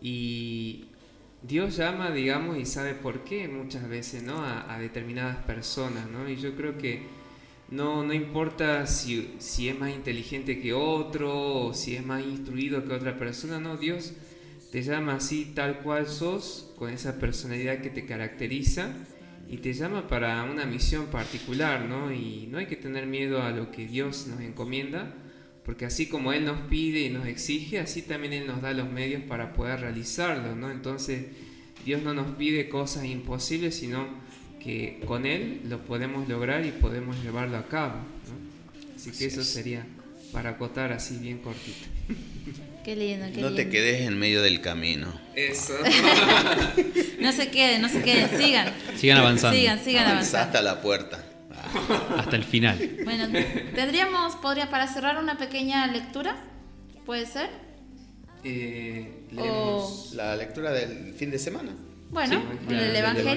Y 0.00 0.84
Dios 1.42 1.76
llama, 1.76 2.10
digamos, 2.12 2.56
y 2.58 2.64
sabe 2.64 2.94
por 2.94 3.24
qué 3.24 3.48
muchas 3.48 3.88
veces, 3.88 4.22
¿no? 4.22 4.42
A, 4.44 4.72
a 4.72 4.78
determinadas 4.78 5.36
personas, 5.44 6.08
¿no? 6.08 6.28
Y 6.28 6.36
yo 6.36 6.54
creo 6.56 6.78
que 6.78 7.02
no, 7.70 8.02
no 8.02 8.14
importa 8.14 8.86
si, 8.86 9.34
si 9.38 9.68
es 9.68 9.78
más 9.78 9.90
inteligente 9.90 10.60
que 10.60 10.72
otro 10.72 11.66
o 11.66 11.74
si 11.74 11.96
es 11.96 12.04
más 12.04 12.24
instruido 12.24 12.84
que 12.84 12.94
otra 12.94 13.18
persona, 13.18 13.60
no, 13.60 13.76
Dios 13.76 14.14
te 14.72 14.82
llama 14.82 15.14
así 15.14 15.52
tal 15.54 15.80
cual 15.80 16.08
sos, 16.08 16.72
con 16.76 16.90
esa 16.90 17.18
personalidad 17.18 17.80
que 17.80 17.90
te 17.90 18.06
caracteriza 18.06 18.90
y 19.48 19.58
te 19.58 19.72
llama 19.72 20.08
para 20.08 20.44
una 20.44 20.66
misión 20.66 21.06
particular, 21.06 21.86
¿no? 21.86 22.12
Y 22.12 22.48
no 22.50 22.58
hay 22.58 22.66
que 22.66 22.76
tener 22.76 23.06
miedo 23.06 23.42
a 23.42 23.50
lo 23.50 23.70
que 23.70 23.86
Dios 23.86 24.26
nos 24.26 24.40
encomienda, 24.40 25.14
porque 25.64 25.86
así 25.86 26.06
como 26.06 26.32
Él 26.32 26.44
nos 26.44 26.60
pide 26.68 27.00
y 27.00 27.10
nos 27.10 27.26
exige, 27.26 27.78
así 27.80 28.02
también 28.02 28.34
Él 28.34 28.46
nos 28.46 28.60
da 28.60 28.72
los 28.72 28.90
medios 28.90 29.22
para 29.22 29.54
poder 29.54 29.80
realizarlo, 29.80 30.54
¿no? 30.54 30.70
Entonces, 30.70 31.26
Dios 31.84 32.02
no 32.02 32.12
nos 32.12 32.36
pide 32.36 32.68
cosas 32.68 33.06
imposibles, 33.06 33.76
sino 33.76 34.06
que 34.60 35.00
con 35.06 35.26
Él 35.26 35.60
lo 35.68 35.78
podemos 35.84 36.28
lograr 36.28 36.64
y 36.66 36.70
podemos 36.72 37.16
llevarlo 37.22 37.56
a 37.58 37.66
cabo, 37.68 37.94
¿no? 37.94 38.94
Así 38.96 39.12
que 39.12 39.26
eso 39.26 39.44
sería 39.44 39.86
para 40.32 40.50
acotar 40.50 40.92
así 40.92 41.16
bien 41.18 41.38
cortito. 41.38 41.86
Qué 42.84 42.96
lindo, 42.96 43.26
qué 43.26 43.40
No 43.42 43.48
lindo. 43.50 43.54
te 43.54 43.68
quedes 43.68 44.00
en 44.06 44.18
medio 44.18 44.40
del 44.40 44.60
camino. 44.62 45.12
Eso. 45.34 45.74
No 47.20 47.32
se 47.32 47.48
queden, 47.50 47.82
no 47.82 47.88
se 47.88 48.00
queden, 48.02 48.30
sigan. 48.40 48.72
Sigan 48.96 49.18
avanzando. 49.18 49.58
Sigan, 49.58 49.78
sigan 49.84 50.04
Avanzá 50.06 50.38
avanzando. 50.42 50.46
hasta 50.46 50.62
la 50.62 50.80
puerta. 50.80 51.24
Hasta 52.16 52.36
el 52.36 52.44
final. 52.44 52.78
Bueno, 53.04 53.26
tendríamos, 53.74 54.36
podría 54.36 54.70
para 54.70 54.86
cerrar 54.86 55.22
una 55.22 55.36
pequeña 55.36 55.86
lectura, 55.88 56.36
¿puede 57.04 57.26
ser? 57.26 57.50
Eh, 58.44 59.24
O- 59.32 59.34
leemos- 59.34 60.14
La 60.14 60.36
lectura 60.36 60.70
del 60.72 61.12
fin 61.14 61.30
de 61.30 61.38
semana. 61.38 61.72
Bueno, 62.10 62.40
Sí, 62.68 62.74
el 62.74 62.78
Del 62.80 62.96
Evangelio. 62.96 63.36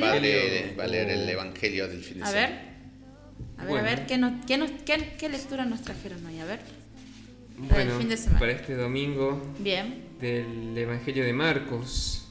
va 0.80 0.84
a 0.84 0.88
leer 0.88 1.10
el 1.10 1.30
Evangelio 1.30 1.88
del 1.88 2.04
fin 2.04 2.18
de 2.20 2.24
A 2.24 2.28
semana. 2.28 2.48
ver, 2.48 2.60
a 3.58 3.62
ver, 3.64 3.70
Bueno. 3.70 3.88
a 3.88 3.90
ver, 3.90 4.06
¿qué, 4.06 4.18
nos, 4.18 4.46
qué, 4.46 4.58
nos- 4.58 4.72
qué, 4.86 5.14
qué 5.20 5.30
lectura 5.30 5.66
nos 5.66 5.82
trajeron 5.82 6.26
hoy? 6.26 6.40
A 6.40 6.46
ver. 6.46 6.60
Bueno, 7.58 7.98
fin 8.00 8.10
de 8.10 8.18
semana. 8.18 8.40
para 8.40 8.54
este 8.54 8.76
domingo 8.76 9.54
Bien, 9.60 10.04
del 10.20 10.76
Evangelio 10.76 11.24
de 11.24 11.34
Marcos 11.34 12.26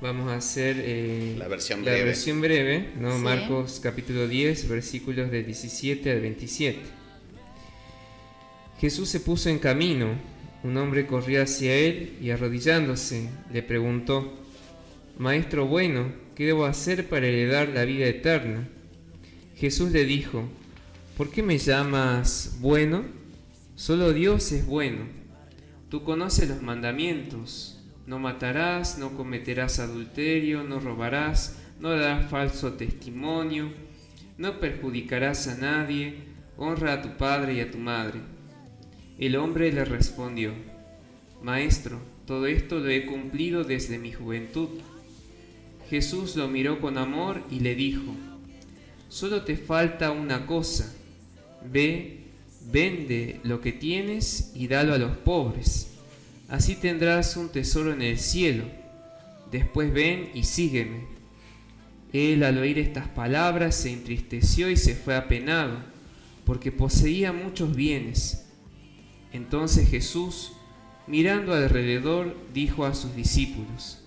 vamos 0.00 0.28
a 0.32 0.36
hacer 0.36 0.76
eh, 0.80 1.36
La 1.38 1.46
versión 1.46 1.84
la 1.84 1.92
breve. 1.92 2.04
versión 2.06 2.40
breve, 2.40 2.90
¿no? 2.98 3.12
Sí. 3.16 3.22
Marcos 3.22 3.80
capítulo 3.82 4.26
10, 4.26 4.68
versículos 4.68 5.30
de 5.30 5.44
17 5.44 6.10
al 6.10 6.20
27. 6.20 6.78
Jesús 8.80 9.08
se 9.08 9.20
puso 9.20 9.50
en 9.50 9.58
camino. 9.58 10.08
Un 10.64 10.76
hombre 10.78 11.06
corrió 11.06 11.42
hacia 11.42 11.74
él 11.74 12.16
y 12.20 12.30
arrodillándose 12.30 13.28
le 13.52 13.62
preguntó, 13.62 14.43
Maestro 15.18 15.66
bueno, 15.66 16.12
¿qué 16.34 16.46
debo 16.46 16.64
hacer 16.64 17.08
para 17.08 17.26
heredar 17.26 17.68
la 17.68 17.84
vida 17.84 18.06
eterna? 18.06 18.66
Jesús 19.56 19.92
le 19.92 20.04
dijo, 20.04 20.48
¿por 21.16 21.30
qué 21.30 21.42
me 21.42 21.58
llamas 21.58 22.58
bueno? 22.60 23.04
Solo 23.76 24.12
Dios 24.12 24.50
es 24.50 24.66
bueno. 24.66 25.02
Tú 25.88 26.02
conoces 26.02 26.48
los 26.48 26.62
mandamientos. 26.62 27.80
No 28.06 28.18
matarás, 28.18 28.98
no 28.98 29.16
cometerás 29.16 29.78
adulterio, 29.78 30.64
no 30.64 30.80
robarás, 30.80 31.58
no 31.78 31.90
darás 31.90 32.28
falso 32.28 32.72
testimonio, 32.72 33.70
no 34.36 34.58
perjudicarás 34.58 35.46
a 35.46 35.56
nadie, 35.56 36.16
honra 36.56 36.94
a 36.94 37.02
tu 37.02 37.16
padre 37.16 37.54
y 37.54 37.60
a 37.60 37.70
tu 37.70 37.78
madre. 37.78 38.18
El 39.18 39.36
hombre 39.36 39.72
le 39.72 39.84
respondió, 39.84 40.52
Maestro, 41.40 42.00
todo 42.26 42.46
esto 42.46 42.80
lo 42.80 42.88
he 42.90 43.06
cumplido 43.06 43.62
desde 43.62 43.98
mi 43.98 44.12
juventud. 44.12 44.68
Jesús 45.90 46.36
lo 46.36 46.48
miró 46.48 46.80
con 46.80 46.98
amor 46.98 47.42
y 47.50 47.60
le 47.60 47.74
dijo, 47.74 48.14
Solo 49.08 49.42
te 49.42 49.56
falta 49.56 50.10
una 50.10 50.46
cosa, 50.46 50.92
ve, 51.70 52.24
vende 52.70 53.40
lo 53.44 53.60
que 53.60 53.72
tienes 53.72 54.52
y 54.54 54.66
dalo 54.66 54.94
a 54.94 54.98
los 54.98 55.16
pobres, 55.18 55.92
así 56.48 56.74
tendrás 56.74 57.36
un 57.36 57.50
tesoro 57.50 57.92
en 57.92 58.02
el 58.02 58.18
cielo. 58.18 58.64
Después 59.52 59.92
ven 59.92 60.30
y 60.34 60.44
sígueme. 60.44 61.04
Él 62.12 62.42
al 62.42 62.58
oír 62.58 62.78
estas 62.78 63.08
palabras 63.08 63.74
se 63.74 63.92
entristeció 63.92 64.70
y 64.70 64.76
se 64.76 64.94
fue 64.94 65.14
apenado, 65.14 65.78
porque 66.44 66.72
poseía 66.72 67.32
muchos 67.32 67.74
bienes. 67.74 68.46
Entonces 69.32 69.88
Jesús, 69.88 70.52
mirando 71.06 71.52
alrededor, 71.52 72.36
dijo 72.52 72.84
a 72.84 72.94
sus 72.94 73.14
discípulos, 73.16 74.03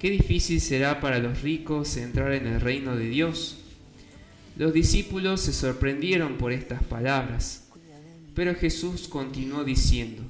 Qué 0.00 0.08
difícil 0.08 0.62
será 0.62 0.98
para 0.98 1.18
los 1.18 1.42
ricos 1.42 1.98
entrar 1.98 2.32
en 2.32 2.46
el 2.46 2.62
reino 2.62 2.96
de 2.96 3.10
Dios. 3.10 3.58
Los 4.56 4.72
discípulos 4.72 5.42
se 5.42 5.52
sorprendieron 5.52 6.38
por 6.38 6.52
estas 6.52 6.82
palabras, 6.82 7.68
pero 8.34 8.54
Jesús 8.54 9.08
continuó 9.08 9.62
diciendo, 9.62 10.22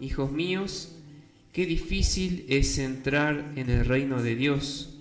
Hijos 0.00 0.32
míos, 0.32 0.96
qué 1.52 1.66
difícil 1.66 2.46
es 2.48 2.78
entrar 2.78 3.52
en 3.56 3.68
el 3.68 3.84
reino 3.84 4.22
de 4.22 4.34
Dios. 4.34 4.96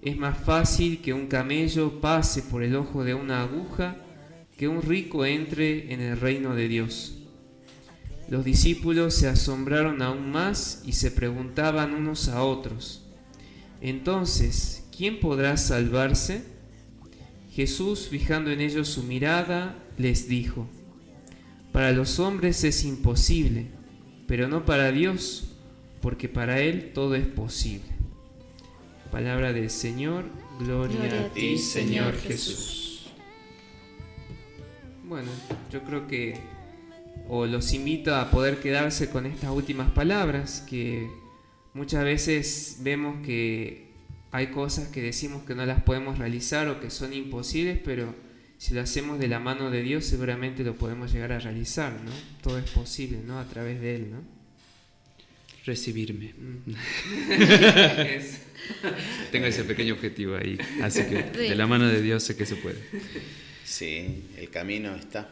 Es 0.00 0.16
más 0.16 0.38
fácil 0.38 1.02
que 1.02 1.12
un 1.12 1.26
camello 1.26 2.00
pase 2.00 2.40
por 2.40 2.62
el 2.62 2.74
ojo 2.74 3.04
de 3.04 3.12
una 3.12 3.42
aguja 3.42 3.98
que 4.56 4.66
un 4.66 4.80
rico 4.80 5.26
entre 5.26 5.92
en 5.92 6.00
el 6.00 6.18
reino 6.18 6.54
de 6.54 6.68
Dios. 6.68 7.18
Los 8.30 8.46
discípulos 8.46 9.12
se 9.12 9.28
asombraron 9.28 10.00
aún 10.00 10.30
más 10.30 10.82
y 10.86 10.92
se 10.92 11.10
preguntaban 11.10 11.92
unos 11.92 12.28
a 12.28 12.44
otros, 12.44 13.02
entonces, 13.80 14.84
¿quién 14.96 15.20
podrá 15.20 15.56
salvarse? 15.56 16.44
Jesús, 17.52 18.08
fijando 18.08 18.50
en 18.50 18.60
ellos 18.60 18.88
su 18.88 19.02
mirada, 19.02 19.76
les 19.98 20.28
dijo, 20.28 20.66
Para 21.72 21.92
los 21.92 22.18
hombres 22.18 22.62
es 22.64 22.84
imposible, 22.84 23.66
pero 24.26 24.48
no 24.48 24.64
para 24.64 24.92
Dios, 24.92 25.56
porque 26.00 26.28
para 26.28 26.60
Él 26.60 26.92
todo 26.94 27.14
es 27.14 27.26
posible. 27.26 27.88
Palabra 29.10 29.52
del 29.52 29.70
Señor, 29.70 30.24
gloria, 30.58 31.26
a 31.26 31.28
ti, 31.32 31.58
Señor 31.58 32.16
Jesús. 32.16 33.10
Bueno, 35.04 35.28
yo 35.72 35.82
creo 35.82 36.06
que 36.06 36.38
o 37.28 37.46
los 37.46 37.72
invito 37.72 38.14
a 38.14 38.30
poder 38.30 38.60
quedarse 38.60 39.10
con 39.10 39.26
estas 39.26 39.50
últimas 39.50 39.90
palabras, 39.90 40.64
que 40.68 41.10
muchas 41.74 42.04
veces 42.04 42.78
vemos 42.80 43.24
que 43.26 43.88
hay 44.32 44.48
cosas 44.48 44.88
que 44.88 45.02
decimos 45.02 45.42
que 45.44 45.54
no 45.54 45.66
las 45.66 45.82
podemos 45.82 46.18
realizar 46.18 46.68
o 46.68 46.80
que 46.80 46.90
son 46.90 47.12
imposibles, 47.12 47.78
pero 47.84 48.14
si 48.58 48.74
lo 48.74 48.80
hacemos 48.80 49.18
de 49.18 49.28
la 49.28 49.40
mano 49.40 49.70
de 49.70 49.82
Dios 49.82 50.04
seguramente 50.04 50.62
lo 50.64 50.74
podemos 50.76 51.12
llegar 51.12 51.32
a 51.32 51.38
realizar, 51.38 51.92
¿no? 51.92 52.10
Todo 52.42 52.58
es 52.58 52.70
posible, 52.70 53.18
¿no? 53.26 53.38
A 53.38 53.44
través 53.48 53.80
de 53.80 53.96
Él, 53.96 54.10
¿no? 54.10 54.22
Recibirme. 55.64 56.34
Es- 57.30 58.40
Tengo 59.32 59.46
ese 59.46 59.64
pequeño 59.64 59.94
objetivo 59.94 60.36
ahí. 60.36 60.58
Así 60.82 61.02
que 61.04 61.22
de 61.22 61.54
la 61.54 61.66
mano 61.66 61.88
de 61.88 62.00
Dios 62.02 62.22
sé 62.22 62.36
que 62.36 62.46
se 62.46 62.56
puede. 62.56 62.78
Sí, 63.64 64.24
el 64.36 64.50
camino 64.50 64.94
está. 64.94 65.30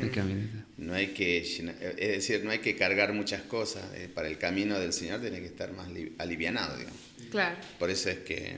El 0.00 0.10
camino. 0.10 0.48
No 0.78 0.94
hay 0.94 1.08
que 1.08 1.42
llenar- 1.44 1.76
es 1.80 2.08
decir, 2.08 2.42
no 2.44 2.50
hay 2.50 2.58
que 2.60 2.76
cargar 2.76 3.12
muchas 3.12 3.42
cosas. 3.42 3.84
eh, 3.94 4.08
Para 4.12 4.28
el 4.28 4.38
camino 4.38 4.78
del 4.78 4.92
Señor 4.92 5.20
tiene 5.20 5.40
que 5.40 5.46
estar 5.46 5.72
más 5.72 5.90
li- 5.90 6.12
alivianado, 6.18 6.76
digamos. 6.78 6.98
claro. 7.30 7.56
Por 7.78 7.90
eso 7.90 8.08
es 8.10 8.18
que 8.18 8.56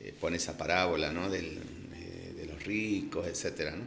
eh, 0.00 0.14
pone 0.20 0.36
esa 0.36 0.56
parábola 0.58 1.12
¿no? 1.12 1.30
Del, 1.30 1.58
eh, 1.94 2.32
de 2.36 2.46
los 2.46 2.62
ricos, 2.64 3.26
etcétera, 3.26 3.76
¿no? 3.76 3.84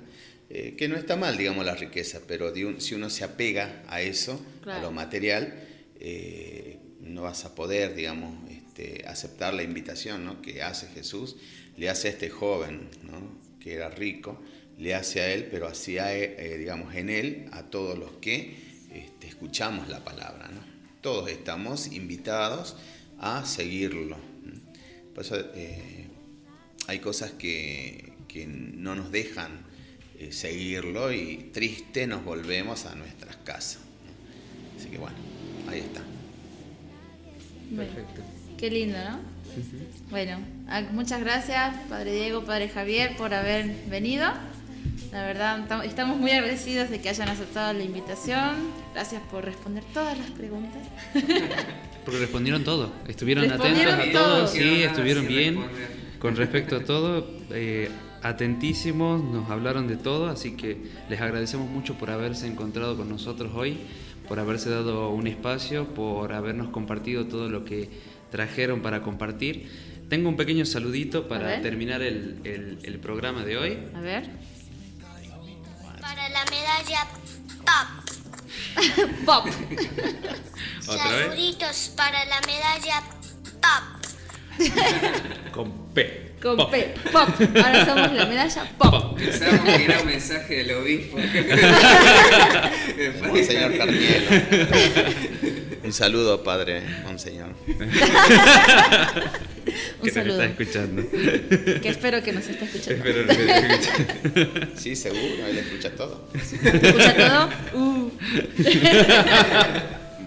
Eh, 0.49 0.75
que 0.77 0.87
no 0.87 0.95
está 0.95 1.15
mal, 1.15 1.37
digamos, 1.37 1.65
la 1.65 1.75
riqueza, 1.75 2.21
pero 2.27 2.51
de 2.51 2.65
un- 2.65 2.79
si 2.79 2.93
uno 2.95 3.09
se 3.09 3.23
apega 3.23 3.83
a 3.87 4.01
eso, 4.01 4.43
a 4.65 4.79
lo 4.81 4.91
material, 4.91 5.53
eh, 5.99 6.77
no 7.01 7.23
vas 7.23 7.45
a 7.45 7.55
poder, 7.55 7.95
digamos, 7.95 8.49
este, 8.51 9.03
aceptar 9.07 9.53
la 9.53 9.63
invitación 9.63 10.23
¿no? 10.25 10.41
que 10.41 10.61
hace 10.61 10.87
Jesús, 10.87 11.35
le 11.77 11.89
hace 11.89 12.09
a 12.09 12.11
este 12.11 12.29
joven, 12.29 12.89
¿no? 13.03 13.39
que 13.59 13.73
era 13.73 13.89
rico, 13.89 14.41
le 14.77 14.93
hace 14.93 15.21
a 15.21 15.31
él, 15.31 15.47
pero 15.49 15.67
hacía, 15.67 16.15
eh, 16.15 16.57
digamos, 16.57 16.93
en 16.95 17.09
él 17.09 17.47
a 17.51 17.63
todos 17.63 17.97
los 17.97 18.11
que 18.21 18.55
este, 18.93 19.27
escuchamos 19.27 19.87
la 19.89 20.03
palabra. 20.03 20.49
¿no? 20.49 20.61
Todos 21.01 21.29
estamos 21.29 21.87
invitados 21.93 22.75
a 23.19 23.45
seguirlo. 23.45 24.17
Por 25.13 25.23
eso 25.23 25.37
eh, 25.55 26.07
hay 26.87 26.99
cosas 26.99 27.31
que, 27.31 28.13
que 28.27 28.45
no 28.47 28.95
nos 28.95 29.11
dejan 29.11 29.65
eh, 30.19 30.31
seguirlo 30.31 31.11
y 31.11 31.49
triste 31.53 32.07
nos 32.07 32.23
volvemos 32.23 32.85
a 32.85 32.95
nuestras 32.95 33.37
casas. 33.37 33.81
¿no? 34.05 34.79
Así 34.79 34.89
que 34.89 34.97
bueno, 34.97 35.17
ahí 35.69 35.79
está. 35.79 36.01
Perfecto. 37.75 38.21
qué 38.57 38.69
lindo, 38.69 38.97
¿no? 38.97 39.35
Bueno, 40.09 40.39
ah, 40.67 40.81
muchas 40.91 41.21
gracias, 41.21 41.75
Padre 41.87 42.13
Diego, 42.13 42.43
Padre 42.43 42.67
Javier, 42.67 43.15
por 43.15 43.33
haber 43.33 43.73
venido. 43.89 44.27
La 45.15 45.23
verdad, 45.25 45.65
tam- 45.69 45.81
estamos 45.85 46.17
muy 46.17 46.31
agradecidos 46.31 46.89
de 46.89 46.99
que 46.99 47.07
hayan 47.07 47.29
aceptado 47.29 47.71
la 47.71 47.83
invitación. 47.85 48.55
Gracias 48.93 49.21
por 49.31 49.45
responder 49.45 49.81
todas 49.93 50.17
las 50.17 50.29
preguntas. 50.31 50.81
Porque 52.03 52.19
respondieron 52.19 52.65
todo. 52.65 52.91
Estuvieron 53.07 53.45
Respondieron 53.49 53.93
atentos 53.93 54.21
a 54.21 54.25
todo. 54.25 54.37
todo. 54.39 54.47
Sí, 54.47 54.83
estuvieron 54.83 55.25
bien. 55.25 55.55
responder. 55.55 55.87
Con 56.19 56.35
respecto 56.35 56.75
a 56.75 56.83
todo, 56.83 57.29
eh, 57.51 57.89
atentísimos, 58.23 59.23
nos 59.23 59.49
hablaron 59.49 59.87
de 59.87 59.95
todo, 59.95 60.27
así 60.27 60.57
que 60.57 60.79
les 61.09 61.21
agradecemos 61.21 61.69
mucho 61.69 61.93
por 61.95 62.09
haberse 62.09 62.45
encontrado 62.47 62.97
con 62.97 63.07
nosotros 63.07 63.51
hoy 63.55 63.77
por 64.27 64.39
haberse 64.39 64.69
dado 64.71 65.11
un 65.11 65.27
espacio, 65.27 65.93
por 65.93 66.33
habernos 66.33 66.69
compartido 66.69 67.25
todo 67.27 67.47
lo 67.47 67.63
que 67.63 67.87
trajeron 68.31 68.81
para 68.81 69.01
compartir. 69.01 69.69
Tengo 70.09 70.27
un 70.27 70.35
pequeño 70.35 70.65
saludito 70.65 71.27
para 71.29 71.61
terminar 71.61 72.01
el, 72.01 72.35
el- 72.43 72.79
el 72.83 72.99
programa 72.99 73.45
de 73.45 73.57
hoy. 73.57 73.77
A 73.95 74.01
ver. 74.01 74.23
Para 76.05 76.29
la 76.29 76.45
medalla 76.45 77.07
Pop. 77.65 77.87
Pop. 79.25 79.47
¿Otra 80.87 81.11
vez? 81.11 81.25
Saluditos 81.25 81.91
para 81.97 82.23
la 82.25 82.39
medalla 82.41 83.01
Pop. 83.59 83.83
Con 85.51 85.91
P. 85.95 86.35
Con 86.39 86.57
Pop. 86.57 86.69
P. 86.69 86.93
Pop. 87.11 87.27
Ahora 87.55 87.85
somos 87.85 88.13
la 88.13 88.25
medalla 88.27 88.69
Pop. 88.77 89.17
Pensábamos 89.17 89.65
que 89.65 89.85
era 89.85 89.99
un 90.01 90.05
mensaje 90.05 90.57
del 90.57 90.75
obispo. 90.75 91.17
Monseñor 93.27 93.75
Carnielo. 93.75 94.29
Un 95.85 95.93
saludo, 95.93 96.43
padre 96.43 96.81
Monseñor. 97.03 97.53
Un 97.67 97.77
Que 100.03 100.11
nos 100.23 100.27
está 100.27 100.45
escuchando. 100.45 101.03
Que 101.11 101.89
espero 101.89 102.21
que 102.23 102.31
nos 102.33 102.47
esté 102.47 102.65
escuchando. 102.65 103.03
Espero 103.05 103.27
que 103.27 103.37
nos 103.37 103.55
esté 103.55 104.01
escuchando. 104.01 104.67
Sí, 104.75 104.95
seguro, 104.95 105.47
él 105.47 105.57
escucha 105.57 105.91
todo. 105.95 106.27
¿Escucha 106.33 107.15
todo? 107.15 107.49
Uh. 107.73 108.11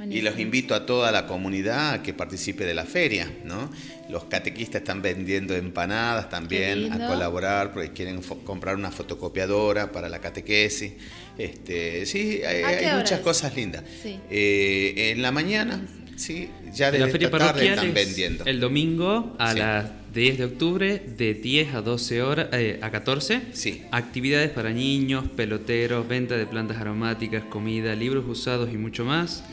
y 0.10 0.22
los 0.22 0.38
invito 0.40 0.76
a 0.76 0.86
toda 0.86 1.12
la 1.12 1.26
comunidad 1.28 1.94
a 1.94 2.04
que 2.04 2.14
participe 2.14 2.66
de 2.66 2.74
la 2.74 2.86
feria, 2.86 3.32
¿no? 3.46 3.70
Los 4.10 4.26
catequistas 4.26 4.82
están 4.82 5.02
vendiendo 5.02 5.56
empanadas 5.56 6.30
también 6.30 6.92
a 6.94 7.08
colaborar 7.08 7.74
porque 7.74 7.92
quieren 7.92 8.22
comprar 8.22 8.76
una 8.76 8.92
fotocopiadora 8.92 9.92
para 9.92 10.08
la 10.10 10.20
catequesis. 10.20 10.94
Este, 11.38 12.06
sí, 12.06 12.42
hay, 12.44 12.64
¿A 12.64 12.68
qué 12.70 12.76
hay 12.78 12.86
hora 12.86 12.98
muchas 12.98 13.20
es? 13.20 13.24
cosas 13.24 13.56
lindas. 13.56 13.84
Sí. 14.02 14.20
Eh, 14.30 15.12
en 15.14 15.22
la 15.22 15.32
mañana, 15.32 15.86
sí, 16.16 16.50
ya 16.74 16.92
desde 16.92 17.06
La 17.06 17.12
feria 17.12 17.28
esta 17.28 17.38
tarde 17.38 17.68
están 17.70 17.88
es 17.88 17.94
vendiendo. 17.94 18.46
el 18.46 18.60
domingo 18.60 19.36
a 19.40 19.54
Sí. 19.54 19.60
las 19.60 19.86
10 20.18 20.38
de 20.40 20.46
octubre 20.46 21.00
de 21.18 21.34
10 21.36 21.76
a 21.76 21.82
12 21.82 22.22
horas 22.24 22.48
eh, 22.54 22.80
a 22.82 22.90
14. 22.90 23.42
Sí. 23.54 23.84
Actividades 23.92 24.50
para 24.50 24.72
niños, 24.72 25.26
peloteros, 25.36 26.08
venta 26.08 26.36
de 26.36 26.46
plantas 26.48 26.78
aromáticas, 26.78 27.44
comida, 27.44 27.94
libros 27.96 28.26
usados 28.28 28.70
y 28.74 28.78
mucho 28.78 29.06
más. 29.06 29.44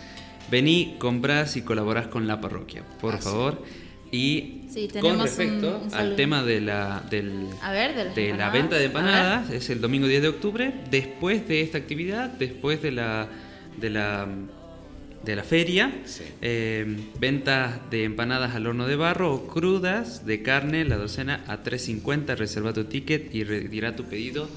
Vení, 0.51 0.97
comprás 0.99 1.57
y 1.57 1.63
colaborás 1.63 2.07
con 2.07 2.27
la 2.27 2.41
parroquia, 2.41 2.83
por 3.01 3.15
Así. 3.15 3.25
favor. 3.25 3.63
Y 4.11 4.63
Sí, 4.71 4.89
con 5.01 5.21
respecto 5.21 5.79
un- 5.83 5.89
un 5.89 5.95
al 5.95 6.17
tema 6.17 6.43
de 6.43 6.61
la, 6.61 7.03
del, 7.11 7.47
A 7.63 7.71
ver, 7.73 7.95
de 7.95 8.05
de 8.05 8.23
la 8.29 8.31
empanadas. 8.31 8.53
venta 8.53 8.77
de 8.77 8.85
empanadas, 8.87 9.51
es 9.51 9.69
el 9.71 9.81
domingo 9.81 10.07
10 10.07 10.23
de 10.23 10.29
octubre, 10.29 10.73
después 10.91 11.47
de 11.47 11.61
esta 11.63 11.79
actividad, 11.79 12.31
después 12.31 12.81
de 12.81 12.93
la, 12.93 13.29
de 13.81 13.91
la, 13.91 14.27
de 15.25 15.37
la 15.37 15.43
feria, 15.43 15.93
Sí. 16.05 16.23
eh, 16.43 16.97
ventas 17.19 17.91
de 17.91 18.05
empanadas 18.05 18.55
al 18.55 18.67
horno 18.67 18.87
de 18.87 18.97
barro 18.97 19.33
o 19.35 19.47
crudas 19.47 20.27
de 20.27 20.43
carne, 20.43 20.85
la 20.85 20.97
docena 20.97 21.45
a 21.47 21.63
3.50, 21.63 22.35
reserva 22.37 22.73
tu 22.73 22.85
ticket 22.85 23.35
y 23.35 23.45
retira 23.45 23.97
tu 23.97 24.05
pedido 24.05 24.49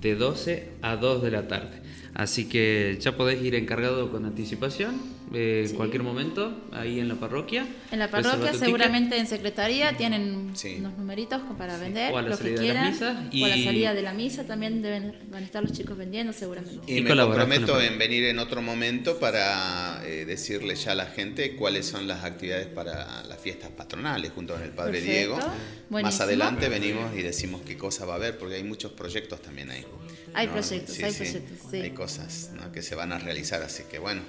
de 0.00 0.14
12 0.14 0.68
a 0.82 0.96
2 0.96 1.22
de 1.22 1.30
la 1.30 1.46
tarde. 1.48 1.83
Así 2.14 2.44
que 2.48 2.96
ya 3.00 3.16
podés 3.16 3.42
ir 3.42 3.56
encargado 3.56 4.12
con 4.12 4.24
anticipación, 4.24 5.02
eh, 5.32 5.62
en 5.64 5.68
Sí. 5.70 5.74
cualquier 5.74 6.04
momento, 6.04 6.56
ahí 6.70 7.00
en 7.00 7.08
la 7.08 7.16
parroquia. 7.16 7.66
En 7.90 7.98
la 7.98 8.08
parroquia, 8.08 8.54
seguramente 8.54 9.16
en 9.18 9.26
secretaría, 9.26 9.96
tienen 9.96 10.50
Sí. 10.54 10.76
unos 10.78 10.96
numeritos 10.96 11.42
para 11.58 11.76
vender, 11.76 12.12
O 12.12 12.18
a 12.18 12.22
la 12.22 12.28
lo 12.28 12.38
que 12.38 12.50
de 12.50 12.54
quieran. 12.54 12.88
misas 12.92 13.16
O 13.16 13.44
a 13.44 13.48
la 13.48 13.56
salida 13.64 13.94
de 13.94 14.02
la 14.02 14.12
misa 14.14 14.44
también 14.46 14.80
deben, 14.80 15.18
van 15.28 15.42
a 15.42 15.46
estar 15.46 15.60
los 15.64 15.72
chicos 15.72 15.96
vendiendo 15.98 16.32
seguramente. 16.32 16.80
Y, 16.86 16.98
Y 16.98 17.02
me 17.02 17.10
con 17.10 17.18
comprometo 17.18 17.80
en 17.80 17.98
venir 17.98 18.24
en 18.26 18.38
otro 18.38 18.62
momento 18.62 19.18
para 19.18 20.00
eh, 20.06 20.24
decirle 20.24 20.76
ya 20.76 20.92
a 20.92 20.94
la 20.94 21.06
gente 21.06 21.56
cuáles 21.56 21.84
son 21.86 22.06
las 22.06 22.22
actividades 22.22 22.68
para 22.68 23.24
las 23.24 23.40
fiestas 23.40 23.70
patronales 23.70 24.30
junto 24.32 24.54
con 24.54 24.62
el 24.62 24.70
Padre 24.70 25.00
Perfecto. 25.00 25.12
Diego. 25.12 25.36
Más 25.38 25.52
Buenísimo. 25.90 26.22
adelante 26.24 26.68
venimos 26.68 27.12
y 27.16 27.22
decimos 27.22 27.62
qué 27.66 27.76
cosa 27.76 28.06
va 28.06 28.12
a 28.14 28.16
haber, 28.16 28.38
porque 28.38 28.54
hay 28.54 28.62
muchos 28.64 28.92
proyectos 28.92 29.42
también 29.42 29.70
ahí. 29.70 29.84
Hay 30.34 30.46
¿no? 30.46 30.52
proyectos, 30.54 30.98
hay 31.02 31.12
proyectos, 31.12 31.58
sí. 31.70 31.76
Hay 31.78 31.90
cosas 31.90 32.50
¿no? 32.54 32.72
que 32.72 32.82
se 32.82 32.94
van 32.94 33.12
a 33.12 33.18
realizar, 33.18 33.62
así 33.62 33.84
que 33.90 33.98
bueno. 33.98 34.22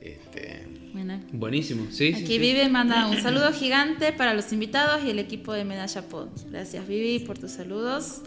Este, 0.00 0.64
Bueno. 0.92 1.20
Buenísimo, 1.32 1.86
sí. 1.90 2.12
sí, 2.12 2.14
Aquí 2.14 2.26
sí. 2.34 2.38
Vivi 2.38 2.68
manda 2.68 3.06
un 3.08 3.20
saludo 3.20 3.52
gigante 3.52 4.12
para 4.12 4.34
los 4.34 4.52
invitados 4.52 5.02
y 5.04 5.10
el 5.10 5.18
equipo 5.18 5.52
de 5.52 5.64
Medalla 5.64 6.02
Pod. 6.02 6.28
Gracias 6.50 6.86
Vivi 6.86 7.18
por 7.20 7.38
tus 7.38 7.52
saludos. 7.52 8.20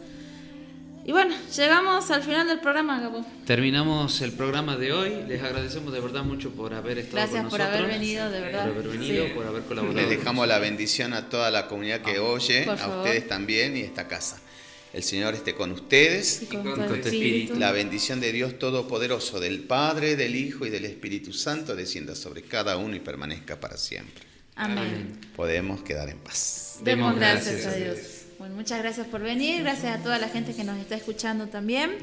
Y 1.05 1.11
bueno, 1.11 1.33
llegamos 1.55 2.11
al 2.11 2.21
final 2.21 2.47
del 2.47 2.59
programa, 2.59 2.99
Gabo. 2.99 3.25
Terminamos 3.45 4.21
el 4.21 4.31
programa 4.33 4.75
de 4.77 4.91
hoy. 4.91 5.23
Les 5.27 5.41
agradecemos 5.41 5.91
de 5.93 6.01
verdad 6.01 6.23
mucho 6.23 6.51
por 6.51 6.73
haber 6.73 6.99
estado 6.99 7.15
Gracias 7.17 7.41
con 7.41 7.49
por 7.49 7.59
nosotros. 7.59 7.79
haber 7.85 7.99
venido, 7.99 8.29
de 8.29 8.41
verdad. 8.41 8.67
Por 8.67 8.71
haber 8.77 8.87
venido, 8.99 9.25
Sí. 9.25 9.31
por 9.33 9.47
haber 9.47 9.63
colaborado. 9.63 9.97
les 9.99 10.09
dejamos 10.09 10.47
la 10.47 10.59
bendición 10.59 11.13
a 11.13 11.29
toda 11.29 11.49
la 11.49 11.67
comunidad 11.67 12.01
que 12.01 12.19
oye, 12.19 12.63
Por 12.63 12.79
a 12.79 12.87
ustedes 12.99 13.27
también 13.27 13.75
y 13.77 13.81
a 13.81 13.85
esta 13.85 14.07
casa. 14.07 14.39
El 14.91 15.03
Señor 15.03 15.35
esté 15.35 15.53
con 15.53 15.71
ustedes. 15.71 16.43
Y 16.43 16.45
con, 16.47 16.63
con 16.63 16.87
tu 16.87 16.87
tu 16.87 16.93
espíritu. 16.95 17.55
La 17.55 17.71
bendición 17.71 18.19
de 18.19 18.31
Dios 18.31 18.57
Todopoderoso, 18.57 19.39
del 19.39 19.59
Padre, 19.59 20.15
del 20.15 20.35
Hijo 20.35 20.65
y 20.65 20.69
del 20.69 20.85
Espíritu 20.85 21.31
Santo 21.33 21.75
descienda 21.75 22.15
sobre 22.15 22.41
cada 22.41 22.77
uno 22.77 22.95
y 22.95 22.99
permanezca 22.99 23.59
para 23.59 23.77
siempre. 23.77 24.23
Amén. 24.55 25.19
Podemos 25.35 25.81
quedar 25.83 26.09
en 26.09 26.17
paz. 26.17 26.79
Demos 26.83 27.15
gracias, 27.15 27.65
a 27.65 27.75
Dios. 27.75 27.99
Bueno, 28.39 28.55
muchas 28.55 28.79
gracias 28.79 29.05
por 29.07 29.21
venir, 29.21 29.61
gracias 29.63 29.99
a 29.99 30.01
toda 30.01 30.17
la 30.17 30.29
gente 30.29 30.55
que 30.55 30.63
nos 30.63 30.77
está 30.77 30.95
escuchando 30.95 31.47
también. 31.47 31.97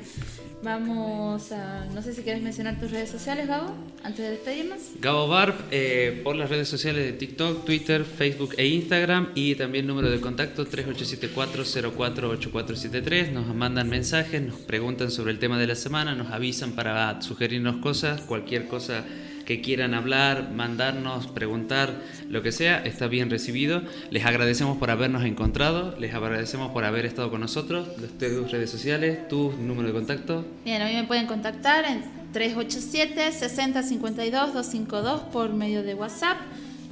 Vamos 0.62 1.50
a, 1.50 1.86
no 1.86 2.02
sé 2.02 2.12
si 2.12 2.20
quieres 2.20 2.42
mencionar 2.42 2.78
tus 2.78 2.90
redes 2.90 3.08
sociales, 3.08 3.48
Gabo, 3.48 3.74
antes 4.02 4.22
de 4.22 4.32
despedirnos. 4.32 4.80
Gabo 5.00 5.28
Barb 5.28 5.54
eh, 5.70 6.20
por 6.22 6.36
las 6.36 6.50
redes 6.50 6.68
sociales 6.68 7.06
de 7.06 7.14
TikTok, 7.14 7.64
Twitter, 7.64 8.04
Facebook 8.04 8.52
e 8.58 8.66
Instagram 8.66 9.30
y 9.34 9.54
también 9.54 9.86
número 9.86 10.10
de 10.10 10.20
contacto 10.20 10.66
3874-048473. 10.66 13.32
Nos 13.32 13.54
mandan 13.54 13.88
mensajes, 13.88 14.42
nos 14.42 14.60
preguntan 14.60 15.10
sobre 15.10 15.32
el 15.32 15.38
tema 15.38 15.58
de 15.58 15.68
la 15.68 15.74
semana, 15.74 16.14
nos 16.14 16.32
avisan 16.32 16.72
para 16.72 17.22
sugerirnos 17.22 17.78
cosas, 17.78 18.20
cualquier 18.20 18.68
cosa 18.68 19.06
que 19.46 19.62
quieran 19.62 19.94
hablar, 19.94 20.50
mandarnos, 20.52 21.28
preguntar, 21.28 22.02
lo 22.28 22.42
que 22.42 22.52
sea, 22.52 22.84
está 22.84 23.06
bien 23.06 23.30
recibido. 23.30 23.80
Les 24.10 24.26
agradecemos 24.26 24.76
por 24.76 24.90
habernos 24.90 25.24
encontrado, 25.24 25.96
les 25.98 26.12
agradecemos 26.12 26.72
por 26.72 26.84
haber 26.84 27.06
estado 27.06 27.30
con 27.30 27.40
nosotros, 27.40 27.88
tus 28.18 28.50
redes 28.50 28.70
sociales, 28.70 29.26
tu 29.28 29.52
número 29.52 29.88
de 29.88 29.94
contacto. 29.94 30.44
Bien, 30.64 30.82
a 30.82 30.86
mí 30.86 30.94
me 30.94 31.04
pueden 31.04 31.26
contactar 31.26 31.84
en 31.84 32.02
387-6052-252 32.34 35.30
por 35.30 35.54
medio 35.54 35.84
de 35.84 35.94
WhatsApp. 35.94 36.38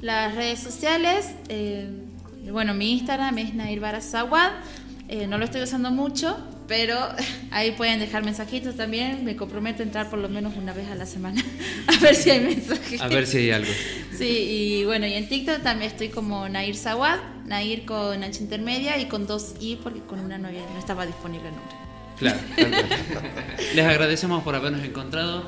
Las 0.01 0.33
redes 0.35 0.59
sociales, 0.59 1.31
eh, 1.49 1.89
bueno, 2.49 2.73
mi 2.73 2.93
Instagram 2.93 3.37
es 3.37 3.53
Nair 3.53 3.81
Barazawad. 3.81 4.51
Eh, 5.09 5.27
no 5.27 5.37
lo 5.37 5.43
estoy 5.43 5.61
usando 5.61 5.91
mucho, 5.91 6.37
pero 6.67 6.97
ahí 7.51 7.71
pueden 7.71 7.99
dejar 7.99 8.23
mensajitos 8.23 8.75
también. 8.75 9.23
Me 9.23 9.35
comprometo 9.35 9.83
a 9.83 9.85
entrar 9.85 10.09
por 10.09 10.19
lo 10.19 10.29
menos 10.29 10.55
una 10.55 10.73
vez 10.73 10.89
a 10.89 10.95
la 10.95 11.05
semana 11.05 11.43
a 11.87 11.99
ver 11.99 12.15
si 12.15 12.29
hay 12.29 12.41
mensajes. 12.41 13.01
A 13.01 13.07
ver 13.07 13.27
si 13.27 13.37
hay 13.37 13.51
algo. 13.51 13.71
Sí, 14.17 14.27
y 14.27 14.85
bueno, 14.85 15.05
y 15.07 15.13
en 15.13 15.27
TikTok 15.27 15.61
también 15.61 15.91
estoy 15.91 16.09
como 16.09 16.47
Nair 16.49 16.75
Sawad, 16.75 17.19
Nair 17.45 17.85
con 17.85 18.23
H 18.23 18.41
intermedia 18.41 18.97
y 18.97 19.05
con 19.05 19.27
dos 19.27 19.55
I 19.59 19.77
porque 19.81 19.99
con 20.01 20.19
una 20.19 20.37
no, 20.37 20.49
no 20.51 20.79
estaba 20.79 21.05
disponible 21.05 21.49
el 21.49 21.55
nombre. 21.55 21.75
Claro. 22.17 22.39
Les 23.75 23.85
agradecemos 23.85 24.43
por 24.43 24.55
habernos 24.55 24.83
encontrado. 24.83 25.43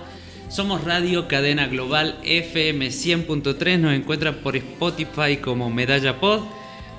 Somos 0.49 0.83
Radio 0.83 1.27
Cadena 1.27 1.67
Global 1.67 2.19
FM 2.23 2.87
100.3. 2.87 3.79
Nos 3.79 3.93
encuentran 3.93 4.35
por 4.35 4.55
Spotify 4.55 5.37
como 5.37 5.69
Medalla 5.69 6.19
Pod. 6.19 6.43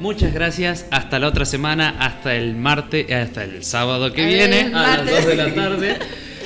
Muchas 0.00 0.32
gracias. 0.32 0.86
Hasta 0.90 1.18
la 1.18 1.28
otra 1.28 1.44
semana. 1.44 1.96
Hasta 1.98 2.34
el 2.34 2.54
martes. 2.56 3.10
Hasta 3.12 3.44
el 3.44 3.64
sábado 3.64 4.12
que 4.12 4.22
El 4.22 4.28
viene. 4.34 4.60
A 4.74 4.96
las 4.96 4.98
martes. 4.98 5.14
2 5.16 5.26
de 5.26 5.36
la 5.36 5.54
tarde. 5.54 5.98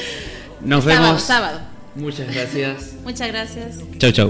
Nos 0.63 0.85
Sábado, 0.85 1.03
vemos. 1.07 1.23
sábado. 1.23 1.61
Muchas 1.95 2.33
gracias. 2.35 2.95
Muchas 3.05 3.29
gracias. 3.29 3.79
Chau, 3.99 4.13
chau. 4.13 4.29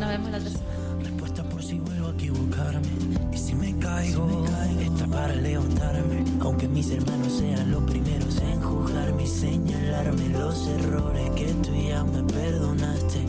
Nos 0.00 0.08
vemos 0.08 0.30
la 0.30 0.38
otra 0.38 0.50
semana. 0.50 1.02
Respuesta 1.02 1.42
por 1.44 1.62
si 1.62 1.74
vuelvo 1.78 2.08
a 2.08 2.12
equivocarme. 2.12 2.88
Y 3.32 3.38
si 3.38 3.54
me 3.54 3.78
caigo, 3.78 4.44
está 4.82 5.06
para 5.06 5.34
levantarme. 5.36 6.24
Aunque 6.40 6.66
mis 6.66 6.90
hermanos 6.90 7.38
sean 7.38 7.70
los 7.70 7.82
primeros 7.84 8.38
en 8.38 8.60
juzgarme 8.62 9.22
y 9.22 9.26
señalarme 9.26 10.28
los 10.30 10.66
errores 10.66 11.30
que 11.36 11.44
tú 11.62 11.70
ya 11.88 12.02
me 12.04 12.22
perdonaste. 12.32 13.20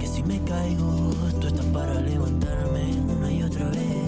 Que 0.00 0.06
si 0.06 0.22
me 0.22 0.40
caigo, 0.44 1.14
tú 1.40 1.48
estás 1.48 1.66
para 1.66 1.94
levantarme 2.00 2.92
una 3.12 3.30
y 3.32 3.42
otra 3.42 3.66
vez. 3.70 4.07